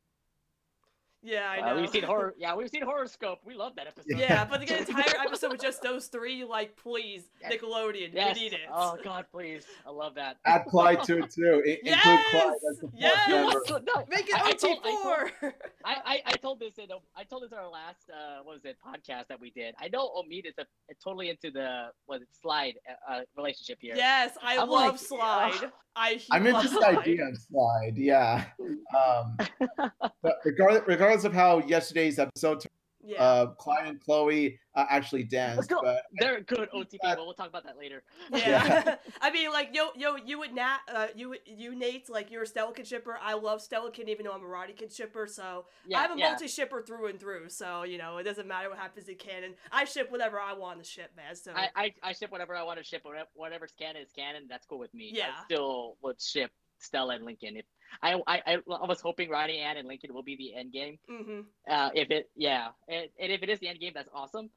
yeah, 1.22 1.48
I 1.50 1.58
Uh, 1.60 1.74
know. 1.74 1.80
we've 1.80 1.90
seen 1.90 2.02
horror. 2.04 2.34
Yeah, 2.38 2.54
we've 2.54 2.68
seen 2.70 2.82
Horoscope. 2.82 3.38
We 3.44 3.54
love 3.54 3.74
that 3.76 3.86
episode. 3.86 4.18
Yeah, 4.18 4.44
but 4.44 4.58
to 4.58 4.66
get 4.66 4.80
an 4.82 4.86
entire 4.96 5.20
episode 5.24 5.52
with 5.52 5.60
just 5.62 5.82
those 5.82 6.06
three, 6.06 6.44
like, 6.44 6.76
please, 6.76 7.24
Yes. 7.40 7.52
Nickelodeon, 7.54 8.10
Yes. 8.12 8.36
we 8.36 8.42
need 8.42 8.52
it. 8.52 8.60
Oh 8.72 8.96
God, 9.02 9.26
please! 9.32 9.64
I 9.86 9.90
love 9.90 10.14
that. 10.16 10.36
add 10.44 10.64
Clyde 10.66 11.02
to 11.04 11.18
it 11.24 11.30
too. 11.30 11.62
I- 11.66 11.78
Include 11.88 12.20
Clyde 12.30 12.52
as 12.70 12.84
Yes! 12.94 13.28
member. 13.28 13.60
So, 13.66 13.78
no, 13.86 14.04
Make 14.08 14.28
it 14.28 14.36
I- 14.36 14.46
I 14.46 14.50
OT 14.50 14.56
told- 14.58 14.78
I 14.84 14.90
told- 14.90 15.02
four. 15.02 15.32
I, 15.84 15.96
I, 16.04 16.22
I 16.26 16.32
told 16.32 16.60
this 16.60 16.78
in 16.78 16.90
a, 16.90 16.96
I 17.16 17.24
told 17.24 17.42
this 17.42 17.52
in 17.52 17.58
our 17.58 17.68
last 17.68 18.08
uh, 18.10 18.42
what 18.42 18.54
was 18.54 18.64
it 18.64 18.76
podcast 18.86 19.28
that 19.28 19.40
we 19.40 19.50
did. 19.50 19.74
I 19.80 19.88
know 19.88 20.08
Omid 20.16 20.46
is 20.46 20.54
a, 20.58 20.66
totally 21.02 21.30
into 21.30 21.50
the 21.50 21.88
was 22.06 22.22
it 22.22 22.28
slide 22.40 22.74
uh, 23.08 23.20
relationship 23.36 23.78
here. 23.80 23.94
yes, 23.96 24.36
I 24.42 24.58
I'm 24.58 24.68
love 24.68 24.92
like, 24.92 24.98
Slide. 25.00 25.52
ugh. 25.64 25.70
I 25.98 26.20
I'm 26.30 26.46
into 26.46 26.62
the 26.68 26.68
Slide. 26.76 26.98
idea 26.98 27.24
of 27.26 27.36
slide. 27.38 27.92
Yeah. 27.96 28.44
Um, 28.60 29.36
but 30.22 30.36
regardless, 30.44 30.82
regardless 30.86 31.15
of 31.24 31.32
how 31.32 31.58
yesterday's 31.60 32.18
episode, 32.18 32.60
turned, 32.60 32.70
Yeah. 33.02 33.22
uh, 33.22 33.46
Clyde 33.54 33.86
and 33.86 34.00
Chloe 34.00 34.58
uh, 34.74 34.84
actually 34.90 35.22
danced. 35.22 35.68
go. 35.70 35.80
But 35.82 36.02
They're 36.18 36.40
good 36.40 36.68
OT 36.72 36.98
that- 37.02 37.10
people. 37.12 37.24
We'll 37.26 37.34
talk 37.34 37.48
about 37.48 37.64
that 37.64 37.78
later. 37.78 38.02
yeah. 38.32 38.96
I 39.20 39.30
mean, 39.30 39.50
like, 39.52 39.70
yo, 39.72 39.88
yo, 39.96 40.16
you 40.16 40.38
would 40.40 40.52
Nat, 40.54 40.78
uh, 40.92 41.06
you, 41.14 41.36
you, 41.46 41.74
Nate, 41.76 42.10
like, 42.10 42.30
you're 42.32 42.42
a 42.42 42.46
Stellakin 42.46 42.84
shipper. 42.84 43.16
I 43.22 43.34
love 43.34 43.60
Stellakin, 43.60 44.08
even 44.08 44.26
though 44.26 44.32
I'm 44.32 44.42
a 44.42 44.46
Roddykin 44.46 44.94
shipper. 44.94 45.26
So 45.28 45.66
Yeah, 45.86 46.00
I'm 46.00 46.12
a 46.12 46.18
yeah. 46.18 46.30
multi 46.30 46.48
shipper 46.48 46.82
through 46.82 47.06
and 47.06 47.20
through. 47.20 47.48
So 47.48 47.84
you 47.84 47.96
know, 47.98 48.18
it 48.18 48.24
doesn't 48.24 48.48
matter 48.48 48.68
what 48.68 48.78
happens 48.78 49.08
in 49.08 49.14
canon. 49.16 49.54
I 49.70 49.84
ship 49.84 50.10
whatever 50.10 50.40
I 50.40 50.52
want 50.54 50.82
to 50.82 50.84
ship, 50.88 51.12
man. 51.16 51.36
So 51.36 51.52
I, 51.54 51.68
I, 51.76 51.94
I 52.02 52.12
ship 52.12 52.32
whatever 52.32 52.56
I 52.56 52.62
want 52.64 52.78
to 52.78 52.84
ship. 52.84 53.04
Whatever, 53.04 53.28
whatever's 53.34 53.72
canon 53.78 54.02
is 54.02 54.10
canon. 54.10 54.46
That's 54.48 54.66
cool 54.66 54.78
with 54.80 54.92
me. 54.92 55.10
Yeah. 55.12 55.28
I 55.38 55.44
still 55.44 55.96
would 56.02 56.20
ship 56.20 56.50
Stella 56.78 57.14
and 57.14 57.24
Lincoln. 57.24 57.56
If 57.56 57.64
I, 58.02 58.20
I, 58.26 58.40
I, 58.46 58.86
was 58.86 59.00
hoping 59.00 59.30
Ronnie 59.30 59.58
Anne 59.58 59.76
and 59.76 59.88
Lincoln 59.88 60.12
will 60.12 60.22
be 60.22 60.36
the 60.36 60.54
end 60.54 60.72
game. 60.72 60.98
hmm 61.08 61.40
Uh, 61.68 61.90
if 61.94 62.10
it, 62.10 62.30
yeah, 62.36 62.68
and, 62.88 63.08
and 63.20 63.32
if 63.32 63.42
it 63.42 63.48
is 63.48 63.58
the 63.60 63.68
end 63.68 63.80
game, 63.80 63.92
that's 63.94 64.08
awesome. 64.14 64.50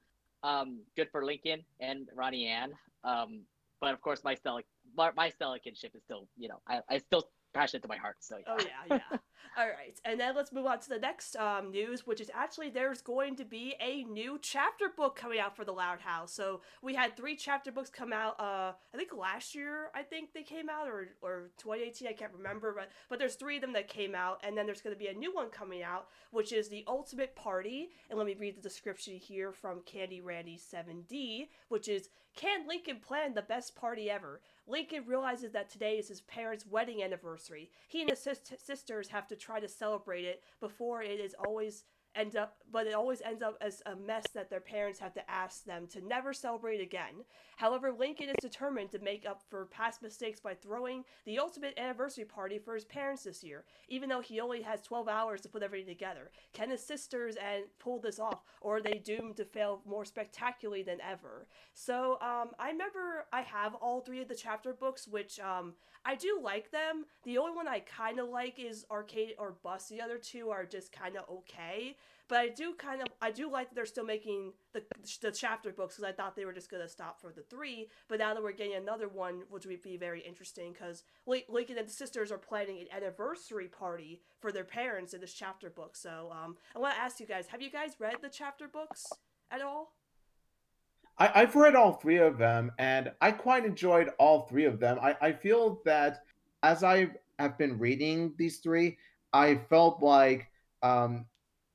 Um, 0.43 0.81
good 0.95 1.09
for 1.11 1.23
Lincoln 1.23 1.63
and 1.79 2.07
Ronnie 2.15 2.47
Anne. 2.47 2.73
Um, 3.03 3.41
but 3.81 3.93
of 3.93 4.01
course, 4.01 4.23
my 4.23 4.35
Stella, 4.35 4.61
my, 4.95 5.11
my 5.15 5.31
kinship 5.63 5.95
is 5.95 6.03
still, 6.03 6.27
you 6.37 6.49
know, 6.49 6.61
I, 6.67 6.81
I 6.89 6.97
still 6.99 7.29
passionate 7.53 7.81
to 7.83 7.89
my 7.89 7.97
heart. 7.97 8.17
So 8.19 8.37
yeah. 8.37 8.43
Oh 8.47 8.57
yeah, 8.59 8.97
yeah. 9.11 9.17
All 9.57 9.67
right, 9.67 9.99
and 10.05 10.19
then 10.19 10.35
let's 10.35 10.53
move 10.53 10.67
on 10.67 10.79
to 10.79 10.89
the 10.89 10.99
next 10.99 11.35
um, 11.35 11.71
news, 11.71 12.05
which 12.05 12.21
is 12.21 12.29
actually 12.33 12.69
there's 12.69 13.01
going 13.01 13.35
to 13.37 13.45
be 13.45 13.75
a 13.81 14.03
new 14.03 14.39
chapter 14.41 14.85
book 14.95 15.15
coming 15.15 15.39
out 15.39 15.55
for 15.55 15.65
the 15.65 15.71
Loud 15.71 15.99
House. 15.99 16.31
So 16.31 16.61
we 16.81 16.93
had 16.93 17.17
three 17.17 17.35
chapter 17.35 17.71
books 17.71 17.89
come 17.89 18.13
out. 18.13 18.39
Uh, 18.39 18.73
I 18.93 18.97
think 18.97 19.09
last 19.13 19.55
year, 19.55 19.89
I 19.95 20.03
think 20.03 20.33
they 20.33 20.43
came 20.43 20.69
out, 20.69 20.87
or 20.87 21.09
or 21.21 21.49
2018, 21.57 22.07
I 22.07 22.13
can't 22.13 22.31
remember, 22.31 22.73
but 22.73 22.89
but 23.09 23.19
there's 23.19 23.35
three 23.35 23.55
of 23.55 23.61
them 23.61 23.73
that 23.73 23.87
came 23.87 24.13
out, 24.13 24.39
and 24.43 24.57
then 24.57 24.65
there's 24.65 24.81
going 24.81 24.95
to 24.95 24.99
be 24.99 25.07
a 25.07 25.13
new 25.13 25.33
one 25.33 25.49
coming 25.49 25.83
out, 25.83 26.07
which 26.31 26.53
is 26.53 26.69
the 26.69 26.85
Ultimate 26.87 27.35
Party. 27.35 27.89
And 28.09 28.17
let 28.17 28.27
me 28.27 28.35
read 28.39 28.55
the 28.55 28.61
description 28.61 29.15
here 29.15 29.51
from 29.51 29.81
Candy 29.85 30.21
Randy 30.21 30.59
7D, 30.59 31.47
which 31.69 31.87
is 31.87 32.09
can 32.39 32.67
Lincoln 32.69 33.01
plan 33.01 33.33
the 33.33 33.41
best 33.41 33.75
party 33.75 34.09
ever? 34.09 34.39
Lincoln 34.65 35.03
realizes 35.05 35.51
that 35.51 35.69
today 35.69 35.97
is 35.97 36.07
his 36.07 36.21
parents' 36.21 36.65
wedding 36.65 37.03
anniversary. 37.03 37.69
He 37.89 37.99
and 37.99 38.09
his 38.09 38.19
sis- 38.19 38.53
sisters 38.63 39.09
have 39.09 39.27
to 39.27 39.35
try 39.35 39.59
to 39.59 39.67
celebrate 39.67 40.23
it 40.23 40.41
before 40.61 41.01
it 41.01 41.19
is 41.19 41.35
always 41.45 41.83
end 42.19 42.35
up 42.35 42.59
but 42.71 42.87
it 42.87 42.93
always 42.93 43.21
ends 43.21 43.41
up 43.41 43.57
as 43.61 43.81
a 43.85 43.95
mess 43.95 44.25
that 44.33 44.49
their 44.49 44.59
parents 44.59 44.99
have 44.99 45.13
to 45.13 45.29
ask 45.29 45.65
them 45.65 45.87
to 45.87 46.05
never 46.05 46.33
celebrate 46.33 46.81
again. 46.81 47.23
However, 47.57 47.91
Lincoln 47.91 48.29
is 48.29 48.35
determined 48.41 48.91
to 48.91 48.99
make 48.99 49.25
up 49.25 49.41
for 49.49 49.65
past 49.65 50.01
mistakes 50.01 50.39
by 50.39 50.53
throwing 50.53 51.03
the 51.25 51.39
ultimate 51.39 51.77
anniversary 51.77 52.25
party 52.25 52.59
for 52.59 52.75
his 52.75 52.85
parents 52.85 53.23
this 53.23 53.43
year, 53.43 53.65
even 53.87 54.09
though 54.09 54.21
he 54.21 54.39
only 54.39 54.61
has 54.61 54.81
12 54.81 55.07
hours 55.07 55.41
to 55.41 55.49
put 55.49 55.63
everything 55.63 55.87
together. 55.87 56.31
Can 56.53 56.69
his 56.69 56.85
sisters 56.85 57.35
and 57.35 57.63
pull 57.79 57.99
this 57.99 58.19
off, 58.19 58.43
or 58.61 58.77
are 58.77 58.81
they 58.81 59.01
doomed 59.03 59.37
to 59.37 59.45
fail 59.45 59.81
more 59.85 60.05
spectacularly 60.05 60.83
than 60.83 61.01
ever? 61.01 61.47
So, 61.73 62.13
um, 62.21 62.51
I 62.59 62.69
remember 62.69 63.25
I 63.33 63.41
have 63.41 63.75
all 63.75 64.01
three 64.01 64.21
of 64.21 64.27
the 64.27 64.35
chapter 64.35 64.73
books, 64.73 65.07
which 65.07 65.39
um, 65.39 65.73
I 66.05 66.15
do 66.15 66.39
like 66.41 66.71
them. 66.71 67.05
The 67.23 67.37
only 67.37 67.55
one 67.55 67.67
I 67.67 67.79
kind 67.79 68.19
of 68.19 68.29
like 68.29 68.57
is 68.57 68.85
Arcade 68.89 69.33
or 69.37 69.55
Bus. 69.63 69.87
The 69.87 70.01
other 70.01 70.17
two 70.17 70.49
are 70.49 70.65
just 70.65 70.91
kind 70.91 71.15
of 71.15 71.23
okay. 71.29 71.95
But 72.27 72.37
I 72.37 72.49
do 72.49 72.73
kind 72.73 73.01
of 73.01 73.07
I 73.21 73.31
do 73.31 73.51
like 73.51 73.69
that 73.69 73.75
they're 73.75 73.85
still 73.85 74.05
making 74.05 74.53
the 74.73 74.83
the 75.21 75.31
chapter 75.31 75.71
books 75.71 75.95
because 75.95 76.09
I 76.09 76.13
thought 76.13 76.35
they 76.35 76.45
were 76.45 76.53
just 76.53 76.69
gonna 76.69 76.87
stop 76.87 77.19
for 77.19 77.31
the 77.31 77.41
three. 77.41 77.89
But 78.07 78.19
now 78.19 78.33
that 78.33 78.43
we're 78.43 78.51
getting 78.51 78.75
another 78.75 79.07
one, 79.07 79.43
which 79.49 79.65
would 79.65 79.81
be 79.81 79.97
very 79.97 80.21
interesting 80.21 80.71
because 80.73 81.03
Lincoln 81.25 81.77
and 81.77 81.87
the 81.87 81.93
sisters 81.93 82.31
are 82.31 82.37
planning 82.37 82.79
an 82.79 82.87
anniversary 82.95 83.67
party 83.67 84.21
for 84.39 84.51
their 84.51 84.63
parents 84.63 85.13
in 85.13 85.21
this 85.21 85.33
chapter 85.33 85.69
book. 85.69 85.95
So 85.95 86.31
um, 86.31 86.55
I 86.75 86.79
want 86.79 86.95
to 86.95 87.01
ask 87.01 87.19
you 87.19 87.25
guys: 87.25 87.47
Have 87.47 87.61
you 87.61 87.71
guys 87.71 87.95
read 87.99 88.17
the 88.21 88.29
chapter 88.29 88.67
books 88.67 89.07
at 89.49 89.61
all? 89.61 89.93
I, 91.19 91.41
have 91.41 91.55
read 91.55 91.75
all 91.75 91.93
three 91.93 92.17
of 92.17 92.37
them, 92.37 92.71
and 92.79 93.11
I 93.19 93.31
quite 93.31 93.65
enjoyed 93.65 94.09
all 94.19 94.47
three 94.47 94.65
of 94.65 94.79
them. 94.79 94.97
I, 95.01 95.15
I 95.21 95.31
feel 95.33 95.81
that 95.85 96.23
as 96.63 96.83
I 96.83 97.11
have 97.39 97.57
been 97.57 97.77
reading 97.77 98.33
these 98.37 98.59
three, 98.59 98.97
I 99.33 99.55
felt 99.69 100.01
like 100.01 100.49
um, 100.81 101.25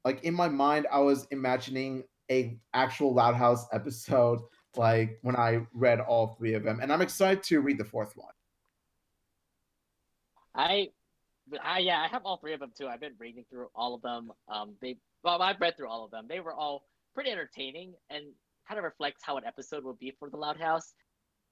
like 0.04 0.22
in 0.22 0.34
my 0.34 0.48
mind 0.48 0.86
i 0.92 0.98
was 0.98 1.26
imagining 1.30 2.04
a 2.30 2.56
actual 2.72 3.12
loud 3.12 3.34
house 3.34 3.66
episode 3.72 4.40
like 4.76 5.18
when 5.22 5.36
i 5.36 5.60
read 5.72 6.00
all 6.00 6.36
three 6.38 6.54
of 6.54 6.62
them 6.62 6.80
and 6.80 6.92
i'm 6.92 7.02
excited 7.02 7.42
to 7.42 7.60
read 7.60 7.78
the 7.78 7.84
fourth 7.84 8.12
one 8.16 8.32
i 10.54 10.88
I, 11.62 11.80
yeah, 11.80 12.00
I 12.00 12.08
have 12.08 12.22
all 12.24 12.38
three 12.38 12.54
of 12.54 12.60
them 12.60 12.72
too. 12.74 12.88
I've 12.88 13.00
been 13.00 13.16
reading 13.18 13.44
through 13.50 13.66
all 13.74 13.94
of 13.94 14.00
them. 14.00 14.32
Um, 14.48 14.76
they 14.80 14.96
well, 15.22 15.42
I've 15.42 15.60
read 15.60 15.76
through 15.76 15.90
all 15.90 16.02
of 16.02 16.10
them. 16.10 16.24
They 16.26 16.40
were 16.40 16.54
all 16.54 16.86
pretty 17.14 17.30
entertaining 17.30 17.92
and 18.08 18.24
kind 18.68 18.78
of 18.78 18.84
reflects 18.84 19.22
how 19.24 19.36
an 19.36 19.44
episode 19.44 19.84
will 19.84 19.98
be 20.00 20.12
for 20.18 20.30
the 20.30 20.36
Loud 20.36 20.58
House. 20.60 20.94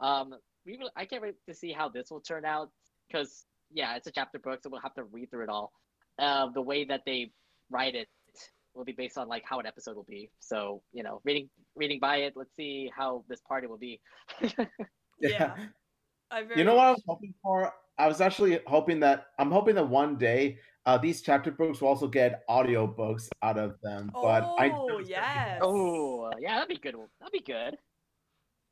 Um, 0.00 0.34
we 0.66 0.76
will, 0.78 0.90
I 0.96 1.04
can't 1.04 1.22
wait 1.22 1.34
to 1.48 1.54
see 1.54 1.72
how 1.72 1.88
this 1.88 2.10
will 2.10 2.20
turn 2.20 2.44
out 2.44 2.70
because 3.08 3.44
yeah, 3.72 3.96
it's 3.96 4.06
a 4.06 4.12
chapter 4.12 4.38
book, 4.38 4.60
so 4.62 4.70
we'll 4.70 4.80
have 4.80 4.94
to 4.94 5.04
read 5.04 5.30
through 5.30 5.44
it 5.44 5.48
all. 5.48 5.72
Uh, 6.18 6.48
the 6.54 6.62
way 6.62 6.84
that 6.84 7.02
they 7.06 7.32
write 7.70 7.94
it 7.94 8.08
will 8.74 8.84
be 8.84 8.92
based 8.92 9.18
on 9.18 9.28
like 9.28 9.42
how 9.48 9.58
an 9.60 9.66
episode 9.66 9.96
will 9.96 10.06
be. 10.08 10.30
So 10.40 10.82
you 10.92 11.02
know, 11.02 11.20
reading 11.24 11.48
reading 11.74 11.98
by 12.00 12.18
it. 12.18 12.34
Let's 12.36 12.54
see 12.54 12.90
how 12.94 13.24
this 13.28 13.40
party 13.40 13.66
will 13.66 13.78
be. 13.78 14.00
yeah. 15.20 15.54
I 16.30 16.40
really, 16.40 16.58
you 16.58 16.64
know 16.64 16.74
what 16.74 16.86
I 16.86 16.90
was 16.92 17.02
hoping 17.06 17.34
for? 17.42 17.72
I 18.03 18.09
was 18.09 18.20
actually 18.20 18.59
hoping 18.66 18.98
that 19.00 19.26
I'm 19.38 19.53
hoping 19.53 19.76
that 19.76 19.88
one 19.88 20.16
day 20.16 20.59
uh, 20.86 20.98
these 20.98 21.22
chapter 21.22 21.53
books 21.53 21.80
will 21.80 21.86
also 21.86 22.09
get 22.09 22.42
audio 22.48 22.84
books 22.84 23.30
out 23.44 23.57
of 23.57 23.76
them. 23.80 24.11
But 24.12 24.42
oh, 24.44 24.57
I 24.59 25.03
yes. 25.07 25.61
Oh, 25.62 26.28
yeah, 26.40 26.57
that'd 26.57 26.68
be 26.68 26.78
good. 26.78 26.96
That'd 27.20 27.32
be 27.32 27.40
good. 27.40 27.76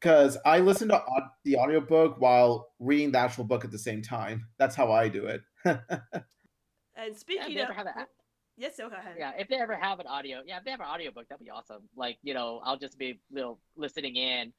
Because 0.00 0.36
I 0.44 0.58
listen 0.58 0.88
to 0.88 1.00
the 1.44 1.58
audiobook 1.58 2.20
while 2.20 2.72
reading 2.80 3.12
the 3.12 3.18
actual 3.18 3.44
book 3.44 3.64
at 3.64 3.70
the 3.70 3.78
same 3.78 4.02
time. 4.02 4.48
That's 4.58 4.74
how 4.74 4.90
I 4.90 5.06
do 5.06 5.26
it. 5.26 5.42
and 5.64 7.16
speaking 7.16 7.52
yeah, 7.52 7.68
of, 7.68 7.76
have 7.76 7.84
that. 7.84 8.08
Yes, 8.56 8.78
go 8.78 8.88
ahead. 8.88 9.14
Yeah, 9.16 9.30
if 9.38 9.46
they 9.46 9.60
ever 9.60 9.76
have 9.76 10.00
an 10.00 10.08
audio, 10.08 10.38
yeah, 10.44 10.58
if 10.58 10.64
they 10.64 10.72
have 10.72 10.80
an 10.80 10.86
audiobook, 10.86 11.28
that'd 11.28 11.44
be 11.44 11.50
awesome. 11.50 11.82
Like, 11.96 12.18
you 12.24 12.34
know, 12.34 12.60
I'll 12.64 12.78
just 12.78 12.98
be 12.98 13.20
you 13.30 13.40
know, 13.40 13.58
listening 13.76 14.16
in, 14.16 14.52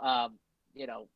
um, 0.00 0.38
you 0.74 0.86
know, 0.86 1.08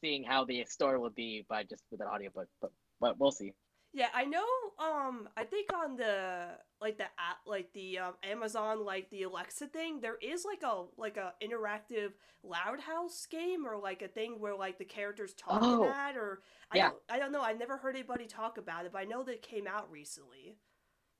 seeing 0.00 0.24
how 0.24 0.44
the 0.44 0.64
story 0.68 0.98
would 0.98 1.14
be 1.14 1.44
by 1.48 1.64
just 1.64 1.82
with 1.90 2.00
an 2.00 2.06
audiobook. 2.06 2.48
But 2.60 2.72
but 3.00 3.18
we'll 3.18 3.32
see. 3.32 3.52
Yeah, 3.92 4.08
I 4.12 4.24
know. 4.24 4.44
Um, 4.80 5.28
I 5.36 5.44
think 5.44 5.72
on 5.72 5.96
the 5.96 6.48
like 6.80 6.98
the 6.98 7.04
app, 7.04 7.38
like 7.46 7.72
the 7.74 8.00
um, 8.00 8.14
Amazon, 8.24 8.84
like 8.84 9.08
the 9.10 9.22
Alexa 9.22 9.68
thing, 9.68 10.00
there 10.00 10.16
is 10.20 10.44
like 10.44 10.62
a 10.64 10.84
like 10.96 11.16
a 11.16 11.32
interactive 11.42 12.12
Loud 12.42 12.80
House 12.80 13.24
game 13.30 13.64
or 13.64 13.78
like 13.78 14.02
a 14.02 14.08
thing 14.08 14.40
where 14.40 14.56
like 14.56 14.78
the 14.78 14.84
characters 14.84 15.32
talk 15.34 15.60
oh, 15.62 15.84
that 15.84 16.16
or 16.16 16.42
I 16.72 16.76
yeah. 16.76 16.88
don't, 16.88 17.02
I 17.08 17.18
don't 17.20 17.30
know. 17.30 17.42
I 17.42 17.52
never 17.52 17.76
heard 17.76 17.94
anybody 17.94 18.26
talk 18.26 18.58
about 18.58 18.84
it, 18.84 18.92
but 18.92 19.00
I 19.00 19.04
know 19.04 19.22
that 19.22 19.32
it 19.32 19.42
came 19.42 19.68
out 19.68 19.88
recently 19.90 20.56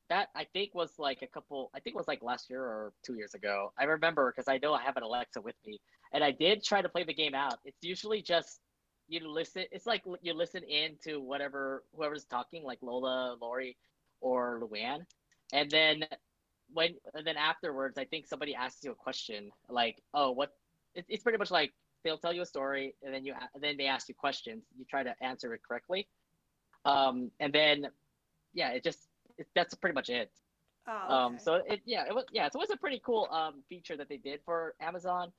that 0.08 0.28
I 0.34 0.44
think 0.52 0.74
was 0.74 0.98
like 0.98 1.22
a 1.22 1.26
couple. 1.26 1.70
I 1.74 1.80
think 1.80 1.94
it 1.94 1.98
was 1.98 2.08
like 2.08 2.22
last 2.22 2.50
year 2.50 2.62
or 2.62 2.92
two 3.04 3.14
years 3.14 3.34
ago. 3.34 3.72
I 3.78 3.84
remember 3.84 4.32
because 4.32 4.48
I 4.48 4.58
know 4.58 4.74
I 4.74 4.82
have 4.82 4.96
an 4.96 5.02
Alexa 5.02 5.40
with 5.40 5.54
me, 5.66 5.80
and 6.14 6.22
I 6.22 6.30
did 6.30 6.62
try 6.62 6.80
to 6.80 6.88
play 6.88 7.04
the 7.04 7.12
game 7.12 7.34
out. 7.34 7.58
It's 7.64 7.82
usually 7.82 8.22
just 8.22 8.60
you 9.08 9.28
listen. 9.28 9.64
It's 9.70 9.86
like 9.86 10.02
you 10.22 10.32
listen 10.32 10.62
in 10.62 10.92
to 11.04 11.18
whatever 11.18 11.82
whoever's 11.94 12.24
talking, 12.24 12.64
like 12.64 12.78
Lola, 12.80 13.36
Lori, 13.40 13.76
or 14.20 14.60
Luan, 14.62 15.04
and 15.52 15.70
then 15.70 16.04
when 16.72 16.94
and 17.14 17.26
then 17.26 17.36
afterwards, 17.36 17.98
I 17.98 18.04
think 18.04 18.26
somebody 18.26 18.54
asks 18.54 18.82
you 18.84 18.92
a 18.92 18.94
question 18.94 19.50
like, 19.68 19.98
"Oh, 20.14 20.30
what?" 20.30 20.54
It, 20.94 21.04
it's 21.08 21.22
pretty 21.24 21.38
much 21.38 21.50
like 21.50 21.72
they'll 22.04 22.16
tell 22.16 22.32
you 22.32 22.42
a 22.42 22.46
story, 22.46 22.94
and 23.02 23.12
then 23.12 23.24
you 23.24 23.34
and 23.54 23.62
then 23.62 23.76
they 23.76 23.86
ask 23.86 24.08
you 24.08 24.14
questions. 24.14 24.62
You 24.78 24.86
try 24.88 25.02
to 25.02 25.14
answer 25.22 25.52
it 25.52 25.60
correctly, 25.66 26.06
um, 26.84 27.30
and 27.40 27.52
then 27.52 27.88
yeah, 28.54 28.70
it 28.70 28.84
just 28.84 29.08
it, 29.36 29.48
that's 29.54 29.74
pretty 29.74 29.94
much 29.94 30.08
it. 30.08 30.30
Oh, 30.86 30.92
um, 30.92 31.24
okay. 31.26 31.34
Um, 31.34 31.38
so 31.38 31.54
it 31.66 31.80
yeah 31.84 32.04
it 32.08 32.14
was 32.14 32.24
yeah 32.32 32.48
so 32.48 32.60
it 32.60 32.62
was 32.62 32.70
a 32.70 32.76
pretty 32.76 33.02
cool 33.04 33.28
um 33.30 33.62
feature 33.68 33.96
that 33.96 34.08
they 34.08 34.18
did 34.18 34.40
for 34.44 34.74
Amazon. 34.80 35.32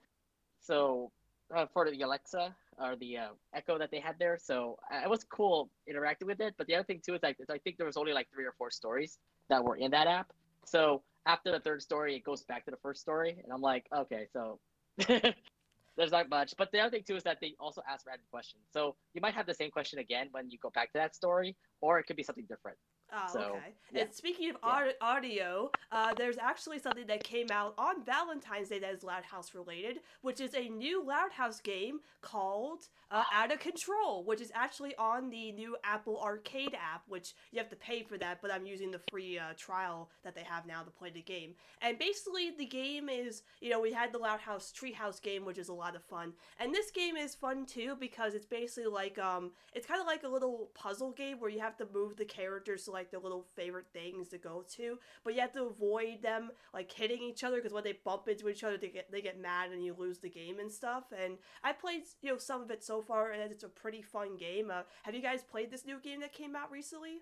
So 0.65 1.11
uh, 1.55 1.65
for 1.71 1.89
the 1.89 2.01
Alexa 2.01 2.55
or 2.79 2.95
the 2.95 3.17
uh, 3.17 3.27
Echo 3.53 3.77
that 3.77 3.91
they 3.91 3.99
had 3.99 4.15
there, 4.19 4.37
so 4.41 4.77
uh, 4.91 5.01
it 5.03 5.09
was 5.09 5.23
cool 5.23 5.69
interacting 5.87 6.27
with 6.27 6.41
it. 6.41 6.55
But 6.57 6.67
the 6.67 6.75
other 6.75 6.83
thing 6.83 7.01
too 7.05 7.13
is 7.13 7.23
like 7.23 7.37
I 7.49 7.57
think 7.59 7.77
there 7.77 7.85
was 7.85 7.97
only 7.97 8.13
like 8.13 8.27
three 8.33 8.45
or 8.45 8.53
four 8.57 8.71
stories 8.71 9.19
that 9.49 9.63
were 9.63 9.75
in 9.75 9.91
that 9.91 10.07
app. 10.07 10.33
So 10.65 11.03
after 11.25 11.51
the 11.51 11.59
third 11.59 11.81
story, 11.81 12.15
it 12.15 12.23
goes 12.23 12.43
back 12.43 12.65
to 12.65 12.71
the 12.71 12.77
first 12.77 13.01
story, 13.01 13.37
and 13.43 13.53
I'm 13.53 13.61
like, 13.61 13.85
okay, 13.95 14.27
so 14.33 14.59
there's 15.07 16.11
not 16.11 16.29
much. 16.29 16.55
But 16.57 16.71
the 16.71 16.79
other 16.79 16.91
thing 16.91 17.03
too 17.07 17.15
is 17.15 17.23
that 17.23 17.37
they 17.41 17.55
also 17.59 17.81
ask 17.87 18.05
random 18.07 18.25
questions. 18.31 18.63
So 18.73 18.95
you 19.13 19.21
might 19.21 19.35
have 19.35 19.45
the 19.45 19.53
same 19.53 19.71
question 19.71 19.99
again 19.99 20.27
when 20.31 20.49
you 20.49 20.57
go 20.57 20.71
back 20.71 20.91
to 20.93 20.97
that 20.97 21.15
story, 21.15 21.55
or 21.81 21.99
it 21.99 22.05
could 22.05 22.15
be 22.15 22.23
something 22.23 22.45
different. 22.49 22.77
Oh, 23.13 23.29
so, 23.31 23.39
okay. 23.39 23.73
Yeah. 23.91 24.01
And 24.01 24.13
speaking 24.13 24.49
of 24.49 24.57
yeah. 24.63 24.91
audio, 25.01 25.71
uh, 25.91 26.13
there's 26.15 26.37
actually 26.37 26.79
something 26.79 27.07
that 27.07 27.23
came 27.23 27.47
out 27.51 27.73
on 27.77 28.03
Valentine's 28.03 28.69
Day 28.69 28.79
that 28.79 28.93
is 28.93 29.03
Loud 29.03 29.23
House 29.23 29.53
related, 29.53 29.99
which 30.21 30.41
is 30.41 30.53
a 30.55 30.67
new 30.69 31.03
Loud 31.03 31.31
House 31.31 31.59
game 31.59 31.99
called 32.21 32.87
uh, 33.11 33.23
Outta 33.33 33.57
Control, 33.57 34.23
which 34.23 34.41
is 34.41 34.51
actually 34.55 34.95
on 34.95 35.29
the 35.29 35.51
new 35.51 35.77
Apple 35.83 36.19
Arcade 36.21 36.73
app, 36.73 37.03
which 37.07 37.33
you 37.51 37.59
have 37.59 37.69
to 37.69 37.75
pay 37.75 38.03
for 38.03 38.17
that, 38.17 38.39
but 38.41 38.51
I'm 38.51 38.65
using 38.65 38.91
the 38.91 38.99
free 39.11 39.37
uh, 39.37 39.53
trial 39.55 40.09
that 40.23 40.35
they 40.35 40.41
have 40.41 40.65
now 40.65 40.81
to 40.81 40.89
play 40.89 41.11
the 41.11 41.21
game. 41.21 41.53
And 41.81 41.99
basically, 41.99 42.51
the 42.57 42.65
game 42.65 43.07
is, 43.07 43.43
you 43.61 43.69
know, 43.69 43.79
we 43.79 43.93
had 43.93 44.11
the 44.11 44.17
Loud 44.17 44.39
House 44.39 44.73
Treehouse 44.75 45.21
game, 45.21 45.45
which 45.45 45.59
is 45.59 45.69
a 45.69 45.73
lot 45.73 45.95
of 45.95 46.03
fun, 46.03 46.33
and 46.59 46.73
this 46.73 46.91
game 46.91 47.15
is 47.15 47.35
fun 47.35 47.65
too 47.65 47.95
because 47.99 48.33
it's 48.33 48.45
basically 48.45 48.89
like 48.89 49.19
um, 49.19 49.51
it's 49.73 49.85
kind 49.85 50.01
of 50.01 50.07
like 50.07 50.23
a 50.23 50.27
little 50.27 50.69
puzzle 50.73 51.11
game 51.11 51.39
where 51.39 51.49
you 51.49 51.59
have 51.59 51.77
to 51.77 51.87
move 51.93 52.17
the 52.17 52.25
characters 52.25 52.85
to 52.85 52.91
like 52.95 53.11
their 53.11 53.19
little 53.19 53.45
favorite 53.55 53.85
things 53.93 54.29
to 54.29 54.37
go 54.37 54.63
to, 54.75 54.97
but 55.23 55.35
you 55.35 55.41
have 55.41 55.53
to 55.53 55.65
avoid 55.65 56.23
them 56.23 56.49
like 56.73 56.91
hitting 56.91 57.21
each 57.21 57.43
other 57.43 57.57
because 57.57 57.73
when 57.73 57.83
they 57.83 57.99
bump 58.03 58.27
into 58.27 58.49
each 58.49 58.63
other, 58.63 58.77
they 58.77 58.89
get 58.89 59.11
they 59.11 59.21
get 59.21 59.39
mad 59.39 59.71
and 59.71 59.83
you 59.83 59.95
lose 59.97 60.19
the 60.19 60.29
game 60.29 60.59
and 60.59 60.71
stuff. 60.71 61.03
And 61.17 61.37
I 61.63 61.73
played 61.73 62.03
you 62.21 62.31
know 62.31 62.37
some 62.37 62.61
of 62.61 62.71
it 62.71 62.83
so 62.83 63.01
far, 63.01 63.31
and 63.31 63.51
it's 63.51 63.63
a 63.63 63.69
pretty 63.69 64.01
fun 64.01 64.37
game. 64.37 64.71
Uh, 64.71 64.83
have 65.03 65.13
you 65.13 65.21
guys 65.21 65.43
played 65.43 65.71
this 65.71 65.85
new 65.85 65.99
game 65.99 66.21
that 66.21 66.33
came 66.33 66.55
out 66.55 66.71
recently? 66.71 67.21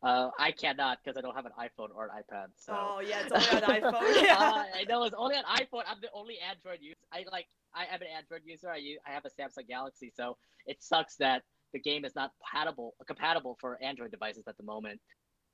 Uh, 0.00 0.30
I 0.38 0.52
cannot 0.52 0.98
because 1.02 1.18
I 1.18 1.20
don't 1.20 1.34
have 1.34 1.46
an 1.46 1.52
iPhone 1.58 1.88
or 1.94 2.04
an 2.04 2.10
iPad. 2.22 2.46
So. 2.56 2.72
Oh 2.72 3.00
yeah, 3.00 3.22
it's 3.24 3.32
only 3.32 3.64
on 3.64 3.92
iPhone. 3.92 4.22
Yeah. 4.22 4.36
uh, 4.38 4.64
I 4.74 4.84
know 4.88 5.04
it's 5.04 5.14
only 5.18 5.36
on 5.36 5.44
iPhone. 5.44 5.82
I'm 5.88 6.00
the 6.00 6.08
only 6.14 6.36
Android 6.38 6.78
user. 6.80 6.96
I 7.12 7.24
like 7.30 7.46
I 7.74 7.86
am 7.92 8.00
an 8.00 8.08
Android 8.16 8.42
user. 8.44 8.70
I 8.70 8.76
use, 8.76 8.98
I 9.06 9.10
have 9.10 9.24
a 9.24 9.30
Samsung 9.30 9.66
Galaxy, 9.66 10.12
so 10.16 10.36
it 10.66 10.82
sucks 10.82 11.16
that 11.16 11.42
the 11.72 11.78
game 11.78 12.04
is 12.04 12.14
not 12.14 12.32
compatible 12.38 12.94
compatible 13.06 13.56
for 13.60 13.82
Android 13.82 14.10
devices 14.10 14.44
at 14.46 14.56
the 14.56 14.62
moment. 14.62 15.00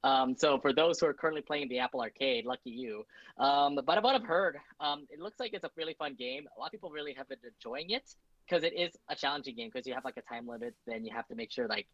Um, 0.04 0.36
so 0.36 0.58
for 0.58 0.72
those 0.74 1.00
who 1.00 1.06
are 1.06 1.14
currently 1.14 1.40
playing 1.40 1.68
the 1.68 1.78
Apple 1.78 2.02
Arcade, 2.02 2.44
lucky 2.44 2.70
you. 2.70 3.06
Um, 3.38 3.80
but 3.86 4.02
what 4.02 4.14
I've 4.14 4.26
heard, 4.26 4.58
um, 4.78 5.06
it 5.10 5.18
looks 5.18 5.40
like 5.40 5.54
it's 5.54 5.64
a 5.64 5.70
really 5.76 5.94
fun 5.94 6.14
game. 6.14 6.44
A 6.54 6.60
lot 6.60 6.66
of 6.66 6.72
people 6.72 6.90
really 6.90 7.14
have 7.14 7.26
been 7.26 7.38
enjoying 7.42 7.88
it 7.88 8.14
because 8.46 8.64
it 8.64 8.74
is 8.78 8.98
a 9.08 9.16
challenging 9.16 9.56
game 9.56 9.70
because 9.72 9.86
you 9.86 9.94
have 9.94 10.04
like 10.04 10.18
a 10.18 10.22
time 10.22 10.46
limit. 10.46 10.74
Then 10.86 11.06
you 11.06 11.12
have 11.14 11.26
to 11.28 11.34
make 11.34 11.50
sure 11.50 11.66
like 11.66 11.86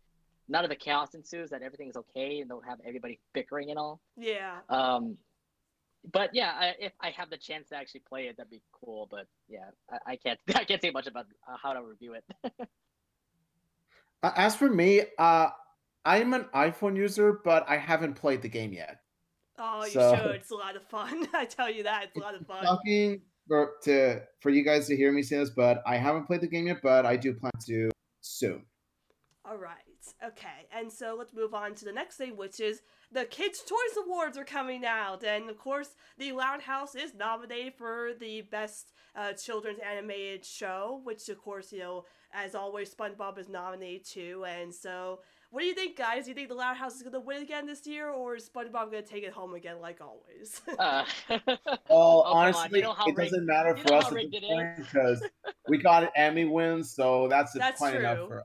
none 0.48 0.64
of 0.64 0.70
the 0.70 0.76
chaos 0.76 1.14
ensues, 1.14 1.50
that 1.50 1.62
everything 1.62 1.88
is 1.88 1.96
okay, 1.96 2.40
and 2.40 2.50
don't 2.50 2.66
have 2.66 2.78
everybody 2.84 3.20
bickering 3.32 3.70
and 3.70 3.78
all. 3.78 4.00
Yeah. 4.16 4.58
Um, 4.68 5.16
but 6.12 6.30
yeah, 6.34 6.52
I, 6.58 6.74
if 6.80 6.92
I 7.00 7.10
have 7.10 7.30
the 7.30 7.36
chance 7.36 7.68
to 7.68 7.76
actually 7.76 8.02
play 8.08 8.26
it, 8.26 8.36
that'd 8.36 8.50
be 8.50 8.62
cool. 8.72 9.06
But 9.08 9.26
yeah, 9.48 9.70
I, 9.90 10.12
I 10.12 10.16
can't 10.16 10.40
I 10.56 10.64
can't 10.64 10.82
say 10.82 10.90
much 10.90 11.06
about 11.06 11.26
uh, 11.48 11.56
how 11.62 11.74
to 11.74 11.82
review 11.82 12.14
it. 12.14 12.24
Uh, 14.22 14.32
As 14.36 14.54
for 14.56 14.68
me, 14.68 15.02
uh, 15.18 15.48
I'm 16.04 16.34
an 16.34 16.46
iPhone 16.54 16.96
user, 16.96 17.40
but 17.44 17.68
I 17.68 17.76
haven't 17.76 18.14
played 18.14 18.42
the 18.42 18.48
game 18.48 18.72
yet. 18.72 18.98
Oh, 19.58 19.84
you 19.84 19.90
So- 19.90 20.16
should. 20.16 20.34
It's 20.36 20.50
a 20.50 20.54
lot 20.56 20.76
of 20.76 20.82
fun. 20.88 21.26
I 21.34 21.44
tell 21.44 21.70
you 21.70 21.82
that. 21.84 22.04
It's 22.04 22.16
a 22.16 22.20
lot 22.20 22.34
of 22.34 22.46
fun. 22.46 22.64
Talking 22.64 23.22
for, 23.48 23.72
to 23.84 24.20
for 24.40 24.50
you 24.50 24.64
guys 24.64 24.86
to 24.88 24.96
hear 24.96 25.12
me 25.12 25.22
say 25.22 25.38
this, 25.38 25.50
but 25.50 25.82
I 25.86 25.96
haven't 25.96 26.26
played 26.26 26.40
the 26.40 26.48
game 26.48 26.66
yet, 26.66 26.78
but 26.82 27.04
I 27.04 27.16
do 27.16 27.34
plan 27.34 27.52
to 27.66 27.90
soon. 28.20 28.64
All 29.44 29.56
right. 29.58 29.76
Okay. 30.24 30.66
And 30.72 30.92
so 30.92 31.14
let's 31.18 31.32
move 31.34 31.54
on 31.54 31.74
to 31.76 31.84
the 31.84 31.92
next 31.92 32.16
thing, 32.16 32.36
which 32.36 32.60
is 32.60 32.82
the 33.12 33.24
Kids' 33.24 33.62
Choice 33.62 34.04
Awards 34.04 34.36
are 34.38 34.44
coming 34.44 34.84
out. 34.84 35.24
And 35.24 35.48
of 35.50 35.58
course, 35.58 35.94
The 36.18 36.32
Loud 36.32 36.62
House 36.62 36.94
is 36.94 37.14
nominated 37.14 37.74
for 37.74 38.10
the 38.18 38.42
Best 38.42 38.92
uh, 39.16 39.32
Children's 39.32 39.80
Animated 39.80 40.44
Show, 40.44 41.00
which, 41.04 41.28
of 41.28 41.38
course, 41.38 41.72
you 41.72 41.80
know, 41.80 42.04
as 42.32 42.54
always, 42.54 42.94
SpongeBob 42.94 43.38
is 43.38 43.48
nominated 43.48 44.06
too. 44.06 44.44
And 44.46 44.72
so, 44.72 45.20
what 45.50 45.62
do 45.62 45.66
you 45.66 45.74
think, 45.74 45.96
guys? 45.96 46.24
Do 46.24 46.30
you 46.30 46.34
think 46.36 46.48
The 46.48 46.54
Loud 46.54 46.76
House 46.76 46.94
is 46.94 47.02
going 47.02 47.14
to 47.14 47.20
win 47.20 47.42
again 47.42 47.66
this 47.66 47.84
year, 47.86 48.08
or 48.10 48.36
is 48.36 48.48
SpongeBob 48.48 48.92
going 48.92 49.02
to 49.02 49.08
take 49.08 49.24
it 49.24 49.32
home 49.32 49.54
again, 49.54 49.80
like 49.80 50.00
always? 50.00 50.60
uh, 50.78 51.04
Well, 51.88 51.88
Oh, 51.90 52.22
come 52.24 52.36
on, 52.36 52.44
you 52.52 52.54
honestly, 52.54 52.82
know 52.82 52.92
it 52.92 53.16
rigged- 53.16 53.32
doesn't 53.32 53.46
matter 53.46 53.70
you 53.76 53.82
for 53.82 53.90
know 53.90 53.96
us 53.98 54.06
at 54.12 54.30
this 54.30 54.40
point 54.48 54.76
because 54.76 55.22
we 55.68 55.78
got 55.78 56.04
an 56.04 56.10
Emmy 56.14 56.44
win, 56.44 56.84
so 56.84 57.26
that's, 57.28 57.52
That's 57.54 57.78
quite 57.78 57.90
true. 57.94 58.00
Enough 58.00 58.28
for 58.28 58.38
us. 58.40 58.44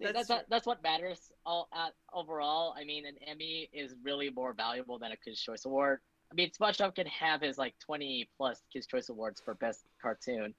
That's 0.00 0.12
that's 0.12 0.26
true. 0.28 0.36
what, 0.36 0.46
that's 0.50 0.66
what 0.66 0.82
matters 0.82 1.32
all 1.44 1.68
uh, 1.72 1.88
overall. 2.12 2.74
I 2.78 2.84
mean, 2.84 3.06
an 3.06 3.14
Emmy 3.26 3.68
is 3.72 3.94
really 4.02 4.30
more 4.30 4.52
valuable 4.52 4.98
than 4.98 5.12
a 5.12 5.16
Kids 5.16 5.40
Choice 5.40 5.64
Award. 5.64 6.00
I 6.30 6.34
mean, 6.34 6.50
SpongeBob 6.50 6.94
can 6.94 7.06
have 7.06 7.40
his 7.40 7.56
like 7.56 7.74
20 7.84 8.28
plus 8.36 8.60
Kids 8.72 8.86
Choice 8.86 9.08
Awards 9.08 9.40
for 9.44 9.54
best 9.54 9.84
cartoon. 10.02 10.54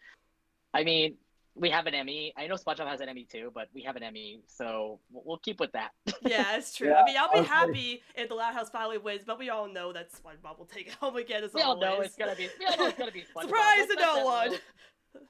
I 0.73 0.83
mean, 0.83 1.15
we 1.55 1.69
have 1.69 1.87
an 1.87 1.93
Emmy. 1.93 2.33
I 2.37 2.47
know 2.47 2.55
SpongeBob 2.55 2.87
has 2.87 3.01
an 3.01 3.09
Emmy 3.09 3.25
too, 3.29 3.51
but 3.53 3.67
we 3.73 3.81
have 3.83 3.95
an 3.95 4.03
Emmy, 4.03 4.41
so 4.47 4.99
we'll, 5.11 5.23
we'll 5.25 5.37
keep 5.39 5.59
with 5.59 5.71
that. 5.73 5.91
yeah, 6.25 6.55
it's 6.55 6.73
true. 6.75 6.87
Yeah, 6.89 7.01
I 7.01 7.05
mean, 7.05 7.15
I'll 7.19 7.29
be 7.31 7.37
honestly- 7.39 7.53
happy 7.55 8.03
if 8.15 8.29
The 8.29 8.35
Loud 8.35 8.53
House 8.53 8.69
finally 8.69 8.97
wins, 8.97 9.23
but 9.25 9.37
we 9.39 9.49
all 9.49 9.67
know 9.67 9.91
that 9.93 10.11
SpongeBob 10.11 10.57
will 10.57 10.65
take 10.65 10.87
it 10.87 10.93
home 10.93 11.15
again 11.17 11.43
as 11.43 11.53
we 11.53 11.61
all 11.61 11.73
always. 11.73 11.81
know 11.81 12.01
it's 12.01 12.15
gonna 12.15 12.35
be. 12.35 12.47
We 12.59 12.65
all 12.65 12.77
know 12.77 12.87
it's 12.87 12.97
gonna 12.97 13.11
be 13.11 13.21
SpongeBob. 13.35 13.41
Surprise 13.43 13.87
to 13.87 13.95
no 13.99 14.25
one. 14.25 14.49
roll. 14.49 14.57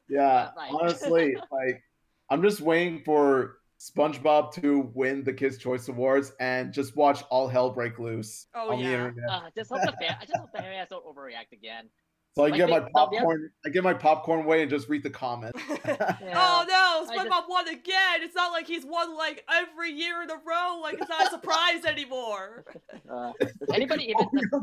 Yeah, 0.10 0.50
Right. 0.58 0.72
honestly, 0.72 1.38
like 1.52 1.82
I'm 2.30 2.42
just 2.44 2.60
waiting 2.60 3.04
for 3.06 3.58
SpongeBob 3.80 4.52
to 4.54 4.92
win 4.94 5.24
the 5.24 5.34
Kids' 5.34 5.58
Choice 5.58 5.88
Awards 5.88 6.34
and 6.40 6.74
just 6.74 6.96
watch 6.96 7.24
all 7.30 7.48
hell 7.48 7.70
break 7.70 8.00
loose 8.00 8.48
Oh, 8.56 8.72
on 8.72 8.80
the 8.80 8.84
yeah. 8.86 8.92
internet. 8.94 9.30
Uh, 9.30 9.42
just 9.56 9.70
hope 9.70 9.82
the 9.82 9.92
fan. 9.94 10.18
I 10.20 10.26
just 10.26 10.38
hope 10.38 10.52
the 10.52 10.60
fans 10.60 10.90
don't 10.90 11.06
overreact 11.06 11.52
again. 11.54 11.90
So 12.36 12.44
I 12.44 12.50
like 12.50 12.58
get 12.58 12.66
they- 12.68 12.72
my 12.72 12.80
no, 12.80 12.86
the 12.86 12.92
popcorn. 12.92 13.50
I 13.66 13.70
get 13.70 13.84
my 13.84 13.94
popcorn 13.94 14.46
away 14.46 14.62
and 14.62 14.70
just 14.70 14.90
read 14.90 15.02
the 15.04 15.10
comments. 15.10 15.60
Oh 15.70 16.66
no, 16.68 17.04
I 17.04 17.04
just- 17.08 17.12
SpongeBob 17.12 17.50
won 17.50 17.68
again. 17.68 18.22
It's 18.22 18.36
not 18.36 18.52
like 18.52 18.68
he's 18.68 18.86
won 18.86 19.16
like 19.16 19.44
every 19.52 19.92
year 19.92 20.22
in 20.24 20.30
a 20.30 20.36
row. 20.36 20.80
Like 20.82 21.00
it's 21.00 21.10
not 21.10 21.28
a 21.28 21.30
surprise 21.32 21.86
anymore. 21.86 22.66
Uh, 23.10 23.32
does 23.40 23.52
anybody 23.74 24.06
even? 24.06 24.26
What 24.26 24.34
were 24.34 24.62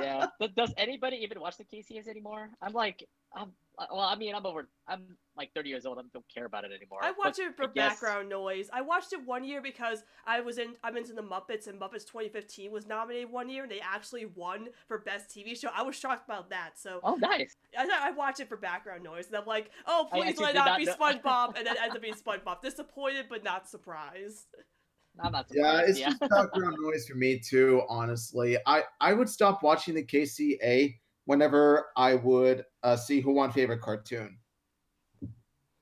yeah. 0.00 0.26
Does 0.56 0.72
anybody 0.76 1.18
even 1.18 1.40
watch 1.40 1.56
the 1.58 1.64
KCS 1.64 2.08
anymore? 2.08 2.50
I'm 2.62 2.72
like, 2.72 3.06
I'm. 3.34 3.52
Well, 3.90 4.00
I 4.00 4.14
mean, 4.16 4.34
I'm 4.34 4.44
over. 4.44 4.68
I'm 4.86 5.16
like 5.36 5.52
30 5.54 5.68
years 5.70 5.86
old. 5.86 5.98
I 5.98 6.02
don't 6.12 6.24
care 6.32 6.44
about 6.44 6.64
it 6.64 6.70
anymore. 6.76 6.98
I 7.02 7.12
watch 7.12 7.36
But 7.36 7.38
it 7.38 7.56
for 7.56 7.66
guess- 7.68 7.92
background 7.92 8.28
noise. 8.28 8.68
I 8.72 8.82
watched 8.82 9.12
it 9.12 9.24
one 9.24 9.42
year 9.44 9.62
because 9.62 10.02
I 10.26 10.40
was 10.40 10.58
in. 10.58 10.74
I'm 10.84 10.96
into 10.96 11.12
the 11.14 11.22
Muppets, 11.22 11.66
and 11.66 11.80
Muppets 11.80 12.04
2015 12.06 12.70
was 12.72 12.86
nominated 12.86 13.30
one 13.30 13.48
year, 13.48 13.62
and 13.62 13.72
they 13.72 13.80
actually 13.80 14.26
won 14.26 14.68
for 14.86 14.98
best 14.98 15.30
TV 15.30 15.58
show. 15.58 15.70
I 15.74 15.82
was 15.82 15.96
shocked 15.96 16.28
about 16.28 16.50
that. 16.50 16.72
So 16.78 17.00
Oh, 17.02 17.14
nice. 17.14 17.56
I, 17.78 17.88
I 18.02 18.10
watch 18.10 18.40
it 18.40 18.48
for 18.48 18.56
background 18.56 19.02
noise, 19.02 19.28
and 19.28 19.36
I'm 19.36 19.46
like, 19.46 19.70
oh, 19.86 20.08
please 20.12 20.38
let 20.38 20.50
it 20.50 20.58
not 20.58 20.66
not 20.66 20.78
be 20.78 20.84
know- 20.84 20.94
SpongeBob, 20.96 21.56
and 21.56 21.66
then 21.66 21.76
it 21.76 21.82
ends 21.82 21.96
up 21.96 22.02
being 22.02 22.14
SpongeBob. 22.26 22.60
Disappointed, 22.62 23.26
but 23.30 23.42
not 23.44 23.68
surprised. 23.68 24.46
I'm 25.18 25.32
not 25.32 25.46
Yeah, 25.50 25.80
it's 25.80 25.98
Yeah. 25.98 26.10
just 26.10 26.20
background 26.20 26.76
noise 26.80 27.06
for 27.08 27.16
me 27.16 27.38
too. 27.40 27.82
Honestly, 27.88 28.56
I 28.66 28.84
I 29.00 29.12
would 29.12 29.28
stop 29.28 29.62
watching 29.62 29.94
the 29.94 30.04
KCA 30.04 30.96
whenever 31.30 31.86
I 31.96 32.16
would 32.16 32.64
uh, 32.82 32.96
see 32.96 33.20
who 33.20 33.32
won 33.34 33.52
favorite 33.52 33.80
cartoon. 33.80 34.36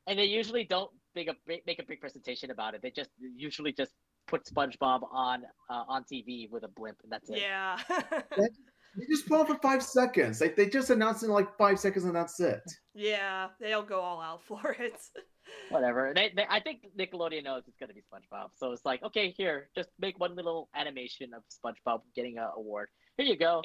and 0.07 0.19
they 0.19 0.27
usually 0.27 0.65
don't 0.65 0.91
make 1.15 1.29
a 1.29 1.37
big, 1.47 1.63
make 1.67 1.79
a 1.79 1.87
big 1.89 2.03
presentation 2.03 2.51
about 2.51 2.75
it. 2.75 2.83
They 2.83 2.91
just 2.91 3.09
usually 3.35 3.73
just 3.73 3.93
put 4.27 4.45
SpongeBob 4.45 5.01
on 5.11 5.45
uh, 5.71 5.85
on 5.89 6.05
TV 6.05 6.51
with 6.51 6.65
a 6.65 6.69
blimp, 6.69 6.99
and 7.03 7.11
that's 7.11 7.31
it. 7.31 7.39
Yeah. 7.41 7.79
They 8.97 9.05
just 9.15 9.29
put 9.29 9.39
on 9.39 9.47
for 9.47 9.59
five 9.63 9.83
seconds. 9.83 10.41
Like 10.41 10.57
they 10.57 10.67
just 10.67 10.91
announced 10.91 11.23
in 11.23 11.29
like 11.29 11.57
five 11.57 11.79
seconds 11.79 12.05
and 12.07 12.17
that's 12.17 12.41
it. 12.41 12.63
yeah, 12.95 13.49
they 13.61 13.69
don't 13.69 13.87
go 13.87 14.01
all 14.01 14.21
out 14.21 14.43
for 14.43 14.75
it. 14.81 14.99
Whatever. 15.69 16.13
They, 16.17 16.33
they, 16.35 16.47
I 16.49 16.59
think 16.59 16.79
Nickelodeon 16.99 17.45
knows 17.45 17.63
it's 17.69 17.77
gonna 17.79 17.93
be 17.93 18.01
SpongeBob, 18.01 18.49
so 18.57 18.73
it's 18.73 18.85
like, 18.85 19.03
okay, 19.05 19.31
here, 19.31 19.69
just 19.77 19.91
make 20.01 20.19
one 20.19 20.35
little 20.35 20.69
animation 20.75 21.31
of 21.35 21.43
SpongeBob 21.53 22.01
getting 22.17 22.39
an 22.39 22.49
award. 22.57 22.89
Here 23.19 23.27
you 23.27 23.37
go. 23.37 23.63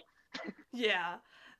Yeah. 0.73 1.15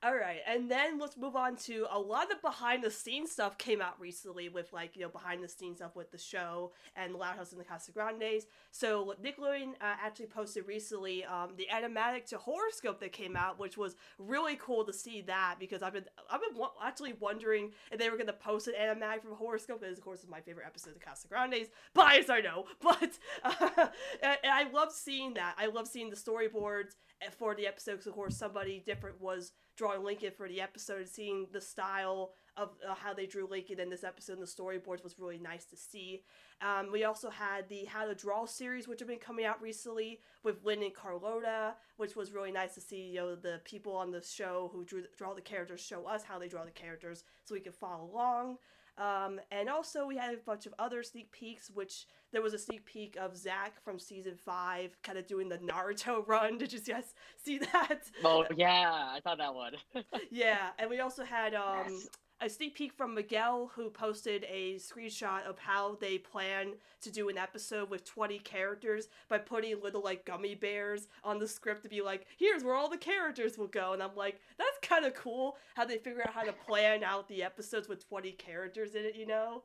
All 0.06 0.14
right. 0.14 0.42
And 0.46 0.70
then 0.70 1.00
let's 1.00 1.16
move 1.16 1.38
on 1.38 1.56
to 1.58 1.86
a 1.90 1.98
lot 1.98 2.30
of 2.30 2.42
behind 2.42 2.84
the 2.84 2.92
scenes 2.92 3.32
stuff 3.32 3.58
came 3.58 3.82
out 3.82 3.98
recently 4.02 4.50
with 4.50 4.74
like, 4.74 4.98
you 4.98 5.04
know, 5.04 5.08
behind 5.08 5.42
the 5.42 5.48
scenes 5.48 5.78
stuff 5.78 5.96
with 5.96 6.12
the 6.12 6.18
show 6.18 6.74
and 6.98 7.14
the 7.14 7.18
Loud 7.18 7.38
House 7.38 7.54
and 7.54 7.62
the 7.62 7.64
Casa 7.64 7.94
Grandes. 7.94 8.46
So 8.72 9.16
Nickelodeon 9.24 9.76
uh, 9.80 9.96
actually 10.04 10.26
posted 10.26 10.68
recently 10.68 11.24
um, 11.24 11.52
the 11.56 11.68
animatic 11.74 12.26
to 12.28 12.38
horoscope 12.38 13.00
that 13.00 13.14
came 13.14 13.38
out, 13.38 13.60
which 13.60 13.78
was 13.78 13.96
really 14.20 14.58
cool 14.58 14.84
to 14.84 14.92
see 14.92 15.22
that 15.22 15.56
because 15.58 15.82
I've 15.82 15.94
been 15.94 16.06
I've 16.30 16.42
been 16.42 16.58
wa- 16.58 16.72
actually 16.84 17.14
wondering 17.22 17.72
if 17.90 17.98
they 17.98 18.10
were 18.10 18.18
going 18.18 18.28
to 18.28 18.34
post 18.34 18.68
an 18.68 18.74
animatic 18.78 19.22
from 19.22 19.36
horoscope 19.36 19.80
because 19.80 19.98
of 19.98 20.04
course 20.04 20.20
it's 20.20 20.30
my 20.30 20.42
favorite 20.42 20.66
episode 20.68 20.90
of 20.90 21.00
the 21.00 21.06
Casa 21.06 21.30
Grandes. 21.30 21.68
Bias 21.94 22.30
I 22.30 22.42
know, 22.42 22.66
but 22.82 23.18
uh, 23.46 23.88
and 24.22 24.38
and 24.44 24.52
I 24.52 24.70
love 24.70 24.92
seeing 24.92 25.36
that. 25.36 25.56
I 25.58 25.68
love 25.68 25.88
seeing 25.88 26.10
the 26.10 26.18
storyboards 26.18 26.96
eh, 27.22 27.30
for 27.38 27.56
the 27.56 27.68
episodes. 27.68 28.06
Of 28.06 28.14
course, 28.16 28.36
somebody 28.36 28.84
different 28.86 29.22
was 29.22 29.54
drawing 29.76 30.04
Lincoln 30.04 30.32
for 30.36 30.48
the 30.48 30.62
episode, 30.62 31.08
seeing 31.08 31.48
the 31.52 31.62
style 31.62 32.32
of 32.56 32.70
uh, 32.88 32.94
how 32.94 33.14
they 33.14 33.26
drew 33.26 33.48
Lincoln 33.48 33.80
in 33.80 33.90
this 33.90 34.04
episode 34.04 34.34
and 34.34 34.42
the 34.42 34.46
storyboards 34.46 35.04
was 35.04 35.18
really 35.18 35.40
nice 35.40 35.66
to 35.66 35.76
see. 35.76 36.24
Um, 36.62 36.92
we 36.92 37.04
also 37.04 37.30
had 37.30 37.68
the 37.68 37.86
How 37.86 38.06
to 38.06 38.14
Draw 38.14 38.46
series, 38.46 38.88
which 38.88 39.00
have 39.00 39.08
been 39.08 39.18
coming 39.18 39.46
out 39.46 39.62
recently 39.62 40.20
with 40.44 40.64
Lynn 40.64 40.84
and 40.84 40.94
Carlota, 40.94 41.74
which 41.98 42.16
was 42.16 42.32
really 42.32 42.52
nice 42.52 42.76
to 42.76 42.82
see. 42.82 43.08
You 43.08 43.16
know, 43.16 43.36
the 43.36 43.62
people 43.64 43.96
on 43.96 44.12
the 44.12 44.22
show 44.22 44.70
who 44.72 44.86
drew 44.86 45.04
draw 45.18 45.34
the 45.34 45.42
characters 45.42 45.82
show 45.82 46.06
us 46.06 46.24
how 46.24 46.38
they 46.38 46.48
draw 46.48 46.64
the 46.64 46.72
characters, 46.72 47.24
so 47.44 47.56
we 47.56 47.62
can 47.62 47.74
follow 47.74 48.10
along. 48.12 48.58
Um, 48.98 49.40
and 49.52 49.70
also, 49.70 50.06
we 50.06 50.16
had 50.18 50.34
a 50.34 50.38
bunch 50.38 50.66
of 50.66 50.74
other 50.78 51.02
sneak 51.04 51.32
peeks, 51.32 51.72
which 51.72 52.06
there 52.32 52.42
was 52.42 52.54
a 52.54 52.60
sneak 52.60 52.86
peek 52.86 53.16
of 53.20 53.36
Zach 53.36 53.82
from 53.84 53.98
season 53.98 54.36
five, 54.38 54.96
kind 55.04 55.18
of 55.18 55.26
doing 55.28 55.50
the 55.50 55.58
Naruto 55.58 56.28
run. 56.28 56.58
Did 56.58 56.74
you 56.74 56.80
guys 56.80 57.14
see 57.44 57.58
that? 57.58 58.02
Oh 58.24 58.46
yeah, 58.56 58.92
I 58.92 59.20
thought 59.24 59.38
that 59.40 59.54
one. 59.54 59.74
Yeah, 60.32 60.70
and 60.80 60.90
we 60.90 61.00
also 61.00 61.24
had 61.24 61.54
um, 61.54 61.86
Yes. 61.90 62.08
A 62.42 62.50
sneak 62.50 62.76
peek 62.76 62.94
from 62.94 63.16
Miguel, 63.16 63.72
who 63.76 63.90
posted 63.90 64.46
a 64.50 64.76
screenshot 64.76 65.46
of 65.46 65.60
how 65.60 65.96
they 66.02 66.18
plan 66.18 66.74
to 67.02 67.12
do 67.12 67.30
an 67.30 67.38
episode 67.38 67.90
with 67.90 68.06
20 68.06 68.40
characters 68.40 69.08
by 69.30 69.38
putting 69.38 69.82
little 69.82 70.02
like 70.04 70.26
gummy 70.26 70.56
bears 70.56 71.08
on 71.24 71.40
the 71.40 71.48
script 71.48 71.84
to 71.84 71.90
be 71.90 72.02
like, 72.02 72.26
here's 72.38 72.64
where 72.64 72.76
all 72.76 72.90
the 72.90 72.98
characters 72.98 73.58
will 73.58 73.68
go. 73.68 73.94
And 73.94 74.04
I'm 74.04 74.16
like, 74.16 74.40
that's 74.58 74.78
kind 74.82 75.06
of 75.06 75.14
cool 75.14 75.58
how 75.76 75.86
they 75.86 75.98
figure 75.98 76.22
out 76.22 76.34
how 76.34 76.44
to 76.44 76.54
plan 76.54 77.04
out 77.04 77.28
the 77.28 77.44
episodes 77.44 77.88
with 77.88 78.08
20 78.08 78.32
characters 78.34 78.96
in 78.96 79.06
it, 79.06 79.16
you 79.16 79.26
know? 79.26 79.64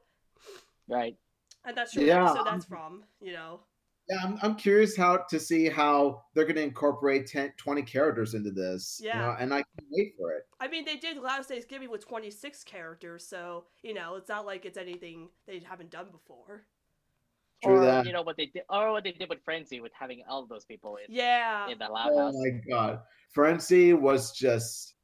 right. 0.88 1.16
And 1.64 1.76
that's 1.76 1.92
sure 1.92 2.02
Yeah, 2.02 2.22
what 2.22 2.30
episode 2.30 2.46
that's 2.46 2.64
from, 2.64 3.04
you 3.20 3.32
know? 3.32 3.60
Yeah, 4.08 4.18
I'm, 4.22 4.38
I'm 4.42 4.54
curious 4.54 4.96
how 4.96 5.18
to 5.28 5.38
see 5.38 5.68
how 5.68 6.22
they're 6.34 6.44
going 6.44 6.56
to 6.56 6.62
incorporate 6.62 7.26
10, 7.26 7.52
20 7.58 7.82
characters 7.82 8.34
into 8.34 8.50
this. 8.50 8.98
you 9.02 9.08
Yeah. 9.08 9.18
know, 9.18 9.36
and 9.38 9.52
I 9.52 9.58
can't 9.58 9.86
wait 9.90 10.14
for 10.18 10.32
it. 10.32 10.44
I 10.60 10.68
mean, 10.68 10.84
they 10.84 10.96
did 10.96 11.18
Last 11.18 11.48
Thanksgiving 11.48 11.90
with 11.90 12.06
26 12.06 12.64
characters, 12.64 13.26
so, 13.26 13.64
you 13.82 13.92
know, 13.94 14.16
it's 14.16 14.28
not 14.28 14.46
like 14.46 14.64
it's 14.64 14.78
anything 14.78 15.28
they 15.46 15.60
haven't 15.60 15.90
done 15.90 16.06
before. 16.10 16.64
True 17.62 17.78
or 17.78 17.80
that. 17.80 18.06
you 18.06 18.12
know 18.12 18.22
what 18.22 18.36
they 18.36 18.46
did, 18.46 18.62
or 18.70 18.92
what 18.92 19.02
they 19.04 19.10
did 19.12 19.28
with 19.28 19.42
Frenzy 19.44 19.80
with 19.80 19.92
having 19.92 20.22
all 20.28 20.46
those 20.46 20.64
people 20.64 20.96
in, 20.96 21.12
Yeah. 21.14 21.68
in 21.68 21.76
the 21.78 21.88
loud 21.88 22.12
Oh 22.14 22.26
house. 22.26 22.34
my 22.36 22.50
god, 22.70 23.00
Frenzy 23.32 23.92
was 23.94 24.30
just 24.32 24.94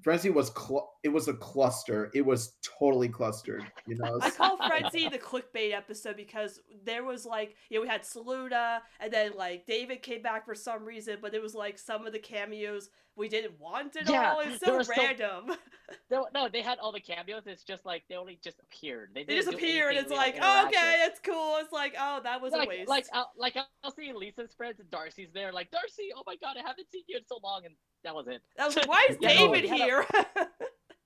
Frenzy 0.00 0.30
was 0.30 0.50
cl- 0.56 0.94
it 1.04 1.10
was 1.10 1.28
a 1.28 1.34
cluster. 1.34 2.10
It 2.14 2.22
was 2.22 2.54
totally 2.62 3.08
clustered. 3.08 3.64
You 3.86 3.96
know. 3.96 4.18
I 4.20 4.30
call 4.30 4.56
Frenzy 4.56 5.08
the 5.08 5.18
clickbait 5.18 5.74
episode 5.74 6.16
because 6.16 6.60
there 6.84 7.04
was 7.04 7.26
like, 7.26 7.54
you 7.68 7.78
know, 7.78 7.82
we 7.82 7.88
had 7.88 8.02
Saluna, 8.02 8.80
and 9.00 9.12
then 9.12 9.32
like 9.36 9.66
David 9.66 10.02
came 10.02 10.22
back 10.22 10.44
for 10.46 10.54
some 10.54 10.84
reason, 10.84 11.18
but 11.20 11.34
it 11.34 11.42
was 11.42 11.54
like 11.54 11.78
some 11.78 12.06
of 12.06 12.12
the 12.12 12.18
cameos 12.18 12.88
we 13.16 13.28
didn't 13.28 13.58
want 13.60 13.94
at 13.96 14.08
Yeah, 14.08 14.32
all. 14.32 14.40
It's 14.40 14.64
so 14.64 14.76
was 14.76 14.86
so- 14.86 14.94
random. 14.96 15.56
No, 16.10 16.26
no, 16.32 16.48
they 16.48 16.62
had 16.62 16.78
all 16.78 16.90
the 16.90 17.00
cameos. 17.00 17.42
It's 17.46 17.64
just 17.64 17.84
like 17.84 18.02
they 18.08 18.14
only 18.16 18.38
just 18.42 18.58
appeared. 18.60 19.10
They, 19.14 19.24
they 19.24 19.36
just 19.36 19.50
do 19.50 19.56
appear, 19.56 19.90
and 19.90 19.98
it's 19.98 20.10
like, 20.10 20.38
oh, 20.40 20.66
okay, 20.66 21.04
it's 21.06 21.20
cool. 21.22 21.56
It's 21.58 21.70
like, 21.72 21.94
oh, 22.00 22.20
that 22.24 22.40
was 22.40 22.52
like, 22.52 22.66
a 22.66 22.68
waste. 22.70 22.88
like, 22.88 23.06
I'll, 23.12 23.30
like 23.36 23.56
I'll 23.84 23.90
see 23.92 24.10
Lisa's 24.14 24.54
friends 24.54 24.80
and 24.80 24.90
Darcy's 24.90 25.28
there. 25.34 25.52
Like 25.52 25.70
Darcy, 25.70 26.08
oh 26.16 26.22
my 26.26 26.36
god, 26.36 26.56
I 26.56 26.66
haven't 26.66 26.90
seen 26.90 27.02
you 27.08 27.18
in 27.18 27.26
so 27.26 27.38
long, 27.44 27.66
and 27.66 27.74
that 28.04 28.14
was 28.14 28.26
it. 28.26 28.40
That 28.56 28.66
was 28.66 28.76
like, 28.76 28.88
why 28.88 29.06
is 29.10 29.18
Yeah, 29.20 29.34
David 29.34 29.64
yeah, 29.64 29.70
no. 29.70 29.84
here? 29.84 30.06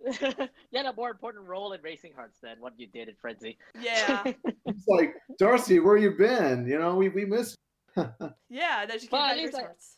you 0.71 0.79
had 0.79 0.87
a 0.87 0.93
more 0.93 1.11
important 1.11 1.47
role 1.47 1.73
in 1.73 1.83
Racing 1.83 2.13
Hearts 2.15 2.39
than 2.41 2.57
what 2.61 2.75
you 2.79 2.87
did 2.87 3.09
in 3.09 3.17
Frenzy. 3.21 3.59
yeah, 3.81 4.23
It's 4.67 4.87
like 4.87 5.15
Darcy, 5.39 5.81
where 5.81 5.97
you 5.97 6.13
been? 6.13 6.65
You 6.69 6.79
know, 6.79 6.95
we 6.95 7.09
we 7.09 7.25
missed. 7.25 7.57
yeah. 7.97 8.83
And 8.83 8.91
then 8.91 9.01
she 9.01 9.09
came 9.09 9.19
Well, 9.19 9.29
back 9.29 9.37
to 9.37 9.43
least 9.43 9.59
Hearts. 9.59 9.96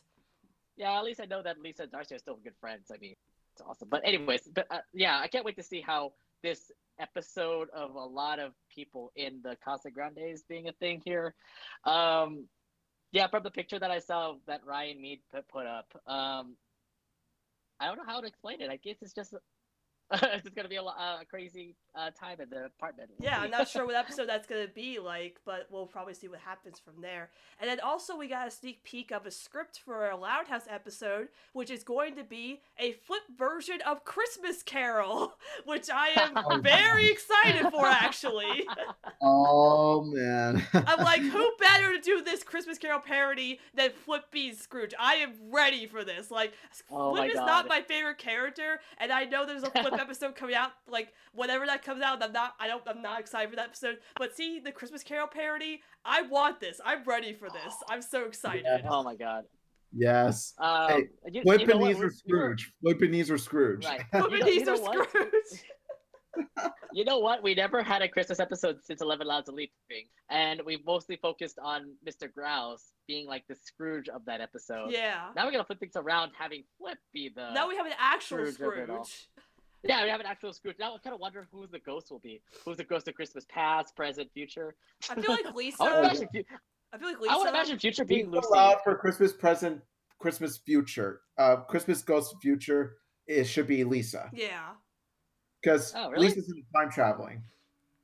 Yeah, 0.79 0.97
at 0.97 1.03
least 1.03 1.19
I 1.19 1.25
know 1.25 1.43
that 1.43 1.59
Lisa 1.59 1.83
and 1.83 1.91
Darcy 1.91 2.15
are 2.15 2.19
still 2.19 2.39
good 2.41 2.55
friends. 2.59 2.89
I 2.91 2.97
mean, 2.99 3.15
it's 3.53 3.61
awesome. 3.61 3.89
But 3.91 4.01
anyways, 4.05 4.49
but 4.55 4.65
uh, 4.71 4.77
yeah, 4.93 5.19
I 5.19 5.27
can't 5.27 5.43
wait 5.43 5.57
to 5.57 5.63
see 5.63 5.81
how 5.81 6.13
this 6.41 6.71
episode 6.99 7.67
of 7.75 7.95
a 7.95 8.05
lot 8.05 8.39
of 8.39 8.53
people 8.73 9.11
in 9.17 9.41
the 9.43 9.57
Casa 9.63 9.91
Grandes 9.91 10.43
being 10.47 10.69
a 10.69 10.71
thing 10.71 11.01
here. 11.03 11.35
Um, 11.83 12.47
yeah, 13.11 13.27
from 13.27 13.43
the 13.43 13.51
picture 13.51 13.77
that 13.77 13.91
I 13.91 13.99
saw 13.99 14.35
that 14.47 14.61
Ryan 14.65 15.01
Mead 15.01 15.19
put, 15.33 15.49
put 15.49 15.65
up, 15.65 15.87
um, 16.07 16.55
I 17.81 17.87
don't 17.87 17.97
know 17.97 18.03
how 18.05 18.21
to 18.21 18.27
explain 18.27 18.61
it. 18.61 18.69
I 18.69 18.77
guess 18.77 18.97
it's 19.01 19.13
just 19.13 19.33
it's 20.33 20.43
just 20.43 20.55
gonna 20.55 20.67
be 20.69 20.77
a, 20.77 20.83
lo- 20.83 20.93
uh, 20.97 21.19
crazy 21.29 21.75
uh, 21.95 22.09
time 22.11 22.41
in 22.41 22.49
the 22.49 22.65
apartment. 22.65 23.09
Yeah. 23.19 23.39
I'm 23.39 23.51
not 23.51 23.67
sure 23.67 23.85
what 23.85 23.95
episode 24.05 24.27
that's 24.27 24.47
gonna 24.47 24.67
be 24.67 24.99
like, 24.99 25.37
but 25.45 25.67
we'll 25.69 25.85
probably 25.85 26.13
see 26.13 26.27
what 26.27 26.39
happens 26.39 26.79
from 26.79 27.01
there. 27.01 27.29
And 27.59 27.69
then 27.69 27.79
also 27.79 28.17
we 28.17 28.27
got 28.27 28.47
a 28.47 28.51
sneak 28.51 28.83
peek 28.83 29.11
of 29.11 29.25
a 29.25 29.31
script 29.31 29.79
for 29.83 30.09
a 30.09 30.17
Loud 30.17 30.47
House 30.47 30.65
episode, 30.69 31.27
which 31.53 31.69
is 31.69 31.83
going 31.83 32.15
to 32.15 32.23
be 32.23 32.61
a 32.79 32.93
flip 32.93 33.21
version 33.37 33.79
of 33.85 34.03
Christmas 34.03 34.63
Carol, 34.63 35.33
which 35.65 35.89
I 35.93 36.09
am 36.09 36.63
very 36.63 37.09
excited 37.09 37.69
for 37.71 37.85
actually. 37.85 38.65
Oh 39.21 40.03
man. 40.03 40.63
I'm 40.73 40.99
like, 41.03 41.21
who 41.21 41.51
better 41.59 41.93
to 41.95 42.01
do 42.01 42.23
this 42.23 42.43
Christmas 42.43 42.77
Carol 42.77 42.99
parody 42.99 43.59
than 43.75 43.91
Flip 43.91 44.23
Scrooge? 44.57 44.93
I 44.99 45.15
am 45.15 45.33
ready 45.51 45.85
for 45.85 46.03
this. 46.03 46.31
Like, 46.31 46.53
Oh 46.91 47.15
Flip 47.15 47.29
is 47.29 47.35
God. 47.35 47.45
not 47.45 47.67
my 47.67 47.81
favorite 47.81 48.17
character, 48.17 48.79
and 48.97 49.11
I 49.11 49.25
know 49.25 49.45
there's 49.45 49.63
a 49.63 49.69
Flip 49.71 49.98
episode 49.99 50.35
coming 50.35 50.55
out. 50.55 50.71
Like, 50.87 51.09
whenever 51.33 51.65
that 51.65 51.83
comes 51.83 52.01
out, 52.01 52.21
I'm 52.23 52.31
not, 52.31 52.53
I 52.59 52.67
don't, 52.67 52.81
I'm 52.87 53.01
not 53.01 53.19
excited 53.19 53.49
for 53.49 53.55
that 53.57 53.67
episode. 53.67 53.97
But 54.17 54.35
see 54.35 54.59
the 54.59 54.71
Christmas 54.71 55.03
Carol 55.03 55.27
parody, 55.27 55.81
I 56.05 56.21
want 56.23 56.59
this. 56.59 56.79
I'm 56.85 57.03
ready 57.05 57.33
for 57.33 57.49
this. 57.49 57.73
I'm 57.89 58.01
so 58.01 58.25
excited. 58.25 58.65
oh 58.89 59.03
my 59.03 59.15
god. 59.15 59.43
yes. 59.93 60.53
Um, 60.59 60.89
Hey, 60.89 60.97
you, 60.97 61.31
you 61.33 61.41
Flip 61.43 61.67
know 61.67 61.73
and 61.73 61.81
what? 61.81 61.87
these 61.89 61.97
We- 61.97 62.03
were 62.05 62.11
Scrooge. 62.11 62.71
Flip 62.81 63.01
and 63.01 63.13
these 63.13 63.29
were 63.29 63.37
Scrooge. 63.37 63.85
Right. 63.85 64.01
Flip 64.11 64.25
You 64.29 64.35
and 64.35 64.39
know- 64.41 64.47
you 64.47 64.59
these 64.59 64.67
are? 64.67 64.77
Scrooge. 64.77 65.31
You 66.93 67.03
know 67.05 67.19
what? 67.19 67.43
We 67.43 67.53
never 67.53 67.83
had 67.83 68.01
a 68.01 68.07
Christmas 68.07 68.39
episode 68.39 68.77
since 68.83 69.01
Eleven 69.01 69.27
Louds 69.27 69.49
of 69.49 69.55
Leaping, 69.55 70.07
and 70.29 70.61
we 70.65 70.81
mostly 70.85 71.17
focused 71.21 71.57
on 71.61 71.93
Mr. 72.07 72.31
Grouse 72.31 72.91
being 73.07 73.27
like 73.27 73.43
the 73.49 73.55
Scrooge 73.55 74.09
of 74.09 74.23
that 74.25 74.39
episode. 74.41 74.91
yeah. 74.91 75.29
Now 75.35 75.45
we're 75.45 75.51
gonna 75.51 75.65
flip 75.65 75.79
things 75.79 75.95
around, 75.95 76.31
having 76.37 76.63
Flip 76.77 76.97
be 77.13 77.29
the. 77.35 77.51
Now 77.53 77.67
we 77.67 77.75
have 77.77 77.85
an 77.87 77.93
actual 77.99 78.45
Scrooge 78.51 78.59
of 78.61 78.83
it 78.83 78.89
all. 78.89 79.03
Scrooge. 79.03 79.27
Yeah, 79.83 80.03
we 80.03 80.09
have 80.09 80.19
an 80.19 80.25
actual 80.25 80.51
Scrooge. 80.53 80.75
Now 80.79 80.93
I 80.95 80.97
kind 80.97 81.13
of 81.13 81.19
wonder 81.21 81.47
who 81.51 81.65
the 81.67 81.79
ghost 81.79 82.11
will 82.11 82.19
be. 82.19 82.41
Who's 82.65 82.77
the 82.77 82.83
ghost 82.83 83.07
of 83.07 83.15
Christmas 83.15 83.45
past, 83.49 83.95
present, 83.95 84.29
future? 84.33 84.75
I 85.09 85.15
feel 85.19 85.31
like 85.31 85.53
Lisa. 85.55 85.83
I 85.83 85.85
would 86.01 86.05
imagine, 86.05 86.27
I 86.93 86.97
feel 86.97 87.07
like 87.07 87.19
Lisa. 87.21 87.33
I 87.33 87.37
would 87.37 87.49
imagine 87.49 87.79
future 87.79 88.03
being 88.05 88.21
Being 88.25 88.31
Lucy. 88.31 88.47
allowed 88.51 88.77
for 88.83 88.95
Christmas 88.97 89.31
present, 89.33 89.81
Christmas 90.19 90.57
future. 90.57 91.21
Uh, 91.37 91.57
Christmas 91.57 92.01
Ghost 92.01 92.35
future. 92.41 92.97
It 93.27 93.43
should 93.45 93.67
be 93.67 93.83
Lisa 93.83 94.29
Yeah. 94.33 94.69
because 95.61 95.93
Oh, 95.95 96.09
really? 96.09 96.27
Lisa's 96.27 96.49
in 96.49 96.63
time 96.75 96.89
traveling. 96.91 97.43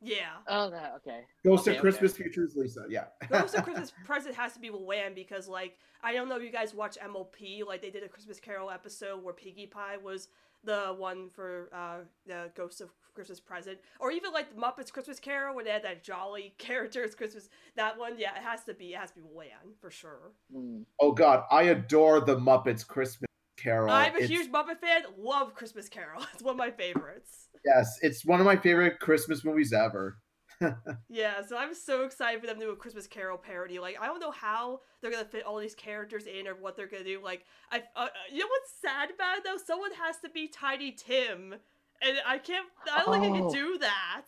Yeah. 0.02 0.34
Oh, 0.47 0.69
that 0.69 0.93
okay. 0.97 1.22
Ghost 1.43 1.64
Okay, 1.64 1.72
of 1.72 1.76
okay. 1.77 1.81
Christmas 1.81 2.15
future 2.15 2.43
is 2.45 2.56
Lisa. 2.56 2.85
Yeah. 2.88 3.06
Ghost 3.27 3.56
of 3.56 3.64
Christmas 3.65 3.91
Present 4.06 4.35
has 4.35 4.53
to 4.53 4.60
be 4.60 4.68
Wham 4.69 5.15
because 5.15 5.47
like 5.47 5.77
I 6.03 6.14
don't 6.14 6.30
know 6.30 6.35
if 6.38 6.43
you 6.43 6.52
guys 6.52 6.76
watch 6.76 6.95
MLP 7.03 7.65
like 7.65 7.81
they 7.81 7.89
did 7.89 8.03
a 8.03 8.07
Christmas 8.07 8.39
Carol 8.39 8.69
episode 8.69 9.23
where 9.23 9.34
Pinkie 9.34 9.65
Pie 9.65 9.97
was 9.97 10.27
the 10.66 10.94
one 10.98 11.30
for 11.30 11.70
uh, 11.74 11.98
the 12.26 12.52
Ghost 12.56 12.82
of 12.82 12.90
Christmas 13.14 13.40
Present 13.40 13.78
or 14.00 14.12
even 14.12 14.34
like 14.34 14.54
the 14.54 14.62
Muppets 14.62 14.92
Christmas 14.92 15.20
Carol 15.20 15.56
where 15.56 15.64
they 15.64 15.72
had 15.72 15.84
that 15.84 16.04
jolly 16.04 16.54
characters 16.58 17.16
Christmas 17.16 17.48
that 17.78 17.98
one 17.98 18.16
yeah 18.18 18.36
it 18.36 18.44
has 18.44 18.64
to 18.66 18.74
be 18.74 18.94
it 18.94 18.98
has 19.00 19.12
to 19.12 19.18
be 19.18 19.22
Wham 19.24 19.76
for 19.80 19.90
sure. 19.90 20.32
Hmm. 20.52 20.82
oh 21.00 21.12
God, 21.14 21.44
I 21.52 21.64
adore 21.64 22.20
the 22.22 22.36
Muppets 22.38 22.86
Christmas 22.86 23.28
Carol. 23.58 23.90
I'm 23.92 24.14
a 24.14 24.18
It's- 24.18 24.30
huge 24.30 24.52
Muppet 24.52 24.80
fan. 24.82 25.04
Love 25.18 25.54
Christmas 25.56 25.88
Carol. 25.90 26.24
It's 26.34 26.44
one 26.44 26.52
of 26.54 26.58
my 26.58 26.72
favorites. 26.72 27.48
Yes, 27.66 27.98
it's 28.02 28.26
one 28.26 28.40
of 28.40 28.46
my 28.46 28.58
favorite 28.58 29.00
Christmas 29.00 29.44
movies 29.46 29.74
ever. 29.74 30.18
Yeah, 31.10 31.45
so 31.45 31.57
I'm 31.57 31.73
so 31.73 32.03
excited 32.03 32.41
for 32.41 32.48
them 32.48 32.60
to 32.60 32.65
do 32.65 32.72
a 32.72 32.76
Christmas 32.76 33.07
Carol 33.07 33.38
parody. 33.38 33.80
Like, 33.80 33.98
I 34.02 34.07
don't 34.07 34.19
know 34.19 34.32
how 34.32 34.82
they're 35.02 35.11
gonna 35.11 35.26
fit 35.26 35.44
all 35.45 35.57
these 35.60 35.76
characters 35.76 36.26
in 36.26 36.48
or 36.48 36.56
what 36.56 36.76
they're 36.76 36.88
gonna 36.88 37.03
do. 37.03 37.22
Like, 37.23 37.45
I, 37.72 37.84
uh, 37.95 38.07
you 38.32 38.40
know 38.40 38.48
what's 38.48 38.72
sad 38.82 39.10
about 39.14 39.38
it 39.38 39.44
though? 39.44 39.57
Someone 39.64 39.91
has 39.94 40.18
to 40.23 40.30
be 40.30 40.48
Tiny 40.48 40.91
Tim, 40.91 41.56
and 42.02 42.18
I 42.26 42.38
can't. 42.38 42.68
I 42.91 43.03
don't 43.03 43.14
think 43.22 43.26
I 43.36 43.40
Oh. 43.40 43.49
can 43.49 43.53
do 43.53 43.77
that. 43.80 44.26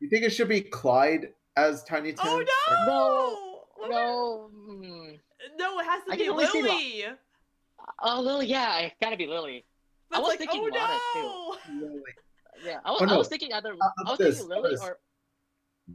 You 0.00 0.08
think 0.08 0.24
it 0.24 0.30
should 0.30 0.48
be 0.48 0.60
Clyde 0.60 1.32
as 1.56 1.82
Tiny 1.84 2.12
Tim? 2.12 2.20
Oh 2.26 2.44
Or- 3.80 3.88
no! 3.88 3.88
No. 3.88 4.50
hmm. 4.52 5.10
No, 5.56 5.78
it 5.80 5.84
has 5.86 6.04
to 6.04 6.12
I 6.12 6.16
be 6.16 6.22
can 6.24 6.32
only 6.32 6.46
Lily. 6.62 7.04
Oh, 8.02 8.20
Lily. 8.20 8.46
Yeah, 8.46 8.78
it 8.80 8.92
gotta 9.00 9.16
be 9.16 9.26
Lily. 9.26 9.64
But 10.10 10.16
I 10.16 10.20
was 10.20 10.28
like, 10.30 10.38
thinking 10.38 10.60
oh 10.62 10.74
Lana, 10.74 10.98
too. 11.12 11.20
no! 11.80 11.86
Really? 11.88 12.02
Yeah, 12.64 12.80
I 12.84 12.90
was, 12.90 13.02
Oh, 13.02 13.14
I 13.14 13.16
was 13.16 13.28
thinking 13.28 13.52
either. 13.52 13.72
Uh, 13.72 13.88
I 14.06 14.10
was 14.10 14.18
this, 14.18 14.38
thinking 14.38 14.56
Lily 14.56 14.70
this. 14.72 14.82
or. 14.82 14.98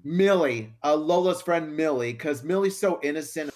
Millie, 0.04 0.74
uh, 0.84 0.96
Lola's 0.96 1.42
friend 1.42 1.76
Millie, 1.76 2.14
because 2.14 2.44
Millie's 2.44 2.78
so 2.78 3.00
innocent. 3.04 3.52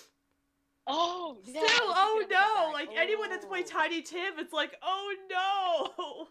Oh, 0.85 1.37
yeah. 1.43 1.61
Still, 1.65 1.87
oh 1.89 2.19
no! 2.21 2.27
that. 2.29 2.69
Like 2.73 2.89
anyone 2.95 3.29
that's 3.29 3.45
played 3.45 3.65
Oh. 3.73 3.79
Tiny 3.79 4.01
Tim, 4.01 4.33
it's 4.37 4.53
like, 4.53 4.75
oh 4.83 5.15
no! 5.29 6.27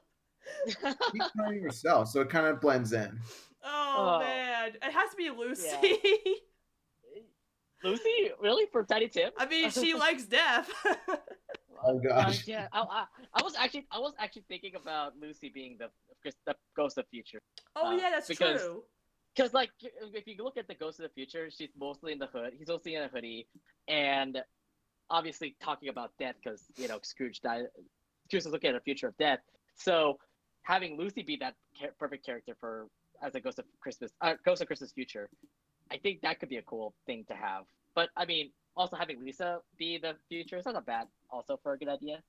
She's 1.12 1.30
playing 1.36 1.62
herself, 1.62 2.08
so 2.08 2.20
it 2.20 2.28
kind 2.30 2.46
of 2.46 2.60
blends 2.60 2.92
in. 2.92 3.18
Oh, 3.64 4.16
Oh. 4.16 4.18
man, 4.20 4.68
it 4.76 4.82
has 4.92 5.10
to 5.10 5.16
be 5.16 5.28
Lucy. 5.30 5.68
Lucy, 7.84 8.30
really 8.40 8.66
for 8.72 8.84
Tiny 8.84 9.08
Tim? 9.08 9.30
I 9.36 9.46
mean, 9.46 9.70
she 9.70 9.94
likes 10.06 10.24
death. 10.24 10.70
Oh 11.84 11.98
Uh, 11.98 11.98
gosh. 11.98 12.46
yeah, 12.48 12.68
I, 12.72 12.80
I, 12.80 13.04
I 13.34 13.42
was 13.42 13.54
actually, 13.56 13.86
I 13.90 13.98
was 13.98 14.14
actually 14.18 14.44
thinking 14.48 14.74
about 14.76 15.12
Lucy 15.20 15.50
being 15.54 15.76
the, 15.78 15.90
the 16.46 16.54
ghost 16.76 16.96
of 16.98 17.06
future. 17.08 17.38
oh 17.76 17.88
Uh, 17.88 17.96
yeah, 17.96 18.10
that's 18.10 18.28
because- 18.28 18.60
true. 18.62 18.82
Because 19.36 19.52
like, 19.52 19.70
if 19.82 20.26
you 20.26 20.42
look 20.42 20.56
at 20.56 20.66
the 20.66 20.74
ghost 20.74 20.98
of 20.98 21.04
the 21.04 21.10
future, 21.10 21.50
she's 21.50 21.68
mostly 21.78 22.12
in 22.12 22.18
the 22.18 22.26
hood. 22.26 22.52
He's 22.58 22.68
mostly 22.68 22.94
in 22.94 23.02
a 23.02 23.08
hoodie, 23.08 23.46
and 23.86 24.38
obviously 25.10 25.56
talking 25.60 25.88
about 25.88 26.12
death 26.18 26.36
because 26.42 26.64
you 26.76 26.88
know 26.88 26.98
Scrooge 27.02 27.40
died. 27.40 27.64
Scrooge 28.28 28.44
was 28.44 28.52
looking 28.52 28.70
at 28.70 28.74
the 28.74 28.80
future 28.80 29.08
of 29.08 29.16
death. 29.18 29.40
So 29.74 30.18
having 30.62 30.98
Lucy 30.98 31.22
be 31.22 31.36
that 31.36 31.54
ca- 31.78 31.88
perfect 31.98 32.24
character 32.24 32.56
for 32.58 32.88
as 33.22 33.34
a 33.34 33.40
ghost 33.40 33.58
of 33.58 33.64
Christmas, 33.80 34.12
uh, 34.20 34.34
ghost 34.44 34.62
of 34.62 34.66
Christmas 34.66 34.92
future, 34.92 35.28
I 35.90 35.98
think 35.98 36.22
that 36.22 36.40
could 36.40 36.48
be 36.48 36.56
a 36.56 36.62
cool 36.62 36.94
thing 37.06 37.24
to 37.28 37.34
have. 37.34 37.64
But 37.94 38.08
I 38.16 38.24
mean, 38.24 38.52
also 38.76 38.96
having 38.96 39.22
Lisa 39.22 39.58
be 39.78 39.98
the 39.98 40.14
future 40.28 40.56
is 40.56 40.64
not 40.64 40.76
a 40.76 40.80
bad 40.80 41.08
also 41.30 41.58
for 41.62 41.74
a 41.74 41.78
good 41.78 41.88
idea. 41.88 42.22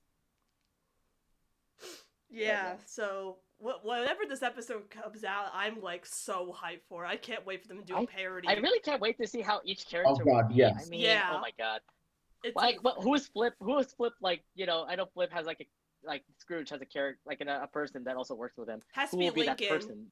Yeah. 2.29 2.47
yeah. 2.47 2.75
So 2.85 3.37
wh- 3.59 3.83
whenever 3.85 4.21
this 4.27 4.43
episode 4.43 4.89
comes 4.89 5.23
out, 5.23 5.47
I'm 5.53 5.81
like 5.81 6.05
so 6.05 6.55
hyped 6.57 6.81
for 6.89 7.05
it. 7.05 7.09
I 7.09 7.17
can't 7.17 7.45
wait 7.45 7.61
for 7.61 7.67
them 7.67 7.79
to 7.79 7.83
do 7.85 7.95
a 7.97 8.07
parody. 8.07 8.47
I 8.47 8.53
really 8.53 8.79
can't 8.79 9.01
wait 9.01 9.17
to 9.19 9.27
see 9.27 9.41
how 9.41 9.61
each 9.63 9.87
character. 9.87 10.23
God, 10.23 10.49
will 10.49 10.55
be. 10.55 10.63
I 10.63 10.67
yes. 10.69 10.89
mean, 10.89 11.01
Yeah. 11.01 11.29
oh 11.33 11.39
my 11.39 11.51
god. 11.57 11.81
it's 12.43 12.55
like 12.55 12.83
what, 12.83 12.95
who 13.01 13.13
is 13.15 13.27
flip 13.27 13.53
who 13.59 13.77
is 13.79 13.91
flip 13.93 14.13
like 14.21 14.43
you 14.53 14.67
know 14.67 14.85
i 14.87 14.95
know 14.95 15.07
flip 15.13 15.31
has 15.33 15.47
like 15.47 15.59
a 15.59 15.65
like 16.07 16.23
scrooge 16.37 16.69
has 16.69 16.79
a 16.81 16.85
character 16.85 17.19
like 17.25 17.41
a, 17.41 17.63
a 17.63 17.67
person 17.67 18.03
that 18.03 18.15
also 18.15 18.35
works 18.35 18.55
with 18.57 18.69
him 18.69 18.79
has 18.93 19.09
to 19.09 19.17
be 19.17 19.25
will 19.25 19.33
be 19.33 19.41
Lincoln. 19.41 19.67
that 19.67 19.73
person 19.75 20.05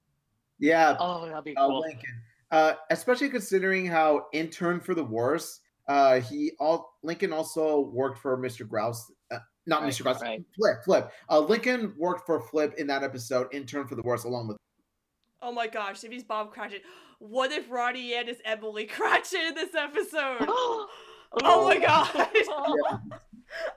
Yeah, 0.57 0.97
oh 0.99 1.25
that'll 1.27 1.43
be 1.43 1.55
uh, 1.55 1.67
cool 1.67 1.81
Lincoln. 1.81 2.21
Uh, 2.51 2.73
especially 2.89 3.29
considering 3.29 3.85
how 3.85 4.25
intern 4.33 4.79
for 4.79 4.95
the 4.95 5.03
worst, 5.03 5.61
uh, 5.87 6.19
he 6.19 6.51
all 6.59 6.95
Lincoln 7.03 7.31
also 7.31 7.81
worked 7.93 8.17
for 8.19 8.37
Mr. 8.37 8.67
Grouse. 8.67 9.11
Not 9.67 9.81
Right, 9.81 9.91
Mr. 9.91 10.03
Grouse. 10.03 10.21
right. 10.21 10.43
Flip, 10.55 10.83
Flip. 10.83 11.11
Uh, 11.29 11.39
Lincoln 11.39 11.93
worked 11.97 12.25
for 12.25 12.39
Flip 12.39 12.73
in 12.77 12.87
that 12.87 13.03
episode. 13.03 13.47
Intern 13.53 13.87
for 13.87 13.95
the 13.95 14.03
worst, 14.03 14.25
along 14.25 14.47
with. 14.47 14.57
Oh 15.41 15.51
my 15.51 15.67
gosh, 15.67 16.03
if 16.03 16.11
he's 16.11 16.23
Bob 16.23 16.51
Cratchit, 16.51 16.83
what 17.19 17.51
if 17.51 17.69
Ronnie 17.69 18.13
Anne 18.13 18.27
is 18.27 18.37
Emily 18.45 18.85
Cratchit 18.87 19.39
in 19.41 19.55
this 19.55 19.73
episode? 19.75 20.37
oh 21.43 21.67
my 21.67 21.77
god! 21.77 22.09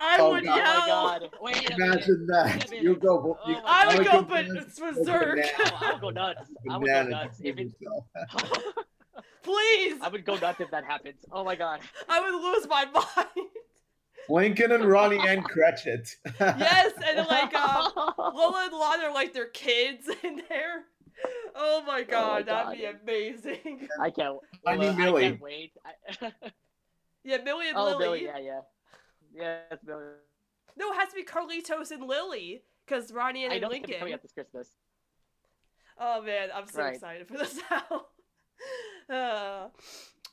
I 0.00 0.16
Oh, 0.18 0.30
would 0.30 0.44
God. 0.44 0.58
Oh 0.58 0.62
my 0.80 0.86
yell. 0.86 0.86
god! 0.86 1.30
Wait. 1.40 1.70
Imagine 1.70 2.26
that. 2.28 2.72
You 2.72 2.96
go. 2.96 3.38
Oh 3.44 3.48
You, 3.48 3.54
my 3.56 3.62
I 3.64 3.86
would 3.86 3.98
Like 3.98 4.10
go, 4.12 4.18
a 4.18 4.22
but 4.22 4.44
it's 4.46 4.78
like 4.80 4.92
a 4.92 4.94
berserk. 4.96 5.38
Oh, 5.58 5.78
I 5.80 5.92
would 5.92 6.00
go 6.00 6.10
nuts. 6.10 6.50
I 6.70 6.76
would 6.78 6.86
go 6.86 7.02
nuts 7.08 7.40
if 7.42 7.58
it. 7.58 7.72
Please, 9.42 9.96
I 10.02 10.08
would 10.08 10.24
go 10.24 10.36
nuts 10.36 10.60
if 10.60 10.70
that 10.70 10.84
happens. 10.84 11.16
Oh 11.32 11.44
my 11.44 11.54
god. 11.56 11.80
I 12.08 12.20
would 12.20 12.34
lose 12.42 12.68
my 12.68 12.84
mind. 12.86 13.48
Lincoln 14.28 14.72
and 14.72 14.84
Ronnie 14.84 15.20
and 15.26 15.44
Cratchit. 15.44 16.16
yes, 16.40 16.92
and 17.06 17.26
like 17.26 17.52
uh, 17.54 17.90
Lola 18.18 18.64
and 18.70 18.78
Lana 18.78 19.04
are 19.04 19.14
like 19.14 19.32
their 19.32 19.48
kids 19.48 20.08
in 20.22 20.42
there. 20.48 20.84
Oh 21.54 21.82
my 21.86 22.02
god, 22.02 22.46
that'd 22.46 22.78
be 22.78 22.84
amazing. 22.84 23.88
I 24.00 24.10
can't. 24.10 24.38
I 24.66 24.76
need 24.76 24.78
well, 24.80 24.94
Millie. 24.94 25.24
I 25.26 25.28
can't 25.30 25.40
wait. 25.40 25.72
I, 26.20 26.32
Yeah, 27.24 27.38
Millie 27.38 27.68
and 27.68 27.76
oh, 27.76 27.84
Lily. 27.84 28.20
Billy, 28.20 28.24
yeah, 28.24 28.38
yeah. 28.38 28.60
Yes, 29.70 29.78
Billy. 29.84 30.04
No, 30.76 30.92
it 30.92 30.96
has 30.96 31.08
to 31.10 31.16
be 31.16 31.24
Carlitos 31.24 31.90
and 31.90 32.06
Lily, 32.06 32.62
because 32.86 33.12
Ronnie 33.12 33.44
and 33.44 33.52
I 33.52 33.58
know 33.58 33.66
it's 33.66 33.72
Lincoln. 33.72 33.98
coming 33.98 34.14
up 34.14 34.22
this 34.22 34.32
Christmas. 34.32 34.70
Oh 35.98 36.22
man, 36.22 36.50
I'm 36.54 36.68
so 36.68 36.82
Right. 36.82 36.94
excited 36.94 37.26
for 37.26 37.36
this 37.36 37.58
now. 37.70 38.06
uh, 39.14 39.68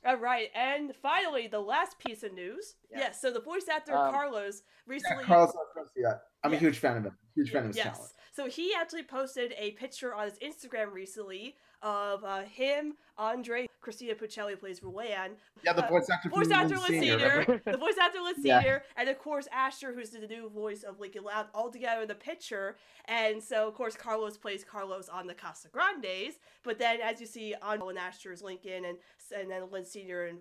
all 0.06 0.18
right, 0.18 0.50
and 0.56 0.94
finally, 0.96 1.48
the 1.48 1.60
last 1.60 1.98
piece 2.00 2.24
of 2.24 2.34
news. 2.34 2.76
Yeah. 2.92 3.00
Yes, 3.00 3.22
so 3.22 3.32
the 3.32 3.40
voice 3.42 3.68
actor 3.72 3.96
Um, 3.96 4.12
Carlos 4.14 4.62
Yeah, 4.66 4.94
recently. 4.94 5.24
Carlos 5.24 5.54
Garcia. 5.76 6.22
I'm 6.44 6.52
Yeah. 6.52 6.58
a 6.58 6.60
huge 6.60 6.78
fan 6.80 6.98
of 6.98 7.06
him. 7.06 7.18
Huge 7.36 7.52
fan 7.52 7.64
of 7.64 7.68
his 7.70 7.78
yes. 7.78 7.96
talent. 7.98 8.12
So 8.34 8.48
he 8.48 8.74
actually 8.76 9.04
posted 9.04 9.54
a 9.58 9.72
picture 9.72 10.14
on 10.14 10.30
his 10.30 10.38
Instagram 10.40 10.92
recently 10.92 11.58
of 11.86 12.24
uh, 12.24 12.42
him, 12.42 12.96
Andre, 13.18 13.68
Cristina 13.80 14.16
Pucelli 14.16 14.60
plays 14.60 14.82
Luan, 14.82 15.38
Yeah, 15.64 15.74
the 15.74 15.86
Uh, 15.86 15.90
voice 15.90 16.10
actor. 16.10 16.30
voice 16.30 16.48
from 16.48 16.54
actor 16.54 16.76
Lynn 16.80 16.92
Lynn 16.92 17.02
Senior, 17.02 17.44
Senior, 17.46 17.62
the 17.72 17.78
voice 17.78 17.98
actor 18.02 18.20
Liz 18.22 18.38
Yeah. 18.42 18.60
Senior, 18.60 18.84
and 18.98 19.08
of 19.08 19.20
course 19.20 19.48
Asher, 19.52 19.94
who's 19.94 20.10
the 20.10 20.26
new 20.28 20.50
voice 20.50 20.82
of 20.82 21.00
Lincoln 21.00 21.24
Loud, 21.24 21.48
all 21.54 21.70
together 21.70 22.02
in 22.02 22.08
the 22.08 22.16
picture. 22.16 22.76
And 23.06 23.42
so, 23.42 23.68
of 23.68 23.76
course, 23.76 23.96
Carlos 23.96 24.36
plays 24.38 24.64
Carlos 24.66 25.08
on 25.10 25.28
the 25.28 25.36
Casa 25.36 25.68
Grandes. 25.70 26.40
But 26.64 26.80
then, 26.80 27.00
as 27.02 27.22
you 27.22 27.28
see 27.28 27.54
on 27.62 27.80
Alan 27.80 27.98
Asher's 27.98 28.42
Lincoln, 28.42 28.84
and 28.86 28.98
and 29.38 29.52
then 29.52 29.70
Lynn 29.72 29.86
Senior 29.86 30.26
and 30.26 30.40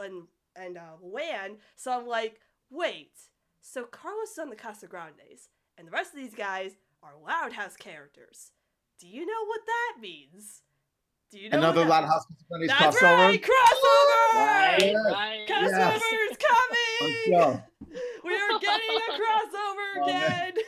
and 0.00 0.24
and 0.56 0.76
uh, 0.76 0.96
Luan, 1.00 1.58
so 1.76 1.92
I'm 1.92 2.06
like, 2.08 2.40
wait, 2.68 3.12
so 3.60 3.84
Carlos 3.84 4.32
is 4.32 4.38
on 4.38 4.50
the 4.50 4.56
Casa 4.56 4.88
Grandes, 4.88 5.48
and 5.78 5.86
the 5.86 5.92
rest 5.92 6.12
of 6.12 6.18
these 6.18 6.34
guys 6.34 6.72
are 7.04 7.12
Loud 7.24 7.52
House 7.52 7.76
characters. 7.76 8.50
Do 8.98 9.06
you 9.06 9.24
know 9.24 9.44
what 9.46 9.60
that 9.66 10.00
means? 10.02 10.62
Do 11.30 11.38
you 11.38 11.48
know 11.50 11.58
Another 11.58 11.82
that 11.84 11.88
Loud 11.90 12.00
means? 12.02 12.12
House 12.12 12.24
Grannies 12.48 12.68
That's 12.68 12.96
crossover. 12.96 13.28
right, 13.28 13.42
crossover! 13.42 14.34
Right, 14.34 14.78
Yes. 14.82 14.96
right. 15.12 15.46
Crossover 15.48 16.00
Yes. 16.10 16.30
is 16.30 16.36
coming! 16.36 17.62
We 18.24 18.34
are 18.36 18.58
getting 18.58 18.96
a 18.96 19.12
crossover 19.12 19.86
Oh, 20.02 20.06
man. 20.06 20.48
again! 20.48 20.64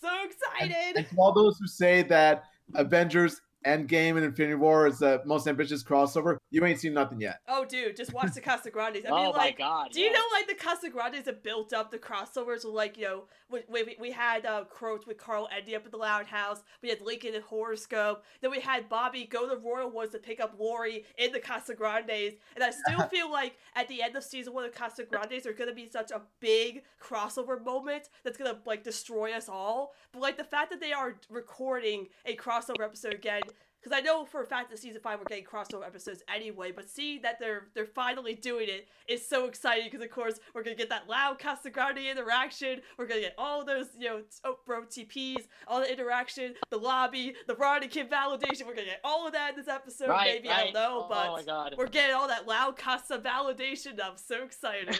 So 0.00 0.08
And, 0.08 0.30
excited! 0.30 0.96
and 0.96 1.08
to 1.08 1.16
all 1.16 1.32
those 1.32 1.58
who 1.58 1.66
say 1.66 2.02
that 2.02 2.44
Avengers 2.74 3.40
Endgame 3.68 4.16
and 4.16 4.24
Infinity 4.24 4.54
War 4.54 4.86
is 4.86 4.98
the 5.00 5.20
most 5.26 5.46
ambitious 5.46 5.84
crossover, 5.84 6.38
you 6.50 6.64
ain't 6.64 6.80
seen 6.80 6.94
nothing 6.94 7.20
yet. 7.20 7.40
Oh, 7.46 7.64
dude, 7.66 7.96
just 7.96 8.14
watch 8.14 8.32
the 8.32 8.40
Casa 8.48 8.70
Grandes. 8.70 9.04
I 9.04 9.10
oh 9.10 9.16
mean, 9.16 9.32
my 9.32 9.36
like, 9.36 9.58
god. 9.58 9.90
do 9.92 10.00
you 10.00 10.06
yeah. 10.06 10.12
know 10.12 10.22
like 10.32 10.48
the 10.48 10.54
Casa 10.54 10.88
Grandes 10.88 11.26
have 11.26 11.42
built 11.42 11.72
up 11.74 11.90
the 11.90 11.98
crossovers? 11.98 12.64
with, 12.64 12.74
Like, 12.74 12.96
you 12.96 13.04
know, 13.04 13.24
we, 13.50 13.60
we, 13.68 13.96
we 14.00 14.10
had 14.10 14.46
uh, 14.46 14.64
Croach 14.74 15.06
with 15.06 15.18
Carl 15.18 15.48
ending 15.54 15.74
up 15.74 15.84
at 15.84 15.90
the 15.90 15.98
Loud 15.98 16.26
House. 16.26 16.62
We 16.82 16.88
had 16.88 17.02
Lincoln 17.02 17.34
and 17.34 17.44
Horoscope. 17.44 18.24
Then 18.40 18.50
we 18.50 18.60
had 18.60 18.88
Bobby 18.88 19.24
go 19.24 19.48
to 19.48 19.56
Royal 19.56 19.90
Woods 19.90 20.12
to 20.12 20.18
pick 20.18 20.40
up 20.40 20.54
Lori 20.58 21.04
in 21.18 21.32
the 21.32 21.40
Casa 21.40 21.74
Grandes. 21.74 22.34
And 22.54 22.64
I 22.64 22.70
still 22.70 23.06
feel 23.10 23.30
like 23.30 23.56
at 23.76 23.88
the 23.88 24.02
end 24.02 24.16
of 24.16 24.24
season 24.24 24.54
one 24.54 24.64
of 24.64 24.74
Casa 24.74 25.04
Grandes, 25.04 25.42
there's 25.42 25.56
gonna 25.56 25.74
be 25.74 25.88
such 25.90 26.10
a 26.10 26.22
big 26.40 26.84
crossover 27.02 27.62
moment 27.62 28.08
that's 28.24 28.38
gonna 28.38 28.58
like 28.64 28.82
destroy 28.82 29.32
us 29.32 29.48
all. 29.48 29.92
But 30.12 30.22
like 30.22 30.38
the 30.38 30.44
fact 30.44 30.70
that 30.70 30.80
they 30.80 30.92
are 30.92 31.16
recording 31.28 32.06
a 32.24 32.36
crossover 32.36 32.84
episode 32.84 33.14
again. 33.14 33.42
Because 33.82 33.96
I 33.96 34.00
know 34.00 34.24
for 34.24 34.42
a 34.42 34.46
fact 34.46 34.70
that 34.70 34.78
season 34.78 35.00
five 35.00 35.18
we're 35.18 35.24
getting 35.26 35.44
crossover 35.44 35.86
episodes 35.86 36.22
anyway, 36.34 36.72
but 36.72 36.90
seeing 36.90 37.22
that 37.22 37.38
they're 37.38 37.68
they're 37.74 37.86
finally 37.86 38.34
doing 38.34 38.68
it 38.68 38.88
is 39.08 39.26
so 39.26 39.46
exciting 39.46 39.84
because 39.90 40.04
of 40.04 40.10
course 40.10 40.40
we're 40.54 40.62
gonna 40.64 40.76
get 40.76 40.88
that 40.90 41.08
loud 41.08 41.38
Casa 41.38 41.70
Grande 41.70 41.98
interaction. 41.98 42.80
We're 42.98 43.06
gonna 43.06 43.20
get 43.20 43.34
all 43.38 43.64
those 43.64 43.86
you 43.98 44.08
know 44.08 44.22
oh, 44.44 44.58
bro 44.66 44.82
TPs, 44.82 45.46
all 45.66 45.80
the 45.80 45.90
interaction, 45.92 46.54
the 46.70 46.76
lobby, 46.76 47.34
the 47.46 47.54
Ronnie 47.54 47.88
Kim 47.88 48.08
validation. 48.08 48.66
We're 48.66 48.74
gonna 48.74 48.86
get 48.86 49.00
all 49.04 49.26
of 49.26 49.32
that 49.34 49.50
in 49.50 49.56
this 49.56 49.68
episode. 49.68 50.08
Right, 50.08 50.34
maybe 50.42 50.50
I 50.50 50.64
don't 50.64 50.74
know, 50.74 51.02
Oh, 51.04 51.06
but 51.08 51.28
oh 51.28 51.32
my 51.36 51.42
god. 51.42 51.74
we're 51.78 51.86
getting 51.86 52.14
all 52.16 52.28
that 52.28 52.48
loud 52.48 52.76
Casa 52.76 53.18
validation. 53.18 53.98
I'm 54.02 54.16
so 54.16 54.42
excited. 54.42 54.98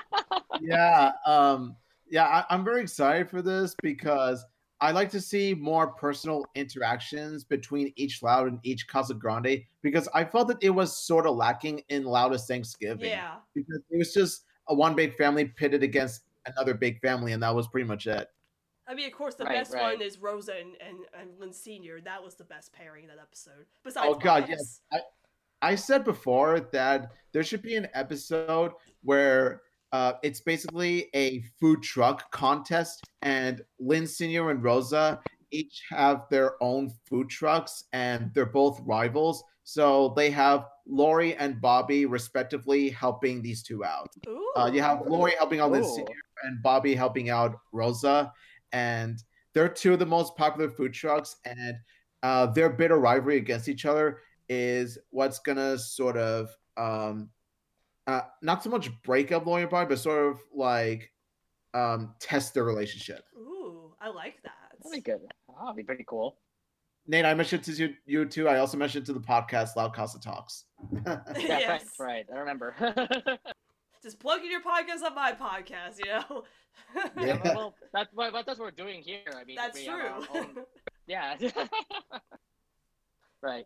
yeah, 0.60 1.12
um, 1.26 1.76
yeah, 2.08 2.24
I, 2.26 2.54
I'm 2.54 2.64
very 2.64 2.82
excited 2.82 3.28
for 3.28 3.42
this 3.42 3.74
because 3.82 4.44
I 4.80 4.90
like 4.90 5.10
to 5.10 5.20
see 5.20 5.54
more 5.54 5.88
personal 5.88 6.44
interactions 6.54 7.44
between 7.44 7.92
each 7.96 8.22
Loud 8.22 8.48
and 8.48 8.58
each 8.64 8.86
Casa 8.88 9.14
Grande 9.14 9.62
because 9.82 10.08
I 10.12 10.24
felt 10.24 10.48
that 10.48 10.58
it 10.62 10.70
was 10.70 10.96
sort 10.96 11.26
of 11.26 11.36
lacking 11.36 11.82
in 11.88 12.04
Loudest 12.04 12.48
Thanksgiving. 12.48 13.08
yeah. 13.10 13.36
because 13.54 13.80
it 13.90 13.96
was 13.96 14.12
just 14.12 14.44
a 14.68 14.74
one 14.74 14.94
big 14.94 15.14
family 15.16 15.44
pitted 15.46 15.82
against 15.82 16.22
another 16.46 16.74
big 16.74 17.00
family, 17.00 17.32
and 17.32 17.42
that 17.42 17.54
was 17.54 17.68
pretty 17.68 17.86
much 17.86 18.06
it. 18.06 18.28
I 18.86 18.94
mean, 18.94 19.06
of 19.06 19.12
course, 19.14 19.34
the 19.34 19.44
Right, 19.44 19.54
best 19.54 19.72
right. 19.72 19.94
one 19.98 20.02
is 20.02 20.18
Rosa 20.18 20.52
and, 20.58 20.74
and, 20.86 20.98
and 21.18 21.30
Lynn 21.38 21.52
Senior. 21.54 22.00
That 22.02 22.22
was 22.22 22.34
the 22.34 22.44
best 22.44 22.72
pairing 22.72 23.04
in 23.04 23.08
that 23.08 23.18
episode. 23.18 23.64
Besides, 23.82 24.06
Oh, 24.10 24.14
God, 24.14 24.48
Miles. 24.48 24.80
yes. 24.92 25.00
I 25.62 25.74
said 25.74 26.04
before 26.04 26.60
that 26.72 27.12
there 27.32 27.42
should 27.42 27.62
be 27.62 27.76
an 27.76 27.88
episode 27.94 28.72
where 29.02 29.62
uh, 29.94 30.14
it's 30.24 30.40
basically 30.40 31.08
a 31.14 31.40
food 31.60 31.80
truck 31.80 32.28
contest, 32.32 33.06
and 33.22 33.62
Lynn 33.78 34.08
Senior 34.08 34.50
and 34.50 34.60
Rosa 34.60 35.20
each 35.52 35.82
have 35.88 36.22
their 36.30 36.60
own 36.60 36.90
food 37.08 37.30
trucks, 37.30 37.84
and 37.92 38.28
they're 38.34 38.44
both 38.44 38.80
rivals. 38.84 39.44
So 39.62 40.12
they 40.16 40.30
have 40.30 40.66
Lori 40.84 41.36
and 41.36 41.60
Bobby 41.60 42.06
respectively 42.06 42.90
helping 42.90 43.40
these 43.40 43.62
two 43.62 43.84
out. 43.84 44.10
Uh, 44.56 44.68
you 44.74 44.82
have 44.82 45.02
Lori 45.06 45.34
helping 45.38 45.60
out 45.60 45.70
Lynn 45.70 45.84
Senior 45.84 46.16
and 46.42 46.60
Bobby 46.60 46.96
helping 46.96 47.30
out 47.30 47.54
Rosa, 47.70 48.32
and 48.72 49.22
they're 49.52 49.68
two 49.68 49.92
of 49.92 50.00
the 50.00 50.06
most 50.06 50.36
popular 50.36 50.68
food 50.70 50.92
trucks, 50.92 51.36
and 51.44 51.76
uh, 52.24 52.46
their 52.46 52.68
bitter 52.68 52.98
rivalry 52.98 53.36
against 53.36 53.68
each 53.68 53.84
other 53.84 54.18
is 54.48 54.98
what's 55.10 55.38
gonna 55.38 55.78
sort 55.78 56.16
of 56.16 56.48
um, 56.76 57.28
uh, 58.06 58.22
not 58.42 58.62
so 58.62 58.70
much 58.70 58.90
breakup 59.02 59.46
lawyer 59.46 59.50
Lori 59.52 59.62
and 59.62 59.70
Bobby, 59.70 59.88
but 59.90 59.98
sort 59.98 60.26
of 60.32 60.40
like 60.54 61.10
um, 61.72 62.14
test 62.20 62.54
their 62.54 62.64
relationship. 62.64 63.24
Ooh, 63.36 63.94
I 64.00 64.08
like 64.08 64.42
that. 64.44 64.52
That'd 64.82 64.92
be 65.04 65.10
good. 65.10 65.20
That'd 65.60 65.76
be 65.76 65.82
pretty 65.82 66.04
cool. 66.06 66.36
Nate, 67.06 67.24
I 67.26 67.34
mentioned 67.34 67.64
to 67.64 67.72
you, 67.72 67.94
you 68.06 68.24
too. 68.24 68.48
I 68.48 68.58
also 68.58 68.76
mentioned 68.78 69.04
to 69.06 69.12
the 69.12 69.20
podcast 69.20 69.76
Loud 69.76 69.94
Casa 69.94 70.20
Talks. 70.20 70.64
Yeah, 71.06 71.20
yes. 71.36 71.82
that's 71.84 72.00
right. 72.00 72.26
I 72.32 72.38
remember. 72.38 72.74
Just 74.02 74.18
plugging 74.20 74.50
your 74.50 74.60
podcast 74.60 75.02
on 75.02 75.14
my 75.14 75.32
podcast, 75.32 75.98
you 75.98 76.10
know? 76.12 76.44
Yeah. 77.18 77.40
well, 77.42 77.54
well, 77.54 77.74
that's 77.92 78.12
what 78.12 78.32
that's 78.32 78.58
what 78.58 78.60
we're 78.60 78.70
doing 78.72 79.00
here. 79.00 79.20
I 79.34 79.44
mean, 79.44 79.56
That's 79.56 79.78
we 79.78 79.86
have 79.86 80.00
our 80.00 80.20
true. 80.20 80.40
own- 80.40 80.64
Yeah. 81.06 81.36
right. 83.42 83.64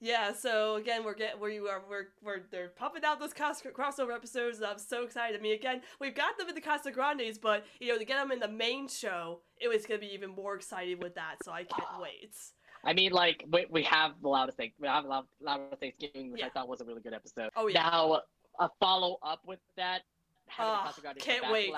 Yeah, 0.00 0.32
so 0.32 0.76
again, 0.76 1.04
we're 1.04 1.14
getting 1.14 1.38
where 1.40 1.50
you 1.50 1.66
are. 1.68 1.82
We're, 1.88 2.06
we're 2.22 2.40
they're 2.50 2.68
pumping 2.70 3.04
out 3.04 3.20
those 3.20 3.32
cos- 3.34 3.62
crossover 3.62 4.14
episodes. 4.14 4.58
And 4.58 4.66
I'm 4.66 4.78
so 4.78 5.02
excited. 5.04 5.38
I 5.38 5.42
mean, 5.42 5.54
again, 5.54 5.82
we've 6.00 6.14
got 6.14 6.38
them 6.38 6.48
in 6.48 6.54
the 6.54 6.60
Casa 6.60 6.90
Grandes, 6.90 7.38
but 7.38 7.64
you 7.80 7.88
know, 7.92 7.98
to 7.98 8.04
get 8.04 8.16
them 8.16 8.32
in 8.32 8.40
the 8.40 8.48
main 8.48 8.88
show, 8.88 9.40
it 9.60 9.68
was 9.68 9.84
gonna 9.86 10.00
be 10.00 10.12
even 10.14 10.30
more 10.30 10.54
exciting 10.56 10.98
with 11.00 11.14
that. 11.16 11.36
So 11.44 11.52
I 11.52 11.64
can't 11.64 12.00
wait. 12.00 12.34
I 12.82 12.94
mean, 12.94 13.12
like 13.12 13.44
we, 13.52 13.66
we 13.70 13.82
have 13.82 14.12
the 14.22 14.28
loudest 14.28 14.56
thing. 14.56 14.72
We 14.80 14.88
have 14.88 15.04
loud, 15.04 15.26
loudest 15.40 15.80
Thanksgiving, 15.80 16.32
which 16.32 16.40
Yeah. 16.40 16.46
I 16.46 16.50
thought 16.50 16.68
was 16.68 16.80
a 16.80 16.84
really 16.86 17.02
good 17.02 17.12
episode. 17.14 17.50
Oh, 17.54 17.66
yeah. 17.68 17.82
Now 17.82 18.20
a 18.58 18.70
follow 18.80 19.18
up 19.22 19.40
with 19.46 19.58
that. 19.76 20.00
having 20.46 20.72
Ah, 20.72 20.84
Casa 20.86 21.00
Grande 21.02 21.18
come 21.18 21.26
can't 21.40 21.52
wait. 21.52 21.72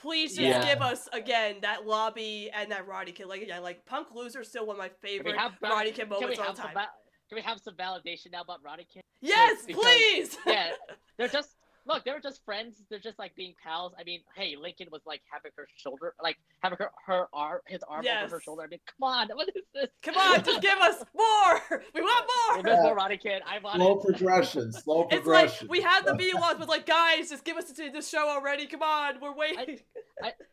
Please 0.00 0.30
just 0.30 0.40
Yeah. 0.42 0.64
give 0.64 0.82
us 0.82 1.08
again 1.12 1.56
that 1.62 1.86
lobby 1.86 2.50
and 2.52 2.72
that 2.72 2.88
Roddy 2.88 3.12
Kid. 3.12 3.26
Like 3.26 3.42
again, 3.42 3.62
like 3.62 3.86
Punk 3.86 4.08
Loser 4.14 4.42
still 4.42 4.66
one 4.66 4.74
of 4.74 4.78
my 4.80 4.90
favorite 5.00 5.36
Roddy 5.60 5.92
Kid 5.92 6.08
can 6.08 6.10
we 6.10 6.16
moments 6.20 6.38
all 6.40 6.46
have 6.46 6.56
the 6.56 6.62
some 6.62 6.72
time. 6.72 6.74
va- 6.74 6.90
Can 7.32 7.36
we 7.36 7.42
have 7.44 7.60
some 7.62 7.72
validation 7.76 8.30
now 8.30 8.42
about 8.42 8.58
Roddy 8.62 8.86
Kid? 8.92 9.02
yes, 9.22 9.64
because- 9.64 9.82
please. 9.82 10.36
Yeah, 10.46 10.72
they're 11.16 11.28
just 11.28 11.56
look. 11.86 12.04
They 12.04 12.10
were 12.10 12.20
just 12.20 12.44
friends. 12.44 12.82
They're 12.90 12.98
just 12.98 13.18
like 13.18 13.34
being 13.34 13.54
pals. 13.64 13.94
I 13.98 14.04
mean, 14.04 14.20
hey, 14.36 14.54
Lincoln 14.54 14.88
was 14.92 15.00
like 15.06 15.22
having 15.32 15.50
her 15.56 15.66
shoulder, 15.74 16.12
like 16.22 16.36
having 16.62 16.76
her 16.78 16.90
her 17.06 17.28
arm, 17.32 17.60
his 17.66 17.82
arm 17.88 18.04
over 18.06 18.34
her 18.34 18.40
shoulder. 18.42 18.64
I 18.64 18.66
mean, 18.66 18.80
come 18.86 19.08
on, 19.08 19.28
what 19.34 19.48
is 19.48 19.62
this? 19.74 19.86
Come 20.02 20.18
on, 20.18 20.44
just 20.44 20.60
give 20.60 20.76
us 20.76 21.02
more. 21.16 21.82
We 21.94 22.02
want 22.02 22.26
Well, 22.28 22.54
more. 22.56 22.62
there's 22.64 22.82
more 22.82 22.94
Roddy 22.96 23.16
Kid. 23.16 23.40
I 23.48 23.60
want 23.60 23.76
slow 23.76 23.98
it. 23.98 24.02
progression. 24.06 24.70
Slow 24.70 25.02
It's 25.04 25.14
progression. 25.22 25.68
like 25.68 25.70
we 25.70 25.80
had 25.80 26.04
the 26.04 26.14
B 26.14 26.32
ones, 26.34 26.56
but 26.58 26.68
like 26.68 26.84
guys, 26.84 27.30
just 27.30 27.44
give 27.44 27.56
us 27.56 27.72
the, 27.72 27.88
the 27.88 28.02
show 28.02 28.28
already. 28.28 28.66
Come 28.66 28.82
on, 28.82 29.14
we're 29.22 29.34
waiting. 29.34 29.78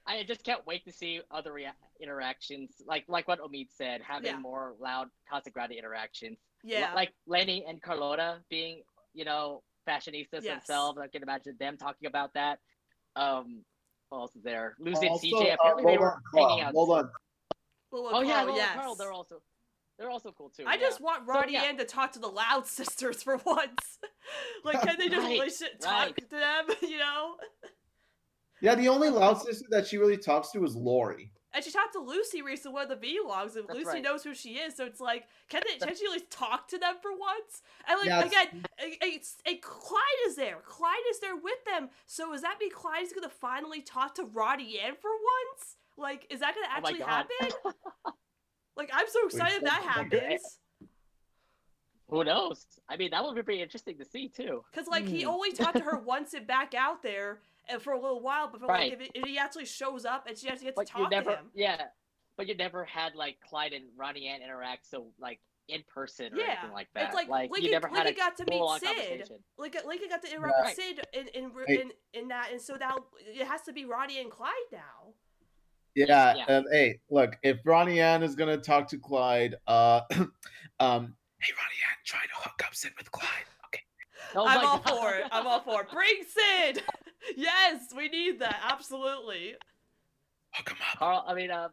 I 0.07 0.23
just 0.23 0.45
can't 0.45 0.65
wait 0.65 0.85
to 0.85 0.93
see 0.93 1.19
other 1.29 1.51
rea- 1.51 1.73
interactions, 1.99 2.71
like 2.87 3.03
like 3.09 3.27
what 3.27 3.41
Omid 3.41 3.67
said, 3.75 3.99
having 4.01 4.27
Yeah. 4.31 4.39
more 4.39 4.75
loud 4.79 5.09
Casa 5.29 5.49
Grande 5.49 5.73
interactions. 5.73 6.37
L- 6.65 6.69
yeah, 6.71 6.93
Like 6.93 7.13
Leni 7.27 7.65
and 7.67 7.81
Carlota 7.81 8.39
being, 8.49 8.81
you 9.13 9.25
know, 9.25 9.63
fashionistas 9.87 10.43
Yes. 10.43 10.43
themselves. 10.67 10.99
I 10.99 11.07
can 11.07 11.23
imagine 11.23 11.55
them 11.59 11.77
talking 11.77 12.07
about 12.07 12.33
that. 12.33 12.59
Um, 13.15 13.63
who 14.11 14.17
else 14.17 14.35
is 14.35 14.43
there? 14.43 14.75
Lucy 14.79 15.01
and 15.07 15.09
Also, 15.11 15.27
CJ. 15.27 15.51
uh, 15.51 15.53
Apparently 15.59 15.83
they 15.93 15.97
were 15.97 16.13
and 16.13 16.23
Carl. 16.31 16.49
hanging 16.49 16.63
out. 16.65 16.73
Lola, 16.75 17.11
Lola 17.91 18.11
oh 18.13 18.21
yeah, 18.21 18.33
Carl, 18.33 18.45
Lola 18.47 18.57
yes. 18.57 18.75
Carl. 18.75 18.95
They're 18.95 19.11
also 19.11 19.41
they're 19.97 20.09
also 20.09 20.31
cool 20.31 20.49
too. 20.49 20.63
I 20.65 20.75
yeah. 20.75 20.79
just 20.81 21.01
want 21.01 21.25
So, 21.25 21.33
Ronnie 21.33 21.53
yeah. 21.53 21.63
Ann 21.63 21.77
to 21.77 21.85
talk 21.85 22.13
to 22.13 22.19
the 22.19 22.27
Loud 22.27 22.65
sisters 22.79 23.21
for 23.23 23.37
once. 23.45 23.97
like, 24.63 24.81
can 24.81 24.97
they 24.97 25.09
just 25.09 25.25
Right, 25.27 25.39
listen, 25.39 25.67
talk 25.81 26.05
right. 26.05 26.15
to 26.17 26.25
them? 26.29 26.65
You 26.89 26.97
know. 26.99 27.35
yeah, 28.61 28.75
the 28.75 28.87
only 28.87 29.09
loud 29.09 29.41
sister 29.41 29.65
that 29.71 29.87
she 29.87 29.97
really 29.97 30.17
talks 30.17 30.51
to 30.51 30.63
is 30.63 30.75
Lori. 30.75 31.31
And 31.53 31.63
she 31.63 31.71
talked 31.71 31.93
to 31.93 31.99
Lucy 31.99 32.41
recently 32.43 32.73
one 32.75 32.83
of 32.83 32.89
the 32.89 32.95
video 32.95 33.23
logs, 33.23 33.55
and 33.55 33.67
That's 33.67 33.77
Lucy 33.77 33.89
right. 33.89 34.03
knows 34.03 34.23
who 34.23 34.35
she 34.35 34.51
is. 34.59 34.75
So 34.75 34.85
it's 34.85 34.99
like, 34.99 35.27
can 35.49 35.63
they? 35.67 35.83
Can 35.83 35.95
she 35.95 36.05
at 36.05 36.11
least 36.11 36.29
talk 36.29 36.67
to 36.69 36.77
them 36.77 36.95
for 37.01 37.11
once? 37.11 37.63
And 37.87 37.97
like 37.99 38.07
Yeah, 38.07 38.19
it's- 38.25 38.31
again, 38.31 38.65
a- 38.79 39.03
a- 39.05 39.07
it's, 39.15 39.37
and 39.47 39.59
Clyde 39.61 40.01
is 40.27 40.35
there. 40.35 40.57
Clyde 40.63 40.95
is 41.09 41.19
there 41.19 41.35
with 41.35 41.63
them. 41.65 41.89
So 42.05 42.31
does 42.31 42.43
that 42.43 42.57
mean 42.59 42.71
Clyde's 42.71 43.13
gonna 43.13 43.29
finally 43.29 43.81
talk 43.81 44.13
to 44.15 44.25
Ronnie 44.25 44.79
Anne 44.79 44.95
for 45.01 45.09
once? 45.09 45.77
Like, 45.97 46.27
is 46.29 46.39
that 46.41 46.53
gonna 46.53 46.67
Oh 46.69 46.77
actually 46.77 46.99
God. 46.99 47.25
happen? 47.39 47.73
Like, 48.77 48.91
I'm 48.93 49.07
so 49.09 49.25
excited 49.25 49.57
if 49.57 49.63
that 49.63 49.81
Wait, 49.81 50.11
wait, 50.13 50.21
happens. 50.23 50.59
Who 52.09 52.23
knows? 52.23 52.65
I 52.87 52.95
mean, 52.97 53.11
that 53.11 53.23
would 53.23 53.35
be 53.35 53.43
pretty 53.43 53.61
interesting 53.61 53.97
to 53.97 54.05
see 54.05 54.29
too. 54.29 54.63
Cause 54.73 54.87
like 54.87 55.05
he 55.05 55.23
Hmm. 55.23 55.29
only 55.29 55.51
talked 55.51 55.77
to 55.77 55.83
her 55.83 55.97
once 56.05 56.33
and 56.33 56.47
back 56.47 56.73
out 56.73 57.03
there, 57.03 57.31
and 57.31 57.39
for 57.79 57.93
a 57.93 58.01
little 58.01 58.21
while. 58.21 58.49
But 58.51 58.61
Right. 58.67 58.91
like 58.91 58.93
if, 58.93 59.01
it, 59.01 59.11
if 59.15 59.25
he 59.25 59.37
actually 59.37 59.65
shows 59.65 60.05
up 60.05 60.25
and 60.27 60.37
she 60.37 60.47
has 60.47 60.59
to 60.59 60.65
get 60.65 60.75
to 60.75 60.85
talk 60.85 61.11
never, 61.11 61.31
to 61.31 61.37
him, 61.37 61.51
yeah. 61.53 61.85
But 62.37 62.47
you 62.47 62.55
never 62.55 62.85
had 62.85 63.15
like 63.15 63.37
Clyde 63.47 63.73
and 63.73 63.85
Ronnie 63.97 64.27
Anne 64.27 64.41
interact 64.41 64.89
so 64.89 65.07
like 65.19 65.39
in 65.67 65.83
person 65.93 66.33
or 66.33 66.37
Yeah, 66.37 66.45
anything 66.53 66.71
like 66.71 66.87
that. 66.95 67.03
it's 67.05 67.13
like 67.13 67.27
you 67.27 67.49
Lincoln, 67.51 67.71
never 67.71 67.87
had 67.89 68.05
Lincoln 68.05 68.13
a 68.13 68.17
got 68.17 68.37
to 68.37 68.45
meet 68.45 68.79
Sid. 68.79 68.87
conversation. 68.97 69.43
Lincoln, 69.57 69.81
Lincoln 69.85 70.09
got 70.09 70.21
to 70.23 70.31
interact 70.33 70.55
Right. 70.63 70.75
with 70.77 70.85
Sid 70.85 70.99
in 71.13 71.27
in, 71.27 71.51
Hey. 71.67 71.81
in 71.81 71.91
in 72.13 72.27
that, 72.29 72.49
and 72.51 72.59
so 72.61 72.75
now 72.75 72.95
it 73.19 73.45
has 73.45 73.61
to 73.63 73.73
be 73.73 73.85
Ronnie 73.85 74.19
and 74.19 74.31
Clyde 74.31 74.51
now. 74.71 75.13
Yeah, 75.95 76.35
Yeah. 76.35 76.45
and 76.47 76.65
hey, 76.71 76.99
look, 77.09 77.37
if 77.43 77.57
Ronnie 77.65 77.99
Anne 77.99 78.23
is 78.23 78.35
gonna 78.35 78.57
talk 78.57 78.87
to 78.89 78.97
Clyde, 78.97 79.55
uh, 79.67 80.01
um, 80.79 81.15
hey 81.41 81.53
Ronnie 81.53 81.81
Anne, 81.87 81.97
try 82.05 82.21
to 82.21 82.35
hook 82.35 82.63
up 82.65 82.73
Sid 82.73 82.93
with 82.97 83.11
Clyde. 83.11 83.29
Okay. 83.65 83.83
Oh 84.35 84.47
I'm 84.47 84.65
all 84.65 84.79
God. 84.79 84.89
for 84.97 85.15
it. 85.15 85.25
I'm 85.31 85.45
all 85.45 85.61
for 85.61 85.81
it. 85.81 85.91
Bring 85.91 86.23
Sid. 86.29 86.83
Yes, 87.35 87.81
we 87.95 88.09
need 88.09 88.39
that. 88.39 88.59
Absolutely. 88.71 89.55
Hook 90.53 90.69
him 90.69 90.77
up. 90.93 90.99
Carl, 90.99 91.25
I 91.27 91.33
mean, 91.33 91.51
uh, 91.51 91.69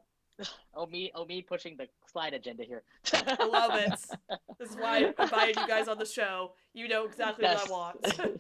oh 0.75 0.87
me, 0.87 1.11
oh 1.15 1.25
me 1.25 1.41
pushing 1.43 1.77
the 1.77 1.89
slide 2.11 2.35
agenda 2.35 2.63
here. 2.65 2.83
I 3.13 3.45
love 3.45 3.75
it. 3.75 3.95
This 4.59 4.71
is 4.71 4.77
why 4.77 5.13
I 5.19 5.23
invited 5.23 5.57
you 5.57 5.69
guys 5.69 5.87
on 5.87 5.99
the 5.99 6.07
show. 6.07 6.53
You 6.73 6.89
know 6.89 7.05
exactly 7.05 7.45
Yes. 7.45 7.69
what 7.69 7.97
I 8.09 8.27
want. 8.27 8.39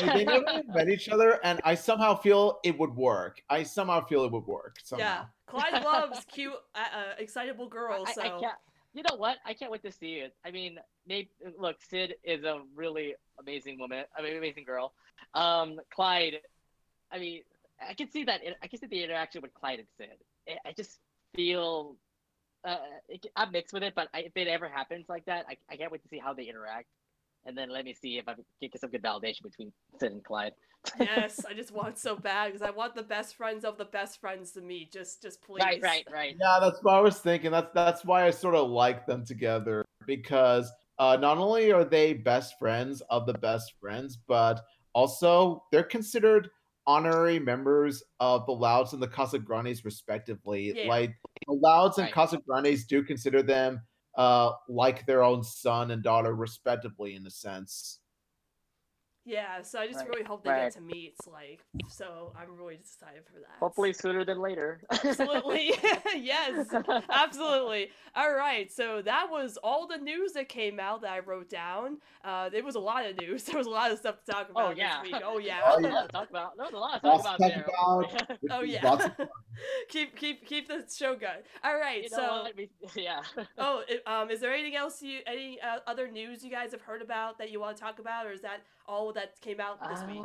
Hey, 0.00 0.08
they 0.14 0.24
never 0.24 0.62
met 0.68 0.88
each 0.88 1.10
other, 1.10 1.38
and 1.44 1.60
I 1.62 1.74
somehow 1.74 2.14
feel 2.16 2.58
it 2.64 2.78
would 2.78 2.96
work. 2.96 3.42
I 3.50 3.64
somehow 3.64 4.02
feel 4.06 4.24
it 4.24 4.32
would 4.32 4.46
work. 4.46 4.76
Somehow. 4.82 5.04
yeah, 5.04 5.24
Clyde 5.46 5.84
loves 5.84 6.24
cute, 6.32 6.54
uh, 6.74 6.78
uh, 6.78 7.02
excitable 7.18 7.68
girls. 7.68 8.08
I, 8.08 8.12
So 8.14 8.22
I 8.22 8.28
can't. 8.40 8.54
You 8.94 9.02
know 9.08 9.16
what? 9.16 9.36
I 9.44 9.54
can't 9.54 9.70
wait 9.70 9.82
to 9.82 9.92
see 9.92 10.14
it. 10.14 10.34
I 10.44 10.50
mean, 10.50 10.78
Nate, 11.06 11.30
look, 11.58 11.76
Sid 11.88 12.14
is 12.24 12.44
a 12.44 12.60
really 12.74 13.14
amazing 13.38 13.78
woman. 13.78 14.04
I 14.16 14.22
mean, 14.22 14.36
amazing 14.36 14.64
girl. 14.64 14.92
Um, 15.34 15.78
Clyde. 15.94 16.40
I 17.12 17.18
mean, 17.18 17.42
I 17.86 17.94
can 17.94 18.10
see 18.10 18.24
that. 18.24 18.40
I 18.62 18.66
can 18.66 18.78
see 18.78 18.86
the 18.86 19.02
interaction 19.04 19.42
with 19.42 19.54
Clyde 19.54 19.80
and 19.80 19.88
Sid. 19.98 20.58
I- 20.64 20.72
just 20.72 20.98
feel. 21.34 21.96
Uh, 22.64 22.76
I'm 23.36 23.52
mixed 23.52 23.72
with 23.72 23.82
it, 23.84 23.94
but 23.94 24.08
if 24.14 24.36
it 24.36 24.48
ever 24.48 24.68
happens 24.68 25.06
like 25.08 25.24
that, 25.26 25.46
I, 25.48 25.56
I 25.70 25.76
can't 25.76 25.92
wait 25.92 26.02
to 26.02 26.08
see 26.08 26.18
how 26.18 26.34
they 26.34 26.44
interact, 26.44 26.88
and 27.48 27.56
then 27.56 27.70
let 27.70 27.84
me 27.84 27.94
see 27.94 28.18
if 28.18 28.28
I 28.28 28.34
can 28.34 28.44
get 28.60 28.78
some 28.78 28.90
good 28.90 29.02
validation 29.02 29.42
between 29.42 29.72
Sid 29.98 30.12
and 30.12 30.22
Clyde. 30.22 30.52
yes, 31.00 31.44
I 31.48 31.54
just 31.54 31.72
want 31.72 31.98
so 31.98 32.14
bad 32.14 32.52
because 32.52 32.62
I 32.62 32.70
want 32.70 32.94
the 32.94 33.02
best 33.02 33.36
friends 33.36 33.64
of 33.64 33.78
the 33.78 33.86
best 33.86 34.20
friends 34.20 34.52
to 34.52 34.60
meet. 34.60 34.92
Just, 34.92 35.22
just 35.22 35.42
please. 35.42 35.62
Right, 35.62 35.82
right, 35.82 36.06
right. 36.12 36.36
Yeah, 36.38 36.58
that's 36.60 36.78
what 36.82 36.94
I 36.94 37.00
was 37.00 37.18
thinking. 37.18 37.50
That's 37.50 37.72
that's 37.74 38.04
why 38.04 38.26
I 38.26 38.30
sort 38.30 38.54
of 38.54 38.70
like 38.70 39.06
them 39.06 39.24
together 39.24 39.84
because 40.06 40.70
uh, 40.98 41.16
not 41.20 41.38
only 41.38 41.72
are 41.72 41.84
they 41.84 42.12
best 42.12 42.58
friends 42.58 43.02
of 43.10 43.26
the 43.26 43.34
best 43.34 43.72
friends, 43.80 44.18
but 44.28 44.60
also 44.92 45.64
they're 45.72 45.82
considered 45.82 46.50
honorary 46.86 47.38
members 47.38 48.02
of 48.20 48.46
the 48.46 48.52
Louds 48.52 48.92
and 48.92 49.02
the 49.02 49.08
Casagrandes, 49.08 49.84
respectively. 49.84 50.72
Yeah. 50.76 50.88
Like 50.88 51.14
the 51.46 51.54
Louds 51.54 51.98
and 51.98 52.04
Right. 52.06 52.14
Casagrandes 52.14 52.86
do 52.86 53.02
consider 53.02 53.42
them 53.42 53.80
uh, 54.18 54.52
like 54.68 55.06
their 55.06 55.22
own 55.22 55.42
son 55.42 55.90
and 55.92 56.02
daughter, 56.02 56.34
respectively, 56.34 57.14
in 57.14 57.26
a 57.26 57.30
sense. 57.30 58.00
Yeah, 59.24 59.60
so 59.60 59.78
I 59.78 59.86
just 59.86 59.98
Right, 59.98 60.08
really 60.08 60.22
hope 60.24 60.42
they 60.42 60.48
right. 60.48 60.62
get 60.72 60.72
to 60.72 60.80
meet. 60.80 61.14
Like, 61.30 61.60
so 61.86 62.32
I'm 62.34 62.56
really 62.56 62.76
excited 62.76 63.26
for 63.26 63.38
that. 63.40 63.58
Hopefully 63.60 63.92
sooner 63.92 64.24
than 64.24 64.38
later. 64.40 64.80
Absolutely. 64.90 65.72
yes. 66.16 66.66
Absolutely. 67.10 67.90
All 68.16 68.32
right. 68.32 68.72
So 68.72 69.02
that 69.02 69.26
was 69.30 69.58
all 69.62 69.86
the 69.86 69.98
news 69.98 70.32
that 70.32 70.48
came 70.48 70.80
out 70.80 71.02
that 71.02 71.12
I 71.12 71.18
wrote 71.18 71.50
down. 71.50 71.98
Uh, 72.24 72.48
there 72.48 72.64
was 72.64 72.74
a 72.76 72.80
lot 72.80 73.04
of 73.04 73.18
news. 73.20 73.44
There 73.44 73.58
was 73.58 73.66
a 73.66 73.70
lot 73.70 73.92
of 73.92 73.98
stuff 73.98 74.24
to 74.24 74.32
talk 74.32 74.48
about 74.48 74.64
Oh 74.72 74.74
yeah. 74.74 75.02
this 75.02 75.12
week. 75.12 75.22
Oh 75.22 75.36
yeah. 75.36 75.60
Oh, 75.62 75.78
There's 75.78 75.84
a 75.84 75.88
yeah. 75.88 75.94
lot 75.94 76.06
to 76.06 76.12
talk 76.12 76.30
about. 76.30 76.52
There's 76.56 76.72
a 76.72 76.78
lot 76.78 77.02
to 77.02 77.06
Lots 77.06 77.22
talk 77.24 77.36
to 77.38 77.44
about 77.44 77.66
talk 77.66 78.28
there. 78.28 78.38
Which 78.40 78.50
oh 78.50 78.62
yeah. 78.62 79.08
Lots 79.58 79.94
of 79.94 80.00
fun. 80.00 80.10
keep 80.12 80.16
keep 80.16 80.46
keep 80.46 80.68
the 80.68 80.84
show 80.94 81.14
going. 81.16 81.42
All 81.64 81.76
right. 81.76 82.02
you 82.02 82.08
so. 82.08 82.46
Yeah. 82.96 83.22
Oh, 83.58 83.82
um, 84.06 84.30
is 84.30 84.40
there 84.40 84.52
anything 84.52 84.76
else 84.76 85.02
you, 85.02 85.20
any 85.26 85.60
uh, 85.60 85.78
other 85.86 86.08
news 86.08 86.44
you 86.44 86.50
guys 86.50 86.70
have 86.72 86.80
heard 86.82 87.02
about 87.02 87.38
that 87.38 87.50
you 87.50 87.60
want 87.60 87.76
to 87.76 87.82
talk 87.82 87.98
about, 87.98 88.26
or 88.26 88.32
is 88.32 88.40
that 88.42 88.62
all 88.86 89.12
that 89.12 89.40
came 89.40 89.60
out 89.60 89.80
this 89.88 90.02
week? 90.04 90.24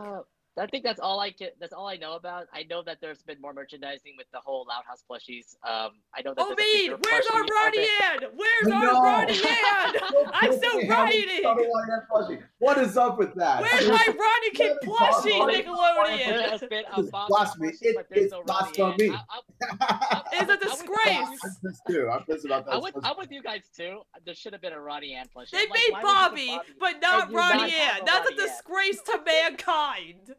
I 0.56 0.68
think 0.68 0.84
that's 0.84 1.00
all 1.00 1.20
I 1.20 1.32
can. 1.32 1.50
That's 1.60 1.74
all 1.74 1.88
I 1.88 1.96
know 1.98 2.14
about. 2.16 2.46
I 2.54 2.64
know 2.70 2.84
that 2.84 3.00
there's 3.02 3.24
been 3.24 3.42
more 3.42 3.54
merchandising 3.54 4.14
with 4.18 4.28
the 4.32 4.40
whole 4.40 4.66
Loud 4.70 4.84
House 4.88 5.04
plushies. 5.10 5.56
Um, 5.68 5.92
I 6.16 6.22
know 6.24 6.36
that. 6.36 6.42
Oh, 6.46 6.54
there's 6.56 6.70
a 6.70 6.78
Mead, 6.78 6.90
bigger 6.92 6.98
where's 7.04 7.26
our 7.28 7.42
plushie 7.42 7.44
of 7.44 7.50
Ronnie 7.50 7.78
it. 7.80 8.34
Where's 8.36 8.72
I 8.72 8.76
our 8.76 8.84
know. 8.84 9.04
Ronnie 9.04 9.34
Anne? 9.34 10.30
I'm 10.34 10.52
so 10.54 10.80
Hey, 10.80 10.86
how 10.88 11.06
many 11.06 11.26
writing. 11.26 11.42
Shadow 11.42 11.62
Line 11.62 11.90
and 11.90 12.02
plushie? 12.12 12.44
What 12.60 12.78
is 12.78 12.98
up 12.98 13.18
with 13.18 13.34
that? 13.34 13.62
Where's 13.62 13.88
my 13.90 14.06
Ronnie 14.08 14.52
Kid 14.52 14.78
plushie, 14.84 15.40
Ronnie- 15.40 15.64
There 15.64 15.64
Nickelodeon? 15.64 16.50
has 16.52 16.62
been 16.62 16.84
a 16.96 17.00
It's 17.00 17.10
blasphemy. 17.10 17.72
It 17.82 17.96
but 17.96 18.32
no 18.32 18.44
blasphemy. 18.44 19.10
I- 19.10 19.24
I- 19.30 20.22
It's 20.34 20.42
a 20.42 20.44
I 20.44 20.46
would- 20.46 20.60
disgrace. 20.60 21.18
I'm 21.44 21.56
pissed 21.64 21.82
too. 21.90 22.10
I'm 22.12 22.24
pissed 22.26 22.46
about 22.46 22.66
that. 22.68 22.76
I'm 22.76 22.82
with, 22.84 22.96
I'm 23.04 23.18
with 23.18 23.32
you 23.32 23.42
guys 23.42 23.62
too. 23.76 24.02
There 24.26 24.36
should 24.36 24.54
have 24.54 24.62
been 24.62 24.74
a 24.74 24.80
Ronnie 24.80 25.14
Anne 25.16 25.28
plushie. 25.36 25.52
They 25.52 25.62
like, 25.62 25.70
made 25.74 25.94
why 25.94 26.02
Bobby, 26.04 26.60
but 26.80 27.02
not 27.02 27.24
And 27.24 27.32
you 27.32 27.38
Ronnie 27.40 27.58
not 27.58 27.72
Ann. 27.72 28.02
a 28.02 28.06
That's 28.06 28.30
a 28.30 28.36
disgrace 28.36 29.02
to 29.04 29.20
mankind. 29.26 30.36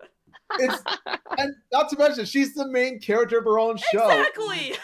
It's, 0.59 0.83
and 1.39 1.55
not 1.73 1.89
to 1.91 1.99
mention, 1.99 2.25
she's 2.25 2.55
the 2.55 2.69
main 2.69 3.01
character 3.01 3.39
of 3.39 3.45
her 3.45 3.59
own 3.59 3.77
show. 3.77 4.09
Exactly. 4.11 4.77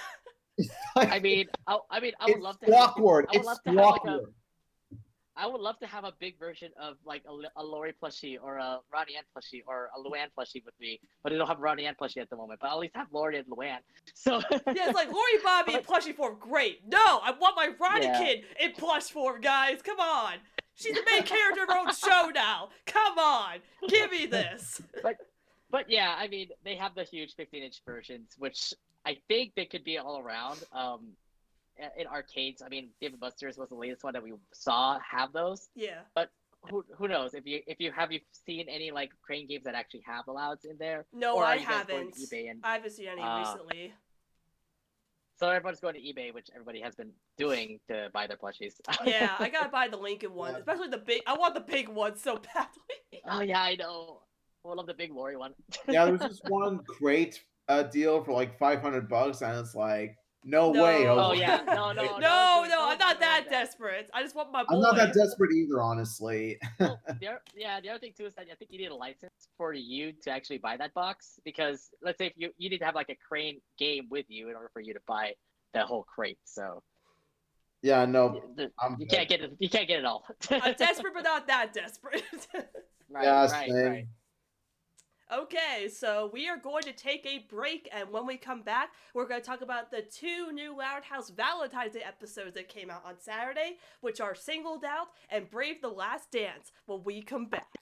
Like, 0.96 1.08
I 1.12 1.18
mean, 1.20 1.46
I, 1.66 1.78
I 1.90 2.00
mean, 2.00 2.12
I 2.20 2.26
would 2.26 2.40
love 2.40 2.58
to. 2.60 2.66
Have, 2.66 2.74
awkward. 2.74 3.26
I 3.26 3.32
would 3.32 3.36
It's 3.38 3.46
love 3.46 3.62
to 3.64 3.70
have 3.70 3.76
like 3.78 4.04
a. 4.06 4.20
I 5.36 5.46
would 5.46 5.60
love 5.62 5.78
to 5.78 5.86
have 5.86 6.04
a 6.04 6.12
big 6.18 6.38
version 6.38 6.70
of 6.78 6.96
like 7.06 7.22
a, 7.26 7.60
a 7.60 7.64
Lori 7.64 7.94
plushie 8.02 8.36
or 8.42 8.58
a 8.58 8.80
Ronnie 8.92 9.14
Anne 9.16 9.22
plushie 9.34 9.62
or 9.66 9.88
a 9.96 10.00
Luan 10.00 10.28
plushie 10.38 10.62
with 10.66 10.74
me, 10.78 11.00
but 11.22 11.32
I 11.32 11.36
don't 11.36 11.46
have 11.46 11.60
Ronnie 11.60 11.86
Anne 11.86 11.94
plushie 11.98 12.18
at 12.18 12.28
the 12.28 12.36
moment. 12.36 12.60
But 12.60 12.66
I'll 12.68 12.74
at 12.74 12.80
least 12.80 12.96
have 12.96 13.06
Lori 13.10 13.38
and 13.38 13.46
Luan. 13.48 13.78
So 14.12 14.42
Yeah, 14.52 14.88
it's 14.88 14.94
like 14.94 15.10
Lori 15.10 15.38
Bobby 15.42 15.74
in 15.76 15.80
plushie 15.80 16.14
form. 16.14 16.36
Great. 16.38 16.80
No, 16.86 16.98
I 16.98 17.32
want 17.40 17.56
my 17.56 17.70
Ronnie 17.80 18.06
Yeah. 18.06 18.18
Kid 18.22 18.44
in 18.60 18.72
plush 18.72 19.04
form, 19.04 19.40
guys. 19.40 19.80
Come 19.82 19.98
on. 20.00 20.34
She's 20.74 20.94
the 20.94 21.02
main 21.06 21.22
character 21.22 21.62
of 21.62 21.68
her 21.70 21.78
own 21.78 21.94
show 21.94 22.30
now. 22.34 22.68
Come 22.86 23.18
on. 23.18 23.58
Give 23.88 24.10
me 24.10 24.26
this. 24.26 24.82
But 25.02 25.16
yeah, 25.88 26.14
I 26.18 26.28
mean, 26.28 26.48
they 26.64 26.74
have 26.76 26.94
the 26.94 27.04
huge 27.04 27.34
15 27.36 27.62
inch 27.62 27.80
versions, 27.86 28.34
which 28.38 28.74
I 29.04 29.16
think 29.28 29.52
they 29.56 29.64
could 29.66 29.84
be 29.84 29.98
all 29.98 30.18
around. 30.20 30.62
Um, 30.72 31.00
in 31.96 32.06
arcades, 32.06 32.60
I 32.60 32.68
mean, 32.68 32.90
Dave 33.00 33.12
and 33.12 33.20
Buster's 33.20 33.56
was 33.56 33.70
the 33.70 33.74
latest 33.74 34.04
one 34.04 34.12
that 34.12 34.22
we 34.22 34.34
saw 34.52 34.98
have 35.00 35.32
those. 35.32 35.68
Yeah. 35.74 36.00
But 36.14 36.30
who, 36.70 36.84
who 36.98 37.08
knows 37.08 37.32
if 37.32 37.46
you 37.46 37.60
if 37.66 37.80
you 37.80 37.90
have 37.90 38.12
you 38.12 38.20
seen 38.46 38.66
any 38.68 38.90
like 38.90 39.12
crane 39.22 39.46
games 39.46 39.64
that 39.64 39.74
actually 39.74 40.02
have 40.06 40.26
the 40.26 40.32
louds 40.32 40.66
in 40.66 40.76
there? 40.78 41.06
No, 41.12 41.38
I 41.38 41.54
you 41.54 41.60
guys 41.66 41.86
going 41.86 42.12
haven't. 42.12 42.32
and 42.32 42.60
I 42.62 42.74
haven't 42.74 42.90
seen 42.90 43.08
any 43.08 43.22
Uh, 43.22 43.38
recently. 43.38 43.94
so 45.38 45.48
everyone's 45.48 45.80
going 45.80 45.94
to 45.94 46.00
eBay, 46.00 46.34
which 46.34 46.48
everybody 46.52 46.80
has 46.82 46.94
been 46.94 47.12
doing 47.38 47.80
to 47.88 48.10
buy 48.12 48.26
their 48.26 48.36
plushies. 48.36 48.74
Yeah, 49.06 49.34
I 49.38 49.48
gotta 49.48 49.70
buy 49.70 49.88
the 49.88 49.96
Lincoln 49.96 50.34
one, 50.34 50.52
Yeah. 50.52 50.58
especially 50.58 50.88
the 50.88 50.98
big. 50.98 51.22
I 51.26 51.34
want 51.38 51.54
the 51.54 51.60
big 51.60 51.88
one 51.88 52.16
so 52.18 52.36
badly. 52.54 53.22
oh 53.26 53.40
yeah, 53.40 53.62
I 53.62 53.76
know. 53.76 54.20
I 54.68 54.74
love 54.74 54.86
the 54.86 54.94
big 54.94 55.12
Lori 55.12 55.36
one. 55.36 55.54
Yeah, 55.88 56.04
there's 56.04 56.20
was 56.20 56.28
this 56.30 56.40
one 56.46 56.80
great 56.86 57.40
uh, 57.68 57.84
deal 57.84 58.22
for 58.22 58.32
like 58.32 58.58
500 58.58 59.08
bucks, 59.08 59.42
and 59.42 59.56
it's 59.58 59.74
like, 59.74 60.16
no, 60.44 60.72
No. 60.72 60.82
way. 60.82 61.06
Oh 61.06 61.30
Jose. 61.30 61.40
yeah, 61.40 61.62
no, 61.66 61.92
no, 61.92 62.02
No, 62.02 62.08
don't 62.08 62.20
no, 62.20 62.88
I'm 62.88 62.98
don't 62.98 63.20
that 63.20 63.46
desperate. 63.48 64.10
I 64.14 64.22
just 64.22 64.34
want 64.34 64.52
my 64.52 64.62
boy. 64.62 64.74
I'm 64.74 64.80
not 64.80 64.96
that 64.96 65.12
desperate 65.14 65.52
either, 65.52 65.82
honestly. 65.82 66.58
Well, 66.78 66.98
the 67.20 67.28
other, 67.28 67.40
yeah, 67.54 67.80
the 67.80 67.90
other 67.90 67.98
thing 67.98 68.12
too 68.16 68.26
is 68.26 68.34
that 68.34 68.46
I 68.50 68.54
think 68.54 68.70
you 68.70 68.78
need 68.78 68.90
a 68.90 68.94
license 68.94 69.32
for 69.58 69.72
you 69.74 70.12
to 70.22 70.30
actually 70.30 70.58
buy 70.58 70.76
that 70.78 70.94
box 70.94 71.38
because 71.44 71.90
let's 72.02 72.18
say 72.18 72.26
if 72.26 72.32
you 72.36 72.50
you 72.56 72.70
need 72.70 72.78
to 72.78 72.84
have 72.86 72.94
like 72.94 73.10
a 73.10 73.16
crane 73.16 73.60
game 73.78 74.06
with 74.10 74.26
you 74.28 74.48
in 74.48 74.56
order 74.56 74.70
for 74.72 74.80
you 74.80 74.94
to 74.94 75.00
buy 75.06 75.32
that 75.74 75.86
whole 75.86 76.04
crate. 76.04 76.38
So 76.44 76.82
yeah, 77.82 78.04
no, 78.06 78.40
y- 78.56 78.68
I'm 78.78 78.96
you 78.98 79.06
can't 79.06 79.28
get 79.28 79.40
it. 79.42 79.52
You 79.58 79.68
can't 79.68 79.88
get 79.88 79.98
it 79.98 80.04
all. 80.06 80.24
I'm 80.50 80.74
desperate, 80.74 81.12
but 81.14 81.24
not 81.24 81.46
that 81.48 81.72
desperate. 81.74 82.22
right, 83.10 83.24
yeah, 83.24 83.46
right, 83.50 83.70
right. 83.70 84.06
Okay, 85.32 85.88
so 85.88 86.28
we 86.32 86.48
are 86.48 86.56
going 86.56 86.82
to 86.82 86.92
take 86.92 87.24
a 87.24 87.46
break, 87.48 87.88
and 87.92 88.10
when 88.10 88.26
we 88.26 88.36
come 88.36 88.62
back, 88.62 88.90
we're 89.14 89.28
going 89.28 89.40
to 89.40 89.46
talk 89.46 89.60
about 89.60 89.92
the 89.92 90.02
two 90.02 90.50
new 90.50 90.76
Loud 90.76 91.04
House 91.04 91.30
Valentine's 91.30 91.92
Day 91.92 92.02
episodes 92.04 92.54
that 92.54 92.68
came 92.68 92.90
out 92.90 93.04
on 93.06 93.14
Saturday, 93.16 93.76
which 94.00 94.20
are 94.20 94.34
Singled 94.34 94.84
Out 94.84 95.10
and 95.30 95.48
Brave 95.48 95.82
the 95.82 95.88
Last 95.88 96.32
Dance, 96.32 96.72
when 96.86 97.04
we 97.04 97.22
come 97.22 97.46
back. 97.46 97.79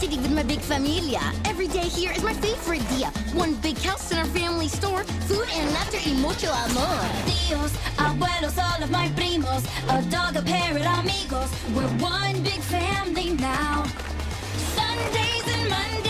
City 0.00 0.16
with 0.16 0.32
my 0.32 0.42
big 0.42 0.60
familia. 0.60 1.20
Every 1.44 1.68
day 1.68 1.86
here 1.98 2.10
is 2.12 2.22
my 2.22 2.32
favorite 2.32 2.82
dia. 2.88 3.08
One 3.34 3.52
big 3.56 3.76
house 3.78 4.10
in 4.10 4.16
our 4.16 4.24
family 4.24 4.68
store. 4.68 5.04
Food 5.28 5.46
and 5.52 5.70
laughter 5.74 5.98
y 6.06 6.12
mucho 6.14 6.48
amor. 6.64 7.00
Tíos, 7.28 7.72
abuelos, 7.98 8.56
all 8.56 8.82
of 8.82 8.90
my 8.90 9.08
primos, 9.10 9.62
a 9.94 10.00
dog, 10.10 10.36
a 10.36 10.42
parrot, 10.42 10.86
amigos. 10.98 11.50
We're 11.74 11.92
one 12.00 12.42
big 12.42 12.62
family 12.74 13.34
now. 13.34 13.84
Sundays 14.74 15.46
and 15.54 15.68
Mondays, 15.68 16.09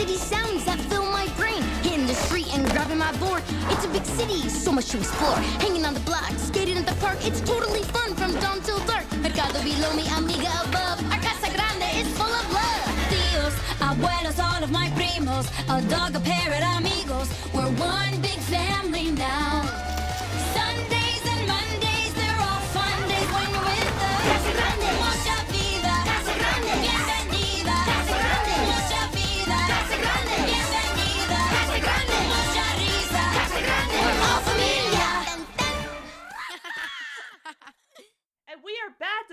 city 0.00 0.16
sounds 0.16 0.64
that 0.64 0.80
fill 0.88 1.04
my 1.04 1.26
brain. 1.36 1.62
Hitting 1.82 2.06
the 2.06 2.14
street 2.14 2.48
and 2.54 2.64
grabbing 2.70 2.96
my 2.96 3.12
board. 3.18 3.42
It's 3.72 3.84
a 3.84 3.88
big 3.88 4.06
city, 4.06 4.48
so 4.48 4.72
much 4.72 4.88
to 4.92 4.96
explore. 4.96 5.36
Hanging 5.64 5.84
on 5.84 5.92
the 5.92 6.00
block, 6.00 6.32
skating 6.38 6.78
at 6.78 6.86
the 6.86 6.96
park. 7.04 7.18
It's 7.28 7.42
totally 7.42 7.82
fun 7.82 8.14
from 8.14 8.32
dawn 8.40 8.62
till 8.62 8.80
dark. 8.86 9.04
Mercado 9.24 9.62
below 9.62 9.92
me, 9.94 10.04
amiga 10.16 10.52
above. 10.64 10.98
Our 11.12 11.20
Casa 11.26 11.50
Grande 11.56 11.90
is 12.00 12.08
full 12.16 12.34
of 12.40 12.46
love. 12.60 12.88
Tíos, 13.12 13.54
abuelos, 13.88 14.38
all 14.42 14.62
of 14.64 14.70
my 14.70 14.88
primos, 14.96 15.46
a 15.68 15.76
dog, 15.92 16.16
a 16.16 16.20
parrot, 16.20 16.64
amigos. 16.78 17.28
We're 17.52 17.70
one 17.76 18.14
big 18.22 18.40
family 18.54 19.10
now. 19.10 19.79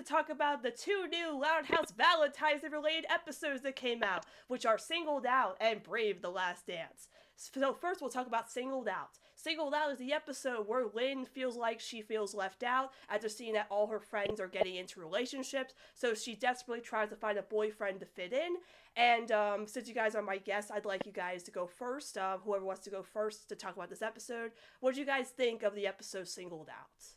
Talk 0.08 0.30
about 0.30 0.64
the 0.64 0.72
two 0.72 1.08
new 1.08 1.40
Loud 1.40 1.66
House 1.66 1.92
Valentine's 1.92 2.64
related 2.72 3.06
episodes 3.10 3.62
that 3.64 3.76
came 3.76 4.04
out, 4.04 4.26
which 4.48 4.66
are 4.66 4.78
Singled 4.78 5.26
Out 5.26 5.58
and 5.60 5.84
Brave 5.84 6.22
the 6.22 6.30
Last 6.30 6.68
Dance. 6.68 7.10
So, 7.36 7.74
first, 7.74 8.02
we'll 8.02 8.10
talk 8.10 8.26
about 8.26 8.50
Singled 8.50 8.88
Out. 8.88 9.20
Singled 9.36 9.74
Out 9.74 9.92
is 9.92 10.00
the 10.00 10.14
episode 10.14 10.68
where 10.68 10.86
Lynn 10.92 11.26
feels 11.26 11.56
like 11.56 11.80
she 11.80 12.02
feels 12.02 12.34
left 12.34 12.64
out 12.64 12.94
after 13.10 13.30
seeing 13.30 13.54
that 13.54 13.68
all 13.70 13.86
her 13.88 14.00
friends 14.00 14.40
are 14.40 14.48
getting 14.48 14.76
into 14.76 15.00
relationships, 15.00 15.76
so 15.94 16.16
she 16.16 16.34
desperately 16.36 16.82
tries 16.82 17.10
to 17.10 17.16
find 17.16 17.38
a 17.38 17.44
boyfriend 17.44 18.00
to 18.00 18.06
fit 18.08 18.34
in. 18.34 18.56
And 18.96 19.32
um, 19.32 19.68
since 19.68 19.88
you 19.88 19.94
guys 19.94 20.16
are 20.16 20.24
my 20.24 20.38
guests, 20.38 20.72
I'd 20.72 20.86
like 20.86 21.06
you 21.06 21.12
guys 21.12 21.44
to 21.44 21.52
go 21.52 21.68
first. 21.68 22.18
Uh, 22.18 22.38
whoever 22.44 22.66
wants 22.66 22.82
to 22.86 22.90
go 22.90 23.04
first 23.04 23.50
to 23.50 23.56
talk 23.56 23.76
about 23.76 23.90
this 23.90 24.02
episode. 24.02 24.52
What 24.80 24.96
did 24.96 25.02
you 25.02 25.06
guys 25.06 25.30
think 25.30 25.62
of 25.62 25.76
the 25.76 25.86
episode 25.86 26.28
Singled 26.28 26.70
Out? 26.70 27.17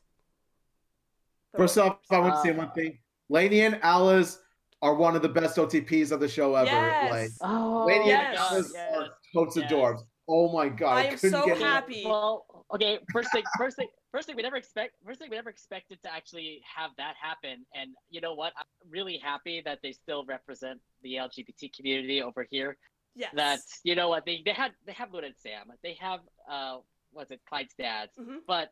First 1.56 1.78
off, 1.78 1.98
I 2.10 2.18
want 2.18 2.34
to 2.34 2.40
say 2.42 2.52
one 2.52 2.70
thing. 2.72 2.98
Lainey 3.28 3.62
and 3.62 3.78
Alice 3.82 4.38
are 4.82 4.94
one 4.94 5.14
of 5.16 5.22
the 5.22 5.28
best 5.28 5.56
OTPs 5.56 6.10
of 6.10 6.20
the 6.20 6.28
show 6.28 6.54
ever. 6.54 6.66
Yes. 6.66 7.10
Like 7.10 7.30
Oh, 7.50 7.84
Lainey 7.86 8.08
yes, 8.08 8.26
and 8.30 8.38
Alice 8.38 8.72
yes. 8.74 8.96
are 8.96 9.08
totes 9.34 9.56
yes. 9.56 9.70
adorbs. 9.70 10.00
Oh 10.28 10.52
my 10.52 10.68
god. 10.68 10.96
I 10.96 11.02
am 11.06 11.18
couldn't 11.18 11.30
so 11.40 11.46
get 11.46 11.56
enough. 11.58 11.68
happy. 11.68 12.04
Well, 12.06 12.46
okay. 12.74 12.98
First 13.12 13.32
thing, 13.32 13.42
first 13.58 13.76
thing, 13.76 13.88
first 14.12 14.26
thing. 14.26 14.36
We 14.36 14.42
never 14.42 14.56
expect. 14.56 14.94
First 15.04 15.18
thing, 15.18 15.28
we 15.28 15.36
never 15.36 15.50
expected 15.50 16.00
to 16.04 16.12
actually 16.12 16.62
have 16.76 16.90
that 16.98 17.14
happen. 17.20 17.66
And 17.74 17.90
you 18.10 18.20
know 18.20 18.34
what? 18.34 18.52
I'm 18.56 18.64
really 18.88 19.18
happy 19.18 19.60
that 19.64 19.80
they 19.82 19.92
still 19.92 20.24
represent 20.24 20.80
the 21.02 21.14
LGBT 21.14 21.74
community 21.76 22.22
over 22.22 22.46
here. 22.48 22.76
Yes. 23.16 23.32
That 23.34 23.58
you 23.82 23.96
know 23.96 24.08
what 24.08 24.24
they 24.24 24.40
they 24.44 24.52
had 24.52 24.70
they 24.86 24.92
have 24.92 25.12
Luna 25.12 25.26
and 25.26 25.36
Sam. 25.36 25.66
They 25.82 25.94
have 26.00 26.20
uh 26.50 26.76
what's 27.12 27.32
it 27.32 27.40
Clyde's 27.48 27.74
dads. 27.76 28.12
Mhm. 28.18 28.38
But 28.46 28.70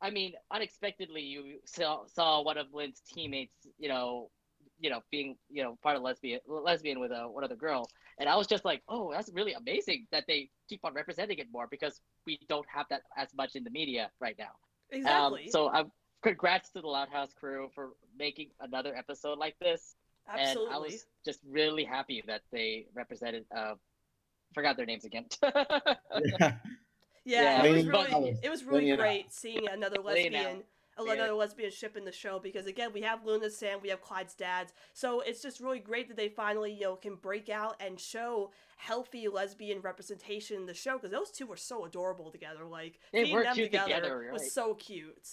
I 0.00 0.10
mean, 0.10 0.34
unexpectedly, 0.50 1.22
you 1.22 1.60
saw 1.64 2.04
saw 2.06 2.42
one 2.42 2.58
of 2.58 2.66
Lynn's 2.72 3.00
teammates. 3.00 3.54
You 3.78 3.88
know, 3.88 4.30
you 4.78 4.90
know, 4.90 5.00
being 5.10 5.36
you 5.50 5.62
know 5.62 5.78
part 5.82 5.96
of 5.96 6.02
lesbian 6.02 6.40
lesbian 6.46 7.00
with 7.00 7.10
a 7.10 7.28
one 7.28 7.44
other 7.44 7.56
girl. 7.56 7.88
And 8.18 8.28
I 8.28 8.36
was 8.36 8.46
just 8.46 8.64
like, 8.64 8.82
oh, 8.88 9.10
that's 9.12 9.30
really 9.32 9.54
amazing 9.54 10.06
that 10.12 10.24
they 10.28 10.48
keep 10.68 10.80
on 10.84 10.94
representing 10.94 11.38
it 11.38 11.48
more 11.52 11.66
because 11.68 12.00
we 12.26 12.38
don't 12.48 12.66
have 12.72 12.86
that 12.90 13.02
as 13.16 13.34
much 13.34 13.56
in 13.56 13.64
the 13.64 13.70
media 13.70 14.10
right 14.20 14.36
now. 14.38 14.52
Exactly. 14.90 15.44
Um, 15.44 15.50
so 15.50 15.70
I'm 15.70 15.90
congrats 16.22 16.70
to 16.70 16.80
the 16.80 16.86
Loud 16.86 17.08
House 17.08 17.32
crew 17.34 17.68
for 17.74 17.90
making 18.18 18.50
another 18.60 18.94
episode 18.96 19.38
like 19.38 19.58
this. 19.60 19.96
Absolutely. 20.28 20.66
And 20.66 20.74
I 20.74 20.78
was 20.78 21.06
just 21.24 21.40
really 21.48 21.84
happy 21.84 22.22
that 22.26 22.42
they 22.52 22.86
represented. 22.94 23.44
Uh, 23.54 23.74
forgot 24.54 24.76
their 24.76 24.86
names 24.86 25.04
again. 25.04 25.26
Yeah. 25.42 26.54
yeah, 27.24 27.62
yeah, 27.62 27.64
it 27.64 27.72
was 27.72 27.86
really 27.86 28.38
it 28.42 28.50
was 28.50 28.64
really 28.64 28.84
Lainey 28.84 28.96
great 28.96 29.32
seeing 29.32 29.68
another 29.68 30.00
lesbian 30.02 30.62
Alice. 30.98 31.10
another 31.12 31.32
lesbian 31.32 31.70
ship 31.70 31.96
in 31.96 32.04
the 32.04 32.12
show 32.12 32.38
because 32.38 32.66
again 32.66 32.90
we 32.92 33.00
have 33.02 33.24
Luna 33.24 33.50
Sam, 33.50 33.78
we 33.82 33.88
have 33.88 34.00
Clyde's 34.00 34.34
dads. 34.34 34.72
So 34.92 35.20
it's 35.20 35.42
just 35.42 35.60
really 35.60 35.78
great 35.80 36.08
that 36.08 36.16
they 36.16 36.28
finally, 36.28 36.72
you 36.72 36.82
know, 36.82 36.96
can 36.96 37.16
break 37.16 37.48
out 37.48 37.76
and 37.80 37.98
show 37.98 38.50
healthy 38.76 39.28
lesbian 39.28 39.80
representation 39.80 40.56
in 40.58 40.66
the 40.66 40.74
show 40.74 40.98
because 40.98 41.10
those 41.10 41.30
two 41.30 41.46
were 41.46 41.56
so 41.56 41.84
adorable 41.84 42.30
together. 42.30 42.64
Like 42.64 43.00
They 43.12 43.24
seeing 43.24 43.34
were 43.36 43.42
them 43.44 43.54
cute 43.54 43.72
together, 43.72 43.94
together, 43.94 44.30
was 44.32 44.42
right. 44.42 44.50
so 44.50 44.74
cute. 44.74 45.28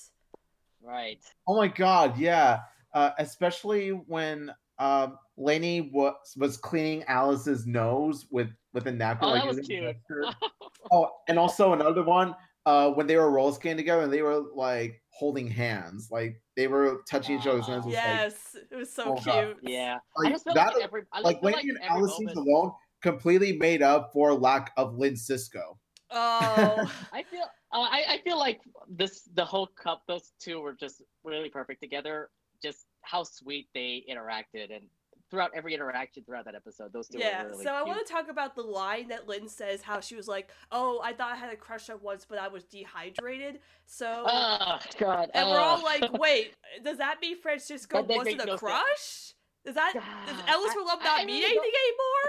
right. 0.81 1.19
Oh 1.47 1.55
my 1.57 1.67
god, 1.67 2.17
yeah. 2.17 2.61
Uh, 2.93 3.11
especially 3.19 3.89
when 3.89 4.51
um, 4.79 5.17
Lainey 5.37 5.91
was 5.93 6.15
was 6.37 6.57
cleaning 6.57 7.03
Alice's 7.03 7.65
nose 7.67 8.25
with 8.31 8.49
with 8.73 8.87
a 8.87 8.91
napkin. 8.91 9.27
Oh, 9.29 9.31
like 9.31 9.41
that 9.41 9.47
was 9.47 9.57
using 9.57 9.83
cute. 9.83 9.95
gesture. 9.95 10.35
oh, 10.91 11.09
and 11.27 11.37
also 11.37 11.73
another 11.73 12.03
one 12.03 12.35
uh, 12.65 12.89
when 12.91 13.07
they 13.07 13.17
were 13.17 13.31
roller 13.31 13.53
skating 13.53 13.77
together 13.77 14.03
and 14.03 14.13
they 14.13 14.21
were 14.21 14.43
like 14.55 15.01
holding 15.09 15.47
hands, 15.47 16.09
like 16.11 16.41
they 16.55 16.67
were 16.67 17.01
touching 17.09 17.39
each 17.39 17.47
other's 17.47 17.67
hands. 17.67 17.85
It 17.85 17.89
was 17.89 17.95
like- 17.95 18.03
Yes, 18.05 18.55
it 18.71 18.75
was 18.75 18.93
so 18.93 19.03
Oh, 19.11 19.13
cute. 19.15 19.25
God. 19.25 19.55
Yeah. 19.63 19.97
Like, 20.17 20.27
I 20.27 20.31
just 20.31 20.43
feel 20.43 20.53
that- 20.53 20.73
like 20.75 20.83
every 20.83 21.01
I 21.11 21.21
like 21.21 21.41
feel 21.41 21.51
like 21.51 21.63
and 21.63 21.77
every 21.77 21.87
Alice 21.89 22.15
scenes 22.17 22.35
moment- 22.35 22.47
alone 22.47 22.71
completely 23.01 23.57
made 23.57 23.81
up 23.81 24.11
for 24.13 24.33
lack 24.33 24.71
of 24.77 24.95
Lynn 24.97 25.15
Cisco. 25.15 25.77
Oh, 26.11 26.91
I 27.13 27.23
feel 27.23 27.43
uh, 27.73 27.79
I, 27.89 28.03
I 28.09 28.17
feel 28.23 28.37
like 28.37 28.61
this 28.89 29.27
the 29.33 29.45
whole 29.45 29.67
cup 29.67 30.03
those 30.07 30.33
two 30.39 30.59
were 30.61 30.73
just 30.73 31.01
really 31.23 31.49
perfect 31.49 31.81
together. 31.81 32.29
Just 32.61 32.85
how 33.01 33.23
sweet 33.23 33.67
they 33.73 34.03
interacted 34.09 34.71
and 34.75 34.83
throughout 35.31 35.49
every 35.55 35.73
interaction 35.73 36.23
throughout 36.23 36.45
that 36.45 36.53
episode, 36.55 36.93
those 36.93 37.07
two 37.07 37.17
yeah. 37.17 37.43
were 37.43 37.49
really 37.51 37.63
so 37.63 37.71
I 37.73 37.77
cute. 37.77 37.87
want 37.87 38.05
to 38.05 38.13
talk 38.13 38.29
about 38.29 38.53
the 38.55 38.61
line 38.61 39.07
that 39.07 39.27
Lynn 39.27 39.47
says 39.47 39.81
how 39.81 39.99
she 40.01 40.15
was 40.15 40.27
like, 40.27 40.51
"Oh, 40.71 41.01
I 41.03 41.13
thought 41.13 41.31
I 41.31 41.35
had 41.37 41.51
a 41.51 41.55
crush 41.55 41.89
on 41.89 41.97
once, 42.01 42.25
but 42.29 42.37
I 42.37 42.49
was 42.49 42.65
dehydrated." 42.65 43.59
So 43.87 44.23
Oh 44.27 44.77
God! 44.99 45.31
And 45.33 45.49
we're 45.49 45.57
all 45.59 45.81
like, 45.81 46.11
wait, 46.19 46.53
does 46.83 46.97
that 46.99 47.17
mean 47.21 47.41
Francisco 47.41 47.97
That- 47.97 48.07
that 48.09 48.17
wasn't 48.17 48.41
a 48.41 48.45
no 48.45 48.51
sense. 48.51 48.59
crush? 48.59 49.33
Does 49.63 49.75
that 49.75 49.93
does 49.93 50.35
Ellis 50.47 50.71
I- 50.71 50.73
for 50.73 50.81
Love 50.85 50.99
I- 51.01 51.05
not 51.05 51.19
I 51.21 51.25
mean 51.25 51.41
really 51.43 51.57
anything 51.57 51.71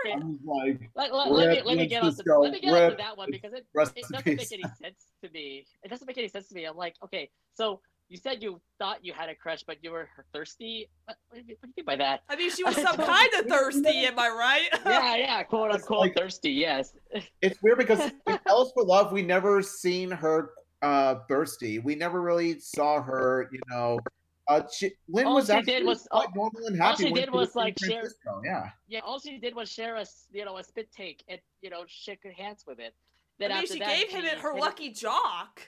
don't- 0.05 0.12
anymore? 0.15 0.23
I 0.23 0.27
was 0.27 0.79
like, 0.81 0.91
Let, 0.95 1.15
let, 1.15 1.31
let 1.33 1.49
me 1.49 1.57
Rip 1.57 1.65
let 1.65 1.73
me 1.74 1.79
Lynn 1.81 1.89
get 1.89 2.03
onto 2.03 2.16
Cisco, 2.16 2.41
let 2.41 2.53
me 2.53 2.61
get 2.61 2.69
onto 2.73 2.85
rip 2.89 2.99
that 2.99 3.16
one 3.16 3.29
because 3.31 3.53
it, 3.55 3.66
it 3.74 4.05
doesn't 4.12 4.27
make 4.37 4.53
any 4.53 4.62
sense 4.62 5.07
to 5.24 5.31
me. 5.31 5.65
It 5.83 5.89
doesn't 5.89 6.07
make 6.07 6.19
any 6.19 6.29
sense 6.29 6.49
to 6.49 6.55
me. 6.55 6.65
I'm 6.66 6.77
like, 6.77 6.95
okay, 7.05 7.31
so 7.55 7.81
you 8.12 8.18
said 8.18 8.43
you 8.43 8.60
thought 8.78 9.02
you 9.02 9.14
had 9.14 9.30
a 9.30 9.34
crush, 9.34 9.62
but 9.66 9.78
you 9.82 9.90
were 9.90 10.06
thirsty. 10.34 10.90
What, 11.06 11.16
what, 11.30 11.36
do, 11.40 11.48
you, 11.48 11.56
what 11.60 11.68
do 11.68 11.72
you 11.78 11.82
mean 11.82 11.86
by 11.86 11.97
that? 11.97 12.20
I 12.28 12.36
mean, 12.36 12.51
she 12.51 12.62
was 12.68 12.76
some 12.76 12.97
kind 12.97 13.30
of 13.39 13.47
thirsty, 13.47 14.05
am 14.05 14.18
I 14.18 14.28
right? 14.28 14.68
yeah, 14.86 15.16
yeah, 15.16 15.43
quote 15.44 15.70
It's 15.74 15.82
unquote 15.84 16.01
like- 16.01 16.14
thirsty. 16.14 16.51
Yes. 16.51 16.93
it's 17.40 17.60
weird 17.62 17.78
because 17.78 18.01
in 18.26 18.39
Ellis 18.47 18.70
for 18.74 18.84
Love, 18.84 19.12
we 19.12 19.22
never 19.22 19.62
seen 19.62 20.10
her 20.10 20.51
uh 20.82 21.20
thirsty. 21.26 21.78
We 21.78 21.94
never 21.94 22.20
really 22.20 22.59
saw 22.60 23.01
her, 23.01 23.48
you 23.51 23.60
know. 23.70 23.98
Uh, 24.48 24.62
she, 24.76 24.90
Lynn 25.09 25.26
All 25.26 25.36
was 25.36 25.47
she 25.47 25.52
actually 25.52 25.72
did 25.72 25.86
was- 25.86 26.06
quite 26.10 26.26
all- 26.26 26.32
normal 26.34 26.66
and 26.66 26.82
all 26.82 26.94
she 26.97 27.05
when 27.05 27.14
did 27.14 27.30
was 27.30 27.48
was, 27.48 27.56
like, 27.56 27.78
share- 27.78 28.12
Yeah. 28.44 28.68
Yeah, 28.89 29.01
all 29.06 29.18
she 29.20 29.39
did 29.39 29.55
was 29.55 29.70
share 29.72 29.97
a 29.97 30.01
s- 30.02 30.26
you 30.32 30.44
know 30.44 30.59
a 30.59 30.64
spit 30.64 30.90
take 30.94 31.24
and 31.28 31.40
you 31.62 31.70
know 31.70 31.84
shake 31.86 32.20
her 32.24 32.32
hands 32.32 32.64
with 32.66 32.78
it. 32.78 32.94
Then 33.39 33.52
I 33.52 33.55
mean, 33.55 33.62
after 33.62 33.72
she 33.74 33.78
that, 33.78 33.97
gave 33.97 34.10
him 34.10 34.24
it 34.26 34.39
her 34.39 34.52
hit 34.52 34.60
lucky 34.60 34.90
jock, 34.90 35.62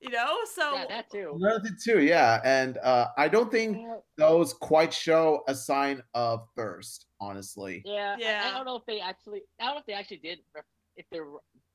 you 0.00 0.10
know. 0.10 0.38
So 0.54 0.74
Yeah, 0.74 0.84
that 0.88 1.10
too. 1.10 1.32
Another 1.40 1.70
too, 1.82 2.02
yeah, 2.02 2.40
and 2.44 2.78
uh, 2.78 3.08
I 3.16 3.28
don't 3.28 3.50
think 3.50 3.78
those 4.16 4.52
quite 4.52 4.92
show 4.92 5.42
a 5.48 5.54
sign 5.54 6.02
of 6.14 6.46
thirst. 6.56 7.06
Honestly, 7.20 7.82
yeah. 7.84 8.16
I- 8.18 8.48
I, 8.48 8.52
don't 8.52 8.64
know 8.64 8.76
if 8.76 8.86
they 8.86 9.00
actually. 9.00 9.42
I 9.60 9.64
don't 9.66 9.74
know 9.74 9.80
if 9.80 9.86
they 9.86 9.92
actually 9.92 10.18
did. 10.18 10.38
If 10.96 11.06
they're 11.10 11.26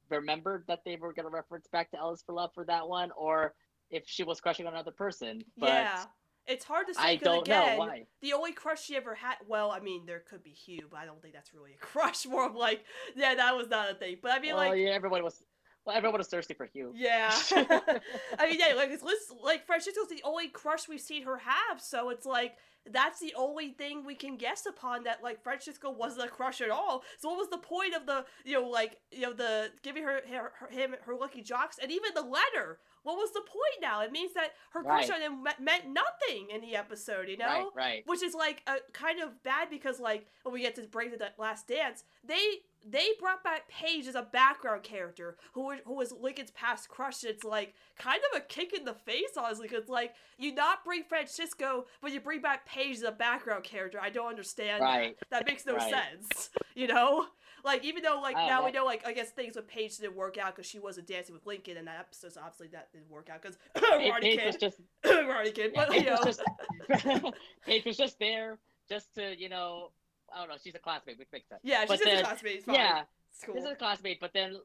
remembered 0.10 0.66
that 0.68 0.82
they 0.86 0.96
were 0.96 1.14
going 1.14 1.26
to 1.26 1.32
reference 1.34 1.68
back 1.68 1.90
to 1.92 1.98
Ellis 1.98 2.22
for 2.26 2.34
Love 2.34 2.52
for 2.54 2.64
that 2.66 2.88
one, 2.88 3.12
or 3.18 3.56
if 3.90 4.04
she 4.06 4.24
was 4.24 4.40
crushing 4.40 4.68
on 4.68 4.74
another 4.74 4.92
person. 4.92 5.44
But 5.58 5.68
yeah. 5.70 6.04
It's 6.46 6.66
hard 6.66 6.88
to 6.88 6.94
say 6.94 7.02
I 7.02 7.16
'cause 7.16 7.24
don't 7.24 7.48
know 7.48 7.76
why. 7.78 8.06
the 8.22 8.34
only 8.34 8.52
crush 8.52 8.84
she 8.84 8.98
ever 8.98 9.16
had. 9.16 9.36
Well, 9.48 9.72
I 9.72 9.80
mean, 9.80 10.06
there 10.06 10.20
could 10.20 10.44
be 10.44 10.50
Hugh, 10.50 10.90
but 10.92 11.00
I 11.00 11.06
don't 11.06 11.22
think 11.22 11.34
that's 11.34 11.54
really 11.54 11.72
a 11.74 11.78
crush. 11.86 12.26
More 12.26 12.46
of 12.46 12.54
like, 12.56 12.84
yeah, 13.16 13.34
that 13.36 13.56
was 13.56 13.70
not 13.70 13.90
a 13.90 13.94
thing. 13.96 14.18
But 14.22 14.32
I 14.32 14.40
mean, 14.40 14.54
well, 14.56 14.70
like, 14.70 14.78
yeah, 14.82 14.90
everyone 14.90 15.24
was. 15.24 15.42
Well, 15.86 15.96
everyone 15.96 16.18
was 16.18 16.28
thirsty 16.28 16.54
for 16.54 16.66
Hugh. 16.66 16.94
Yeah. 16.96 17.32
I 17.52 18.48
mean, 18.50 18.60
yeah, 18.60 18.74
like 18.76 18.90
it's 18.90 19.04
Liz, 19.04 19.18
like 19.44 19.66
Francisco's 19.66 20.08
the 20.10 20.22
only 20.24 20.48
crush 20.48 20.88
we've 20.88 21.02
seen 21.02 21.24
her 21.24 21.38
have, 21.38 21.82
so 21.82 22.10
it's 22.10 22.26
like 22.26 22.56
that's 22.92 23.20
the 23.22 23.34
only 23.38 23.70
thing 23.70 24.04
we 24.06 24.14
can 24.14 24.36
guess 24.36 24.66
upon 24.66 25.04
that 25.04 25.24
like 25.24 25.42
Francisco 25.42 25.90
wasn't 25.90 26.26
a 26.26 26.30
crush 26.30 26.60
at 26.62 26.70
all. 26.70 27.04
So 27.18 27.30
what 27.30 27.38
was 27.38 27.50
the 27.50 27.58
point 27.58 27.96
of 27.96 28.06
the 28.06 28.26
you 28.46 28.60
know 28.62 28.68
like 28.68 28.98
you 29.12 29.22
know 29.22 29.34
the 29.34 29.72
giving 29.84 30.04
her, 30.04 30.22
her, 30.30 30.52
her 30.60 30.68
him 30.70 30.96
her 31.06 31.16
lucky 31.16 31.42
jocks 31.42 31.78
and 31.82 31.92
even 31.92 32.12
the 32.14 32.22
letter? 32.22 32.80
What 33.04 33.18
was 33.18 33.32
the 33.34 33.42
point 33.42 33.82
now? 33.82 34.02
It 34.02 34.14
means 34.14 34.34
that 34.34 34.52
her 34.72 34.82
crush 34.82 35.10
Right. 35.10 35.16
on 35.16 35.22
him 35.22 35.44
me- 35.44 35.52
meant 35.60 35.84
nothing 35.88 36.50
in 36.54 36.62
the 36.62 36.78
episode, 36.78 37.28
you 37.28 37.36
know? 37.36 37.46
Right, 37.46 37.68
right. 37.76 38.04
which 38.06 38.24
is 38.24 38.34
like 38.34 38.62
a 38.66 38.76
kind 38.94 39.22
of 39.22 39.44
bad 39.44 39.70
because 39.70 40.00
like 40.00 40.26
when 40.44 40.54
we 40.54 40.62
get 40.62 40.76
to 40.76 40.84
break 40.84 41.18
the 41.18 41.32
last 41.38 41.68
dance 41.68 42.06
they 42.26 42.60
they 42.88 43.08
brought 43.20 43.44
back 43.44 43.68
paige 43.70 44.08
as 44.08 44.16
a 44.16 44.22
background 44.22 44.84
character 44.84 45.38
who 45.54 45.68
was, 45.68 45.80
who 45.86 45.94
was 45.96 46.12
lincoln's 46.12 46.52
past 46.52 46.90
crush 46.90 47.24
it's 47.24 47.44
like 47.44 47.74
kind 47.98 48.20
of 48.32 48.38
a 48.38 48.42
kick 48.42 48.74
in 48.74 48.84
the 48.86 48.94
face 48.94 49.32
honestly 49.38 49.68
because 49.68 49.88
like 49.90 50.14
you 50.38 50.54
not 50.54 50.84
bring 50.84 51.04
francisco 51.04 51.86
but 52.02 52.12
you 52.12 52.20
bring 52.20 52.42
back 52.42 52.66
paige 52.66 52.98
as 52.98 53.04
a 53.04 53.12
background 53.12 53.64
character 53.64 54.00
i 54.02 54.10
don't 54.10 54.28
understand 54.28 54.82
that. 54.82 54.86
Right. 54.86 55.18
that 55.32 55.46
makes 55.46 55.66
no 55.66 55.76
Right. 55.76 55.94
sense 56.22 56.50
you 56.76 56.88
know 56.88 57.26
like 57.64 57.86
even 57.86 58.04
though 58.04 58.20
like 58.22 58.36
don't 58.36 58.48
now 58.48 58.66
we 58.66 58.72
know. 58.72 58.84
like 58.86 59.06
i 59.08 59.14
guess 59.14 59.30
things 59.32 59.56
with 59.56 59.68
paige 59.68 59.98
didn't 59.98 60.16
work 60.16 60.38
out 60.38 60.56
because 60.56 60.70
she 60.70 60.80
wasn't 60.80 61.08
dancing 61.08 61.34
with 61.34 61.46
lincoln 61.46 61.78
in 61.78 61.86
that 61.86 62.00
episode 62.00 62.34
so 62.34 62.42
obviously 62.42 62.68
that 62.68 62.92
didn't 62.92 63.10
work 63.10 63.30
out 63.32 63.42
because 63.42 63.58
Paige, 63.76 64.12
Ronnie 64.12 64.38
Paige 64.38 64.46
was 64.46 64.56
kid 64.58 64.60
just 64.60 64.82
Ronnie 65.06 65.52
kid 65.52 65.72
yeah, 65.74 65.86
but 65.88 65.94
you 65.96 66.02
Paige 66.02 66.10
know 66.10 66.18
was 66.24 66.38
just 66.38 67.34
Paige 67.66 67.86
was 67.86 67.98
just 67.98 68.20
there 68.20 68.58
just 68.90 69.14
to 69.16 69.40
you 69.40 69.48
know 69.50 69.92
I 70.36 70.40
don't 70.40 70.50
know 70.50 70.56
she's 70.64 70.76
a 70.76 70.80
classmate 70.80 71.18
which 71.20 71.28
makes 71.32 71.48
sense. 71.50 71.62
yeah 71.64 71.86
she's 71.86 72.02
a 72.02 72.22
classmate. 72.24 72.64
Yeah, 72.68 73.02
cool 73.46 73.56
this 73.56 73.64
is 73.66 73.72
a 73.72 73.76
classmate, 73.76 74.20
but 74.20 74.32
then 74.34 74.58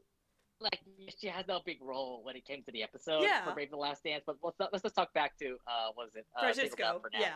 like 0.60 0.80
she 1.18 1.28
has 1.28 1.46
no 1.46 1.60
big 1.64 1.78
role 1.80 2.20
when 2.24 2.34
it 2.34 2.44
came 2.44 2.62
to 2.64 2.72
the 2.72 2.82
episode 2.82 3.22
Yeah. 3.22 3.44
for 3.44 3.52
Brave 3.52 3.70
the 3.70 3.76
Last 3.76 4.02
Dance. 4.04 4.24
But 4.26 4.36
let's 4.42 4.56
let's 4.72 4.82
just 4.82 4.94
talk 4.96 5.12
back 5.14 5.36
to 5.38 5.56
uh 5.66 5.90
what 5.94 6.06
was 6.06 6.14
it 6.16 6.26
uh, 6.36 6.40
Francisco, 6.40 6.98
for 7.00 7.10
now. 7.12 7.20
yeah. 7.20 7.34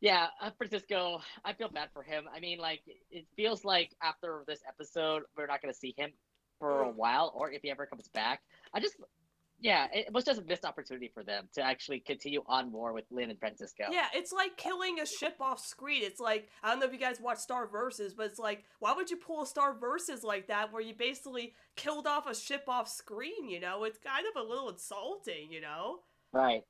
Yeah, 0.00 0.26
uh, 0.40 0.50
Francisco, 0.58 1.20
I 1.44 1.52
feel 1.52 1.68
bad 1.68 1.88
for 1.94 2.02
him. 2.02 2.24
I 2.34 2.40
mean, 2.40 2.58
like, 2.58 2.80
it 3.08 3.24
feels 3.36 3.64
like 3.64 3.92
after 4.02 4.42
this 4.48 4.58
episode, 4.68 5.22
we're 5.36 5.46
not 5.46 5.62
going 5.62 5.72
to 5.72 5.78
see 5.78 5.94
him 5.96 6.10
for 6.58 6.82
a 6.82 6.86
Mm. 6.86 6.94
while, 6.96 7.30
or 7.36 7.52
if 7.52 7.62
he 7.62 7.70
ever 7.70 7.86
comes 7.86 8.08
back. 8.08 8.40
I 8.74 8.80
just, 8.80 8.96
yeah, 9.62 9.86
it 9.92 10.12
was 10.12 10.24
just 10.24 10.40
a 10.40 10.44
missed 10.44 10.64
opportunity 10.64 11.10
for 11.14 11.22
them 11.22 11.48
to 11.54 11.62
actually 11.62 12.00
continue 12.00 12.42
on 12.46 12.70
more 12.70 12.92
with 12.92 13.04
Lynn 13.10 13.30
and 13.30 13.38
Francisco. 13.38 13.84
Yeah, 13.90 14.06
it's 14.12 14.32
like 14.32 14.56
killing 14.56 14.98
a 14.98 15.06
ship 15.06 15.36
off 15.40 15.60
screen. 15.60 16.02
It's 16.02 16.20
like 16.20 16.48
I 16.62 16.70
don't 16.70 16.80
know 16.80 16.86
if 16.86 16.92
you 16.92 16.98
guys 16.98 17.20
watch 17.20 17.38
Star 17.38 17.68
Versus, 17.68 18.12
but 18.12 18.26
it's 18.26 18.40
like 18.40 18.64
why 18.80 18.92
would 18.92 19.10
you 19.10 19.16
pull 19.16 19.42
a 19.42 19.46
Star 19.46 19.74
Versus 19.78 20.24
like 20.24 20.48
that 20.48 20.72
where 20.72 20.82
you 20.82 20.94
basically 20.94 21.54
killed 21.76 22.08
off 22.08 22.26
a 22.26 22.34
ship 22.34 22.64
off 22.66 22.88
screen? 22.88 23.48
You 23.48 23.60
know, 23.60 23.84
it's 23.84 23.98
kind 23.98 24.26
of 24.34 24.44
a 24.44 24.46
little 24.46 24.68
insulting. 24.68 25.52
You 25.52 25.60
know. 25.60 26.00
Right. 26.32 26.62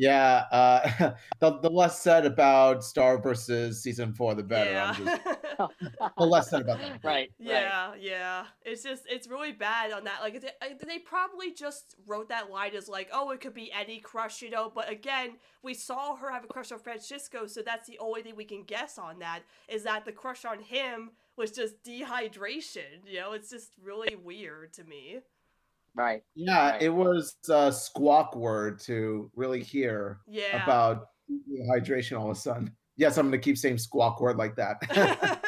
Yeah, 0.00 0.44
uh, 0.50 1.12
the, 1.40 1.58
the 1.60 1.70
less 1.70 2.00
said 2.00 2.24
about 2.24 2.84
Star 2.84 3.20
versus 3.20 3.82
season 3.82 4.12
four, 4.14 4.34
the 4.34 4.42
better. 4.42 4.70
yeah. 4.70 4.92
Just, 4.92 5.22
the 6.18 6.24
less 6.26 6.48
said 6.50 6.62
about 6.62 6.78
that. 6.80 7.00
Right. 7.02 7.30
Right. 7.44 7.68
Yeah, 7.68 7.92
yeah. 7.98 8.44
It's 8.62 8.82
just 8.82 9.02
it's 9.08 9.28
really 9.28 9.52
bad 9.52 9.92
on 9.92 10.04
that. 10.04 10.20
Like 10.22 10.34
it, 10.36 10.44
I- 10.62 10.76
they 10.86 10.98
probably 10.98 11.52
just 11.52 11.96
wrote 12.06 12.28
that 12.30 12.50
line 12.50 12.74
as 12.74 12.88
like, 12.88 13.08
oh, 13.12 13.30
it 13.30 13.40
could 13.40 13.54
be 13.54 13.70
any 13.72 13.98
crush, 14.00 14.40
you 14.42 14.50
know. 14.50 14.70
But 14.74 14.90
again, 14.90 15.32
we 15.62 15.74
saw 15.74 16.16
her 16.16 16.30
have 16.30 16.44
a 16.44 16.48
crush 16.48 16.72
on 16.72 16.78
Francisco, 16.78 17.46
so 17.46 17.62
that's 17.62 17.88
the 17.88 17.98
only 17.98 18.22
thing 18.22 18.36
we 18.36 18.44
can 18.44 18.64
guess 18.64 18.98
on 18.98 19.18
that 19.18 19.40
is 19.68 19.82
that 19.84 20.04
the 20.04 20.12
crush 20.12 20.44
on 20.44 20.60
him 20.62 21.10
was 21.36 21.50
just 21.50 21.82
dehydration. 21.84 23.04
You 23.06 23.20
know, 23.20 23.32
it's 23.32 23.50
just 23.50 23.72
really 23.82 24.16
weird 24.16 24.72
to 24.74 24.84
me. 24.84 25.18
Right. 25.94 26.22
Yeah, 26.34 26.70
Right. 26.72 26.82
it 26.82 26.88
was 26.88 27.36
a 27.48 27.72
squawk 27.72 28.36
word 28.36 28.80
to 28.80 29.30
really 29.34 29.62
hear 29.62 30.20
Yeah. 30.26 30.62
about 30.62 31.06
hydration 31.70 32.18
all 32.18 32.30
of 32.30 32.36
a 32.36 32.40
sudden. 32.40 32.76
Yes, 32.96 33.16
I'm 33.18 33.28
going 33.30 33.40
to 33.40 33.44
keep 33.44 33.56
saying 33.58 33.78
squawk 33.78 34.20
word 34.20 34.36
like 34.36 34.56
that. 34.56 34.76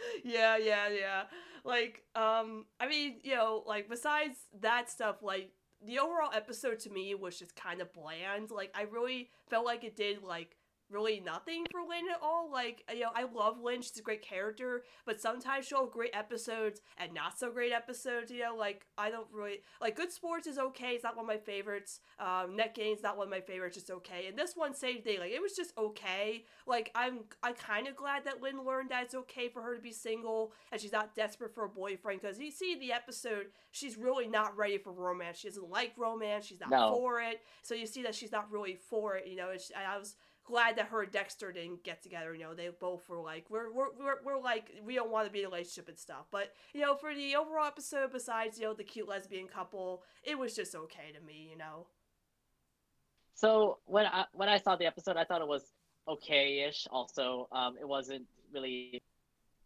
yeah, 0.24 0.56
yeah, 0.56 0.88
yeah. 0.88 1.22
Like, 1.64 2.02
um, 2.14 2.66
I 2.78 2.88
mean, 2.88 3.20
you 3.22 3.34
know, 3.34 3.62
like 3.66 3.88
besides 3.88 4.36
that 4.60 4.90
stuff, 4.90 5.16
like 5.22 5.52
the 5.84 5.98
overall 5.98 6.30
episode 6.34 6.78
to 6.80 6.90
me 6.90 7.14
was 7.14 7.38
just 7.38 7.54
kind 7.56 7.80
of 7.80 7.92
bland. 7.92 8.50
Like, 8.50 8.70
I 8.74 8.82
really 8.82 9.30
felt 9.48 9.64
like 9.66 9.84
it 9.84 9.96
did 9.96 10.22
like 10.22 10.56
really 10.90 11.20
nothing 11.20 11.64
for 11.70 11.80
Lynn 11.80 12.04
at 12.12 12.20
all. 12.22 12.50
Like, 12.50 12.84
you 12.92 13.00
know, 13.00 13.10
I 13.14 13.24
love 13.24 13.60
Lynn; 13.62 13.82
she's 13.82 13.98
a 13.98 14.02
great 14.02 14.22
character, 14.22 14.82
but 15.06 15.20
sometimes 15.20 15.66
she'll 15.66 15.84
have 15.84 15.90
great 15.92 16.10
episodes 16.14 16.80
and 16.98 17.12
not 17.14 17.38
so 17.38 17.50
great 17.50 17.72
episodes. 17.72 18.30
You 18.30 18.40
know, 18.40 18.56
like 18.56 18.86
I 18.98 19.10
don't 19.10 19.28
really 19.32 19.60
like 19.80 19.96
Good 19.96 20.12
Sports 20.12 20.46
is 20.46 20.58
okay. 20.58 20.92
It's 20.92 21.04
not 21.04 21.16
one 21.16 21.24
of 21.24 21.28
my 21.28 21.38
favorites. 21.38 22.00
Um, 22.18 22.56
Net 22.56 22.74
Gains 22.74 23.02
not 23.02 23.16
one 23.16 23.26
of 23.26 23.30
my 23.30 23.40
favorites. 23.40 23.76
It's 23.76 23.90
okay. 23.90 24.26
And 24.28 24.36
this 24.38 24.54
one, 24.56 24.74
same 24.74 25.02
thing. 25.02 25.20
Like 25.20 25.32
it 25.32 25.40
was 25.42 25.54
just 25.54 25.72
okay. 25.78 26.44
Like 26.66 26.90
I'm, 26.94 27.20
I'm 27.42 27.54
kind 27.54 27.86
of 27.88 27.96
glad 27.96 28.24
that 28.24 28.42
Lynn 28.42 28.64
learned 28.64 28.90
that 28.90 29.04
it's 29.04 29.14
okay 29.14 29.48
for 29.48 29.62
her 29.62 29.74
to 29.74 29.80
be 29.82 29.92
single 29.92 30.52
and 30.72 30.80
she's 30.80 30.92
not 30.92 31.14
desperate 31.14 31.54
for 31.54 31.64
a 31.64 31.68
boyfriend. 31.68 32.20
Because 32.20 32.38
you 32.38 32.50
see 32.50 32.72
in 32.72 32.80
the 32.80 32.92
episode, 32.92 33.46
she's 33.70 33.96
really 33.96 34.28
not 34.28 34.56
ready 34.56 34.78
for 34.78 34.92
romance. 34.92 35.38
She 35.38 35.48
doesn't 35.48 35.70
like 35.70 35.92
romance. 35.96 36.46
She's 36.46 36.60
not 36.60 36.70
No. 36.70 36.94
for 36.94 37.20
it. 37.20 37.40
So 37.62 37.74
you 37.74 37.86
see 37.86 38.02
that 38.02 38.14
she's 38.14 38.32
not 38.32 38.50
really 38.50 38.76
for 38.88 39.16
it. 39.16 39.26
You 39.26 39.36
know, 39.36 39.50
and 39.50 39.60
I 39.86 39.98
was 39.98 40.16
glad 40.50 40.76
that 40.76 40.88
her 40.88 41.02
and 41.02 41.12
Dexter 41.12 41.52
didn't 41.52 41.84
get 41.84 42.02
together. 42.02 42.34
You 42.34 42.44
know, 42.44 42.54
they 42.54 42.68
both 42.68 43.08
were 43.08 43.20
like, 43.20 43.46
we're 43.48 43.72
we're 43.72 43.92
we're, 43.98 44.22
we're 44.24 44.40
like, 44.40 44.70
we 44.84 44.94
don't 44.94 45.10
want 45.10 45.26
to 45.26 45.32
be 45.32 45.40
in 45.40 45.46
a 45.46 45.48
relationship 45.48 45.88
and 45.88 45.98
stuff. 45.98 46.26
But 46.30 46.52
you 46.74 46.82
know, 46.82 46.94
for 46.94 47.14
the 47.14 47.36
overall 47.36 47.66
episode, 47.66 48.12
besides 48.12 48.58
you 48.58 48.66
know 48.66 48.74
the 48.74 48.84
cute 48.84 49.08
lesbian 49.08 49.46
couple, 49.46 50.02
it 50.22 50.38
was 50.38 50.54
just 50.54 50.74
okay 50.74 51.12
to 51.18 51.24
me. 51.24 51.48
You 51.50 51.56
know. 51.56 51.86
So 53.34 53.78
when 53.86 54.06
I 54.06 54.24
when 54.32 54.48
I 54.48 54.58
saw 54.58 54.76
the 54.76 54.86
episode, 54.86 55.16
I 55.16 55.24
thought 55.24 55.40
it 55.40 55.48
was 55.48 55.72
okay-ish. 56.08 56.86
Also, 56.90 57.48
um, 57.52 57.76
it 57.80 57.88
wasn't 57.88 58.26
really 58.52 59.02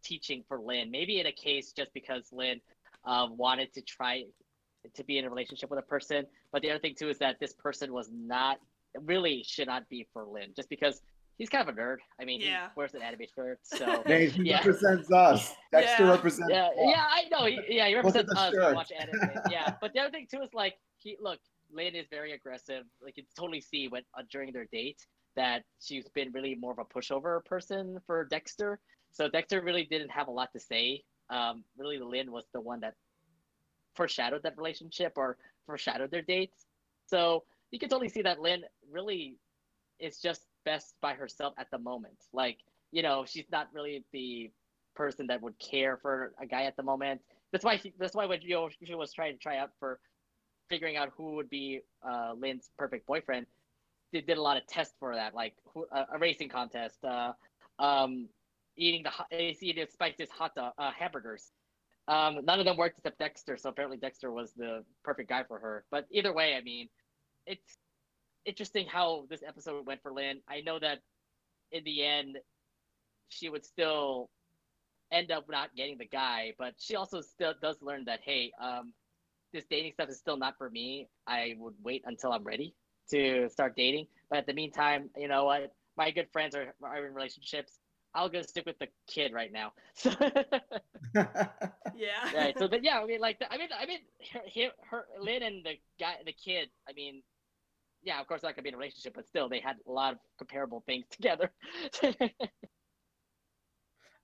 teaching 0.03 0.43
for 0.47 0.59
Lynn. 0.59 0.91
Maybe 0.91 1.19
in 1.19 1.25
a 1.25 1.31
case 1.31 1.73
just 1.73 1.93
because 1.93 2.29
Lynn 2.31 2.61
um, 3.03 3.35
wanted 3.37 3.73
to 3.73 3.81
try 3.81 4.23
to 4.93 5.03
be 5.03 5.17
in 5.17 5.25
a 5.25 5.29
relationship 5.29 5.69
with 5.69 5.79
a 5.79 5.87
person. 5.87 6.25
But 6.51 6.61
the 6.61 6.69
other 6.69 6.79
thing 6.79 6.95
too 6.97 7.09
is 7.09 7.17
that 7.19 7.39
this 7.39 7.53
person 7.53 7.91
was 7.91 8.09
not 8.13 8.59
really 9.03 9.43
should 9.43 9.67
not 9.67 9.87
be 9.89 10.07
for 10.13 10.25
Lynn, 10.25 10.53
just 10.55 10.69
because 10.69 11.01
he's 11.37 11.49
kind 11.49 11.67
of 11.67 11.75
a 11.75 11.79
nerd. 11.79 11.97
I 12.19 12.25
mean, 12.25 12.41
Yeah. 12.41 12.67
he 12.67 12.73
wears 12.75 12.93
an 12.93 13.01
anime 13.01 13.21
shirt, 13.35 13.59
so. 13.63 14.03
Hey, 14.05 14.29
he 14.29 14.43
Yeah. 14.49 14.57
represents 14.57 15.11
us. 15.11 15.53
Dexter 15.71 16.03
Yeah. 16.05 16.11
represents 16.11 16.51
Yeah, 16.51 16.67
us. 16.67 16.73
yeah, 16.77 17.07
I 17.09 17.23
know. 17.29 17.45
He, 17.45 17.59
yeah, 17.75 17.87
he 17.87 17.95
represents 17.95 18.31
us. 18.35 18.53
who. 18.53 18.61
Watch 18.73 18.91
anime. 18.91 19.19
Yeah, 19.49 19.75
but 19.81 19.93
the 19.93 19.99
other 19.99 20.11
thing 20.11 20.27
too 20.31 20.41
is 20.41 20.53
like 20.53 20.77
he 20.97 21.17
look. 21.19 21.39
Lynn 21.71 21.95
is 21.95 22.07
very 22.09 22.31
aggressive. 22.33 22.85
Like 23.01 23.17
you 23.17 23.23
can 23.23 23.31
totally 23.37 23.59
see 23.59 23.87
when 23.87 24.03
uh, 24.17 24.21
during 24.31 24.53
their 24.53 24.65
date 24.65 25.05
that 25.35 25.63
she's 25.81 26.07
been 26.09 26.31
really 26.31 26.55
more 26.55 26.71
of 26.71 26.79
a 26.79 26.85
pushover 26.85 27.43
person 27.43 27.99
for 28.05 28.23
Dexter. 28.25 28.79
So 29.11 29.27
Dexter 29.27 29.61
really 29.61 29.83
didn't 29.83 30.09
have 30.09 30.27
a 30.27 30.31
lot 30.31 30.53
to 30.53 30.59
say. 30.59 31.03
Um, 31.29 31.63
really, 31.75 31.97
Lynn 31.97 32.31
was 32.31 32.45
the 32.53 32.61
one 32.61 32.79
that 32.81 32.93
foreshadowed 33.95 34.43
that 34.43 34.57
relationship 34.57 35.13
or 35.17 35.37
foreshadowed 35.65 36.11
their 36.11 36.21
dates. 36.21 36.65
So 37.07 37.43
you 37.75 37.79
can 37.79 37.89
totally 37.89 38.07
see 38.07 38.21
that 38.21 38.39
Lynn 38.39 38.63
really 38.89 39.35
is 39.99 40.21
just 40.21 40.43
best 40.63 40.95
by 41.01 41.13
herself 41.13 41.53
at 41.57 41.69
the 41.71 41.77
moment. 41.77 42.15
Like, 42.31 42.59
you 42.93 43.03
know, 43.03 43.25
she's 43.27 43.47
not 43.51 43.67
really 43.73 44.05
the 44.13 44.49
person 44.95 45.27
that 45.27 45.41
would 45.41 45.59
care 45.59 45.97
for 45.97 46.31
a 46.41 46.45
guy 46.45 46.63
at 46.63 46.77
the 46.77 46.83
moment. 46.83 47.19
That's 47.51 47.65
why 47.65 47.75
she, 47.75 47.93
that's 47.99 48.15
why 48.15 48.27
when 48.27 48.41
you 48.43 48.55
know, 48.55 48.69
she 48.81 48.95
was 48.95 49.11
trying 49.11 49.33
to 49.33 49.39
try 49.39 49.57
out 49.57 49.71
for 49.77 49.99
figuring 50.69 50.95
out 50.95 51.09
who 51.17 51.35
would 51.35 51.49
be 51.49 51.81
uh, 52.09 52.31
Lynn's 52.37 52.69
perfect 52.77 53.05
boyfriend, 53.07 53.45
they 54.13 54.21
did 54.21 54.37
a 54.37 54.41
lot 54.41 54.55
of 54.55 54.65
tests 54.67 54.95
for 54.97 55.13
that, 55.13 55.35
like 55.35 55.55
who, 55.73 55.85
uh, 55.91 56.05
a 56.13 56.17
racing 56.17 56.47
contest, 56.47 57.03
uh, 57.03 57.33
um, 57.77 58.29
eating 58.77 59.03
the 59.03 59.57
eating 59.61 59.85
spiciest 59.91 60.31
hot 60.31 60.55
dog, 60.55 60.71
uh, 60.77 60.91
hamburgers. 60.97 61.51
Um, 62.07 62.39
none 62.45 62.59
of 62.59 62.65
them 62.65 62.77
worked 62.77 62.99
except 62.99 63.19
Dexter, 63.19 63.57
so 63.57 63.67
apparently 63.67 63.97
Dexter 63.97 64.31
was 64.31 64.53
the 64.53 64.85
perfect 65.03 65.27
guy 65.27 65.43
for 65.43 65.59
her. 65.59 65.83
But 65.91 66.05
either 66.09 66.31
way, 66.31 66.55
I 66.55 66.61
mean, 66.61 66.87
it's 67.45 67.77
interesting 68.45 68.87
how 68.87 69.25
this 69.29 69.43
episode 69.45 69.85
went 69.85 70.01
for 70.01 70.11
Lynn. 70.11 70.41
I 70.47 70.61
know 70.61 70.79
that 70.79 70.99
in 71.71 71.83
the 71.83 72.03
end, 72.03 72.37
she 73.29 73.49
would 73.49 73.65
still 73.65 74.29
end 75.11 75.31
up 75.31 75.45
not 75.49 75.75
getting 75.75 75.97
the 75.97 76.05
guy, 76.05 76.53
but 76.57 76.73
she 76.77 76.95
also 76.95 77.21
still 77.21 77.53
does 77.61 77.81
learn 77.81 78.05
that 78.05 78.19
hey, 78.23 78.51
um, 78.61 78.93
this 79.53 79.65
dating 79.69 79.93
stuff 79.93 80.09
is 80.09 80.17
still 80.17 80.37
not 80.37 80.57
for 80.57 80.69
me. 80.69 81.07
I 81.27 81.55
would 81.59 81.75
wait 81.83 82.03
until 82.05 82.31
I'm 82.31 82.43
ready 82.43 82.75
to 83.11 83.49
start 83.49 83.75
dating. 83.75 84.07
But 84.29 84.39
at 84.39 84.47
the 84.47 84.53
meantime, 84.53 85.09
you 85.17 85.27
know 85.27 85.45
what? 85.45 85.73
My 85.97 86.11
good 86.11 86.27
friends 86.31 86.55
are, 86.55 86.73
are 86.83 87.05
in 87.05 87.13
relationships. 87.13 87.79
I'll 88.13 88.29
go 88.29 88.41
stick 88.41 88.65
with 88.65 88.79
the 88.79 88.87
kid 89.07 89.33
right 89.33 89.51
now. 89.51 89.73
So 89.95 90.11
Yeah, 91.93 92.29
Yeah. 92.29 92.29
right. 92.31 92.57
So, 92.57 92.67
but 92.67 92.83
yeah, 92.83 92.99
I 92.99 93.05
mean, 93.05 93.19
like, 93.21 93.41
I 93.49 93.57
mean, 93.57 93.69
I 93.77 93.85
mean, 93.85 93.99
her, 94.33 94.41
her, 94.53 94.69
her, 94.89 95.05
Lynn 95.19 95.43
and 95.43 95.65
the 95.65 95.75
guy, 95.99 96.15
the 96.25 96.33
kid. 96.33 96.69
I 96.87 96.93
mean, 96.93 97.23
yeah, 98.05 98.21
of 98.21 98.27
course, 98.27 98.41
that 98.41 98.55
could 98.55 98.63
be 98.63 98.69
in 98.69 98.75
a 98.75 98.77
relationship, 98.77 99.13
but 99.15 99.27
still, 99.27 99.49
they 99.49 99.59
had 99.59 99.75
a 99.87 99.91
lot 99.91 100.13
of 100.13 100.19
comparable 100.37 100.83
things 100.85 101.05
together. 101.11 101.51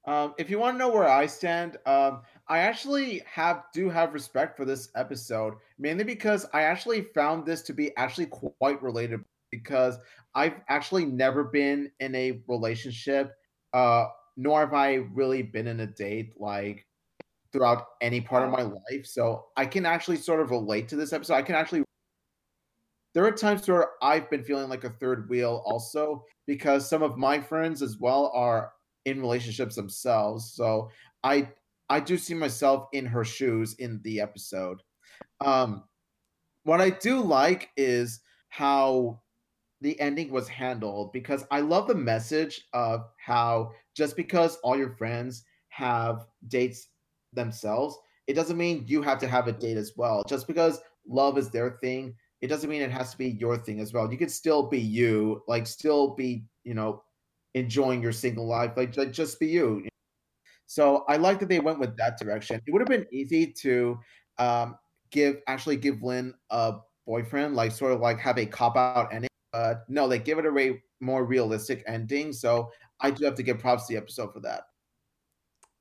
Um, 0.05 0.33
if 0.39 0.49
you 0.49 0.57
want 0.57 0.75
to 0.75 0.79
know 0.79 0.89
where 0.89 1.07
I 1.07 1.27
stand, 1.27 1.77
um, 1.85 2.21
I 2.47 2.59
actually 2.59 3.21
have 3.31 3.65
do 3.73 3.89
have 3.89 4.13
respect 4.13 4.57
for 4.57 4.65
this 4.65 4.89
episode, 4.95 5.53
mainly 5.77 6.03
because 6.03 6.45
I 6.53 6.63
actually 6.63 7.03
found 7.13 7.45
this 7.45 7.61
to 7.63 7.73
be 7.73 7.95
actually 7.97 8.25
quite 8.25 8.81
related 8.81 9.23
because 9.51 9.97
I've 10.33 10.55
actually 10.69 11.05
never 11.05 11.43
been 11.43 11.91
in 11.99 12.15
a 12.15 12.41
relationship, 12.47 13.33
uh, 13.73 14.05
nor 14.37 14.61
have 14.61 14.73
I 14.73 14.95
really 15.13 15.43
been 15.43 15.67
in 15.67 15.81
a 15.81 15.87
date 15.87 16.33
like 16.39 16.87
throughout 17.53 17.85
any 18.01 18.21
part 18.21 18.43
of 18.43 18.49
my 18.49 18.63
life. 18.63 19.05
So 19.05 19.47
I 19.55 19.65
can 19.65 19.85
actually 19.85 20.17
sort 20.17 20.39
of 20.39 20.49
relate 20.49 20.87
to 20.89 20.95
this 20.95 21.13
episode. 21.13 21.35
I 21.35 21.41
can 21.43 21.55
actually 21.55 21.83
there 23.13 23.25
are 23.25 23.31
times 23.31 23.67
where 23.67 23.89
I've 24.01 24.29
been 24.29 24.43
feeling 24.43 24.69
like 24.69 24.83
a 24.83 24.89
third 24.89 25.29
wheel 25.29 25.61
also 25.65 26.23
because 26.47 26.89
some 26.89 27.03
of 27.03 27.17
my 27.17 27.39
friends 27.39 27.81
as 27.81 27.97
well 27.97 28.31
are 28.33 28.71
in 29.05 29.21
relationships 29.21 29.75
themselves. 29.75 30.53
So 30.53 30.89
I 31.23 31.49
I 31.89 31.99
do 31.99 32.17
see 32.17 32.33
myself 32.33 32.87
in 32.93 33.05
her 33.05 33.25
shoes 33.25 33.75
in 33.75 33.99
the 34.03 34.21
episode. 34.21 34.81
Um 35.39 35.83
what 36.63 36.79
I 36.81 36.91
do 36.91 37.21
like 37.21 37.69
is 37.75 38.21
how 38.49 39.21
the 39.81 39.99
ending 39.99 40.31
was 40.31 40.47
handled 40.47 41.11
because 41.11 41.43
I 41.49 41.61
love 41.61 41.87
the 41.87 41.95
message 41.95 42.67
of 42.73 43.09
how 43.17 43.71
just 43.95 44.15
because 44.15 44.57
all 44.57 44.77
your 44.77 44.95
friends 44.95 45.43
have 45.69 46.27
dates 46.47 46.87
themselves, 47.33 47.97
it 48.27 48.33
doesn't 48.33 48.57
mean 48.57 48.85
you 48.87 49.01
have 49.01 49.17
to 49.19 49.27
have 49.27 49.47
a 49.47 49.51
date 49.51 49.77
as 49.77 49.93
well. 49.97 50.23
Just 50.27 50.47
because 50.47 50.79
love 51.07 51.37
is 51.37 51.49
their 51.49 51.79
thing, 51.81 52.13
it 52.41 52.47
doesn't 52.47 52.69
mean 52.69 52.81
it 52.81 52.91
has 52.91 53.11
to 53.11 53.17
be 53.17 53.29
your 53.29 53.57
thing 53.57 53.79
as 53.79 53.93
well. 53.93 54.11
You 54.11 54.17
could 54.17 54.31
still 54.31 54.63
be 54.63 54.79
you, 54.79 55.43
like 55.47 55.67
still 55.67 56.15
be, 56.15 56.43
you 56.63 56.73
know, 56.73 57.03
enjoying 57.53 58.01
your 58.01 58.11
single 58.11 58.47
life, 58.47 58.71
like, 58.75 58.97
like 58.97 59.11
just 59.11 59.39
be 59.39 59.47
you. 59.47 59.87
So 60.65 61.03
I 61.07 61.17
like 61.17 61.39
that 61.39 61.49
they 61.49 61.59
went 61.59 61.79
with 61.79 61.97
that 61.97 62.17
direction. 62.17 62.61
It 62.65 62.71
would 62.71 62.81
have 62.81 62.87
been 62.87 63.05
easy 63.11 63.47
to 63.61 63.99
um, 64.37 64.77
give 65.11 65.37
actually 65.47 65.75
give 65.75 66.01
Lynn 66.01 66.33
a 66.49 66.75
boyfriend, 67.05 67.55
like 67.55 67.71
sort 67.73 67.91
of 67.91 67.99
like 67.99 68.17
have 68.19 68.37
a 68.37 68.45
cop 68.45 68.77
out 68.77 69.13
ending. 69.13 69.29
But 69.51 69.83
no, 69.89 70.07
they 70.07 70.17
give 70.17 70.39
it 70.39 70.45
a 70.45 70.51
way 70.51 70.81
more 71.01 71.25
realistic 71.25 71.83
ending. 71.87 72.31
So 72.31 72.71
I 73.01 73.11
do 73.11 73.25
have 73.25 73.35
to 73.35 73.43
give 73.43 73.59
props 73.59 73.87
to 73.87 73.93
the 73.93 73.97
episode 73.97 74.33
for 74.33 74.39
that. 74.41 74.63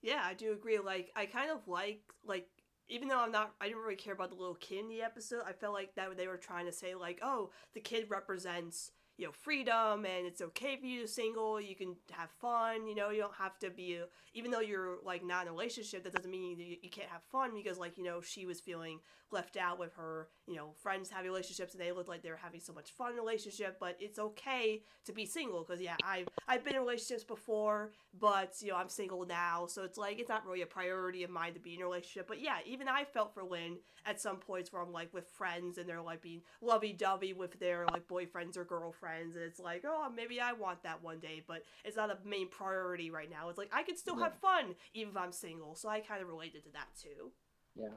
Yeah, 0.03 0.23
I 0.25 0.35
do 0.35 0.53
agree. 0.53 0.79
Like, 0.79 1.11
I 1.15 1.27
kind 1.27 1.51
of 1.51 1.69
like 1.69 2.03
like 2.25 2.49
even 2.91 3.09
though 3.09 3.21
I'm 3.21 3.33
not, 3.33 3.53
I 3.61 3.69
didn't 3.69 3.83
really 3.83 3.97
care 3.97 4.13
about 4.13 4.31
the 4.31 4.37
little 4.37 4.57
kid 4.57 4.81
in 4.81 4.89
the 4.89 5.03
episode. 5.03 5.43
I 5.47 5.53
felt 5.53 5.75
like 5.75 5.95
that 5.95 6.17
they 6.17 6.27
were 6.27 6.37
trying 6.37 6.67
to 6.67 6.73
say 6.73 6.95
like, 6.95 7.21
oh, 7.23 7.51
the 7.73 7.81
kid 7.81 8.07
represents 8.11 8.91
you 9.17 9.27
know 9.27 9.33
freedom 9.33 10.07
and 10.07 10.27
it's 10.27 10.41
okay 10.41 10.77
for 10.77 10.87
you 10.87 11.03
to 11.03 11.07
single 11.07 11.61
you 11.61 11.77
can 11.77 11.95
have 12.11 12.31
fun 12.41 12.87
you 12.87 12.95
know 12.95 13.11
you 13.11 13.21
don't 13.21 13.35
have 13.35 13.59
to 13.59 13.69
be 13.69 14.01
even 14.33 14.51
though 14.51 14.61
you're 14.61 14.97
like 15.05 15.23
not 15.23 15.43
in 15.43 15.49
a 15.49 15.53
relationship 15.53 16.03
that 16.03 16.15
doesn't 16.15 16.31
mean 16.31 16.59
you, 16.59 16.79
you 16.81 16.89
can't 16.89 17.11
have 17.11 17.23
fun 17.31 17.51
because 17.55 17.77
like 17.77 17.99
you 17.99 18.05
know 18.05 18.23
she 18.23 18.47
was 18.47 18.61
feeling 18.61 18.99
left 19.31 19.59
out 19.59 19.79
with 19.79 19.93
her 19.93 20.29
you 20.51 20.57
know 20.57 20.73
friends 20.83 21.09
having 21.11 21.31
relationships 21.31 21.75
and 21.75 21.81
they 21.81 21.93
looked 21.93 22.09
like 22.09 22.23
they 22.23 22.31
were 22.31 22.37
having 22.37 22.61
so 22.61 22.73
much 22.73 22.91
fun 22.91 23.13
in 23.13 23.19
a 23.19 23.21
relationship 23.23 23.79
but 23.81 23.97
it's 24.01 24.19
okay 24.19 24.83
to 25.07 25.13
be 25.13 25.25
single 25.25 25.63
because 25.65 25.81
yeah 25.81 25.97
i've 26.05 26.29
i've 26.49 26.65
been 26.65 26.75
in 26.75 26.81
relationships 26.81 27.25
before 27.25 27.93
but 28.19 28.55
you 28.61 28.71
know 28.71 28.77
i'm 28.77 28.89
single 28.89 29.25
now. 29.27 29.67
So 29.67 29.85
it's 29.85 29.97
like 29.97 30.19
it's 30.19 30.29
not 30.29 30.45
really 30.45 30.63
a 30.63 30.67
priority 30.67 31.23
of 31.23 31.31
mine 31.31 31.55
to 31.55 31.61
be 31.61 31.75
in 31.75 31.81
a 31.83 31.85
relationship. 31.85 32.27
But 32.29 32.41
yeah 32.41 32.59
even 32.67 32.89
i 32.89 33.05
felt 33.05 33.33
for 33.33 33.45
lynn 33.45 33.77
at 34.05 34.21
some 34.21 34.37
points 34.37 34.73
where 34.73 34.83
i'm 34.83 34.93
like 34.93 35.13
with 35.15 35.29
friends 35.29 35.79
and 35.79 35.89
they're 35.89 36.03
like 36.03 36.21
being 36.23 36.43
lovey-dovey 36.61 37.33
with 37.33 37.59
their 37.61 37.87
like 37.93 38.09
boyfriends 38.09 38.57
or 38.57 38.65
girlfriends. 38.65 39.37
And 39.37 39.45
it's 39.45 39.61
like 39.61 39.85
oh 39.87 40.11
maybe 40.15 40.41
i 40.41 40.53
want 40.53 40.83
that 40.83 41.03
one 41.03 41.21
day 41.21 41.43
but 41.47 41.63
it's 41.85 41.97
not 41.97 42.11
a 42.11 42.19
main 42.29 42.49
priority 42.49 43.11
right 43.11 43.31
now. 43.31 43.49
It's 43.49 43.59
like 43.59 43.71
i 43.73 43.83
can 43.83 43.97
still 43.97 44.17
Yeah. 44.19 44.25
have 44.25 44.35
fun 44.41 44.75
even 44.95 45.13
if 45.13 45.17
i'm 45.17 45.33
single. 45.33 45.75
So 45.77 45.89
i 45.89 46.01
kind 46.01 46.23
of 46.23 46.29
related 46.29 46.65
to 46.65 46.71
that 46.73 46.89
too. 47.01 47.31
Yeah, 47.77 47.95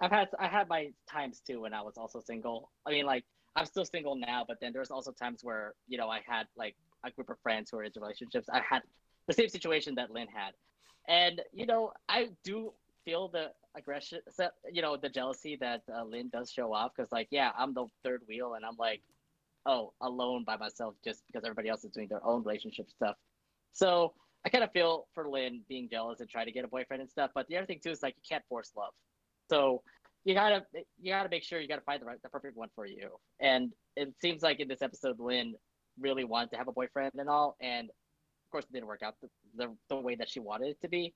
I've 0.00 0.10
had 0.10 0.28
I 0.38 0.46
had 0.46 0.68
my 0.68 0.92
times 1.10 1.40
too 1.46 1.62
when 1.62 1.74
I 1.74 1.82
was 1.82 1.96
also 1.96 2.20
single. 2.20 2.70
I 2.86 2.90
mean, 2.90 3.06
like 3.06 3.24
I'm 3.56 3.66
still 3.66 3.84
single 3.84 4.14
now, 4.14 4.44
but 4.46 4.58
then 4.60 4.72
there's 4.72 4.90
also 4.90 5.12
times 5.12 5.40
where 5.42 5.74
you 5.88 5.98
know 5.98 6.08
I 6.08 6.20
had 6.26 6.46
like 6.56 6.76
a 7.04 7.10
group 7.10 7.30
of 7.30 7.38
friends 7.40 7.70
who 7.70 7.78
are 7.78 7.84
in 7.84 7.92
relationships. 7.96 8.48
I 8.52 8.60
had 8.60 8.82
the 9.26 9.34
same 9.34 9.48
situation 9.48 9.94
that 9.96 10.10
Lynn 10.10 10.28
had, 10.28 10.52
and 11.08 11.40
you 11.52 11.66
know 11.66 11.92
I 12.08 12.30
do 12.44 12.72
feel 13.04 13.28
the 13.28 13.50
aggression, 13.74 14.20
you 14.70 14.82
know, 14.82 14.96
the 14.96 15.08
jealousy 15.08 15.56
that 15.60 15.82
uh, 15.94 16.04
Lynn 16.04 16.28
does 16.28 16.50
show 16.50 16.72
off 16.72 16.92
because 16.94 17.10
like 17.10 17.28
yeah, 17.30 17.50
I'm 17.58 17.72
the 17.74 17.86
third 18.04 18.22
wheel 18.28 18.54
and 18.54 18.64
I'm 18.64 18.76
like 18.78 19.00
oh 19.66 19.92
alone 20.00 20.44
by 20.44 20.56
myself 20.56 20.94
just 21.04 21.22
because 21.26 21.44
everybody 21.44 21.68
else 21.68 21.84
is 21.84 21.90
doing 21.90 22.08
their 22.08 22.24
own 22.24 22.42
relationship 22.42 22.90
stuff. 22.90 23.16
So 23.72 24.12
I 24.44 24.50
kind 24.50 24.64
of 24.64 24.72
feel 24.72 25.06
for 25.14 25.28
Lynn 25.28 25.62
being 25.68 25.88
jealous 25.88 26.20
and 26.20 26.28
trying 26.28 26.46
to 26.46 26.52
get 26.52 26.64
a 26.64 26.68
boyfriend 26.68 27.00
and 27.00 27.10
stuff. 27.10 27.30
But 27.34 27.48
the 27.48 27.56
other 27.56 27.66
thing 27.66 27.80
too 27.82 27.90
is 27.90 28.02
like 28.02 28.14
you 28.16 28.22
can't 28.28 28.44
force 28.48 28.72
love. 28.76 28.92
So 29.48 29.82
you 30.24 30.34
gotta 30.34 30.64
you 31.00 31.12
gotta 31.12 31.28
make 31.28 31.42
sure 31.42 31.60
you 31.60 31.68
gotta 31.68 31.82
find 31.82 32.00
the 32.00 32.06
right 32.06 32.22
the 32.22 32.28
perfect 32.28 32.56
one 32.56 32.68
for 32.74 32.86
you. 32.86 33.10
And 33.40 33.72
it 33.96 34.12
seems 34.20 34.42
like 34.42 34.60
in 34.60 34.68
this 34.68 34.82
episode, 34.82 35.18
Lynn 35.18 35.54
really 36.00 36.24
wanted 36.24 36.50
to 36.50 36.56
have 36.56 36.68
a 36.68 36.72
boyfriend 36.72 37.12
and 37.18 37.28
all, 37.28 37.56
and 37.60 37.88
of 37.88 38.50
course 38.50 38.64
it 38.64 38.72
didn't 38.72 38.86
work 38.86 39.02
out 39.02 39.14
the, 39.20 39.28
the, 39.56 39.74
the 39.88 39.96
way 39.96 40.14
that 40.14 40.28
she 40.28 40.40
wanted 40.40 40.68
it 40.68 40.80
to 40.82 40.88
be. 40.88 41.14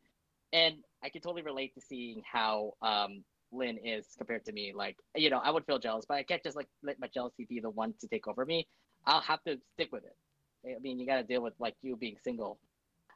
And 0.53 0.77
I 1.03 1.09
can 1.09 1.23
totally 1.23 1.43
relate 1.43 1.75
to 1.75 1.81
seeing 1.81 2.23
how 2.31 2.73
um, 2.83 3.25
Lynn 3.53 3.79
is 3.79 4.07
compared 4.19 4.45
to 4.47 4.53
me. 4.53 4.73
Like 4.75 4.97
you 5.17 5.31
know, 5.31 5.39
I 5.39 5.51
would 5.51 5.67
feel 5.67 5.79
jealous, 5.79 6.05
but 6.09 6.15
I 6.15 6.23
can't 6.23 6.43
just 6.43 6.57
like 6.57 6.69
let 6.83 6.99
my 6.99 7.09
jealousy 7.09 7.47
be 7.49 7.61
the 7.61 7.71
one 7.71 7.95
to 8.01 8.09
take 8.09 8.27
over 8.29 8.45
me. 8.45 8.67
I'll 9.07 9.21
have 9.21 9.43
to 9.45 9.59
stick 9.75 9.91
with 9.93 10.05
it. 10.05 10.17
I 10.65 10.79
mean, 10.81 10.99
you 10.99 11.07
got 11.07 11.17
to 11.17 11.25
deal 11.25 11.43
with 11.43 11.55
like 11.59 11.75
you 11.83 11.97
being 11.97 12.17
single 12.23 12.59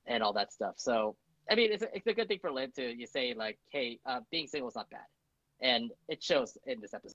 and 0.06 0.22
all 0.22 0.32
that 0.32 0.52
stuff. 0.52 0.74
So 0.76 1.16
I 1.50 1.54
mean, 1.54 1.72
it's 1.72 1.82
a, 1.82 1.96
it's 1.96 2.06
a 2.06 2.12
good 2.12 2.28
thing 2.28 2.38
for 2.40 2.50
Lynn 2.50 2.72
to 2.72 2.96
you 2.96 3.06
say 3.06 3.34
like, 3.34 3.58
hey, 3.70 3.98
uh, 4.06 4.20
being 4.30 4.46
single 4.46 4.68
is 4.68 4.74
not 4.74 4.90
bad, 4.90 5.06
and 5.60 5.92
it 6.08 6.22
shows 6.22 6.58
in 6.66 6.80
this 6.80 6.94
episode. 6.94 7.14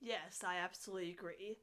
Yes, 0.00 0.44
I 0.46 0.58
absolutely 0.58 1.10
agree. 1.10 1.58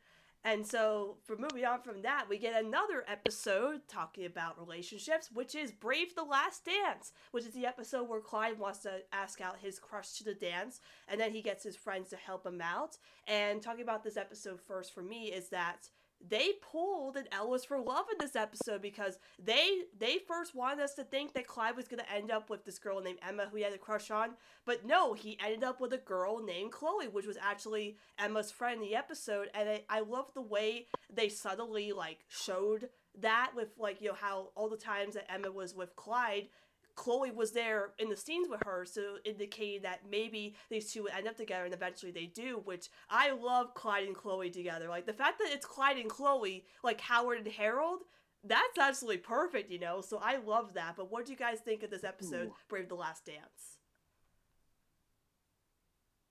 And 0.45 0.65
so, 0.65 1.17
for 1.23 1.35
moving 1.37 1.65
on 1.65 1.81
from 1.81 2.03
that, 2.03 2.25
we 2.29 2.37
get 2.37 2.63
another 2.63 3.03
episode 3.07 3.81
talking 3.87 4.25
about 4.25 4.59
relationships, 4.59 5.31
which 5.33 5.55
is 5.55 5.71
Brave 5.71 6.13
the 6.13 6.23
Last 6.23 6.65
Dance, 6.65 7.13
which 7.31 7.45
is 7.45 7.53
the 7.53 7.65
episode 7.65 8.07
where 8.07 8.21
Clyde 8.21 8.59
wants 8.59 8.79
to 8.79 9.01
ask 9.11 9.41
out 9.41 9.57
his 9.59 9.79
crush 9.79 10.13
to 10.19 10.23
the 10.23 10.35
dance, 10.35 10.81
and 11.07 11.19
then 11.19 11.31
he 11.31 11.41
gets 11.41 11.63
his 11.63 11.75
friends 11.75 12.11
to 12.11 12.15
help 12.15 12.45
him 12.45 12.61
out. 12.61 12.97
And 13.25 13.59
talking 13.59 13.81
about 13.81 14.03
this 14.03 14.17
episode 14.17 14.61
first 14.61 14.93
for 14.93 15.01
me 15.01 15.31
is 15.31 15.49
that 15.49 15.89
they 16.27 16.53
pulled 16.61 17.17
an 17.17 17.25
L 17.31 17.53
is 17.53 17.65
for 17.65 17.79
love 17.79 18.05
in 18.11 18.17
this 18.19 18.35
episode 18.35 18.81
because 18.81 19.19
they 19.43 19.81
they 19.97 20.17
first 20.27 20.55
wanted 20.55 20.83
us 20.83 20.93
to 20.95 21.03
think 21.03 21.33
that 21.33 21.47
Clyde 21.47 21.75
was 21.75 21.87
gonna 21.87 22.05
end 22.13 22.31
up 22.31 22.49
with 22.49 22.65
this 22.65 22.79
girl 22.79 23.01
named 23.01 23.19
Emma 23.27 23.47
who 23.49 23.57
he 23.57 23.63
had 23.63 23.73
a 23.73 23.77
crush 23.77 24.11
on, 24.11 24.31
but 24.65 24.85
no, 24.85 25.13
he 25.13 25.37
ended 25.43 25.63
up 25.63 25.79
with 25.79 25.93
a 25.93 25.97
girl 25.97 26.43
named 26.43 26.71
Chloe, 26.71 27.07
which 27.07 27.27
was 27.27 27.37
actually 27.41 27.97
Emma's 28.17 28.51
friend 28.51 28.81
in 28.81 28.87
the 28.87 28.95
episode, 28.95 29.49
and 29.53 29.69
I, 29.69 29.83
I 29.89 29.99
love 30.01 30.33
the 30.33 30.41
way 30.41 30.87
they 31.13 31.29
subtly 31.29 31.91
like 31.91 32.19
showed 32.27 32.89
that 33.21 33.51
with 33.55 33.69
like 33.77 34.01
you 34.01 34.09
know 34.09 34.15
how 34.19 34.49
all 34.55 34.69
the 34.69 34.77
times 34.77 35.15
that 35.15 35.31
Emma 35.31 35.51
was 35.51 35.73
with 35.75 35.95
Clyde, 35.95 36.47
Chloe 36.95 37.31
was 37.31 37.51
there 37.51 37.91
in 37.99 38.09
the 38.09 38.17
scenes 38.17 38.47
with 38.49 38.63
her, 38.63 38.85
so 38.85 39.17
indicating 39.25 39.81
that 39.83 40.01
maybe 40.09 40.55
these 40.69 40.91
two 40.91 41.03
would 41.03 41.11
end 41.11 41.27
up 41.27 41.37
together, 41.37 41.65
and 41.65 41.73
eventually 41.73 42.11
they 42.11 42.25
do. 42.25 42.61
Which 42.63 42.89
I 43.09 43.31
love 43.31 43.73
Clyde 43.73 44.07
and 44.07 44.15
Chloe 44.15 44.49
together. 44.49 44.87
Like 44.87 45.05
the 45.05 45.13
fact 45.13 45.39
that 45.39 45.49
it's 45.51 45.65
Clyde 45.65 45.97
and 45.97 46.09
Chloe, 46.09 46.65
like 46.83 47.01
Howard 47.01 47.39
and 47.39 47.47
Harold. 47.47 47.99
That's 48.47 48.77
absolutely 48.77 49.17
perfect, 49.17 49.71
you 49.71 49.79
know. 49.79 50.01
So 50.01 50.19
I 50.21 50.37
love 50.37 50.75
that. 50.75 50.93
But 50.95 51.11
what 51.11 51.25
do 51.25 51.31
you 51.31 51.37
guys 51.37 51.61
think 51.61 51.81
of 51.81 51.89
this 51.89 52.03
episode, 52.03 52.49
Ooh. 52.49 52.55
Brave 52.69 52.89
the 52.89 52.95
Last 52.95 53.25
Dance? 53.25 53.79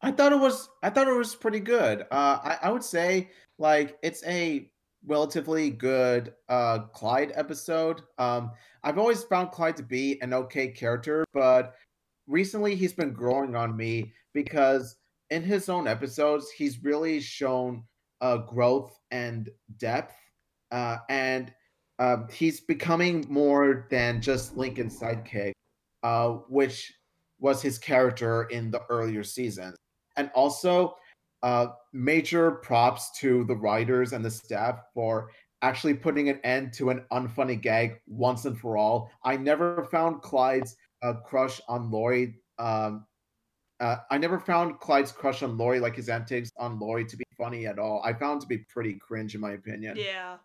I 0.00 0.12
thought 0.12 0.32
it 0.32 0.38
was 0.38 0.68
I 0.82 0.90
thought 0.90 1.08
it 1.08 1.16
was 1.16 1.34
pretty 1.34 1.60
good. 1.60 2.02
Uh, 2.02 2.38
I, 2.42 2.58
I 2.64 2.70
would 2.70 2.84
say 2.84 3.30
like 3.58 3.96
it's 4.02 4.22
a 4.26 4.70
relatively 5.06 5.70
good 5.70 6.32
uh, 6.48 6.80
Clyde 6.92 7.32
episode. 7.34 8.02
Um, 8.18 8.52
I've 8.82 8.98
always 8.98 9.24
found 9.24 9.50
Clyde 9.50 9.76
to 9.76 9.82
be 9.82 10.20
an 10.22 10.32
okay 10.34 10.68
character, 10.68 11.24
but 11.32 11.74
recently 12.26 12.74
he's 12.74 12.92
been 12.92 13.12
growing 13.12 13.54
on 13.54 13.76
me 13.76 14.12
because 14.32 14.96
in 15.30 15.42
his 15.42 15.68
own 15.68 15.86
episodes 15.86 16.50
he's 16.50 16.82
really 16.82 17.20
shown 17.20 17.84
uh, 18.20 18.38
growth 18.38 18.98
and 19.10 19.50
depth, 19.78 20.14
uh, 20.72 20.98
and 21.08 21.52
um, 21.98 22.26
he's 22.32 22.60
becoming 22.60 23.24
more 23.28 23.86
than 23.90 24.20
just 24.20 24.56
Lincoln's 24.56 24.98
sidekick, 24.98 25.52
uh, 26.02 26.30
which 26.48 26.92
was 27.38 27.60
his 27.60 27.78
character 27.78 28.44
in 28.44 28.70
the 28.70 28.82
earlier 28.88 29.22
seasons 29.22 29.76
and 30.16 30.30
also 30.34 30.96
uh, 31.44 31.68
major 31.92 32.50
props 32.50 33.10
to 33.20 33.44
the 33.44 33.54
writers 33.54 34.14
and 34.14 34.24
the 34.24 34.30
staff 34.30 34.80
for 34.94 35.30
actually 35.60 35.92
putting 35.92 36.30
an 36.30 36.40
end 36.42 36.72
to 36.72 36.88
an 36.88 37.04
unfunny 37.12 37.60
gag 37.60 38.00
once 38.06 38.46
and 38.46 38.58
for 38.58 38.78
all. 38.78 39.10
I 39.24 39.36
never 39.36 39.84
found 39.84 40.22
Clyde's 40.22 40.74
uh, 41.02 41.14
crush 41.24 41.60
on 41.68 41.90
Lori 41.90 42.36
Um, 42.58 43.06
uh, 43.78 43.96
I 44.10 44.16
never 44.16 44.38
found 44.38 44.80
Clyde's 44.80 45.12
crush 45.12 45.42
on 45.42 45.58
Lori, 45.58 45.80
like 45.80 45.96
his 45.96 46.08
antics 46.08 46.50
on 46.56 46.78
Lori, 46.78 47.04
to 47.04 47.16
be 47.16 47.24
funny 47.36 47.66
at 47.66 47.78
all. 47.78 48.00
I 48.04 48.14
found 48.14 48.38
it 48.38 48.44
to 48.44 48.48
be 48.48 48.58
pretty 48.58 48.94
cringe, 48.94 49.34
in 49.34 49.40
my 49.42 49.52
opinion. 49.52 49.96
Yeah. 49.98 50.36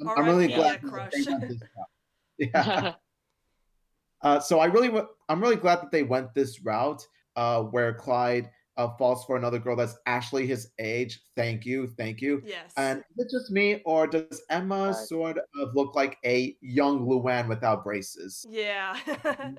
I'm, 0.00 0.08
I'm 0.08 0.24
really 0.24 0.54
R.I.P. 0.54 0.54
glad. 0.54 0.82
that 0.82 0.88
crush. 0.88 1.12
they 1.12 1.30
went 1.30 1.48
this 1.48 1.60
route. 1.60 2.38
yeah. 2.54 2.92
Uh, 4.22 4.40
so 4.40 4.60
I 4.60 4.66
really, 4.66 4.88
wa- 4.88 5.08
I'm 5.28 5.42
really 5.42 5.56
glad 5.56 5.82
that 5.82 5.90
they 5.90 6.04
went 6.04 6.32
this 6.34 6.62
route, 6.62 7.06
uh, 7.36 7.62
where 7.64 7.92
Clyde 7.92 8.48
uh, 8.78 8.88
falls 8.96 9.24
for 9.24 9.36
another 9.36 9.58
girl 9.58 9.76
that's 9.76 9.96
actually 10.06 10.46
his 10.46 10.70
age. 10.78 11.20
Thank 11.36 11.66
you, 11.66 11.88
thank 11.98 12.20
you. 12.20 12.40
Yes. 12.46 12.72
And 12.76 13.00
is 13.00 13.26
it 13.26 13.30
just 13.30 13.50
me, 13.50 13.82
or 13.84 14.06
does 14.06 14.40
Emma 14.48 14.86
Right. 14.86 14.94
sort 14.94 15.36
of 15.38 15.74
look 15.74 15.94
like 15.94 16.16
a 16.24 16.56
young 16.60 17.06
Luan 17.06 17.48
without 17.48 17.84
braces? 17.84 18.46
Yeah. 18.48 18.96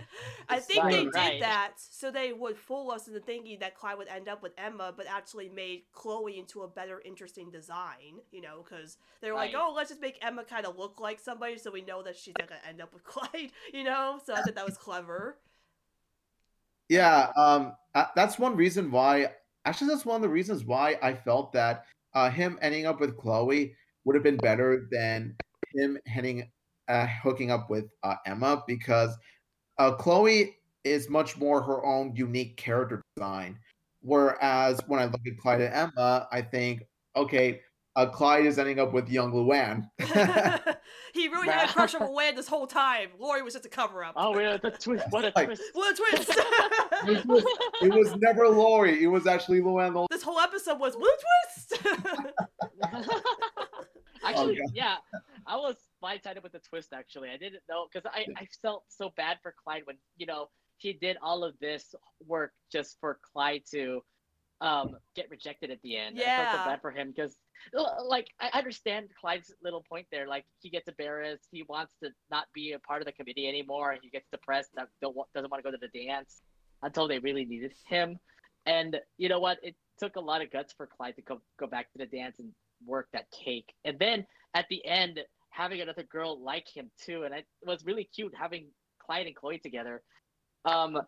I 0.50 0.60
think 0.60 0.84
Right, 0.84 0.91
they 0.91 1.04
did 1.04 1.14
right. 1.16 1.40
that 1.41 1.74
so 1.78 2.10
they 2.10 2.32
would 2.34 2.58
fool 2.58 2.91
us 2.91 3.08
into 3.08 3.20
thinking 3.20 3.60
that 3.60 3.76
Clyde 3.76 3.98
would 3.98 4.08
end 4.08 4.30
up 4.30 4.41
with 4.41 4.54
Emma, 4.58 4.94
but 4.96 5.06
actually 5.08 5.50
made 5.50 5.84
Chloe 5.91 6.40
into 6.40 6.62
a 6.62 6.68
better, 6.68 7.02
interesting 7.04 7.52
design, 7.52 8.20
you 8.32 8.41
know, 8.41 8.64
because 8.64 8.98
they 9.22 9.30
were 9.30 9.38
like, 9.38 9.54
oh, 9.56 9.74
let's 9.76 9.90
just 9.90 10.02
make 10.02 10.18
Emma 10.22 10.46
kind 10.46 10.66
of 10.66 10.78
look 10.78 11.00
like 11.02 11.20
somebody 11.20 11.58
so 11.58 11.72
we 11.72 11.82
know 11.82 12.02
that 12.04 12.16
she's 12.18 12.34
not 12.40 12.48
going 12.48 12.62
to 12.62 12.68
end 12.68 12.82
up 12.82 12.94
with 12.94 13.04
Clyde, 13.10 13.52
you 13.74 13.84
know? 13.84 14.20
So 14.26 14.34
I 14.34 14.41
thought 14.41 14.56
that 14.56 14.66
was 14.66 14.78
clever. 14.78 15.38
Yeah, 16.90 17.32
um, 17.38 17.74
uh, 17.95 18.06
that's 18.16 18.40
one 18.40 18.56
reason 18.56 18.91
why. 18.91 19.32
Actually, 19.66 19.90
that's 19.90 20.06
one 20.06 20.16
of 20.16 20.22
the 20.22 20.30
reasons 20.30 20.64
why 20.66 20.98
I 21.02 21.14
felt 21.14 21.52
that 21.53 21.86
uh, 22.14 22.30
him 22.30 22.57
ending 22.61 22.86
up 22.86 22.99
with 22.99 23.18
Chloe 23.18 23.76
would 24.06 24.16
have 24.16 24.24
been 24.24 24.38
better 24.38 24.88
than 24.91 25.36
him 25.76 25.98
heading, 26.07 26.49
uh, 26.88 27.06
hooking 27.07 27.52
up 27.52 27.70
with 27.70 27.86
uh, 28.03 28.16
Emma 28.26 28.64
because 28.68 29.16
uh, 29.80 29.94
Chloe 29.94 30.57
is 30.84 31.10
much 31.10 31.38
more 31.38 31.61
her 31.64 31.86
own 31.86 32.16
unique 32.16 32.57
character 32.57 33.02
design. 33.16 33.60
Whereas 34.02 34.82
when 34.88 34.99
I 35.02 35.06
look 35.06 35.22
at 35.28 35.38
Clyde 35.38 35.61
and 35.61 35.74
Emma, 35.98 36.28
I 36.32 36.41
think, 36.41 36.84
okay, 37.16 37.61
uh, 37.99 38.05
Clyde 38.09 38.45
is 38.45 38.57
ending 38.59 38.80
up 38.80 38.93
with 38.93 39.09
young 39.09 39.34
Luan. 39.34 39.89
he 41.13 41.27
really 41.27 41.49
had 41.49 41.69
a 41.69 41.73
crush 41.73 41.93
on 41.95 42.07
Luan 42.09 42.35
this 42.35 42.47
whole 42.47 42.67
time. 42.67 43.09
Lori 43.19 43.41
was 43.41 43.53
just 43.53 43.65
a 43.65 43.69
cover 43.69 44.03
up. 44.03 44.13
oh, 44.15 44.38
yeah, 44.39 44.57
the 44.57 44.71
twist. 44.71 45.05
What 45.09 45.26
a 45.26 45.31
Like- 45.35 45.47
twist. 45.47 45.63
What 45.73 45.93
a 45.93 45.97
twist! 45.97 46.30
it, 47.07 47.26
was, 47.26 47.43
it 47.81 47.93
was 47.93 48.15
never 48.17 48.47
Lori. 48.47 49.03
It 49.03 49.07
was 49.07 49.27
actually 49.27 49.61
Luan. 49.61 49.93
the- 49.93 50.07
this 50.09 50.23
whole 50.23 50.39
episode 50.39 50.80
was 50.80 50.95
what 50.95 51.19
a 51.19 51.21
twist! 51.67 51.88
actually, 54.23 54.55
God. 54.55 54.71
yeah, 54.73 54.95
I 55.45 55.55
was 55.57 55.76
blindsided 56.03 56.43
with 56.43 56.51
the 56.53 56.59
twist. 56.59 56.93
Actually, 56.93 57.30
I 57.30 57.38
didn't 57.38 57.63
know 57.69 57.88
because 57.91 58.09
I, 58.13 58.26
I 58.38 58.47
felt 58.61 58.84
so 58.89 59.11
bad 59.17 59.38
for 59.41 59.53
Clyde 59.63 59.81
when 59.85 59.97
you 60.17 60.26
know 60.26 60.47
he 60.77 60.93
did 60.93 61.17
all 61.21 61.43
of 61.43 61.55
this 61.59 61.93
work 62.26 62.51
just 62.71 62.97
for 62.99 63.19
Clyde 63.34 63.63
to 63.71 64.01
um 64.61 64.97
get 65.15 65.30
rejected 65.30 65.71
at 65.71 65.81
the 65.81 65.97
end. 65.97 66.17
I 66.19 66.23
felt 66.23 66.27
Yeah. 66.27 66.51
so 66.63 66.69
bad 66.69 66.81
for 66.81 66.91
him 66.91 67.13
because 67.15 67.35
like 68.06 68.27
I 68.40 68.57
understand 68.57 69.10
Clyde's 69.19 69.53
little 69.64 69.84
point 69.88 70.07
there. 70.11 70.27
Like 70.27 70.45
he 70.60 70.69
gets 70.69 70.88
embarrassed, 70.88 71.48
he 71.52 71.64
wants 71.68 71.94
to 72.03 72.10
not 72.31 72.45
be 72.53 72.73
a 72.73 72.80
part 72.80 73.02
of 73.02 73.06
the 73.06 73.11
committee 73.11 73.48
anymore, 73.48 73.95
he 74.02 74.10
gets 74.10 74.27
depressed, 74.31 74.69
that 74.76 74.88
doesn't 75.02 75.15
want 75.15 75.31
to 75.34 75.61
go 75.64 75.72
to 75.72 75.77
the 75.77 76.06
dance 76.06 76.41
until 76.81 77.07
they 77.07 77.19
really 77.19 77.45
needed 77.45 77.73
him. 77.88 78.18
And 78.65 78.98
you 79.18 79.30
know 79.30 79.40
what? 79.40 79.57
It 79.64 79.76
took 79.99 80.15
a 80.15 80.22
lot 80.22 80.41
of 80.41 80.52
guts 80.52 80.73
for 80.76 80.88
Clyde 80.88 81.15
to 81.15 81.22
go 81.22 81.41
go 81.60 81.68
back 81.68 81.91
to 81.91 81.98
the 81.98 82.06
dance 82.06 82.40
and 82.40 82.52
work 82.86 83.07
that 83.14 83.26
cake. 83.31 83.73
And 83.86 83.98
then 83.99 84.26
at 84.53 84.65
the 84.69 84.86
end, 84.86 85.19
having 85.49 85.81
another 85.81 86.03
girl 86.03 86.41
like 86.41 86.68
him 86.73 86.90
too, 87.03 87.23
and 87.23 87.34
it 87.34 87.45
was 87.65 87.86
really 87.86 88.10
cute 88.15 88.34
having 88.38 88.68
Clyde 89.06 89.27
and 89.27 89.36
Chloe 89.36 89.60
together. 89.60 90.02
Um, 90.65 90.99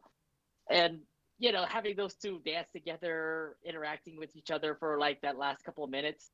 and 0.69 0.99
you 1.41 1.51
know, 1.51 1.65
having 1.67 1.95
those 1.95 2.13
two 2.13 2.39
dance 2.45 2.69
together, 2.71 3.55
interacting 3.65 4.15
with 4.15 4.35
each 4.35 4.51
other 4.51 4.75
for 4.79 4.99
like 4.99 5.19
that 5.21 5.37
last 5.37 5.63
couple 5.63 5.83
of 5.83 5.89
minutes. 5.89 6.29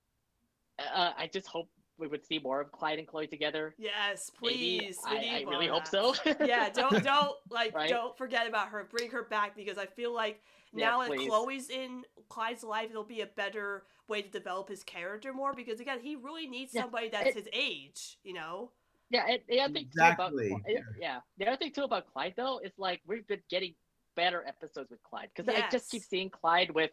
Uh, 0.79 1.11
I 1.17 1.27
just 1.27 1.47
hope 1.47 1.69
we 1.99 2.07
would 2.07 2.23
see 2.25 2.37
more 2.37 2.61
of 2.61 2.71
Clyde 2.71 2.99
and 2.99 3.07
Chloe 3.07 3.25
together. 3.27 3.73
yes, 3.79 4.29
please. 4.29 4.97
we 5.09 5.17
I, 5.17 5.21
need 5.21 5.47
I 5.47 5.49
really 5.49 5.67
of 5.69 5.73
hope 5.73 5.87
so. 5.87 6.13
yeah, 6.45 6.69
don't 6.69 7.03
don't 7.03 7.35
like 7.49 7.73
Right? 7.73 7.89
don't 7.89 8.15
forget 8.17 8.47
about 8.47 8.67
her. 8.69 8.87
Bring 8.91 9.09
her 9.11 9.23
back 9.23 9.55
because 9.55 9.77
I 9.79 9.87
feel 9.87 10.13
like 10.13 10.41
Yeah, 10.73 10.89
now 10.89 11.07
that. 11.07 11.17
Chloe's 11.17 11.69
in 11.71 12.03
Clyde's 12.29 12.63
life, 12.63 12.89
it'll 12.91 13.03
be 13.03 13.21
a 13.21 13.25
better 13.27 13.85
way 14.07 14.21
to 14.21 14.29
develop 14.29 14.69
his 14.69 14.83
character 14.83 15.33
more. 15.33 15.53
Because 15.55 15.79
again, 15.79 15.99
he 15.99 16.15
really 16.15 16.45
needs 16.47 16.71
Yeah, 16.73 16.83
somebody 16.83 17.09
that's 17.09 17.29
it- 17.29 17.35
his 17.35 17.47
age. 17.51 18.19
You 18.23 18.33
know. 18.35 18.71
Yeah, 19.09 19.25
and 19.27 19.39
the 19.47 19.61
other 19.61 19.73
thing 19.73 19.83
Exactly. 19.85 20.49
too 20.49 20.55
about 20.55 20.63
Clyde- 20.65 20.83
yeah, 20.99 21.19
the 21.39 21.47
other 21.47 21.57
thing 21.57 21.71
too 21.71 21.83
about 21.83 22.05
Clyde 22.13 22.33
though 22.37 22.59
is 22.63 22.73
like 22.77 23.01
we've 23.07 23.25
been 23.25 23.41
getting 23.49 23.73
better 24.15 24.43
episodes 24.47 24.91
with 24.91 25.01
Clyde 25.01 25.29
because 25.35 25.47
I 25.51 25.67
just 25.71 25.89
keep 25.89 26.03
seeing 26.03 26.29
Clyde 26.29 26.69
with 26.71 26.91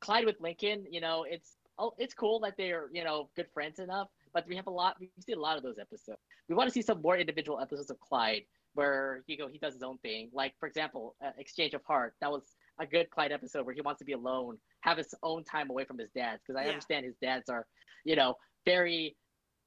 Clyde 0.00 0.24
with 0.24 0.40
Lincoln. 0.40 0.84
You 0.90 1.00
know, 1.00 1.24
it's 1.28 1.58
oh, 1.78 1.94
it's 1.98 2.14
cool 2.14 2.40
that 2.40 2.54
they're 2.56 2.88
you 2.92 3.04
know 3.04 3.28
good 3.36 3.46
friends 3.52 3.78
enough, 3.78 4.08
but 4.34 4.46
we 4.48 4.56
have 4.56 4.66
a 4.66 4.70
lot. 4.70 4.96
We 5.00 5.10
see 5.20 5.32
a 5.32 5.38
lot 5.38 5.56
of 5.56 5.62
those 5.62 5.78
episodes. 5.78 6.20
We 6.48 6.54
want 6.54 6.68
to 6.68 6.72
see 6.72 6.82
some 6.82 7.00
more 7.02 7.16
individual 7.16 7.60
episodes 7.60 7.90
of 7.90 7.98
Clyde 8.00 8.42
where 8.74 9.22
you 9.26 9.36
go 9.36 9.48
he 9.48 9.58
does 9.58 9.74
his 9.74 9.82
own 9.82 9.98
thing. 9.98 10.30
Like 10.32 10.54
for 10.58 10.66
example, 10.66 11.14
uh, 11.24 11.30
Exchange 11.38 11.74
of 11.74 11.84
Heart. 11.84 12.14
That 12.20 12.30
was 12.30 12.42
a 12.80 12.86
good 12.86 13.10
Clyde 13.10 13.32
episode 13.32 13.66
where 13.66 13.74
he 13.74 13.82
wants 13.82 13.98
to 13.98 14.04
be 14.04 14.12
alone, 14.12 14.58
have 14.80 14.96
his 14.96 15.14
own 15.22 15.44
time 15.44 15.68
away 15.70 15.84
from 15.84 15.98
his 15.98 16.10
dads 16.10 16.42
because 16.46 16.58
I 16.58 16.64
Yeah. 16.64 16.70
understand 16.70 17.04
his 17.04 17.16
dads 17.20 17.48
are, 17.50 17.66
you 18.04 18.16
know, 18.16 18.36
very 18.64 19.16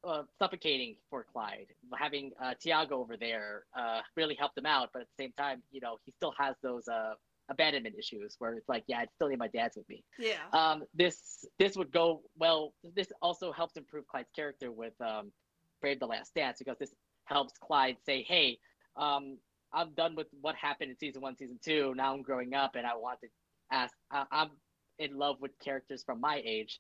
uh, 0.04 0.24
suffocating 0.40 0.96
for 1.10 1.24
Clyde. 1.24 1.68
Having 1.98 2.32
uh, 2.42 2.54
Tiago 2.60 3.00
over 3.00 3.18
there 3.18 3.64
uh, 3.78 4.02
really 4.16 4.36
helped 4.36 4.58
him 4.58 4.66
out, 4.66 4.90
but 4.94 5.02
at 5.04 5.08
the 5.18 5.24
same 5.24 5.34
time, 5.38 5.62
you 5.72 5.82
know, 5.82 5.98
he 6.06 6.12
still 6.12 6.34
has 6.38 6.56
those 6.62 6.88
uh, 6.88 7.14
abandonment 7.50 7.96
issues 7.98 8.36
where 8.40 8.54
it's 8.56 8.68
like, 8.68 8.84
yeah, 8.88 9.00
I 9.00 9.08
still 9.16 9.30
need 9.30 9.40
my 9.40 9.48
dad's 9.48 9.76
with 9.76 9.88
me. 9.90 10.04
Yeah. 10.18 10.38
Um, 10.54 10.84
this 10.94 11.46
this 11.60 11.76
would 11.78 11.92
go 11.92 12.22
well. 12.38 12.74
This 12.96 13.08
also 13.22 13.52
helps 13.52 13.78
improve 13.78 14.08
Clyde's 14.08 14.30
character 14.36 14.72
with 14.72 14.94
um, 15.02 15.32
Brave 15.82 16.00
the 16.00 16.08
Last 16.08 16.34
Dance 16.36 16.58
because 16.60 16.78
this 16.80 16.94
helps 17.26 17.54
Clyde 17.60 17.98
say, 18.06 18.24
hey, 18.24 18.58
um, 18.98 19.38
I'm 19.74 19.92
done 19.94 20.16
with 20.16 20.28
what 20.42 20.56
happened 20.56 20.92
in 20.92 20.98
season 20.98 21.22
one, 21.22 21.36
season 21.38 21.60
two. 21.64 21.94
Now 21.96 22.14
I'm 22.14 22.22
growing 22.22 22.54
up, 22.54 22.76
and 22.76 22.86
I 22.86 22.96
want 22.96 23.20
to 23.22 23.28
ask. 23.72 23.94
I, 24.12 24.26
I'm 24.32 24.50
in 25.00 25.18
love 25.18 25.38
with 25.42 25.52
characters 25.64 26.04
from 26.04 26.22
my 26.22 26.42
age, 26.46 26.80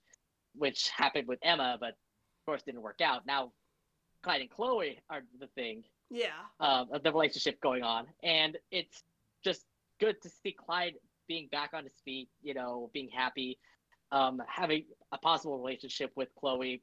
which 0.55 0.89
happened 0.89 1.27
with 1.27 1.39
Emma, 1.43 1.77
but 1.79 1.89
of 1.89 2.45
course 2.45 2.63
didn't 2.63 2.81
work 2.81 3.01
out. 3.01 3.25
Now 3.25 3.51
Clyde 4.23 4.41
and 4.41 4.49
Chloe 4.49 4.99
are 5.09 5.21
the 5.39 5.47
thing, 5.47 5.83
yeah. 6.09 6.29
um, 6.59 6.87
of 6.91 7.03
the 7.03 7.11
relationship 7.11 7.61
going 7.61 7.83
on, 7.83 8.07
and 8.23 8.57
it's 8.71 9.03
just 9.43 9.65
good 9.99 10.21
to 10.21 10.29
see 10.29 10.51
Clyde 10.51 10.95
being 11.27 11.47
back 11.51 11.71
on 11.73 11.83
his 11.83 11.99
feet. 12.03 12.29
You 12.41 12.53
know, 12.53 12.89
being 12.93 13.09
happy, 13.09 13.57
um, 14.11 14.41
having 14.47 14.85
a 15.11 15.17
possible 15.17 15.57
relationship 15.57 16.11
with 16.15 16.29
Chloe. 16.35 16.81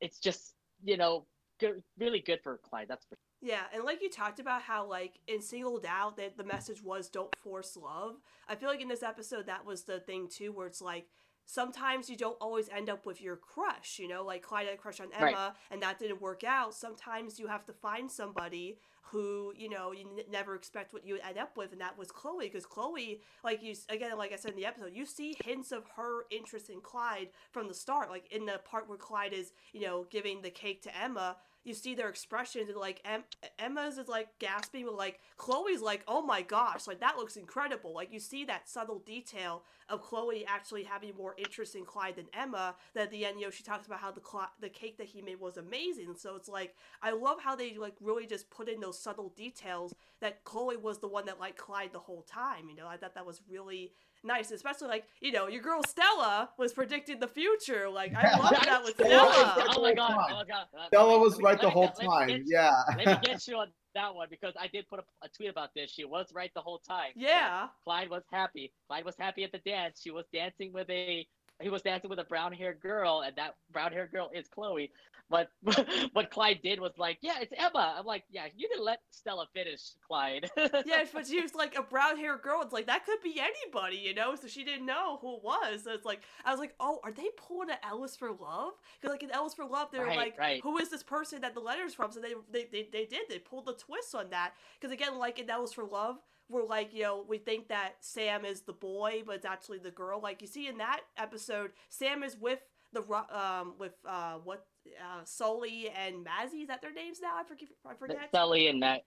It's 0.00 0.18
just 0.18 0.54
you 0.84 0.96
know 0.96 1.26
good, 1.58 1.82
really 1.98 2.20
good 2.20 2.40
for 2.42 2.58
Clyde. 2.58 2.86
That's 2.88 3.04
for 3.06 3.16
Yeah, 3.40 3.62
and 3.74 3.84
like 3.84 4.02
you 4.02 4.10
talked 4.10 4.40
about 4.40 4.62
how 4.62 4.86
like 4.86 5.20
in 5.28 5.40
singled 5.42 5.86
out 5.86 6.16
that 6.16 6.36
the 6.36 6.44
message 6.44 6.82
was 6.82 7.08
don't 7.08 7.34
force 7.36 7.76
love. 7.76 8.16
I 8.48 8.54
feel 8.54 8.68
like 8.68 8.80
in 8.80 8.88
this 8.88 9.02
episode 9.02 9.46
that 9.46 9.64
was 9.64 9.84
the 9.84 10.00
thing 10.00 10.28
too, 10.28 10.52
where 10.52 10.66
it's 10.66 10.82
like 10.82 11.06
sometimes 11.46 12.08
you 12.08 12.16
don't 12.16 12.36
always 12.40 12.68
end 12.68 12.88
up 12.88 13.06
with 13.06 13.20
your 13.20 13.36
crush. 13.36 13.98
You 13.98 14.08
know, 14.08 14.24
like 14.24 14.42
Clyde 14.42 14.66
had 14.66 14.74
a 14.74 14.78
crush 14.78 15.00
on 15.00 15.08
Emma, 15.12 15.24
Right. 15.24 15.52
and 15.70 15.82
that 15.82 15.98
didn't 15.98 16.20
work 16.20 16.44
out. 16.44 16.74
Sometimes 16.74 17.38
you 17.38 17.46
have 17.48 17.64
to 17.66 17.72
find 17.72 18.10
somebody 18.10 18.78
who 19.12 19.52
you 19.56 19.68
know 19.68 19.90
you 19.90 20.06
n- 20.18 20.24
never 20.30 20.54
expect 20.54 20.92
what 20.92 21.04
you 21.04 21.14
would 21.14 21.22
end 21.22 21.36
up 21.36 21.56
with, 21.56 21.72
and 21.72 21.80
that 21.80 21.98
was 21.98 22.12
Chloe. 22.12 22.46
Because 22.46 22.64
Chloe, 22.66 23.20
like 23.42 23.60
you 23.62 23.74
again, 23.88 24.16
like 24.16 24.32
I 24.32 24.36
said 24.36 24.52
in 24.52 24.56
the 24.56 24.66
episode, 24.66 24.92
you 24.94 25.04
see 25.04 25.36
hints 25.44 25.72
of 25.72 25.84
her 25.96 26.26
interest 26.30 26.70
in 26.70 26.80
Clyde 26.80 27.30
from 27.50 27.66
the 27.66 27.74
start. 27.74 28.08
Like 28.10 28.30
in 28.32 28.46
the 28.46 28.60
part 28.64 28.88
where 28.88 28.98
Clyde 28.98 29.32
is, 29.32 29.52
you 29.72 29.80
know, 29.80 30.06
giving 30.10 30.42
the 30.42 30.50
cake 30.50 30.82
to 30.82 30.96
Emma, 30.96 31.36
you 31.64 31.74
see 31.74 31.94
their 31.94 32.08
expressions 32.08 32.68
and 32.68 32.78
like 32.78 33.00
em- 33.04 33.24
Emma's 33.58 33.98
is 33.98 34.08
like 34.08 34.28
gasping, 34.38 34.86
but 34.86 34.96
like 34.96 35.20
Chloe's 35.36 35.82
like, 35.82 36.02
oh 36.08 36.22
my 36.22 36.42
gosh, 36.42 36.86
like 36.86 37.00
that 37.00 37.16
looks 37.16 37.36
incredible. 37.36 37.94
Like 37.94 38.12
you 38.12 38.18
see 38.20 38.44
that 38.46 38.68
subtle 38.68 39.00
detail 39.00 39.62
of 39.88 40.02
Chloe 40.02 40.46
actually 40.46 40.84
having 40.84 41.14
more 41.16 41.34
interest 41.36 41.74
in 41.74 41.84
Clyde 41.84 42.16
than 42.16 42.26
Emma. 42.32 42.74
That 42.94 43.04
at 43.04 43.10
the 43.10 43.26
end, 43.26 43.38
you 43.38 43.46
know, 43.46 43.50
she 43.50 43.62
talks 43.62 43.86
about 43.86 44.00
how 44.00 44.10
the 44.10 44.22
cl- 44.22 44.52
the 44.60 44.68
cake 44.68 44.96
that 44.98 45.08
he 45.08 45.20
made 45.20 45.40
was 45.40 45.56
amazing. 45.56 46.14
So 46.16 46.34
it's 46.36 46.48
like 46.48 46.74
I 47.02 47.10
love 47.10 47.40
how 47.42 47.56
they 47.56 47.74
like 47.76 47.94
really 48.00 48.26
just 48.26 48.50
put 48.50 48.68
in 48.68 48.80
those 48.80 48.98
subtle 48.98 49.32
details 49.36 49.94
that 50.20 50.44
Chloe 50.44 50.76
was 50.76 50.98
the 50.98 51.08
one 51.08 51.26
that 51.26 51.40
liked 51.40 51.58
Clyde 51.58 51.92
the 51.92 51.98
whole 51.98 52.22
time. 52.22 52.68
You 52.68 52.76
know, 52.76 52.86
I 52.86 52.96
thought 52.96 53.14
that 53.14 53.26
was 53.26 53.42
really 53.50 53.92
nice, 54.24 54.50
especially 54.50 54.88
like 54.88 55.04
you 55.20 55.32
know 55.32 55.48
your 55.48 55.62
girl 55.62 55.82
Stella 55.86 56.50
was 56.58 56.72
predicting 56.72 57.20
the 57.20 57.28
future. 57.28 57.88
Like 57.88 58.14
I 58.14 58.38
love 58.38 58.50
that 58.64 58.82
with 58.84 58.94
Stella 58.94 59.32
Stella. 59.32 59.66
oh 59.76 59.82
my 59.82 59.94
god! 59.94 60.10
Oh 60.30 60.34
my 60.34 60.44
god! 60.44 60.66
Uh, 60.78 60.86
Stella 60.88 61.18
was 61.18 61.38
me- 61.38 61.44
right 61.44 61.60
the 61.60 61.70
whole 61.70 61.86
get- 61.88 61.98
let 61.98 62.06
time. 62.06 62.28
get- 62.28 62.42
Yeah. 62.46 62.82
Let 62.96 63.06
me 63.06 63.16
get 63.22 63.46
you 63.48 63.56
on 63.56 63.68
that 63.94 64.14
one 64.14 64.28
because 64.30 64.54
I 64.60 64.68
did 64.68 64.88
put 64.88 65.00
a, 65.00 65.02
a 65.24 65.28
tweet 65.28 65.50
about 65.50 65.70
this. 65.74 65.90
She 65.90 66.04
was 66.04 66.26
right 66.32 66.50
the 66.54 66.60
whole 66.60 66.78
time. 66.78 67.10
Yeah. 67.16 67.66
Clyde 67.84 68.08
was 68.08 68.22
happy. 68.30 68.72
Clyde 68.88 69.04
was 69.04 69.16
happy 69.18 69.42
at 69.42 69.50
the 69.52 69.58
dance. 69.58 70.00
She 70.02 70.10
was 70.12 70.26
dancing 70.32 70.72
with 70.72 70.88
a 70.90 71.26
he 71.60 71.68
was 71.68 71.82
dancing 71.82 72.10
with 72.10 72.18
a 72.18 72.24
brown 72.24 72.52
haired 72.52 72.80
girl, 72.80 73.22
and 73.26 73.36
that 73.36 73.54
brown 73.72 73.92
haired 73.92 74.10
girl 74.12 74.30
is 74.34 74.48
Chloe. 74.48 74.90
But 75.30 75.48
what 76.12 76.30
Clyde 76.30 76.58
did 76.62 76.80
was 76.80 76.92
like, 76.98 77.18
yeah, 77.22 77.36
it's 77.40 77.52
Emma. 77.56 77.94
I'm 77.96 78.04
like, 78.04 78.24
yeah, 78.30 78.46
you 78.56 78.68
didn't 78.68 78.84
let 78.84 78.98
Stella 79.10 79.46
finish, 79.54 79.80
Clyde. 80.06 80.50
yeah, 80.84 81.04
but 81.14 81.26
she 81.28 81.40
was 81.40 81.54
like 81.54 81.76
a 81.78 81.82
brown 81.82 82.16
haired 82.16 82.42
girl. 82.42 82.62
It's 82.62 82.72
like 82.72 82.86
that 82.86 83.06
could 83.06 83.20
be 83.22 83.40
anybody, 83.40 83.96
you 83.96 84.12
know. 84.12 84.34
So 84.34 84.48
she 84.48 84.64
didn't 84.64 84.86
know 84.86 85.18
who 85.20 85.36
it 85.36 85.44
was. 85.44 85.84
So 85.84 85.92
it's 85.92 86.04
like 86.04 86.22
I 86.44 86.50
was 86.50 86.58
like, 86.58 86.74
oh, 86.80 86.98
are 87.04 87.12
they 87.12 87.28
pulling 87.36 87.70
an 87.70 87.76
L 87.88 88.02
is 88.04 88.16
for 88.16 88.30
Love? 88.32 88.72
Because 89.00 89.12
like 89.12 89.22
in 89.22 89.30
L 89.30 89.46
is 89.46 89.54
for 89.54 89.64
Love, 89.64 89.88
they 89.92 90.00
were 90.00 90.06
Right, 90.06 90.16
like, 90.18 90.38
right. 90.38 90.60
who 90.62 90.78
is 90.78 90.90
this 90.90 91.04
person 91.04 91.42
that 91.42 91.54
the 91.54 91.60
letters 91.60 91.94
from? 91.94 92.10
So 92.10 92.20
they 92.20 92.34
they 92.50 92.66
they, 92.72 92.88
they 92.92 93.04
did 93.06 93.22
they 93.28 93.38
pulled 93.38 93.66
the 93.66 93.74
twist 93.74 94.14
on 94.16 94.30
that. 94.30 94.54
Because 94.80 94.92
again, 94.92 95.16
like 95.16 95.38
in 95.38 95.48
L 95.48 95.62
is 95.64 95.72
for 95.72 95.84
Love. 95.84 96.16
We're 96.50 96.66
like, 96.66 96.92
you 96.92 97.02
know, 97.02 97.24
we 97.28 97.38
think 97.38 97.68
that 97.68 97.94
Sam 98.00 98.44
is 98.44 98.62
the 98.62 98.72
boy, 98.72 99.22
but 99.24 99.36
it's 99.36 99.46
actually 99.46 99.78
the 99.78 99.90
girl. 99.90 100.20
Like 100.20 100.42
you 100.42 100.48
see 100.48 100.66
in 100.66 100.78
that 100.78 101.00
episode, 101.16 101.70
Sam 101.88 102.22
is 102.22 102.36
with 102.36 102.58
the 102.92 103.02
um 103.30 103.74
with 103.78 103.92
uh 104.06 104.34
what 104.42 104.66
uh 105.00 105.20
Sully 105.24 105.90
and 105.90 106.26
Mazzy. 106.26 106.62
Is 106.62 106.68
that 106.68 106.82
their 106.82 106.92
names 106.92 107.20
now? 107.22 107.36
I 107.36 107.44
forget. 107.44 107.68
I 107.86 107.94
forget. 107.94 108.30
Sully 108.34 108.66
and 108.68 108.82
Su- 108.82 109.00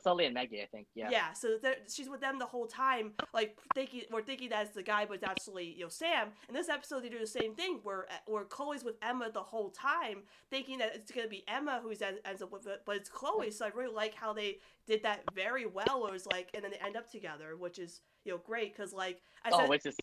Sully 0.00 0.24
and 0.24 0.34
Maggie, 0.34 0.60
I 0.62 0.66
think. 0.66 0.86
Yeah. 0.94 1.08
Yeah, 1.10 1.32
so 1.32 1.58
she's 1.92 2.08
with 2.08 2.20
them 2.20 2.38
the 2.38 2.46
whole 2.46 2.66
time, 2.66 3.12
like 3.32 3.56
thinking 3.74 4.02
we're 4.10 4.22
thinking 4.22 4.48
that's 4.48 4.70
the 4.70 4.82
guy, 4.82 5.04
but 5.04 5.14
it's 5.14 5.24
actually 5.24 5.66
you 5.76 5.84
know 5.84 5.88
Sam. 5.88 6.28
In 6.48 6.54
this 6.54 6.68
episode, 6.68 7.02
they 7.04 7.08
do 7.08 7.18
the 7.18 7.26
same 7.26 7.54
thing 7.54 7.80
where 7.82 8.06
where 8.26 8.44
Chloe's 8.44 8.84
with 8.84 8.96
Emma 9.02 9.30
the 9.32 9.42
whole 9.42 9.70
time, 9.70 10.22
thinking 10.50 10.78
that 10.78 10.94
it's 10.94 11.10
gonna 11.10 11.28
be 11.28 11.44
Emma 11.48 11.80
who's 11.82 12.02
en- 12.02 12.18
ends 12.24 12.42
up 12.42 12.52
with 12.52 12.66
it, 12.66 12.82
but 12.84 12.96
it's 12.96 13.08
Chloe. 13.08 13.50
So 13.50 13.64
I 13.66 13.68
really 13.68 13.94
like 13.94 14.14
how 14.14 14.32
they 14.32 14.58
did 14.86 15.02
that 15.04 15.22
very 15.34 15.66
well. 15.66 16.06
It 16.06 16.12
was 16.12 16.26
like, 16.26 16.50
and 16.54 16.64
then 16.64 16.70
they 16.72 16.78
end 16.84 16.96
up 16.96 17.10
together, 17.10 17.56
which 17.56 17.78
is 17.78 18.00
you 18.24 18.32
know 18.32 18.38
great 18.38 18.74
because 18.76 18.92
like 18.92 19.20
I 19.44 19.50
Oh, 19.52 19.58
said, 19.60 19.68
which 19.68 19.86
is 19.86 19.96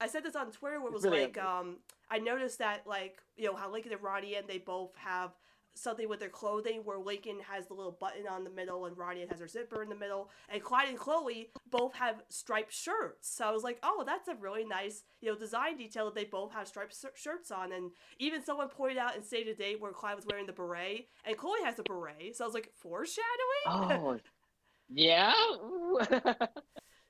I 0.00 0.08
said 0.08 0.24
this 0.24 0.34
on 0.34 0.50
Twitter 0.50 0.80
where 0.80 0.88
it 0.90 0.94
was 0.94 1.04
really 1.04 1.22
like 1.22 1.38
um 1.38 1.76
I 2.10 2.18
noticed 2.18 2.58
that 2.58 2.86
like 2.86 3.18
you 3.36 3.46
know 3.46 3.54
how 3.56 3.70
Lincoln 3.70 3.92
and 3.92 4.02
Ronnie 4.02 4.34
and 4.34 4.48
they 4.48 4.58
both 4.58 4.96
have 4.96 5.30
something 5.74 6.08
with 6.08 6.20
their 6.20 6.28
clothing 6.28 6.82
where 6.84 6.98
Lincoln 6.98 7.38
has 7.48 7.66
the 7.66 7.74
little 7.74 7.96
button 8.00 8.26
on 8.28 8.44
the 8.44 8.50
middle 8.50 8.86
and 8.86 8.96
Ronnie 8.96 9.26
has 9.28 9.40
her 9.40 9.48
zipper 9.48 9.82
in 9.82 9.88
the 9.88 9.96
middle 9.96 10.30
and 10.48 10.62
Clyde 10.62 10.88
and 10.88 10.98
Chloe 10.98 11.50
both 11.70 11.94
have 11.94 12.22
striped 12.28 12.72
shirts. 12.72 13.34
So 13.34 13.44
I 13.44 13.50
was 13.50 13.62
like, 13.62 13.78
oh, 13.82 14.04
that's 14.06 14.28
a 14.28 14.34
really 14.34 14.64
nice 14.64 15.04
you 15.20 15.30
know 15.30 15.38
design 15.38 15.76
detail 15.76 16.06
that 16.06 16.14
they 16.14 16.24
both 16.24 16.52
have 16.52 16.68
striped 16.68 16.98
shir- 16.98 17.12
shirts 17.14 17.50
on. 17.50 17.72
And 17.72 17.90
even 18.18 18.44
someone 18.44 18.68
pointed 18.68 18.98
out 18.98 19.16
in 19.16 19.22
Save 19.22 19.46
the 19.46 19.54
Date 19.54 19.80
where 19.80 19.92
Clyde 19.92 20.16
was 20.16 20.26
wearing 20.26 20.46
the 20.46 20.52
beret 20.52 21.08
and 21.24 21.36
Chloe 21.36 21.62
has 21.64 21.78
a 21.78 21.82
beret. 21.82 22.36
So 22.36 22.44
I 22.44 22.46
was 22.46 22.54
like, 22.54 22.70
foreshadowing. 22.80 23.66
oh, 23.66 24.18
yeah. 24.88 25.32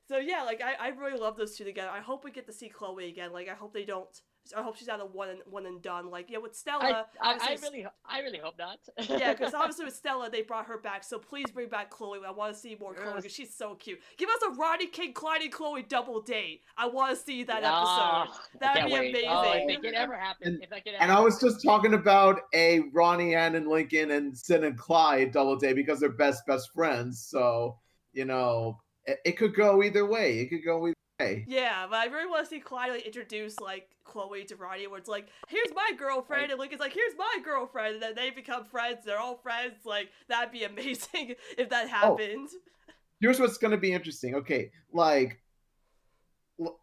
So 0.08 0.18
yeah, 0.18 0.42
like 0.42 0.60
I, 0.60 0.74
I 0.78 0.88
really 0.88 1.18
love 1.18 1.38
those 1.38 1.56
two 1.56 1.64
together. 1.64 1.90
I 1.90 2.00
hope 2.00 2.22
we 2.22 2.30
get 2.30 2.46
to 2.46 2.52
see 2.52 2.68
Chloe 2.68 3.08
again. 3.08 3.32
Like 3.32 3.48
I 3.48 3.54
hope 3.54 3.72
they 3.72 3.84
don't. 3.86 4.08
I 4.56 4.62
hope 4.62 4.76
she's 4.76 4.88
not 4.88 5.00
a 5.00 5.04
one 5.06 5.28
and 5.28 5.38
one 5.48 5.66
and 5.66 5.80
done. 5.80 6.10
Like 6.10 6.28
yeah, 6.30 6.38
with 6.38 6.54
Stella. 6.56 7.06
I, 7.20 7.30
I 7.30 7.34
obviously- 7.34 7.78
really, 7.78 7.86
I 8.04 8.20
really 8.20 8.38
hope 8.38 8.54
not. 8.58 8.78
yeah, 9.08 9.32
because 9.34 9.54
obviously 9.54 9.84
with 9.84 9.94
Stella 9.94 10.28
they 10.30 10.42
brought 10.42 10.66
her 10.66 10.78
back. 10.78 11.04
So 11.04 11.18
please 11.18 11.46
bring 11.52 11.68
back 11.68 11.90
Chloe. 11.90 12.18
I 12.26 12.30
want 12.30 12.52
to 12.54 12.58
see 12.58 12.76
more 12.78 12.92
Chloe 12.94 13.14
because 13.16 13.32
she's 13.32 13.54
so 13.54 13.74
cute. 13.76 14.00
Give 14.18 14.28
us 14.28 14.40
a 14.48 14.50
Ronnie 14.54 14.86
King, 14.88 15.12
Clyde, 15.12 15.42
and 15.42 15.52
Chloe 15.52 15.82
double 15.82 16.20
date. 16.20 16.62
I 16.76 16.86
want 16.88 17.16
to 17.16 17.22
see 17.24 17.44
that 17.44 17.62
Ah, 17.64 18.24
episode. 18.24 18.60
That'd 18.60 18.86
be 18.86 18.92
wait. 18.92 19.16
Oh, 19.28 19.42
if 19.42 19.48
amazing. 19.64 19.70
it 19.70 19.82
could 19.82 19.94
ever 19.94 20.16
happen, 20.16 20.48
And- 20.48 20.62
if 20.62 20.70
that 20.70 20.84
could 20.84 20.94
And 20.94 21.10
ever 21.10 21.20
I 21.20 21.20
was 21.20 21.40
just 21.40 21.62
talking 21.64 21.94
about 21.94 22.40
a 22.54 22.80
Ronnie 22.92 23.34
Anne 23.34 23.54
and 23.54 23.68
Lincoln 23.68 24.10
and 24.10 24.36
Sid 24.36 24.64
and 24.64 24.76
Clyde 24.76 25.32
double 25.32 25.56
date 25.56 25.74
because 25.76 26.00
they're 26.00 26.10
best 26.12 26.44
best 26.46 26.70
friends. 26.74 27.26
So 27.28 27.78
you 28.12 28.24
know, 28.26 28.78
it, 29.06 29.18
it 29.24 29.32
could 29.38 29.54
go 29.54 29.82
either 29.82 30.04
way. 30.06 30.40
It 30.40 30.48
could 30.48 30.64
go 30.64 30.86
either 30.86 30.94
way. 31.22 31.44
Yeah, 31.48 31.86
but 31.88 31.96
I 31.96 32.06
really 32.06 32.28
want 32.28 32.44
to 32.44 32.50
see 32.50 32.60
Clyde 32.60 32.90
like 32.90 33.06
introduce 33.06 33.58
like 33.60 33.88
Chloe 34.04 34.44
to 34.44 34.56
Ronnie, 34.56 34.86
where 34.86 34.98
it's 34.98 35.08
like, 35.08 35.28
"Here's 35.48 35.74
my 35.74 35.92
girlfriend," 35.96 36.42
Right. 36.42 36.50
and 36.50 36.58
Lincoln's 36.60 36.80
like, 36.80 36.92
"Here's 36.92 37.16
my 37.16 37.38
girlfriend," 37.44 37.94
and 37.94 38.02
then 38.02 38.14
they 38.14 38.30
become 38.30 38.64
friends. 38.64 39.04
They're 39.04 39.18
all 39.18 39.36
friends. 39.36 39.84
Like 39.84 40.10
that'd 40.28 40.52
be 40.52 40.64
amazing 40.64 41.34
if 41.58 41.68
that 41.70 41.88
happened. 41.88 42.48
Here's 43.20 43.38
what's 43.38 43.56
going 43.58 43.70
to 43.70 43.76
be 43.76 43.92
interesting. 43.92 44.34
Okay, 44.34 44.70
like 44.92 45.38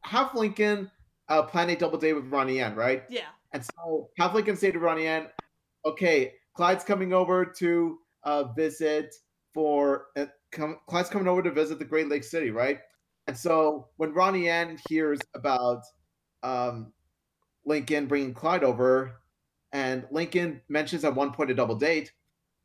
have 0.03 0.34
Lincoln 0.36 0.90
uh, 1.28 1.44
plan 1.44 1.70
a 1.70 1.76
double 1.76 1.98
date 1.98 2.14
with 2.14 2.26
Ronnie 2.32 2.60
Anne, 2.60 2.76
right? 2.76 3.03
Yeah. 3.10 3.28
And 3.53 3.64
so 3.64 4.10
have 4.18 4.34
Lincoln 4.34 4.56
say 4.56 4.72
to 4.72 4.80
Ronnie 4.80 5.07
Anne, 5.07 5.28
okay, 5.86 6.34
Clyde's 6.56 6.84
coming 6.84 7.14
over 7.14 7.45
to 7.45 7.98
uh, 8.24 8.44
visit 8.53 9.14
for 9.53 10.07
uh, 10.18 10.26
come, 10.52 10.78
Clyde's 10.88 11.10
coming 11.10 11.28
over 11.28 11.41
to 11.41 11.52
visit 11.52 11.80
the 11.80 11.86
Great 11.86 12.10
Lake 12.10 12.24
City, 12.24 12.52
right? 12.52 12.80
And 13.30 13.38
so 13.38 13.89
when 13.97 14.11
Ronnie 14.11 14.49
Anne 14.49 14.80
hears 14.89 15.19
about 15.35 15.84
um, 16.41 16.91
Lincoln 17.64 18.07
bringing 18.07 18.34
Clyde 18.34 18.64
over, 18.64 19.22
and 19.72 20.07
Lincoln 20.10 20.61
mentions 20.68 21.06
at 21.06 21.14
one 21.14 21.31
point 21.31 21.51
a 21.51 21.53
double 21.53 21.76
date, 21.76 22.11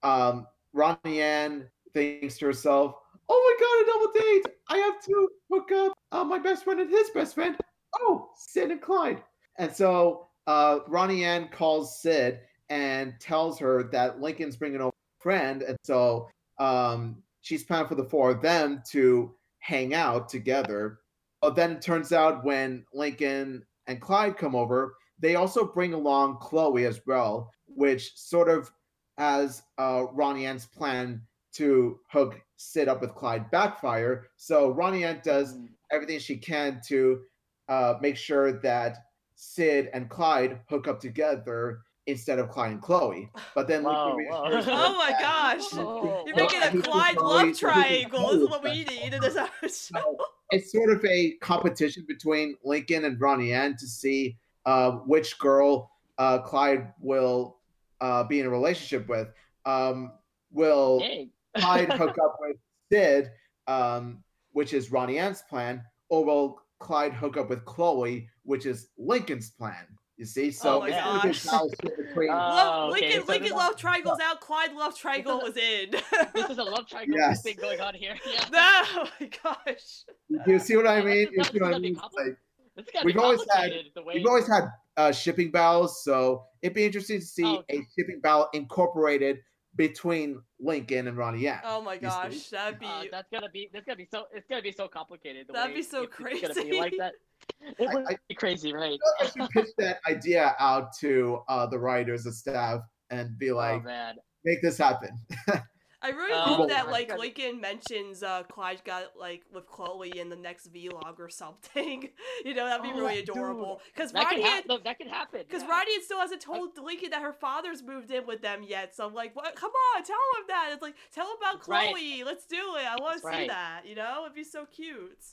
um, 0.02 0.46
Ronnie 0.72 1.20
Anne 1.20 1.68
thinks 1.92 2.38
to 2.38 2.46
herself, 2.46 2.94
"Oh 3.28 3.38
my 3.44 3.54
God, 3.60 3.82
a 3.82 3.92
double 3.92 4.12
date! 4.14 4.54
I 4.70 4.78
have 4.78 5.04
to 5.04 5.28
hook 5.52 5.70
up 5.70 5.92
uh, 6.12 6.24
my 6.24 6.38
best 6.38 6.64
friend 6.64 6.80
and 6.80 6.90
his 6.90 7.10
best 7.10 7.34
friend. 7.34 7.58
Oh, 8.00 8.30
Sid 8.34 8.70
and 8.70 8.80
Clyde." 8.80 9.22
And 9.58 9.70
so 9.70 10.28
uh, 10.46 10.78
Ronnie 10.88 11.26
Anne 11.26 11.48
calls 11.48 12.00
Sid 12.00 12.40
and 12.70 13.12
tells 13.20 13.58
her 13.58 13.90
that 13.92 14.22
Lincoln's 14.22 14.56
bringing 14.56 14.80
over 14.80 14.96
a 14.96 15.22
friend, 15.22 15.60
and 15.60 15.76
so 15.84 16.30
um, 16.58 17.22
she's 17.42 17.64
planning 17.64 17.88
for 17.88 17.96
the 17.96 18.04
four 18.04 18.30
of 18.30 18.40
them 18.40 18.82
to 18.92 19.34
hang 19.64 19.94
out 19.94 20.28
together. 20.28 20.98
But 21.40 21.56
then 21.56 21.72
it 21.72 21.82
turns 21.82 22.12
out 22.12 22.44
when 22.44 22.84
Lincoln 22.92 23.64
and 23.86 23.98
Clyde 24.00 24.36
come 24.36 24.54
over, 24.54 24.94
they 25.18 25.36
also 25.36 25.64
bring 25.64 25.94
along 25.94 26.38
Chloe 26.40 26.84
as 26.84 27.00
well, 27.06 27.50
which 27.66 28.14
sort 28.14 28.50
of 28.50 28.70
has 29.16 29.62
uh, 29.78 30.04
Ronnie 30.12 30.44
Anne's 30.44 30.66
plan 30.66 31.22
to 31.54 31.98
hook 32.10 32.38
Sid 32.56 32.88
up 32.88 33.00
with 33.00 33.14
Clyde 33.14 33.50
backfire. 33.50 34.26
So 34.36 34.70
Ronnie 34.70 35.04
Anne 35.04 35.22
does 35.24 35.54
Mm. 35.54 35.68
everything 35.90 36.18
she 36.18 36.36
can 36.36 36.80
to 36.88 37.22
uh, 37.68 37.94
make 38.02 38.16
sure 38.16 38.60
that 38.60 38.98
Sid 39.34 39.88
and 39.94 40.10
Clyde 40.10 40.60
hook 40.68 40.88
up 40.88 41.00
together 41.00 41.80
instead 42.06 42.38
of 42.38 42.50
Clyde 42.50 42.72
and 42.72 42.82
Chloe. 42.82 43.30
But 43.54 43.66
then 43.68 43.84
Whoa, 43.84 44.14
Lincoln 44.16 44.32
whoa. 44.32 44.44
Oh 44.68 44.96
my 44.96 45.10
that- 45.10 45.20
gosh. 45.20 45.62
Oh, 45.74 46.24
You're 46.26 46.36
making 46.36 46.62
a 46.62 46.82
Clyde 46.82 47.16
love 47.16 47.56
triangle. 47.58 48.28
This 48.32 48.42
is 48.42 48.48
what 48.48 48.62
we 48.62 48.84
need 48.84 49.12
in 49.14 49.20
this 49.20 49.36
episode. 49.36 49.98
So 50.04 50.16
it's 50.50 50.70
sort 50.72 50.90
of 50.90 51.04
a 51.04 51.32
competition 51.40 52.04
between 52.06 52.56
Lincoln 52.64 53.04
and 53.06 53.20
Ronnie 53.20 53.52
Anne 53.52 53.76
to 53.78 53.86
see 53.86 54.36
uh, 54.66 54.92
which 54.92 55.38
girl 55.38 55.90
uh, 56.18 56.38
Clyde 56.40 56.92
will 57.00 57.56
uh, 58.00 58.24
be 58.24 58.40
in 58.40 58.46
a 58.46 58.50
relationship 58.50 59.08
with. 59.08 59.28
Um, 59.64 60.12
will 60.52 61.00
Dang. 61.00 61.30
Clyde 61.56 61.92
hook 61.94 62.16
up 62.22 62.36
with 62.40 62.56
Sid, 62.92 63.30
um, 63.66 64.22
which 64.52 64.74
is 64.74 64.92
Ronnie 64.92 65.18
Anne's 65.18 65.42
plan, 65.48 65.82
or 66.08 66.24
will 66.24 66.60
Clyde 66.78 67.14
hook 67.14 67.36
up 67.36 67.48
with 67.48 67.64
Chloe, 67.64 68.28
which 68.44 68.66
is 68.66 68.88
Lincoln's 68.98 69.50
plan? 69.50 69.86
You 70.16 70.24
see, 70.24 70.52
so 70.52 70.80
Oh 70.80 70.84
it's 70.84 70.96
sort 71.42 71.72
gosh. 71.82 71.90
between. 72.06 72.28
Oh, 72.30 72.90
okay, 72.92 73.00
Lincoln, 73.00 73.20
so 73.26 73.32
Lincoln 73.32 73.42
this- 73.48 73.52
love 73.52 73.76
triangle's 73.76 74.20
out. 74.20 74.40
Clyde 74.40 74.72
love 74.72 74.96
triangle 74.96 75.40
was 75.40 75.56
in. 75.56 75.90
this 76.34 76.50
is 76.50 76.58
a 76.58 76.62
love 76.62 76.86
triangle 76.86 77.16
Yes. 77.18 77.42
thing 77.42 77.56
going 77.60 77.80
on 77.80 77.94
here. 77.94 78.14
Yeah. 78.26 78.44
no, 78.52 78.82
oh 79.02 79.08
my 79.20 79.30
gosh. 79.42 80.04
you 80.46 80.58
see 80.60 80.76
what 80.76 80.86
I 80.86 81.00
Oh, 81.00 81.04
mean? 81.04 81.28
You 81.32 81.40
is 81.40 81.48
see 81.48 81.58
what 81.60 81.74
I 81.74 81.78
mean? 81.80 81.94
Like, 81.94 82.36
This 82.76 82.86
is 82.86 82.92
gonna 82.92 83.06
We've 83.06 83.18
always 83.18 83.40
had- 83.52 83.72
way 83.72 84.14
We've 84.14 84.26
always 84.26 84.46
had 84.46 84.68
uh, 84.96 85.10
shipping 85.10 85.50
battles, 85.50 86.04
so 86.04 86.44
it'd 86.62 86.74
be 86.74 86.84
interesting 86.84 87.18
to 87.18 87.26
see 87.26 87.44
Oh, 87.44 87.56
okay. 87.58 87.78
a 87.78 87.82
shipping 87.98 88.20
battle 88.20 88.48
incorporated 88.52 89.38
between 89.76 90.40
Lincoln 90.60 91.08
and 91.08 91.16
Ronnie 91.16 91.40
Yang. 91.40 91.60
Oh 91.64 91.82
my 91.82 91.96
gosh, 91.96 92.48
that'd 92.48 92.78
be. 92.78 92.86
Uh, 92.86 93.04
that's 93.10 93.28
gonna 93.32 93.48
be. 93.50 93.70
That's 93.72 93.84
gonna 93.84 93.96
be 93.96 94.08
so. 94.10 94.24
It's 94.32 94.46
gonna 94.48 94.62
be 94.62 94.72
so 94.72 94.88
complicated. 94.88 95.46
The 95.48 95.52
That'd 95.54 95.70
way 95.72 95.76
be 95.80 95.82
so 95.82 96.02
it- 96.04 96.10
It's 96.18 96.54
gonna 96.54 96.68
be 96.70 96.78
like 96.78 96.92
crazy. 96.92 96.98
that. 96.98 97.12
It 97.78 97.92
would 97.92 98.06
I- 98.08 98.16
be 98.28 98.34
crazy, 98.34 98.72
right? 98.72 98.98
I 99.20 99.26
should 99.26 99.48
pitch 99.50 99.68
that 99.78 99.98
idea 100.08 100.54
out 100.58 100.92
to 101.00 101.40
uh, 101.48 101.66
the 101.66 101.78
writers 101.78 102.24
and 102.26 102.34
staff 102.34 102.80
and 103.10 103.38
be 103.38 103.50
oh 103.50 103.56
like, 103.56 103.84
man. 103.84 104.16
make 104.44 104.62
this 104.62 104.78
happen. 104.78 105.10
I 106.04 106.10
really 106.10 106.32
Oh, 106.34 106.54
hope 106.56 106.68
that 106.68 106.90
like 106.90 107.08
God. 107.08 107.18
Lincoln 107.18 107.60
mentions 107.60 108.22
uh 108.22 108.42
Clyde 108.44 108.82
got 108.84 109.12
like 109.18 109.42
with 109.52 109.66
Chloe 109.66 110.18
in 110.18 110.28
the 110.28 110.36
next 110.36 110.72
vlog 110.72 111.18
or 111.18 111.30
something. 111.30 112.10
you 112.44 112.54
know, 112.54 112.66
that'd 112.66 112.82
be 112.82 112.90
Oh, 112.92 112.98
really 113.00 113.20
adorable. 113.20 113.80
Because 113.94 114.12
That 114.12 114.28
can, 114.28 114.42
Ronnie 114.42 114.62
no, 114.68 114.78
that 114.78 114.98
could 114.98 115.06
happen. 115.08 115.40
Because 115.48 115.62
yeah. 115.62 115.70
Ronnie 115.70 116.00
still 116.02 116.20
hasn't 116.20 116.42
told 116.42 116.76
Lincoln 116.78 117.10
that 117.10 117.22
her 117.22 117.32
father's 117.32 117.82
moved 117.82 118.10
in 118.10 118.26
with 118.26 118.42
them 118.42 118.62
yet. 118.62 118.94
So 118.94 119.06
I'm 119.06 119.14
like, 119.14 119.34
what? 119.34 119.56
Come 119.56 119.72
on, 119.96 120.02
tell 120.04 120.16
him 120.16 120.44
that. 120.48 120.70
It's 120.72 120.82
like, 120.82 120.94
tell 121.12 121.26
him 121.26 121.36
about 121.40 121.54
That's 121.60 121.68
right. 121.68 121.90
Chloe. 121.90 122.22
Let's 122.24 122.44
do 122.46 122.76
it. 122.76 122.84
I 122.86 122.96
want 123.00 123.14
to 123.14 123.20
see 123.20 123.26
right. 123.26 123.48
that. 123.48 123.82
You 123.86 123.94
know, 123.94 124.24
it'd 124.24 124.34
be 124.34 124.44
so 124.44 124.66
cute. 124.66 125.24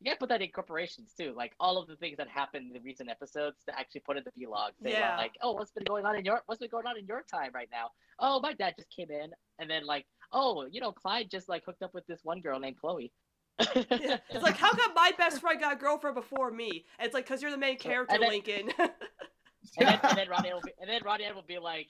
You 0.00 0.04
gotta 0.10 0.18
put 0.18 0.28
that 0.28 0.42
in 0.42 0.50
corporations 0.50 1.12
too, 1.18 1.32
like 1.36 1.54
all 1.58 1.78
of 1.78 1.88
the 1.88 1.96
things 1.96 2.18
that 2.18 2.28
happened 2.28 2.66
in 2.66 2.72
the 2.74 2.80
recent 2.80 3.08
episodes 3.10 3.56
to 3.66 3.78
actually 3.78 4.02
put 4.02 4.16
in 4.18 4.24
the 4.24 4.46
vlog. 4.46 4.70
Say 4.82 4.92
Yeah. 4.92 5.16
like, 5.16 5.32
oh, 5.42 5.52
what's 5.52 5.70
been 5.70 5.84
going 5.84 6.04
on 6.04 6.16
in 6.16 6.24
your 6.24 6.42
what's 6.46 6.60
been 6.60 6.68
going 6.70 6.86
on 6.86 6.98
in 6.98 7.06
your 7.06 7.24
time 7.30 7.50
right 7.54 7.68
now? 7.72 7.90
Oh, 8.18 8.38
my 8.40 8.52
dad 8.52 8.74
just 8.76 8.90
came 8.90 9.10
in, 9.10 9.30
and 9.58 9.70
then 9.70 9.86
like, 9.86 10.06
oh, 10.32 10.66
you 10.70 10.80
know, 10.80 10.92
Clyde 10.92 11.30
just 11.30 11.48
like 11.48 11.64
hooked 11.64 11.82
up 11.82 11.94
with 11.94 12.06
this 12.06 12.20
one 12.24 12.40
girl 12.40 12.60
named 12.60 12.76
Chloe. 12.78 13.10
Yeah. 13.58 14.18
It's 14.30 14.42
like, 14.42 14.56
how 14.58 14.72
come 14.74 14.92
my 14.94 15.12
best 15.16 15.40
friend 15.40 15.58
got 15.58 15.72
a 15.72 15.76
girlfriend 15.76 16.14
before 16.14 16.50
me? 16.50 16.84
And 16.98 17.06
it's 17.06 17.14
like, 17.14 17.24
because 17.24 17.40
you're 17.40 17.50
the 17.50 17.56
main 17.56 17.78
character, 17.78 18.14
and 18.14 18.22
then- 18.22 18.30
Lincoln. 18.30 18.70
and 18.78 19.88
then, 19.88 20.00
and 20.02 20.18
then 20.18 20.28
Ronnie 20.28 20.52
will 20.52 20.60
be, 20.60 20.72
and 20.78 20.90
then 20.90 21.00
Ronnie 21.04 21.24
will 21.34 21.42
be 21.42 21.58
like, 21.58 21.88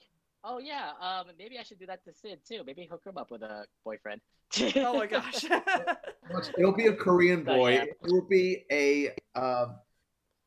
"Oh 0.49 0.59
yeah, 0.59 0.91
um, 1.01 1.25
maybe 1.37 1.59
I 1.59 1.63
should 1.63 1.79
do 1.79 1.85
that 1.87 2.03
to 2.05 2.13
Sid 2.13 2.39
too. 2.47 2.61
Maybe 2.65 2.85
hook 2.89 3.01
him 3.05 3.17
up 3.17 3.29
with 3.31 3.43
a 3.43 3.65
boyfriend." 3.83 4.21
oh 4.77 4.93
my 4.97 5.05
gosh. 5.15 5.43
It'll 6.57 6.71
be 6.73 6.87
a 6.87 6.93
Korean 6.95 7.43
So, 7.45 7.53
boy. 7.55 7.71
yeah. 7.73 7.83
It 7.83 7.97
will 8.03 8.27
be 8.27 8.63
a. 8.71 9.09
Um, 9.35 9.75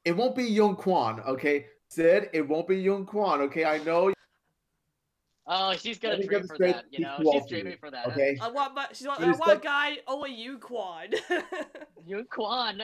it 0.04 0.16
won't 0.16 0.34
be 0.34 0.44
Young 0.44 0.74
Kwan, 0.76 1.20
okay? 1.20 1.66
Sid, 1.90 2.30
it 2.32 2.48
won't 2.48 2.66
be 2.66 2.76
Young 2.78 3.04
Kwan, 3.04 3.40
okay? 3.42 3.64
I 3.66 3.78
know, 3.78 4.12
Oh, 5.52 5.74
she's 5.74 5.98
gonna 5.98 6.14
Let 6.14 6.20
me 6.20 6.26
dream 6.28 6.46
for 6.46 6.58
that. 6.58 6.84
You 6.90 7.00
know, 7.00 7.14
she's 7.18 7.26
old 7.26 7.42
for 7.42 7.48
dreaming 7.48 7.76
for 7.80 7.90
that. 7.90 8.06
okay? 8.06 8.38
I 8.40 8.48
want 8.50 8.74
my, 8.76 8.86
she's 8.92 9.06
like, 9.06 9.18
But 9.18 9.28
I 9.28 9.30
want 9.32 9.42
a 9.42 9.54
like- 9.54 9.62
guy, 9.62 9.96
only 10.06 10.32
you, 10.32 10.58
Quan. 10.58 11.08
Yoon 12.08 12.28
Kwan. 12.30 12.82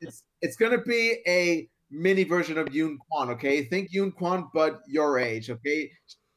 It's 0.00 0.22
it's 0.42 0.56
gonna 0.56 0.82
be 0.82 1.22
a 1.26 1.68
mini 1.90 2.24
version 2.24 2.58
of 2.58 2.66
Yoon 2.68 2.96
Kwan, 3.08 3.30
okay? 3.30 3.64
Think 3.64 3.90
Yoon 3.92 4.14
Kwan, 4.14 4.48
but 4.52 4.80
your 4.86 5.18
age, 5.18 5.48
okay? 5.50 5.90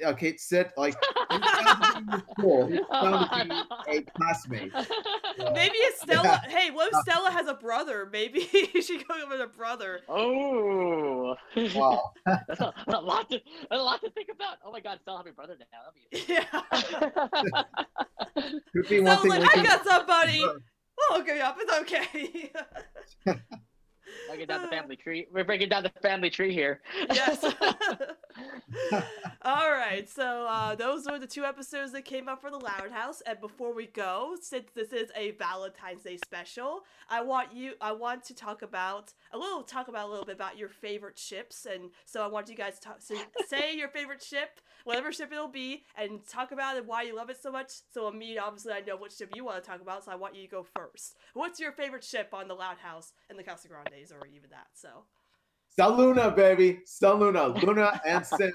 Okay, 0.06 0.38
Sid, 0.38 0.72
like 0.78 0.96
he's 1.30 1.40
bound 1.40 2.10
to 2.10 2.18
be 2.18 2.24
cool. 2.40 2.68
He's 2.68 2.80
bound 2.92 3.52
a 3.88 4.02
classmate. 4.02 4.72
Maybe 5.54 5.76
it's 5.78 6.02
Stella. 6.02 6.42
Hey, 6.48 6.72
what 6.72 6.88
if 6.90 6.96
uh, 6.96 7.02
Stella 7.04 7.32
has 7.32 7.48
a 7.48 7.54
brother? 7.54 8.08
Maybe 8.12 8.42
she 8.82 9.00
could 9.00 9.20
have 9.20 9.32
a 9.40 9.48
brother. 9.48 10.02
oh, 10.10 11.36
Wow. 11.76 12.12
that's 12.26 12.60
a, 12.62 12.74
a 12.88 13.02
lot 13.02 13.30
to 13.32 13.42
a 13.72 13.78
lot 13.78 14.02
to 14.02 14.10
think 14.12 14.30
about. 14.34 14.58
Oh 14.66 14.72
my 14.72 14.80
God, 14.80 15.00
Stella 15.02 15.18
have 15.20 15.28
a 15.28 15.32
brother 15.32 15.58
now. 15.60 15.92
Yeah. 16.28 16.46
That'd 18.36 18.90
be. 18.90 19.02
Could 19.02 19.04
one 19.04 19.18
Stella's 19.18 19.22
thing. 19.22 19.30
like, 19.30 19.58
I 19.58 19.64
got 19.64 19.84
somebody. 19.86 20.40
We'll 20.40 21.20
hook 21.20 21.28
it 21.28 21.42
up. 21.42 21.58
It's 21.60 21.74
okay. 21.82 22.52
Breaking 24.28 24.48
down 24.48 24.62
the 24.62 24.68
family 24.68 24.96
tree. 24.96 25.28
We're 25.32 25.44
breaking 25.44 25.70
down 25.70 25.84
the 25.84 25.92
family 26.02 26.30
tree 26.30 26.54
here. 26.54 26.82
yes. 27.12 27.44
All 29.42 29.72
right. 29.72 30.10
So 30.10 30.48
uh, 30.50 30.76
those 30.76 31.06
were 31.10 31.20
the 31.20 31.28
two 31.28 31.44
episodes 31.44 31.92
that 31.92 32.06
came 32.06 32.28
up 32.28 32.42
for 32.42 32.50
the 32.50 32.58
Loud 32.58 32.92
House. 32.92 33.22
And 33.26 33.40
before 33.40 33.74
we 33.74 33.88
go, 33.88 34.36
since 34.42 34.66
this 34.76 34.94
is 34.94 35.10
a 35.16 35.32
Valentine's 35.32 36.04
Day 36.04 36.18
special, 36.18 36.82
I 37.10 37.22
want 37.22 37.54
you. 37.54 37.74
I 37.82 37.92
want 37.92 38.24
to 38.26 38.36
talk 38.36 38.62
about 38.62 39.14
a 39.32 39.38
little. 39.38 39.64
Talk 39.64 39.88
about 39.88 40.08
a 40.08 40.10
little 40.10 40.26
bit 40.26 40.36
about 40.36 40.58
your 40.58 40.70
favorite 40.70 41.18
ships. 41.18 41.68
And 41.72 41.90
so 42.06 42.24
I 42.24 42.28
want 42.28 42.50
you 42.50 42.56
guys 42.56 42.76
to 42.76 42.82
talk, 42.82 43.02
so 43.02 43.16
say 43.48 43.76
your 43.76 43.90
favorite 43.90 44.24
ship, 44.24 44.62
whatever 44.84 45.12
ship 45.12 45.32
it'll 45.32 45.48
be, 45.48 45.84
and 45.98 46.26
talk 46.28 46.52
about 46.52 46.78
it, 46.78 46.86
why 46.86 47.04
you 47.04 47.16
love 47.16 47.30
it 47.30 47.42
so 47.42 47.52
much. 47.52 47.72
So 47.94 48.10
me, 48.12 48.38
obviously, 48.38 48.74
I 48.74 48.82
know 48.82 48.98
which 48.98 49.14
ship 49.14 49.32
you 49.36 49.46
want 49.46 49.64
to 49.64 49.70
talk 49.70 49.82
about. 49.82 50.06
So 50.06 50.12
I 50.12 50.16
want 50.16 50.36
you 50.36 50.44
to 50.44 50.50
go 50.50 50.66
first. 50.76 51.18
What's 51.34 51.60
your 51.60 51.72
favorite 51.72 52.04
ship 52.04 52.30
on 52.34 52.48
the 52.48 52.56
Loud 52.56 52.78
House 52.78 53.14
and 53.30 53.38
the 53.38 53.44
Casa 53.44 53.68
Or 54.12 54.28
even 54.28 54.50
that? 54.50 54.68
So 54.74 55.06
Saluna, 55.80 56.36
baby. 56.36 56.80
Saluna. 56.86 57.62
Luna 57.64 58.00
and 58.06 58.26
Sam. 58.26 58.52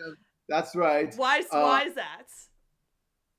That's 0.48 0.74
right. 0.76 1.14
why? 1.16 1.40
Uh, 1.50 1.60
why 1.60 1.82
is 1.84 1.94
that? 1.94 2.26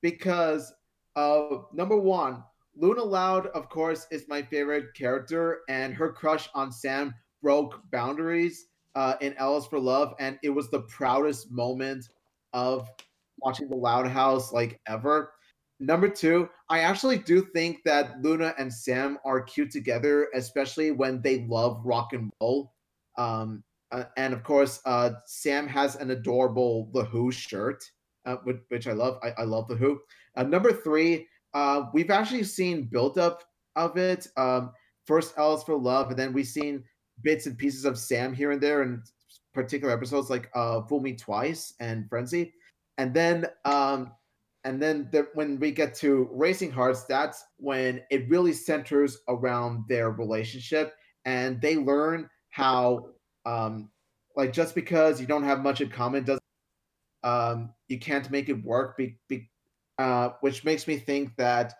because 0.02 0.72
uh 1.16 1.56
number 1.72 1.96
one 1.96 2.42
luna 2.76 3.02
loud 3.02 3.48
of 3.48 3.68
course 3.68 4.06
is 4.10 4.24
my 4.28 4.40
favorite 4.42 4.86
character 4.94 5.58
and 5.68 5.92
her 5.92 6.12
crush 6.12 6.48
on 6.54 6.70
sam 6.70 7.12
broke 7.42 7.80
boundaries 7.90 8.66
uh 8.94 9.14
in 9.20 9.34
L 9.38 9.56
is 9.56 9.66
for 9.66 9.78
love 9.78 10.14
and 10.20 10.38
it 10.42 10.50
was 10.50 10.70
the 10.70 10.80
proudest 10.82 11.50
moment 11.50 12.04
of 12.52 12.88
watching 13.38 13.68
the 13.68 13.76
loud 13.76 14.06
house 14.06 14.52
like 14.52 14.80
ever 14.86 15.32
number 15.80 16.08
two 16.08 16.48
i 16.68 16.80
actually 16.80 17.18
do 17.18 17.42
think 17.54 17.82
that 17.84 18.20
luna 18.20 18.54
and 18.58 18.72
sam 18.72 19.18
are 19.24 19.40
cute 19.40 19.70
together 19.70 20.28
especially 20.34 20.90
when 20.90 21.20
they 21.22 21.46
love 21.48 21.80
rock 21.84 22.12
and 22.12 22.30
roll 22.40 22.72
um 23.18 23.64
uh, 23.92 24.04
and 24.16 24.32
of 24.32 24.42
course 24.44 24.80
uh 24.84 25.10
sam 25.26 25.66
has 25.66 25.96
an 25.96 26.10
adorable 26.10 26.90
the 26.92 27.04
who 27.04 27.32
shirt 27.32 27.82
uh, 28.26 28.36
which, 28.44 28.58
which 28.68 28.86
I 28.86 28.92
love. 28.92 29.18
I, 29.22 29.30
I 29.38 29.44
love 29.44 29.68
the 29.68 29.76
Who. 29.76 30.00
Uh, 30.36 30.42
number 30.42 30.72
three, 30.72 31.26
uh, 31.54 31.84
we've 31.92 32.10
actually 32.10 32.44
seen 32.44 32.88
buildup 32.90 33.42
of 33.76 33.96
it. 33.96 34.26
Um, 34.36 34.72
first, 35.06 35.34
L 35.36 35.54
is 35.54 35.62
for 35.62 35.76
Love, 35.76 36.10
and 36.10 36.18
then 36.18 36.32
we've 36.32 36.46
seen 36.46 36.84
bits 37.22 37.46
and 37.46 37.58
pieces 37.58 37.84
of 37.84 37.98
Sam 37.98 38.32
here 38.34 38.52
and 38.52 38.60
there 38.60 38.82
in 38.82 39.02
particular 39.54 39.92
episodes, 39.92 40.30
like 40.30 40.50
uh, 40.54 40.82
Fool 40.82 41.00
Me 41.00 41.14
Twice 41.14 41.74
and 41.80 42.08
Frenzy, 42.08 42.52
and 42.98 43.12
then 43.12 43.46
um, 43.64 44.12
and 44.64 44.80
then 44.80 45.08
the, 45.10 45.28
when 45.34 45.58
we 45.58 45.70
get 45.70 45.94
to 45.96 46.28
Racing 46.32 46.70
Hearts, 46.70 47.04
that's 47.04 47.44
when 47.56 48.02
it 48.10 48.28
really 48.28 48.52
centers 48.52 49.18
around 49.28 49.84
their 49.88 50.10
relationship, 50.10 50.94
and 51.24 51.60
they 51.60 51.76
learn 51.76 52.28
how 52.50 53.06
um, 53.46 53.90
like 54.36 54.52
just 54.52 54.74
because 54.74 55.20
you 55.20 55.26
don't 55.26 55.44
have 55.44 55.60
much 55.60 55.80
in 55.80 55.88
common 55.88 56.24
doesn't 56.24 56.42
um, 57.22 57.70
you 57.88 57.98
can't 57.98 58.30
make 58.30 58.48
it 58.48 58.64
work 58.64 58.96
be, 58.96 59.18
be, 59.28 59.48
uh, 59.98 60.30
which 60.40 60.64
makes 60.64 60.86
me 60.86 60.96
think 60.96 61.36
that 61.36 61.74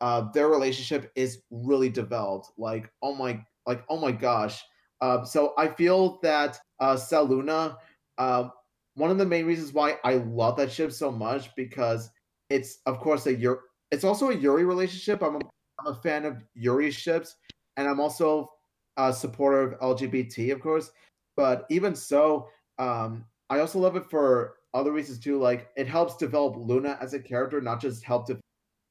uh, 0.00 0.26
their 0.32 0.48
relationship 0.48 1.10
is 1.14 1.42
really 1.50 1.88
developed. 1.88 2.50
Like 2.58 2.90
oh 3.02 3.14
my 3.14 3.42
like 3.66 3.84
oh 3.88 3.98
my 3.98 4.12
gosh. 4.12 4.62
Uh, 5.02 5.22
so 5.24 5.52
i 5.58 5.68
feel 5.68 6.18
that 6.22 6.58
uh, 6.80 6.94
saluna 6.94 7.76
uh, 8.16 8.48
one 8.94 9.10
of 9.10 9.18
the 9.18 9.26
main 9.26 9.44
reasons 9.44 9.74
why 9.74 9.98
i 10.04 10.14
love 10.14 10.56
that 10.56 10.72
ship 10.72 10.90
so 10.90 11.12
much 11.12 11.54
because 11.54 12.08
it's 12.50 12.78
of 12.86 13.00
course 13.00 13.26
a 13.26 13.34
yuri 13.34 13.58
it's 13.90 14.04
also 14.04 14.30
a 14.30 14.34
yuri 14.34 14.64
relationship 14.64 15.22
i'm 15.22 15.36
a, 15.36 15.40
I'm 15.78 15.86
a 15.88 15.94
fan 15.94 16.24
of 16.24 16.42
yuri 16.54 16.90
ships 16.90 17.36
and 17.76 17.88
i'm 17.88 18.00
also 18.00 18.50
a 18.96 19.12
supporter 19.12 19.72
of 19.72 19.98
lgbt 19.98 20.52
of 20.52 20.60
course 20.60 20.90
but 21.36 21.66
even 21.70 21.94
so 21.94 22.48
um, 22.78 23.24
i 23.50 23.60
also 23.60 23.78
love 23.78 23.96
it 23.96 24.08
for 24.08 24.56
other 24.76 24.92
reasons 24.92 25.18
too. 25.18 25.38
Like 25.38 25.70
it 25.76 25.88
helps 25.88 26.16
develop 26.16 26.54
Luna 26.56 26.98
as 27.00 27.14
a 27.14 27.20
character, 27.20 27.60
not 27.60 27.80
just 27.80 28.04
help 28.04 28.26
develop 28.26 28.42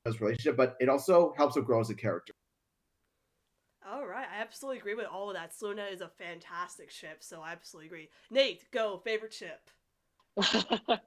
his 0.04 0.20
relationship, 0.20 0.58
but 0.58 0.76
it 0.80 0.90
also 0.90 1.34
helps 1.38 1.56
her 1.56 1.62
grow 1.62 1.80
as 1.80 1.90
a 1.90 1.96
character. 1.96 2.34
All 3.88 4.08
right, 4.08 4.26
I 4.36 4.42
absolutely 4.42 4.80
agree 4.80 4.96
with 4.96 5.06
all 5.06 5.30
of 5.30 5.36
that. 5.36 5.54
Luna 5.62 5.84
is 5.84 6.02
a 6.02 6.10
fantastic 6.10 6.90
ship, 6.90 7.18
so 7.20 7.42
I 7.42 7.52
absolutely 7.52 7.88
agree. 7.88 8.10
Nate, 8.32 8.70
go 8.72 8.98
favorite 8.98 9.34
ship. 9.34 9.70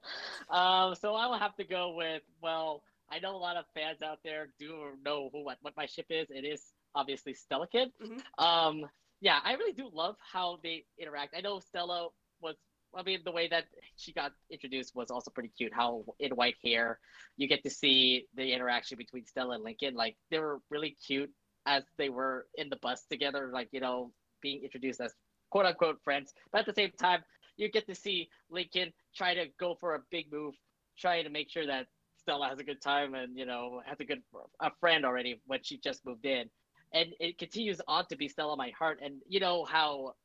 um, 0.49 0.95
so 0.95 1.13
I 1.15 1.27
will 1.27 1.37
have 1.37 1.55
to 1.57 1.63
go 1.63 1.93
with 1.95 2.23
well, 2.41 2.83
I 3.11 3.19
know 3.19 3.35
a 3.35 3.37
lot 3.37 3.57
of 3.57 3.65
fans 3.73 4.01
out 4.01 4.19
there 4.23 4.49
do 4.59 4.91
know 5.03 5.29
who 5.31 5.43
what, 5.43 5.57
what 5.61 5.73
my 5.77 5.85
ship 5.85 6.07
is. 6.09 6.27
It 6.29 6.45
is 6.45 6.63
obviously 6.95 7.33
Stella 7.33 7.67
Kid. 7.67 7.89
Mhm. 8.01 8.21
Um, 8.43 8.85
yeah, 9.21 9.39
I 9.43 9.53
really 9.53 9.73
do 9.73 9.89
love 9.93 10.15
how 10.19 10.59
they 10.63 10.85
interact. 10.97 11.35
I 11.37 11.41
know 11.41 11.59
Stella 11.59 12.09
was. 12.41 12.55
I 12.95 13.03
mean, 13.03 13.19
the 13.23 13.31
way 13.31 13.47
that 13.49 13.65
she 13.97 14.13
got 14.13 14.31
introduced 14.49 14.95
was 14.95 15.11
also 15.11 15.29
pretty 15.29 15.49
cute. 15.55 15.73
How 15.73 16.05
in 16.19 16.31
White 16.31 16.55
Hare, 16.63 16.99
you 17.37 17.47
get 17.47 17.63
to 17.63 17.69
see 17.69 18.25
the 18.33 18.51
interaction 18.51 18.97
between 18.97 19.25
Stella 19.27 19.55
and 19.55 19.63
Lincoln. 19.63 19.93
Like 19.93 20.17
they 20.31 20.39
were 20.39 20.59
really 20.71 20.97
cute 21.05 21.31
as 21.67 21.83
they 21.97 22.09
were 22.09 22.47
in 22.55 22.69
the 22.69 22.77
bus 22.77 23.05
together. 23.05 23.51
Like 23.53 23.69
you 23.71 23.79
know, 23.79 24.11
being 24.41 24.63
introduced 24.63 25.01
as 25.01 25.13
quote 25.51 25.65
unquote 25.65 26.01
friends. 26.03 26.33
But 26.51 26.59
at 26.61 26.65
the 26.65 26.73
same 26.73 26.91
time, 26.99 27.23
you 27.59 27.69
get 27.69 27.87
to 27.87 27.95
see 27.95 28.29
Lincoln 28.49 28.91
try 29.15 29.33
to 29.33 29.47
go 29.59 29.75
for 29.79 29.95
a 29.95 29.99
big 30.09 30.31
move, 30.31 30.55
trying 30.97 31.25
to 31.25 31.29
make 31.29 31.49
sure 31.49 31.67
that 31.67 31.87
Stella 32.17 32.47
has 32.47 32.59
a 32.59 32.63
good 32.63 32.81
time 32.81 33.13
and 33.13 33.37
you 33.37 33.45
know 33.45 33.81
has 33.85 33.99
a 33.99 34.05
good 34.05 34.21
a 34.61 34.71
friend 34.79 35.05
already 35.05 35.41
when 35.45 35.59
she 35.63 35.77
just 35.77 36.05
moved 36.05 36.25
in, 36.25 36.49
and 36.93 37.09
it 37.19 37.37
continues 37.37 37.81
on 37.87 38.05
to 38.07 38.15
be 38.15 38.27
Stella 38.27 38.55
my 38.55 38.71
heart. 38.77 38.99
And 39.03 39.15
you 39.27 39.39
know 39.39 39.65
how 39.65 40.15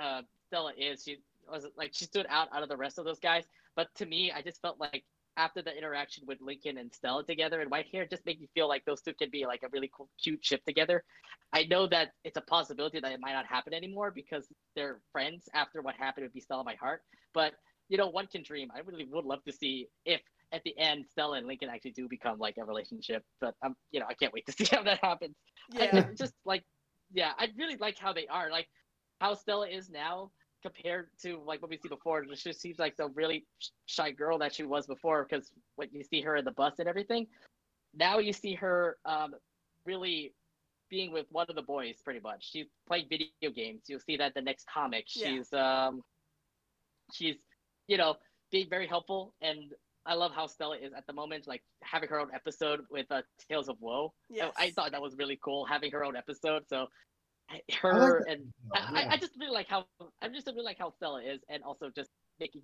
uh, 0.00 0.22
Stella 0.46 0.72
is, 0.78 1.02
she 1.02 1.18
was 1.50 1.66
like 1.76 1.90
she 1.92 2.04
stood 2.04 2.26
out 2.28 2.48
out 2.54 2.62
of 2.62 2.68
the 2.68 2.76
rest 2.76 2.98
of 2.98 3.04
those 3.04 3.18
guys. 3.18 3.44
But 3.74 3.88
to 3.96 4.06
me, 4.06 4.32
I 4.32 4.42
just 4.42 4.60
felt 4.62 4.78
like 4.78 5.04
after 5.36 5.62
the 5.62 5.76
interaction 5.76 6.24
with 6.26 6.40
Lincoln 6.40 6.78
and 6.78 6.92
Stella 6.92 7.24
together 7.24 7.60
and 7.60 7.70
White 7.70 7.86
Hare, 7.90 8.06
just 8.06 8.26
made 8.26 8.40
me 8.40 8.48
feel 8.54 8.68
like 8.68 8.84
those 8.84 9.00
two 9.00 9.14
could 9.14 9.30
be 9.30 9.46
like 9.46 9.62
a 9.62 9.68
really 9.72 9.90
cool, 9.94 10.08
cute 10.22 10.44
ship 10.44 10.62
together. 10.64 11.04
I 11.52 11.64
know 11.64 11.86
that 11.88 12.12
it's 12.24 12.36
a 12.36 12.42
possibility 12.42 13.00
that 13.00 13.12
it 13.12 13.20
might 13.20 13.32
not 13.32 13.46
happen 13.46 13.74
anymore 13.74 14.10
because 14.10 14.46
they're 14.74 15.00
friends 15.12 15.48
after 15.54 15.82
what 15.82 15.94
happened 15.96 16.24
with 16.24 16.34
Be 16.34 16.40
Stella 16.40 16.64
My 16.64 16.74
Heart. 16.74 17.02
But 17.34 17.52
you 17.88 17.98
know, 17.98 18.08
one 18.08 18.26
can 18.26 18.42
dream. 18.42 18.70
I 18.74 18.80
really 18.80 19.04
would 19.04 19.24
love 19.24 19.44
to 19.44 19.52
see 19.52 19.88
if 20.04 20.20
at 20.52 20.62
the 20.64 20.78
end 20.78 21.04
Stella 21.10 21.38
and 21.38 21.46
Lincoln 21.46 21.68
actually 21.68 21.90
do 21.92 22.08
become 22.08 22.38
like 22.38 22.56
a 22.58 22.64
relationship. 22.64 23.24
But 23.40 23.54
I'm, 23.62 23.74
you 23.90 24.00
know, 24.00 24.06
I 24.08 24.14
can't 24.14 24.32
wait 24.32 24.46
to 24.46 24.52
see 24.66 24.66
how 24.74 24.82
that 24.82 25.00
happens. 25.02 25.34
Yeah, 25.70 26.06
I 26.10 26.14
just 26.14 26.34
like, 26.44 26.64
yeah, 27.12 27.32
I 27.38 27.48
really 27.58 27.76
like 27.76 27.98
how 27.98 28.12
they 28.12 28.26
are, 28.28 28.50
like 28.50 28.68
how 29.20 29.34
Stella 29.34 29.68
is 29.68 29.90
now 29.90 30.30
compared 30.62 31.08
to 31.22 31.40
like 31.46 31.60
what 31.60 31.70
we 31.70 31.76
see 31.76 31.88
before. 31.88 32.24
She 32.34 32.50
just 32.50 32.60
seems 32.60 32.78
like 32.78 32.96
the 32.96 33.08
really 33.08 33.44
shy 33.86 34.10
girl 34.10 34.38
that 34.38 34.54
she 34.54 34.64
was 34.64 34.86
before. 34.86 35.26
Because 35.28 35.50
when 35.76 35.88
you 35.92 36.04
see 36.04 36.20
her 36.22 36.36
in 36.36 36.44
the 36.44 36.52
bus 36.52 36.74
and 36.78 36.88
everything, 36.88 37.26
now 37.94 38.18
you 38.18 38.32
see 38.32 38.54
her 38.54 38.96
um, 39.04 39.34
really 39.84 40.34
being 40.88 41.12
with 41.12 41.26
one 41.30 41.46
of 41.48 41.56
the 41.56 41.62
boys, 41.62 41.96
pretty 42.04 42.20
much. 42.20 42.50
She's 42.50 42.66
playing 42.86 43.06
video 43.08 43.50
games. 43.54 43.82
You'll 43.88 44.00
see 44.00 44.16
that 44.16 44.34
the 44.34 44.42
next 44.42 44.66
comic. 44.72 45.06
Yeah. 45.14 45.28
She's 45.28 45.52
um, 45.52 46.02
she's 47.12 47.36
you 47.88 47.96
know 47.96 48.16
being 48.50 48.68
very 48.68 48.86
helpful 48.86 49.34
and 49.40 49.72
I 50.04 50.14
love 50.14 50.32
how 50.34 50.46
Stella 50.46 50.76
is 50.76 50.92
at 50.92 51.06
the 51.06 51.12
moment, 51.12 51.46
like 51.46 51.62
having 51.82 52.08
her 52.08 52.18
own 52.18 52.30
episode 52.34 52.80
with 52.90 53.06
uh, 53.10 53.22
Tales 53.48 53.68
of 53.68 53.76
Woe. 53.80 54.12
Yes. 54.28 54.52
I 54.56 54.70
thought 54.70 54.90
that 54.92 55.02
was 55.02 55.16
really 55.16 55.38
cool 55.42 55.64
having 55.64 55.92
her 55.92 56.04
own 56.04 56.16
episode. 56.16 56.64
So 56.68 56.88
I 57.52 57.56
like 57.56 57.78
her 57.80 58.24
and 58.28 58.52
as 58.76 58.82
I, 58.88 58.92
well, 58.92 59.02
I- 59.10 59.14
I 59.14 59.16
just 59.18 59.32
really 59.38 59.52
like 59.52 59.68
how 59.68 59.86
I'm 60.22 60.32
just 60.32 60.46
really 60.46 60.62
like 60.64 60.78
how 60.78 60.90
Stella 60.96 61.22
is, 61.22 61.40
and 61.48 61.62
also 61.62 61.90
just 61.94 62.10
making 62.40 62.62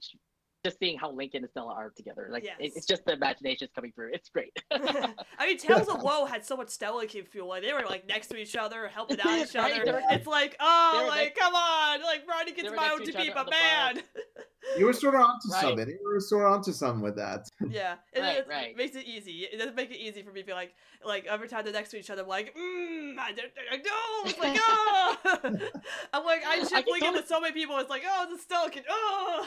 just 0.64 0.76
seeing 0.80 0.98
how 0.98 1.12
Lincoln 1.12 1.42
and 1.44 1.50
Stella 1.50 1.72
are 1.72 1.90
together. 1.96 2.28
Like 2.32 2.42
it, 2.44 2.52
it's 2.58 2.84
just 2.86 3.04
the 3.04 3.12
imagination's 3.12 3.70
coming 3.76 3.92
through. 3.92 4.10
It's 4.12 4.28
great. 4.28 4.50
I 4.72 5.46
mean, 5.46 5.56
Tales 5.58 5.86
of 5.88 6.02
Woe 6.02 6.24
had 6.24 6.44
so 6.44 6.56
much 6.56 6.70
Stella 6.70 7.06
Kid 7.06 7.28
feel. 7.28 7.46
Like 7.46 7.62
they 7.62 7.72
were 7.72 7.84
like 7.88 8.08
next 8.08 8.26
to 8.28 8.36
each 8.36 8.56
other, 8.56 8.88
helping 8.88 9.20
out 9.20 9.38
each 9.48 9.54
other. 9.54 9.84
were- 9.92 10.02
it's 10.10 10.26
like, 10.26 10.56
oh, 10.58 11.06
like 11.08 11.26
next- 11.26 11.38
come 11.38 11.54
on, 11.54 12.02
like 12.02 12.22
Ronnie 12.28 12.52
gets 12.52 12.70
my 12.74 12.76
next 12.88 12.92
own 12.92 13.06
to 13.06 13.12
to 13.12 13.18
be, 13.18 13.30
but 13.32 13.50
man. 13.50 14.00
You 14.76 14.86
were 14.86 14.92
sort 14.92 15.14
of 15.14 15.20
onto 15.22 15.48
Right. 15.50 15.60
something. 15.62 15.88
You 15.88 15.98
were 16.04 16.20
sort 16.20 16.44
of 16.46 16.52
onto 16.52 16.72
something 16.72 17.00
with 17.02 17.16
that. 17.16 17.48
Yeah, 17.70 17.94
it, 18.12 18.20
Right, 18.20 18.36
it 18.38 18.46
right. 18.48 18.76
makes 18.76 18.96
it 18.96 19.04
easy. 19.06 19.46
It 19.52 19.56
doesn't 19.58 19.74
make 19.76 19.90
it 19.90 19.96
easy 19.98 20.22
for 20.22 20.32
me 20.32 20.40
to 20.40 20.46
be 20.46 20.52
like, 20.52 20.74
like 21.04 21.26
every 21.26 21.48
time 21.48 21.64
they're 21.64 21.72
next 21.72 21.90
to 21.90 21.98
each 21.98 22.10
other, 22.10 22.22
I'm 22.22 22.28
like, 22.28 22.54
mmm, 22.56 23.18
I 23.18 23.32
don't, 23.32 23.50
I 23.72 23.76
don't. 23.76 24.28
It's 24.28 24.38
like, 24.38 24.58
oh, 24.60 25.16
I'm 26.12 26.24
like, 26.24 26.42
I 26.46 26.58
ship 26.60 26.68
can 26.70 26.84
Lincoln 26.86 27.00
totally- 27.00 27.12
with 27.20 27.28
so 27.28 27.40
many 27.40 27.52
people. 27.54 27.78
It's 27.78 27.90
like, 27.90 28.02
oh, 28.08 28.26
the 28.30 28.38
Stella 28.38 28.70
oh, 28.90 29.46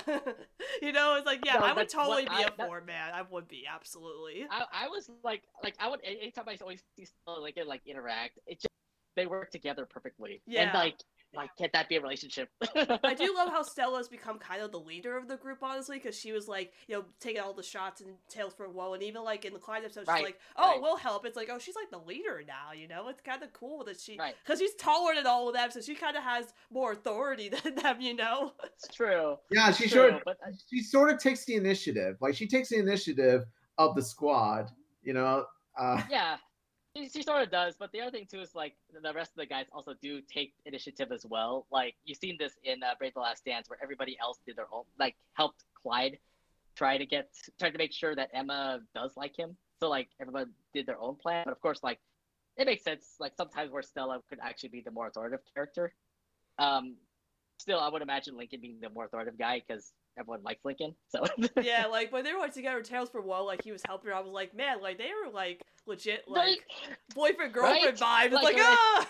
you 0.81 0.91
know, 0.91 1.15
it's 1.15 1.25
like, 1.25 1.41
yeah, 1.45 1.53
No, 1.55 1.59
I 1.65 1.73
would 1.73 1.89
totally 1.89 2.23
be 2.23 2.29
I- 2.31 2.41
a 2.41 2.45
that- 2.57 2.67
for 2.67 2.81
man. 2.81 3.11
I 3.13 3.21
would 3.23 3.47
be 3.47 3.65
absolutely. 3.71 4.45
I, 4.49 4.85
I 4.85 4.87
was 4.87 5.09
like 5.23 5.43
like 5.63 5.75
I 5.79 5.89
would 5.89 5.99
anytime 6.03 6.45
I 6.47 6.57
always 6.61 6.81
see 6.95 7.05
Stella 7.05 7.45
and 7.55 7.67
like 7.67 7.81
interact, 7.85 8.39
it 8.47 8.55
just 8.61 8.67
they 9.15 9.25
work 9.27 9.51
together 9.51 9.85
perfectly. 9.85 10.41
Yeah. 10.47 10.63
And 10.63 10.73
like 10.73 10.95
like 11.33 11.49
can't 11.57 11.71
that 11.73 11.87
be 11.89 11.95
a 11.95 12.01
relationship? 12.01 12.49
I 12.75 13.13
do 13.13 13.33
love 13.35 13.49
how 13.49 13.63
Stella's 13.63 14.07
become 14.07 14.37
kind 14.37 14.61
of 14.61 14.71
the 14.71 14.79
leader 14.79 15.17
of 15.17 15.27
the 15.27 15.37
group, 15.37 15.59
honestly, 15.61 15.97
because 15.97 16.17
she 16.17 16.31
was 16.31 16.47
like, 16.47 16.73
you 16.87 16.95
know, 16.95 17.05
taking 17.19 17.41
all 17.41 17.53
the 17.53 17.63
shots 17.63 18.01
and 18.01 18.15
Tales 18.29 18.53
for 18.53 18.65
a 18.65 18.69
Woe, 18.69 18.93
and 18.93 19.03
even 19.03 19.23
like 19.23 19.45
in 19.45 19.53
the 19.53 19.59
Clyde 19.59 19.83
episode, 19.85 20.01
she's 20.01 20.07
Right, 20.09 20.23
like, 20.23 20.39
"Oh, 20.57 20.71
right. 20.71 20.81
we'll 20.81 20.97
help." 20.97 21.25
It's 21.25 21.37
like, 21.37 21.49
oh, 21.51 21.59
she's 21.59 21.75
like 21.75 21.89
the 21.89 21.99
leader 21.99 22.41
now, 22.47 22.73
you 22.73 22.87
know. 22.87 23.07
It's 23.07 23.21
kind 23.21 23.41
of 23.43 23.53
cool 23.53 23.83
that 23.85 23.99
she, 23.99 24.17
Right. 24.17 24.35
because 24.43 24.59
she's 24.59 24.75
taller 24.75 25.15
than 25.15 25.25
all 25.25 25.47
of 25.47 25.53
them, 25.55 25.71
so 25.71 25.81
she 25.81 25.95
kind 25.95 26.17
of 26.17 26.23
has 26.23 26.53
more 26.69 26.91
authority 26.93 27.49
than 27.63 27.75
them, 27.75 28.01
you 28.01 28.15
know. 28.15 28.53
it's 28.63 28.93
true. 28.93 29.37
Yeah, 29.51 29.71
she 29.71 29.83
True, 29.87 30.01
sort 30.01 30.13
of 30.15 30.21
but 30.25 30.37
uh, 30.45 30.51
she 30.69 30.81
sort 30.81 31.09
of 31.11 31.19
takes 31.19 31.45
the 31.45 31.55
initiative. 31.55 32.17
Like 32.21 32.35
she 32.35 32.47
takes 32.47 32.69
the 32.69 32.77
initiative 32.77 33.43
of 33.77 33.95
the 33.95 34.03
squad. 34.03 34.69
You 35.03 35.13
know. 35.13 35.45
Uh, 35.79 36.01
yeah. 36.09 36.37
She, 36.95 37.07
she 37.09 37.23
sort 37.23 37.41
of 37.41 37.51
does, 37.51 37.75
but 37.79 37.91
the 37.91 38.01
other 38.01 38.11
thing 38.11 38.27
too 38.29 38.41
is 38.41 38.53
like 38.53 38.75
the 38.91 39.13
rest 39.13 39.31
of 39.31 39.37
the 39.37 39.45
guys 39.45 39.65
also 39.71 39.93
do 40.01 40.21
take 40.21 40.53
initiative 40.65 41.11
as 41.11 41.25
well. 41.25 41.65
Like 41.71 41.95
you've 42.03 42.17
seen 42.17 42.35
this 42.37 42.53
in 42.63 42.83
uh, 42.83 42.95
Brave 42.97 43.13
the 43.13 43.21
Last 43.21 43.45
Dance, 43.45 43.69
where 43.69 43.79
everybody 43.81 44.17
else 44.21 44.39
did 44.45 44.57
their 44.57 44.67
own, 44.71 44.83
like 44.99 45.15
helped 45.33 45.63
Clyde 45.81 46.17
try 46.75 46.97
to 46.97 47.05
get, 47.05 47.29
try 47.59 47.69
to 47.69 47.77
make 47.77 47.93
sure 47.93 48.15
that 48.15 48.29
Emma 48.33 48.81
does 48.93 49.15
like 49.15 49.37
him. 49.37 49.55
So 49.79 49.89
like 49.89 50.09
everybody 50.19 50.51
did 50.73 50.85
their 50.85 50.99
own 50.99 51.15
plan, 51.15 51.43
but 51.45 51.51
of 51.51 51.61
course 51.61 51.81
like 51.81 51.99
it 52.57 52.65
makes 52.65 52.83
sense. 52.83 53.15
Like 53.19 53.33
sometimes 53.37 53.71
where 53.71 53.81
Stella 53.81 54.21
could 54.29 54.39
actually 54.41 54.69
be 54.69 54.81
the 54.81 54.91
more 54.91 55.07
authoritative 55.07 55.45
character. 55.53 55.93
Um, 56.59 56.95
still, 57.57 57.79
I 57.79 57.89
would 57.89 58.01
imagine 58.01 58.37
Lincoln 58.37 58.59
being 58.61 58.79
the 58.81 58.89
more 58.89 59.05
authoritative 59.05 59.39
guy 59.39 59.61
because 59.65 59.93
everyone 60.17 60.43
likes 60.43 60.63
Lincoln. 60.65 60.95
So 61.09 61.23
yeah, 61.61 61.85
like 61.91 62.11
when 62.11 62.23
they 62.23 62.33
were 62.33 62.39
like, 62.39 62.53
together, 62.53 62.81
Tales 62.81 63.09
for 63.09 63.19
a 63.19 63.23
while, 63.23 63.45
like 63.45 63.63
he 63.63 63.71
was 63.71 63.81
helping 63.87 64.09
her. 64.09 64.15
I 64.15 64.19
was 64.19 64.33
like, 64.33 64.55
man, 64.55 64.81
like 64.81 64.97
they 64.97 65.11
were 65.25 65.31
like 65.31 65.63
legit, 65.85 66.23
like 66.27 66.47
Right? 66.47 66.57
boyfriend 67.15 67.53
girlfriend 67.53 67.99
Right? 68.01 68.31
vibes. 68.31 68.33
It's 68.33 68.43
Like, 68.43 68.55
like, 68.55 68.65
ah. 68.65 69.07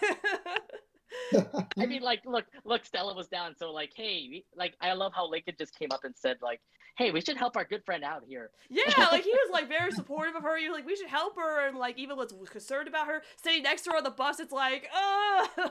I 1.77 1.85
mean, 1.85 2.01
like, 2.01 2.21
look, 2.25 2.45
look, 2.63 2.85
Stella 2.85 3.13
was 3.13 3.27
down, 3.27 3.55
so 3.57 3.71
like, 3.71 3.91
hey, 3.95 4.43
like, 4.55 4.75
I 4.81 4.93
love 4.93 5.13
how 5.13 5.27
Lincoln 5.29 5.55
just 5.57 5.77
came 5.77 5.89
up 5.91 6.03
and 6.05 6.15
said, 6.15 6.37
like, 6.41 6.61
hey, 6.97 7.11
we 7.11 7.21
should 7.21 7.37
help 7.37 7.55
our 7.57 7.65
good 7.65 7.83
friend 7.85 8.03
out 8.03 8.23
here. 8.27 8.49
Yeah, 8.69 8.83
like 9.11 9.23
he 9.23 9.31
was 9.31 9.49
like 9.51 9.67
very 9.67 9.91
supportive 9.91 10.35
of 10.35 10.43
her. 10.43 10.57
He 10.57 10.67
was 10.69 10.75
like, 10.75 10.85
we 10.85 10.95
should 10.95 11.07
help 11.09 11.35
her, 11.35 11.67
and 11.67 11.77
like 11.77 11.97
even 11.97 12.15
was 12.17 12.33
concerned 12.49 12.87
about 12.87 13.07
her. 13.07 13.23
Sitting 13.43 13.63
next 13.63 13.83
to 13.83 13.91
her 13.91 13.97
on 13.97 14.03
the 14.03 14.09
bus, 14.11 14.39
it's 14.39 14.51
like, 14.53 14.87
oh, 14.93 15.47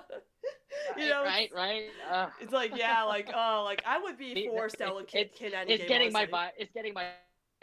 you 0.96 1.08
know, 1.08 1.22
right, 1.22 1.50
right. 1.54 1.84
Uh, 2.10 2.28
It's 2.40 2.52
like, 2.52 2.76
yeah, 2.76 3.02
like, 3.04 3.30
oh, 3.34 3.62
like 3.64 3.82
I 3.86 3.98
would 3.98 4.18
be 4.18 4.34
The- 4.34 4.46
for 4.48 4.68
Stella 4.68 5.00
it- 5.02 5.08
Kid, 5.08 5.20
it's- 5.26 5.38
Kid 5.38 5.52
it's 5.70 5.78
game, 5.82 5.88
getting 5.88 6.12
my 6.12 6.20
honestly. 6.20 6.38
vibe. 6.38 6.50
It's 6.58 6.72
getting 6.72 6.94
my 6.94 7.06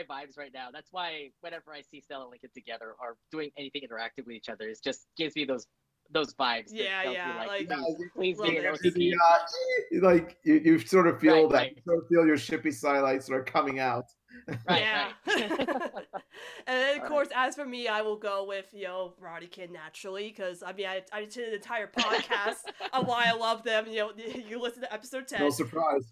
vibes 0.05 0.37
right 0.37 0.51
now. 0.53 0.67
That's 0.71 0.89
why 0.91 1.29
whenever 1.41 1.73
I 1.73 1.81
see 1.81 2.01
Stella 2.01 2.23
and 2.23 2.31
Lincoln 2.31 2.49
together 2.53 2.93
or 3.01 3.15
doing 3.31 3.51
anything 3.57 3.81
interactive 3.81 4.25
with 4.25 4.35
each 4.35 4.49
other, 4.49 4.67
it 4.69 4.79
just 4.83 5.07
gives 5.17 5.35
me 5.35 5.45
those 5.45 5.65
those 6.11 6.33
vibes. 6.35 6.67
Yeah, 6.71 7.03
tells 7.03 7.15
yeah, 7.15 7.37
like, 7.45 7.69
like- 7.69 7.79
please, 8.15 8.37
please 8.37 8.41
be 8.41 8.57
an 8.57 8.63
the, 8.81 9.13
uh, 9.21 10.01
like 10.01 10.37
you, 10.45 10.53
you 10.63 10.79
sort 10.79 11.05
of 11.07 11.19
feel 11.19 11.33
Right, 11.43 11.49
that 11.49 11.57
right. 11.57 11.73
you 11.75 11.81
sort 11.85 11.97
of 12.01 12.07
feel 12.07 12.25
your 12.25 12.37
shippy 12.37 12.73
sidelights 12.73 13.25
sort 13.27 13.41
of 13.41 13.45
coming 13.45 13.79
out. 13.79 14.05
Right, 14.47 14.81
Yeah. 14.81 15.11
right. 15.27 15.51
And 16.67 16.81
then, 16.81 16.89
of 16.91 16.95
Alright. 16.97 17.09
course, 17.09 17.27
as 17.35 17.55
for 17.55 17.65
me, 17.65 17.87
I 17.87 18.01
will 18.01 18.15
go 18.17 18.45
with, 18.45 18.67
you 18.73 18.83
know, 18.83 19.15
Roddy 19.19 19.47
Kid 19.47 19.71
naturally, 19.71 20.27
because, 20.29 20.63
I 20.63 20.73
mean, 20.73 20.85
I, 20.85 21.01
I 21.11 21.25
did 21.25 21.47
an 21.49 21.53
entire 21.55 21.87
podcast 21.97 22.57
on 22.93 23.05
why 23.05 23.25
I 23.27 23.33
love 23.33 23.63
them. 23.63 23.87
You 23.87 23.97
know, 23.97 24.11
you 24.17 24.61
listen 24.61 24.83
to 24.83 24.93
episode 24.93 25.27
10. 25.27 25.41
No 25.41 25.49
surprise. 25.49 26.03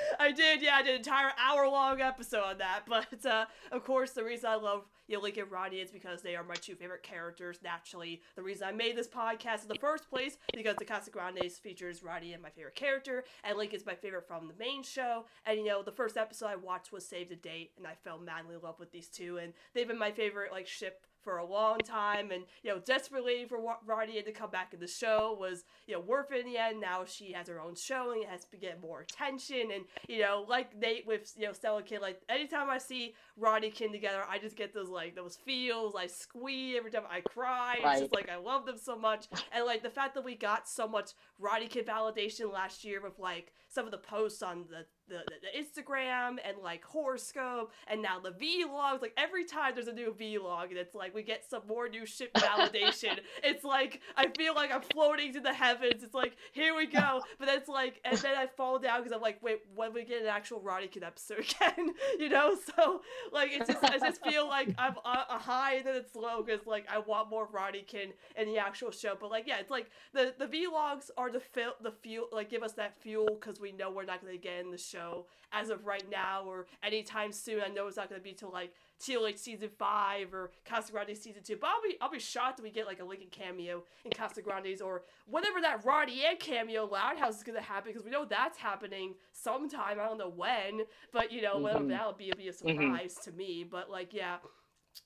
I 0.18 0.32
did, 0.32 0.62
yeah, 0.62 0.76
I 0.76 0.82
did 0.82 0.90
an 0.90 0.96
entire 0.96 1.32
hour 1.38 1.68
long 1.68 2.00
episode 2.00 2.44
on 2.44 2.58
that. 2.58 2.82
But 2.88 3.24
uh, 3.26 3.46
of 3.70 3.84
course, 3.84 4.12
the 4.12 4.24
reason 4.24 4.48
I 4.50 4.56
love 4.56 4.84
you 5.08 5.18
know, 5.18 5.24
and 5.24 5.50
Roddy 5.50 5.78
is 5.78 5.90
because 5.90 6.20
they 6.20 6.36
are 6.36 6.44
my 6.44 6.54
two 6.54 6.74
favorite 6.74 7.02
characters. 7.02 7.58
Naturally, 7.64 8.20
the 8.36 8.42
reason 8.42 8.68
I 8.68 8.72
made 8.72 8.96
this 8.96 9.08
podcast 9.08 9.62
in 9.62 9.68
the 9.68 9.78
first 9.80 10.08
place 10.10 10.36
because 10.54 10.76
the 10.76 10.84
Casa 10.84 11.10
Grandes 11.10 11.58
features 11.58 12.02
Roddy 12.02 12.34
and 12.34 12.42
my 12.42 12.50
favorite 12.50 12.74
character, 12.74 13.24
and 13.42 13.56
Lincoln's 13.56 13.86
my 13.86 13.94
favorite 13.94 14.28
from 14.28 14.48
the 14.48 14.54
main 14.58 14.82
show. 14.82 15.24
And 15.46 15.58
you 15.58 15.64
know, 15.64 15.82
the 15.82 15.92
first 15.92 16.18
episode 16.18 16.46
I 16.46 16.56
watched 16.56 16.92
was 16.92 17.06
Save 17.06 17.30
the 17.30 17.36
Date, 17.36 17.72
and 17.78 17.86
I 17.86 17.94
fell 18.04 18.18
madly 18.18 18.54
in 18.56 18.60
love 18.60 18.78
with 18.78 18.92
these 18.92 19.08
two, 19.08 19.38
and 19.38 19.54
they've 19.72 19.88
been 19.88 19.98
my 19.98 20.12
favorite 20.12 20.52
like 20.52 20.66
ship 20.66 21.06
for 21.22 21.38
a 21.38 21.44
long 21.44 21.78
time 21.78 22.30
and 22.30 22.44
you 22.62 22.70
know 22.70 22.78
desperately 22.78 23.44
for 23.48 23.58
Roddy 23.86 24.22
to 24.22 24.32
come 24.32 24.50
back 24.50 24.72
in 24.72 24.80
the 24.80 24.86
show 24.86 25.36
was 25.38 25.64
you 25.86 25.94
know 25.94 26.00
worth 26.00 26.32
it 26.32 26.44
in 26.44 26.52
the 26.52 26.58
end. 26.58 26.80
Now 26.80 27.04
she 27.04 27.32
has 27.32 27.48
her 27.48 27.60
own 27.60 27.74
show 27.74 28.12
and 28.12 28.22
it 28.22 28.28
has 28.28 28.44
to 28.46 28.56
get 28.56 28.80
more 28.80 29.00
attention 29.00 29.70
and 29.74 29.84
you 30.08 30.20
know 30.20 30.44
like 30.48 30.76
Nate 30.76 31.06
with 31.06 31.32
you 31.36 31.46
know 31.46 31.52
Stella 31.52 31.82
Kid 31.82 32.00
like 32.00 32.20
anytime 32.28 32.70
I 32.70 32.78
see 32.78 33.14
Roddy 33.36 33.70
Kid 33.70 33.92
together 33.92 34.22
I 34.28 34.38
just 34.38 34.56
get 34.56 34.72
those 34.72 34.88
like 34.88 35.14
those 35.14 35.36
feels 35.36 35.94
I 35.96 36.06
squeal 36.06 36.76
every 36.76 36.90
time 36.90 37.04
I 37.10 37.20
cry. 37.20 37.78
It's 37.82 38.00
just 38.00 38.14
like 38.14 38.28
I 38.28 38.36
love 38.36 38.66
them 38.66 38.78
so 38.78 38.96
much. 38.96 39.26
And 39.52 39.64
like 39.64 39.82
the 39.82 39.90
fact 39.90 40.14
that 40.14 40.24
we 40.24 40.34
got 40.34 40.68
so 40.68 40.86
much 40.86 41.10
Roddy 41.38 41.66
Kid 41.66 41.86
validation 41.86 42.52
last 42.52 42.84
year 42.84 43.02
with 43.02 43.18
like 43.18 43.52
some 43.68 43.84
of 43.84 43.90
the 43.90 43.98
posts 43.98 44.42
on 44.42 44.64
the 44.70 44.86
the, 45.08 45.24
the 45.28 45.82
Instagram 45.82 46.36
and 46.44 46.58
like 46.62 46.84
horoscope 46.84 47.72
and 47.86 48.02
now 48.02 48.18
the 48.18 48.30
vlogs 48.30 49.02
like 49.02 49.14
every 49.16 49.44
time 49.44 49.72
there's 49.74 49.88
a 49.88 49.92
new 49.92 50.14
vlog 50.18 50.68
and 50.68 50.78
it's 50.78 50.94
like 50.94 51.14
we 51.14 51.22
get 51.22 51.48
some 51.48 51.62
more 51.66 51.88
new 51.88 52.06
shit 52.06 52.32
validation 52.34 53.18
it's 53.42 53.64
like 53.64 54.00
I 54.16 54.28
feel 54.36 54.54
like 54.54 54.72
I'm 54.72 54.82
floating 54.82 55.32
to 55.34 55.40
the 55.40 55.52
heavens. 55.52 56.02
It's 56.02 56.14
like 56.14 56.36
here 56.52 56.74
we 56.74 56.86
go. 56.86 57.20
But 57.38 57.46
then 57.46 57.58
it's 57.58 57.68
like 57.68 58.00
and 58.04 58.16
then 58.18 58.36
I 58.36 58.46
fall 58.46 58.78
down 58.78 59.00
because 59.00 59.12
I'm 59.12 59.20
like 59.20 59.42
wait 59.42 59.60
when 59.74 59.92
we 59.92 60.04
get 60.04 60.22
an 60.22 60.28
actual 60.28 60.60
Roddy 60.60 60.88
Kid 60.88 61.02
episode 61.02 61.38
again 61.60 61.92
you 62.18 62.28
know? 62.28 62.56
So 62.76 63.02
like 63.32 63.50
it's 63.52 63.68
just 63.68 63.84
I 63.84 63.98
just 63.98 64.24
feel 64.24 64.46
like 64.48 64.74
I'm 64.78 64.96
a, 65.04 65.26
a 65.30 65.38
high 65.38 65.74
and 65.74 65.86
then 65.86 65.96
it's 65.96 66.14
low 66.14 66.42
because 66.42 66.66
like 66.66 66.86
I 66.90 66.98
want 66.98 67.30
more 67.30 67.48
Roddy 67.50 67.82
Kid 67.82 68.14
in 68.36 68.48
the 68.48 68.58
actual 68.58 68.90
show. 68.90 69.16
But 69.18 69.30
like 69.30 69.46
yeah 69.46 69.58
it's 69.58 69.70
like 69.70 69.90
the 70.12 70.34
the 70.38 70.46
vlogs 70.46 71.10
are 71.16 71.30
the 71.30 71.40
fil- 71.40 71.76
the 71.82 71.92
fuel 71.92 72.28
like 72.32 72.50
give 72.50 72.62
us 72.62 72.72
that 72.74 73.00
fuel 73.00 73.38
because 73.40 73.60
we 73.60 73.72
know 73.72 73.90
we're 73.90 74.04
not 74.04 74.20
going 74.20 74.32
to 74.32 74.38
get 74.38 74.60
in 74.60 74.70
the 74.70 74.78
show 74.78 74.97
as 75.52 75.70
of 75.70 75.86
right 75.86 76.04
now 76.10 76.42
or 76.46 76.66
anytime 76.82 77.32
soon 77.32 77.62
I 77.64 77.68
know 77.68 77.86
it's 77.86 77.96
not 77.96 78.08
going 78.10 78.20
to 78.20 78.24
be 78.24 78.32
till 78.32 78.52
like 78.52 78.72
TLH 79.00 79.38
season 79.38 79.70
five 79.78 80.34
or 80.34 80.50
Casa 80.64 80.92
Grande 80.92 81.16
season 81.16 81.42
two. 81.42 81.56
But 81.56 81.68
I'll 81.70 81.82
be 81.82 81.96
I'll 82.00 82.10
be 82.10 82.18
shocked 82.18 82.58
if 82.58 82.64
we 82.64 82.70
get 82.70 82.86
like 82.86 83.00
a 83.00 83.04
Lincoln 83.04 83.28
cameo 83.30 83.84
in 84.04 84.10
Casa 84.12 84.42
Grande's 84.42 84.80
or 84.80 85.02
whatever 85.26 85.60
that 85.60 85.84
Roddy 85.84 86.24
and 86.28 86.38
cameo 86.38 86.84
Loud 86.86 87.16
House 87.18 87.36
is 87.38 87.42
gonna 87.44 87.60
happen 87.60 87.90
because 87.92 88.04
we 88.04 88.10
know 88.10 88.24
that's 88.24 88.58
happening 88.58 89.14
sometime. 89.32 89.98
I 90.00 90.04
don't 90.04 90.18
know 90.18 90.28
when, 90.34 90.82
but 91.12 91.30
you 91.32 91.40
know 91.42 91.58
whatever 91.58 91.84
Mhm. 91.84 91.88
that'll 91.90 92.12
be, 92.12 92.28
it'll 92.28 92.38
be 92.38 92.48
a 92.48 92.52
surprise 92.52 93.14
to 93.24 93.32
me. 93.32 93.64
But 93.64 93.88
like 93.90 94.12
yeah. 94.12 94.38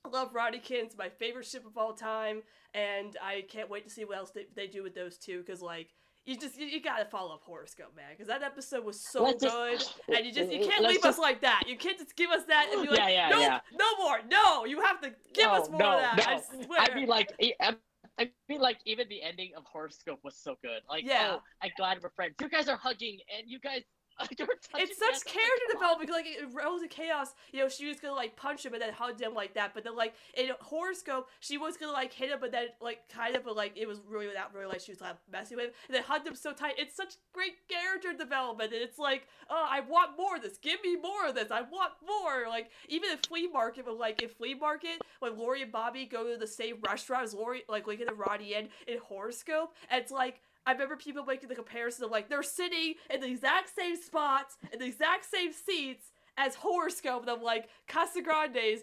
I 0.07 0.09
love 0.09 0.35
Roddy 0.35 0.59
Kins, 0.59 0.97
my 0.97 1.11
favorite 1.11 1.45
ship 1.45 1.67
of 1.67 1.77
all 1.77 1.93
time, 1.93 2.43
and 2.73 3.15
I 3.23 3.45
can't 3.51 3.69
wait 3.69 3.85
to 3.85 3.91
see 3.91 4.07
what 4.07 4.17
else 4.17 4.31
they, 4.31 4.47
they 4.57 4.67
do 4.67 4.83
with 4.83 4.95
those 4.95 5.19
two. 5.19 5.39
Because 5.41 5.61
like, 5.61 5.89
you 6.25 6.37
just 6.37 6.59
you, 6.59 6.67
you 6.67 6.81
gotta 6.81 7.05
follow 7.05 7.35
up 7.35 7.43
horoscope, 7.45 7.95
man. 7.97 8.07
Because 8.11 8.29
that 8.29 8.43
episode 8.43 8.85
was 8.85 9.01
so 9.01 9.25
Let's 9.25 9.43
just- 9.43 9.97
good, 10.07 10.17
and 10.17 10.27
you 10.27 10.33
just 10.33 10.53
you 10.53 10.67
can't 10.67 10.85
leave 10.85 11.05
us 11.05 11.19
like 11.19 11.41
that. 11.43 11.65
You 11.67 11.77
can't 11.77 11.99
just 11.99 12.17
give 12.17 12.31
us 12.31 12.45
that 12.49 12.71
and 12.73 12.83
be 12.83 12.89
like, 12.89 12.99
Yeah, 12.99 13.09
yeah, 13.09 13.29
nope, 13.31 13.41
yeah. 13.41 13.61
no 13.79 14.05
more, 14.05 14.21
no. 14.31 14.65
You 14.65 14.81
have 14.81 15.01
to 15.01 15.13
give 15.35 15.49
us 15.49 15.69
more 15.69 15.81
no, 15.81 15.93
of 15.95 16.01
that. 16.01 16.29
I 16.29 16.35
no. 16.37 16.65
swear. 16.65 16.81
I 16.81 16.95
mean, 16.95 17.09
like, 17.09 17.33
I- 17.41 17.55
I 17.61 17.77
I 18.19 18.31
mean, 18.47 18.61
like, 18.61 18.77
even 18.85 19.09
the 19.09 19.23
ending 19.23 19.53
of 19.57 19.65
Horoscope 19.65 20.21
was 20.23 20.37
so 20.37 20.57
good. 20.63 20.83
Like, 20.89 21.03
Yeah. 21.05 21.37
oh, 21.37 21.43
I'm 21.63 21.71
glad 21.79 21.99
we're 22.03 22.11
friends. 22.11 22.35
You 22.43 22.49
guys 22.51 22.69
are 22.69 22.77
hugging, 22.77 23.19
and 23.35 23.49
you 23.49 23.59
guys 23.59 23.83
You 24.39 24.47
were 24.47 24.55
touching 24.71 24.89
it's 24.89 24.99
such 24.99 25.15
like, 25.15 25.25
character 25.25 25.67
on. 25.69 25.75
development. 25.75 26.11
Like 26.11 26.27
in 26.27 26.55
Rose 26.55 26.83
of 26.83 26.91
Chaos, 26.91 27.35
you 27.53 27.61
know, 27.61 27.69
she 27.69 27.87
was 27.87 28.01
gonna 28.01 28.15
like 28.15 28.37
punch 28.37 28.65
him 28.65 28.73
and 28.73 28.83
then 28.83 28.93
hug 28.93 29.21
him 29.21 29.35
like 29.35 29.55
that. 29.55 29.75
But 29.75 29.85
then 29.85 29.97
like 29.97 30.15
in 30.35 30.51
Horoscope, 30.61 31.29
she 31.41 31.59
was 31.59 31.77
gonna 31.77 31.93
like 31.93 32.13
hit 32.13 32.31
him, 32.31 32.39
but 32.41 32.53
then 32.53 32.69
like 32.81 33.09
kind 33.09 33.37
of, 33.37 33.45
but 33.45 33.57
like 33.57 33.73
it 33.77 33.87
was 33.87 34.01
really 34.09 34.27
without 34.27 34.55
really 34.55 34.67
like 34.67 34.81
she 34.81 34.93
was 34.93 35.01
like 35.01 35.17
messing 35.31 35.57
with 35.57 35.67
him. 35.67 35.73
And 35.89 35.97
then 35.97 36.03
hugged 36.03 36.27
him 36.27 36.35
so 36.35 36.53
tight. 36.53 36.75
It's 36.79 36.97
such 36.97 37.15
great 37.33 37.55
character 37.69 38.13
development, 38.17 38.73
and 38.73 38.83
it's 38.83 38.99
like, 38.99 39.27
oh, 39.51 39.67
I 39.69 39.81
want 39.81 40.17
more 40.17 40.37
of 40.37 40.43
this. 40.43 40.59
Give 40.59 40.83
me 40.83 40.97
more 40.97 41.27
of 41.29 41.35
this. 41.35 41.51
I 41.51 41.63
want 41.63 41.93
more. 42.07 42.49
Like 42.49 42.71
even 42.89 43.11
in 43.11 43.19
Flea 43.19 43.49
Market, 43.49 43.85
but 43.87 43.99
like 43.99 44.23
in 44.23 44.29
Flea 44.29 44.55
Market, 44.55 45.01
when 45.21 45.37
Lori 45.39 45.63
and 45.63 45.73
Bobby 45.73 46.07
go 46.07 46.31
to 46.31 46.37
the 46.39 46.47
same 46.47 46.77
restaurant 46.83 47.25
as 47.25 47.35
Lori, 47.35 47.63
like 47.69 47.87
Lincoln 47.87 48.09
and 48.09 48.19
Roddy 48.19 48.55
in 48.55 48.69
in 48.87 48.99
Horoscope, 48.99 49.75
and 49.91 50.01
it's 50.01 50.13
like. 50.13 50.41
I 50.67 50.73
remember 50.73 50.97
people 50.97 51.25
making 51.25 51.49
the 51.49 51.55
comparison 51.55 52.05
of 52.05 52.11
like 52.11 52.29
they're 52.29 52.43
sitting 52.43 52.95
in 53.11 53.21
the 53.21 53.29
exact 53.29 53.75
same 53.75 53.97
spots 53.97 54.57
in 54.73 54.79
the 54.79 54.87
exact 54.87 55.31
same 55.31 55.53
seats 55.53 56.07
as 56.37 56.55
Horoscope. 56.55 57.23
And 57.23 57.31
I'm 57.31 57.43
like, 57.43 57.69
Casa 57.89 58.23
Grandes, 58.23 58.81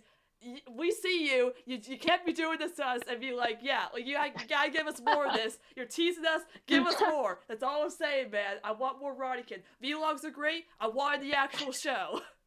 we 0.71 0.91
see 0.91 1.29
you. 1.29 1.53
you. 1.65 1.79
You 1.83 1.97
can't 1.97 2.25
be 2.25 2.33
doing 2.33 2.59
this 2.59 2.73
to 2.73 2.87
us 2.87 3.01
and 3.09 3.19
be 3.19 3.33
like, 3.33 3.59
yeah, 3.61 3.85
like 3.93 4.05
you, 4.05 4.17
you 4.17 4.47
gotta 4.47 4.71
give 4.71 4.87
us 4.87 5.01
more 5.01 5.27
of 5.27 5.33
this. 5.33 5.57
You're 5.75 5.85
teasing 5.85 6.25
us. 6.25 6.41
Give 6.67 6.85
us 6.85 6.95
more. 6.99 7.39
That's 7.47 7.63
all 7.63 7.83
I'm 7.83 7.89
saying, 7.89 8.31
man. 8.31 8.57
I 8.63 8.71
want 8.71 8.99
more 8.99 9.13
Roddykin. 9.15 9.59
Vlogs 9.83 10.23
are 10.23 10.31
great. 10.31 10.65
I 10.79 10.87
wanted 10.87 11.21
the 11.21 11.33
actual 11.33 11.71
show. 11.71 12.21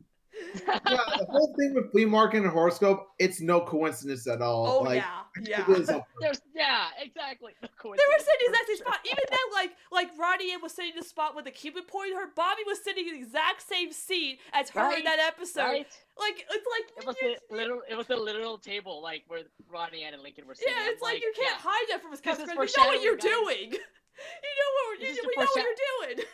yeah, 0.66 0.78
the 0.84 1.26
whole 1.28 1.54
thing 1.58 1.74
with 1.74 1.90
flea 1.92 2.04
market 2.04 2.42
and 2.42 2.50
horoscope, 2.50 3.08
it's 3.18 3.40
no 3.40 3.60
coincidence 3.60 4.26
at 4.26 4.40
all. 4.42 4.66
Oh 4.66 4.82
like, 4.82 5.02
yeah, 5.02 5.64
yeah. 5.66 5.70
it 5.70 5.78
is 5.80 5.86
There's 6.20 6.40
yeah, 6.54 6.86
exactly. 7.00 7.52
No 7.62 7.68
They 7.68 7.68
were 7.68 7.96
coincidence 7.96 8.24
sitting 8.24 8.46
in 8.46 8.52
the 8.52 8.58
exact 8.58 8.66
same 8.68 8.76
spot. 8.76 8.98
Even 9.04 9.24
then, 9.30 9.46
like 9.54 9.70
like 9.90 10.18
Ronnie 10.18 10.52
Anne 10.52 10.62
was 10.62 10.72
sitting 10.72 10.92
in 10.92 10.98
the 10.98 11.04
spot 11.04 11.36
with 11.36 11.44
the 11.44 11.50
cupid 11.50 11.86
pointing 11.88 12.16
her. 12.16 12.26
Bobby 12.34 12.62
was 12.66 12.82
sitting 12.82 13.08
in 13.08 13.14
the 13.14 13.20
exact 13.20 13.66
same 13.66 13.92
seat 13.92 14.40
as 14.52 14.70
her 14.70 14.96
in 14.96 15.04
that 15.04 15.18
episode. 15.18 15.62
Right? 15.62 15.86
Like 16.18 16.46
it's 16.50 16.66
like 16.66 16.86
It 16.98 17.06
was 17.06 17.16
you- 17.22 17.36
the 17.50 17.56
literal. 17.56 17.82
It 17.88 17.96
was 17.96 18.10
a 18.10 18.16
literal 18.16 18.58
table, 18.58 19.02
like 19.02 19.24
where 19.28 19.40
Ronnie 19.70 20.02
Anne 20.02 20.14
and 20.14 20.22
Lincoln 20.22 20.46
were 20.46 20.54
sitting. 20.54 20.74
Yeah, 20.76 20.90
it's 20.90 21.02
like, 21.02 21.20
you 21.20 21.32
can't 21.36 21.56
yeah. 21.56 21.70
hide 21.70 21.86
that 21.90 22.02
from 22.02 22.12
us, 22.12 22.20
This 22.20 22.36
Casper. 22.36 22.62
is 22.62 22.74
We 22.76 22.82
know 22.82 22.88
what 22.88 23.02
you're 23.02 23.18
foreshadowing, 23.18 23.70
doing. 23.70 23.72
you 24.44 24.52
know 24.58 24.70
what 24.76 25.00
you, 25.00 25.22
we 25.26 25.34
know 25.42 25.48
what 25.54 25.64
you're 25.64 26.14
doing. 26.14 26.26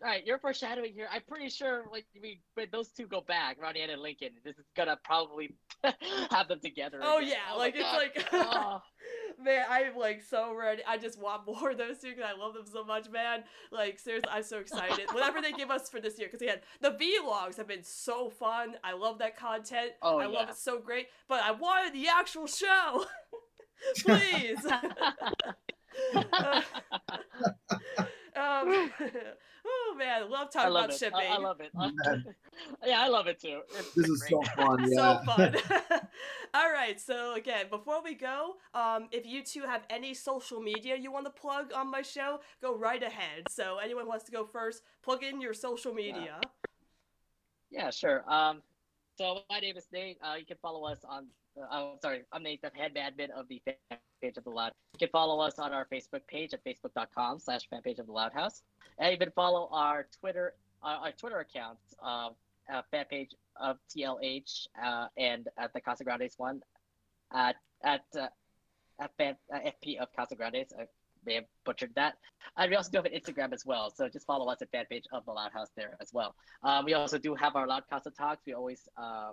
Right, 0.00 0.24
you're 0.24 0.38
foreshadowing 0.38 0.92
here. 0.92 1.08
I'm 1.10 1.22
pretty 1.26 1.48
sure, 1.48 1.82
like, 1.90 2.06
we 2.22 2.40
when 2.54 2.68
those 2.70 2.90
two 2.90 3.08
go 3.08 3.20
back, 3.20 3.56
Ronnie 3.60 3.80
and 3.80 4.00
Lincoln, 4.00 4.28
this 4.44 4.56
is 4.56 4.64
gonna 4.76 4.96
probably 5.02 5.56
have 6.30 6.46
them 6.46 6.60
together. 6.60 7.00
Oh 7.02 7.18
again. 7.18 7.30
yeah, 7.30 7.52
my 7.52 7.56
like 7.58 7.74
it's 7.74 7.82
God. 7.82 7.96
like 7.96 8.26
Oh. 8.32 8.80
man, 9.44 9.64
I'm 9.68 9.96
like 9.96 10.22
so 10.22 10.54
ready. 10.54 10.82
I 10.86 10.98
just 10.98 11.20
want 11.20 11.46
more 11.46 11.70
of 11.70 11.78
those 11.78 11.98
two 11.98 12.10
because 12.10 12.24
I 12.24 12.38
love 12.38 12.54
them 12.54 12.66
so 12.72 12.84
much, 12.84 13.10
man. 13.10 13.42
Like 13.72 13.98
seriously, 13.98 14.30
I'm 14.32 14.44
so 14.44 14.58
excited. 14.58 15.12
Whatever 15.12 15.40
they 15.40 15.50
give 15.50 15.70
us 15.70 15.88
for 15.90 16.00
this 16.00 16.16
year, 16.16 16.28
because 16.28 16.42
again, 16.42 16.58
the 16.80 16.90
vlogs 16.90 17.56
have 17.56 17.66
been 17.66 17.82
so 17.82 18.30
fun. 18.30 18.76
I 18.84 18.92
love 18.92 19.18
that 19.18 19.36
content. 19.36 19.92
Oh, 20.00 20.18
I 20.18 20.26
love 20.26 20.48
it 20.50 20.56
so 20.56 20.78
great. 20.78 21.08
But 21.28 21.42
I 21.42 21.50
wanted 21.50 21.92
the 21.92 22.06
actual 22.06 22.46
show. 22.46 23.04
Please. 24.04 24.64
um, 28.36 28.90
oh 29.68 29.94
man, 29.98 30.22
I 30.22 30.26
love 30.26 30.50
talking 30.50 30.72
love 30.72 30.84
about 30.86 30.94
it. 30.94 30.98
shipping. 30.98 31.20
I, 31.20 31.34
I 31.34 31.38
love 31.38 31.60
it. 31.60 31.70
Man. 31.74 32.24
yeah, 32.86 33.00
I 33.00 33.08
love 33.08 33.26
it 33.26 33.40
too. 33.40 33.60
It's 33.78 33.94
This 33.94 34.08
is 34.08 34.24
so 34.28 34.42
fun. 34.56 34.84
Yeah. 34.88 35.20
so 35.20 35.24
fun. 35.24 35.56
All 36.54 36.72
right, 36.72 37.00
so 37.00 37.34
again, 37.34 37.66
before 37.70 38.02
we 38.02 38.14
go, 38.14 38.56
um, 38.74 39.08
if 39.12 39.26
you 39.26 39.42
two 39.42 39.62
have 39.62 39.82
any 39.90 40.14
social 40.14 40.60
media 40.60 40.96
you 40.96 41.12
want 41.12 41.26
to 41.26 41.30
plug 41.30 41.72
on 41.74 41.90
my 41.90 42.02
show, 42.02 42.40
go 42.62 42.76
right 42.76 43.02
ahead. 43.02 43.44
So 43.50 43.78
anyone 43.78 44.06
wants 44.06 44.24
to 44.24 44.32
go 44.32 44.44
first, 44.44 44.82
plug 45.02 45.22
in 45.22 45.40
your 45.40 45.54
social 45.54 45.92
media. 45.92 46.40
Yeah, 47.70 47.90
sure. 47.90 48.24
Um, 48.30 48.62
so 49.16 49.40
my 49.50 49.60
name 49.60 49.76
is 49.76 49.86
Nate. 49.92 50.18
Uh, 50.22 50.36
you 50.38 50.46
can 50.46 50.56
follow 50.62 50.86
us 50.86 50.98
on. 51.08 51.26
Uh, 51.60 51.66
oh, 51.72 51.94
sorry, 52.00 52.22
I'm 52.32 52.42
Nate, 52.42 52.62
the 52.62 52.70
head 52.74 52.94
admin 52.94 53.30
of 53.30 53.48
the 53.48 53.60
fan 53.64 53.98
page 54.22 54.36
of 54.36 54.44
the 54.44 54.50
Loud. 54.50 54.72
You 54.94 54.98
can 54.98 55.08
follow 55.10 55.40
us 55.40 55.58
on 55.58 55.72
our 55.72 55.86
Facebook 55.92 56.26
page 56.28 56.54
at 56.54 56.64
facebook.com/slash 56.64 57.68
fan 57.68 57.82
page 57.82 57.98
of 57.98 58.06
the 58.06 58.12
Loud 58.12 58.32
House, 58.32 58.62
and 58.98 59.12
even 59.12 59.30
follow 59.32 59.68
our 59.72 60.06
Twitter, 60.20 60.54
uh, 60.82 60.98
our 61.02 61.12
Twitter 61.12 61.38
accounts, 61.38 61.94
uh, 62.02 62.30
uh, 62.72 62.82
fan 62.90 63.04
page 63.10 63.34
of 63.56 63.78
TLH, 63.90 64.66
uh, 64.82 65.06
and 65.16 65.48
at 65.58 65.72
the 65.72 65.80
Casa 65.80 66.04
Grandes 66.04 66.34
one, 66.36 66.62
at 67.32 67.56
at 67.82 68.04
uh, 68.18 68.28
at 69.00 69.10
fan, 69.16 69.36
uh, 69.52 69.58
FP 69.58 69.98
of 69.98 70.08
Casa 70.14 70.34
Grandes. 70.34 70.72
I 70.78 70.86
may 71.24 71.34
have 71.34 71.44
butchered 71.64 71.94
that. 71.94 72.14
And 72.56 72.70
we 72.70 72.76
also 72.76 72.90
do 72.90 72.98
have 72.98 73.06
an 73.06 73.12
Instagram 73.12 73.52
as 73.52 73.64
well, 73.64 73.90
so 73.90 74.08
just 74.08 74.26
follow 74.26 74.50
us 74.50 74.62
at 74.62 74.70
fan 74.70 74.86
page 74.90 75.04
of 75.12 75.24
the 75.24 75.32
Loud 75.32 75.52
House 75.52 75.68
there 75.76 75.96
as 76.00 76.12
well. 76.12 76.34
Um, 76.62 76.84
we 76.84 76.94
also 76.94 77.18
do 77.18 77.34
have 77.34 77.56
our 77.56 77.66
Loud 77.66 77.84
Casa 77.88 78.10
Talks. 78.10 78.42
We 78.46 78.54
always 78.54 78.88
uh, 78.96 79.32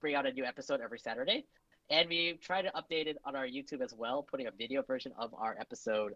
bring 0.00 0.14
out 0.14 0.26
a 0.26 0.32
new 0.32 0.44
episode 0.44 0.80
every 0.80 0.98
Saturday. 0.98 1.44
And 1.90 2.08
we 2.08 2.38
try 2.40 2.62
to 2.62 2.70
update 2.70 3.06
it 3.06 3.18
on 3.24 3.34
our 3.34 3.46
YouTube 3.46 3.82
as 3.82 3.92
well, 3.92 4.22
putting 4.22 4.46
a 4.46 4.52
video 4.52 4.82
version 4.82 5.12
of 5.18 5.34
our 5.34 5.56
episode 5.58 6.12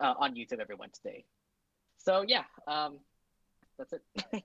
uh, 0.00 0.14
on 0.18 0.34
YouTube 0.34 0.60
every 0.60 0.74
Wednesday. 0.76 1.24
So, 1.98 2.24
yeah, 2.26 2.44
um, 2.66 2.98
that's 3.78 3.92
it. 3.92 4.02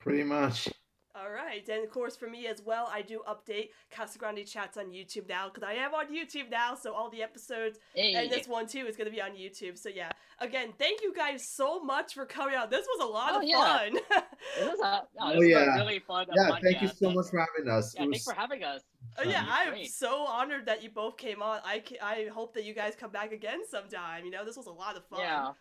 Pretty 0.00 0.24
much. 0.24 0.68
All 1.16 1.30
right, 1.30 1.66
and 1.68 1.84
of 1.84 1.90
course 1.92 2.16
for 2.16 2.28
me 2.28 2.48
as 2.48 2.60
well, 2.60 2.90
I 2.92 3.00
do 3.00 3.20
update 3.28 3.68
Casa 3.92 4.18
Grande 4.18 4.44
chats 4.44 4.76
on 4.76 4.86
YouTube 4.86 5.28
now 5.28 5.48
because 5.48 5.62
I 5.62 5.74
am 5.74 5.94
on 5.94 6.06
YouTube 6.06 6.50
now, 6.50 6.74
so 6.74 6.92
all 6.92 7.08
the 7.08 7.22
episodes 7.22 7.78
hey. 7.94 8.14
and 8.14 8.28
this 8.28 8.48
one 8.48 8.66
too 8.66 8.84
is 8.88 8.96
going 8.96 9.08
to 9.08 9.14
be 9.14 9.22
on 9.22 9.30
YouTube. 9.30 9.78
So 9.78 9.90
yeah, 9.90 10.10
again, 10.40 10.70
thank 10.76 11.02
you 11.02 11.14
guys 11.14 11.46
so 11.48 11.78
much 11.78 12.14
for 12.14 12.26
coming 12.26 12.56
out. 12.56 12.68
This 12.68 12.84
was 12.96 13.08
a 13.08 13.12
lot 13.12 13.30
Oh, 13.34 13.38
of 13.38 13.44
yeah. 13.44 13.78
fun. 13.78 13.92
This 14.58 14.68
was 14.72 14.80
a, 14.80 15.02
Oh, 15.20 15.28
this 15.28 15.36
was 15.38 15.46
a 15.46 15.48
yeah. 15.50 15.74
really 15.76 15.98
fun 16.00 16.26
Yeah, 16.34 16.50
podcast. 16.50 16.62
thank 16.62 16.82
you 16.82 16.88
so 16.88 17.12
much 17.12 17.26
for 17.30 17.38
having 17.38 17.70
us. 17.70 17.94
Yeah, 17.94 18.02
It 18.02 18.10
thanks 18.10 18.24
for 18.24 18.34
having 18.34 18.64
us. 18.64 18.82
Oh 19.18 19.22
yeah, 19.22 19.44
I'm 19.48 19.70
great. 19.70 19.90
so 19.90 20.24
honored 20.26 20.66
that 20.66 20.82
you 20.82 20.90
both 20.90 21.16
came 21.16 21.42
on. 21.42 21.60
I, 21.64 21.80
ca- 21.80 21.98
I 22.02 22.28
hope 22.32 22.54
that 22.54 22.64
you 22.64 22.74
guys 22.74 22.94
come 22.98 23.10
back 23.10 23.32
again 23.32 23.60
sometime. 23.70 24.24
You 24.24 24.30
know, 24.30 24.44
this 24.44 24.56
was 24.56 24.66
a 24.66 24.72
lot 24.72 24.96
of 24.96 25.04
fun. 25.06 25.20
Yeah. 25.20 25.52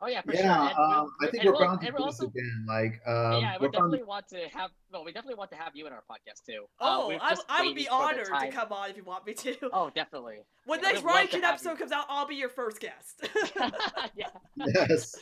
Oh 0.00 0.06
yeah, 0.06 0.20
for 0.22 0.32
yeah, 0.32 0.42
sure. 0.42 0.68
And 0.68 0.74
we'll- 0.78 1.00
um, 1.00 1.12
I 1.20 1.26
think 1.26 1.44
we're 1.44 1.50
we'll- 1.52 1.60
bound 1.60 1.80
to 1.80 1.86
do 1.88 1.92
we'll 1.98 2.06
this 2.06 2.20
also- 2.20 2.30
again. 2.30 2.64
Like, 2.68 3.00
um, 3.06 3.40
yeah, 3.42 3.56
we 3.58 3.66
we're 3.66 3.72
bound 3.72 3.90
definitely 3.92 4.02
want 4.04 4.28
to 4.28 4.48
have. 4.56 4.70
Well, 4.92 5.04
we 5.04 5.10
definitely 5.12 5.34
want 5.34 5.50
to 5.50 5.56
have 5.56 5.74
you 5.74 5.86
in 5.88 5.92
our 5.92 6.04
podcast 6.08 6.44
too. 6.46 6.64
Uh, 6.80 6.84
Oh, 7.00 7.08
we're 7.08 7.18
I, 7.20 7.34
I 7.48 7.62
would 7.66 7.74
be 7.74 7.80
waiting 7.82 7.84
for 7.86 7.90
the 7.90 8.30
honored 8.32 8.50
to 8.50 8.56
come 8.56 8.72
on 8.72 8.90
if 8.90 8.96
you 8.96 9.04
want 9.04 9.26
me 9.26 9.34
to. 9.34 9.56
Oh, 9.72 9.90
definitely. 9.94 10.36
when 10.66 10.80
yeah, 10.80 10.90
next 10.92 11.02
Ryan 11.02 11.26
Kid 11.28 11.42
episode 11.44 11.70
you. 11.72 11.76
comes 11.76 11.92
out, 11.92 12.04
I'll 12.08 12.26
be 12.28 12.36
your 12.36 12.48
first 12.48 12.80
guest. 12.80 13.26
yeah. 14.16 14.28
yes. 14.56 15.16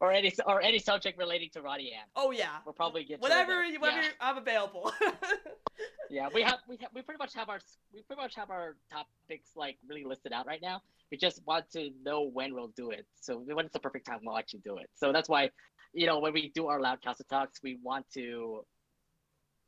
Or 0.00 0.10
any 0.12 0.32
or 0.46 0.62
any 0.62 0.78
subject 0.78 1.18
relating 1.18 1.50
to 1.50 1.60
Ronnie 1.60 1.92
Anne. 1.92 2.06
oh 2.16 2.30
yeah. 2.30 2.56
We'll 2.64 2.72
probably 2.72 3.02
get 3.04 3.18
you 3.18 3.22
Whatever, 3.22 3.52
there. 3.68 3.78
whatever, 3.80 4.00
Yeah. 4.02 4.08
I'm 4.20 4.38
available. 4.38 4.90
yeah, 6.10 6.28
we 6.34 6.40
have 6.42 6.58
we 6.66 6.78
have, 6.80 6.88
we 6.94 7.02
pretty 7.02 7.18
much 7.18 7.34
have 7.34 7.50
our 7.50 7.60
we 7.92 8.00
pretty 8.02 8.22
much 8.22 8.34
have 8.34 8.50
our 8.50 8.76
topics 8.90 9.50
like 9.56 9.76
really 9.86 10.04
listed 10.04 10.32
out 10.32 10.46
right 10.46 10.62
now. 10.62 10.80
We 11.10 11.18
just 11.18 11.42
want 11.46 11.70
to 11.72 11.90
know 12.02 12.22
when 12.22 12.54
we'll 12.54 12.68
do 12.76 12.90
it. 12.92 13.04
So 13.20 13.40
when 13.40 13.66
it's 13.66 13.74
the 13.74 13.80
perfect 13.80 14.06
time, 14.06 14.20
we'll 14.24 14.38
actually 14.38 14.60
do 14.60 14.78
it. 14.78 14.88
So 14.94 15.12
that's 15.12 15.28
why, 15.28 15.50
you 15.92 16.06
know, 16.06 16.18
when 16.18 16.32
we 16.32 16.48
do 16.54 16.68
our 16.68 16.80
loud 16.80 17.02
casa 17.02 17.24
talks, 17.24 17.60
we 17.62 17.78
want 17.82 18.06
to 18.14 18.64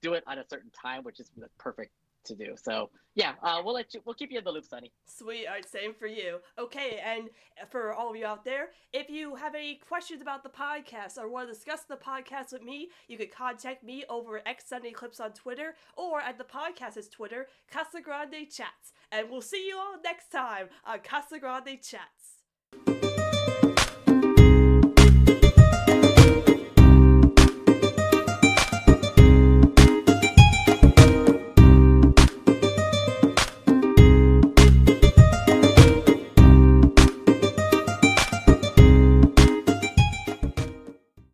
do 0.00 0.14
it 0.14 0.24
at 0.28 0.38
a 0.38 0.44
certain 0.48 0.70
time, 0.70 1.02
which 1.02 1.20
is 1.20 1.30
the 1.36 1.48
perfect 1.59 1.90
to 2.24 2.34
do. 2.34 2.54
So 2.56 2.90
yeah, 3.14 3.32
uh, 3.42 3.60
we'll 3.64 3.74
let 3.74 3.92
you. 3.92 4.00
We'll 4.04 4.14
keep 4.14 4.32
you 4.32 4.38
in 4.38 4.44
the 4.44 4.50
loop, 4.50 4.64
Sunny. 4.64 4.92
Sweet. 5.06 5.46
All 5.46 5.54
right, 5.54 5.68
same 5.68 5.92
for 5.92 6.06
you. 6.06 6.38
Okay, 6.58 7.00
and 7.04 7.28
for 7.70 7.92
all 7.92 8.10
of 8.10 8.16
you 8.16 8.24
out 8.24 8.44
there, 8.44 8.70
if 8.92 9.10
you 9.10 9.34
have 9.34 9.54
any 9.54 9.80
questions 9.86 10.22
about 10.22 10.42
the 10.42 10.48
podcast 10.48 11.18
or 11.18 11.28
want 11.28 11.48
to 11.48 11.54
discuss 11.54 11.80
the 11.88 11.96
podcast 11.96 12.52
with 12.52 12.62
me, 12.62 12.88
you 13.08 13.18
can 13.18 13.28
contact 13.28 13.84
me 13.84 14.04
over 14.08 14.40
X 14.46 14.64
Sunday 14.68 14.92
Clips 14.92 15.20
on 15.20 15.32
Twitter 15.32 15.74
or 15.96 16.20
at 16.20 16.38
the 16.38 16.44
podcast's 16.44 17.08
Twitter, 17.08 17.48
Casa 17.70 18.00
Grande 18.00 18.48
Chats. 18.50 18.92
And 19.10 19.28
we'll 19.30 19.42
see 19.42 19.66
you 19.66 19.76
all 19.76 19.96
next 20.02 20.30
time 20.30 20.68
on 20.86 21.00
Casa 21.00 21.38
Grande 21.38 21.78
Chats. 21.82 23.11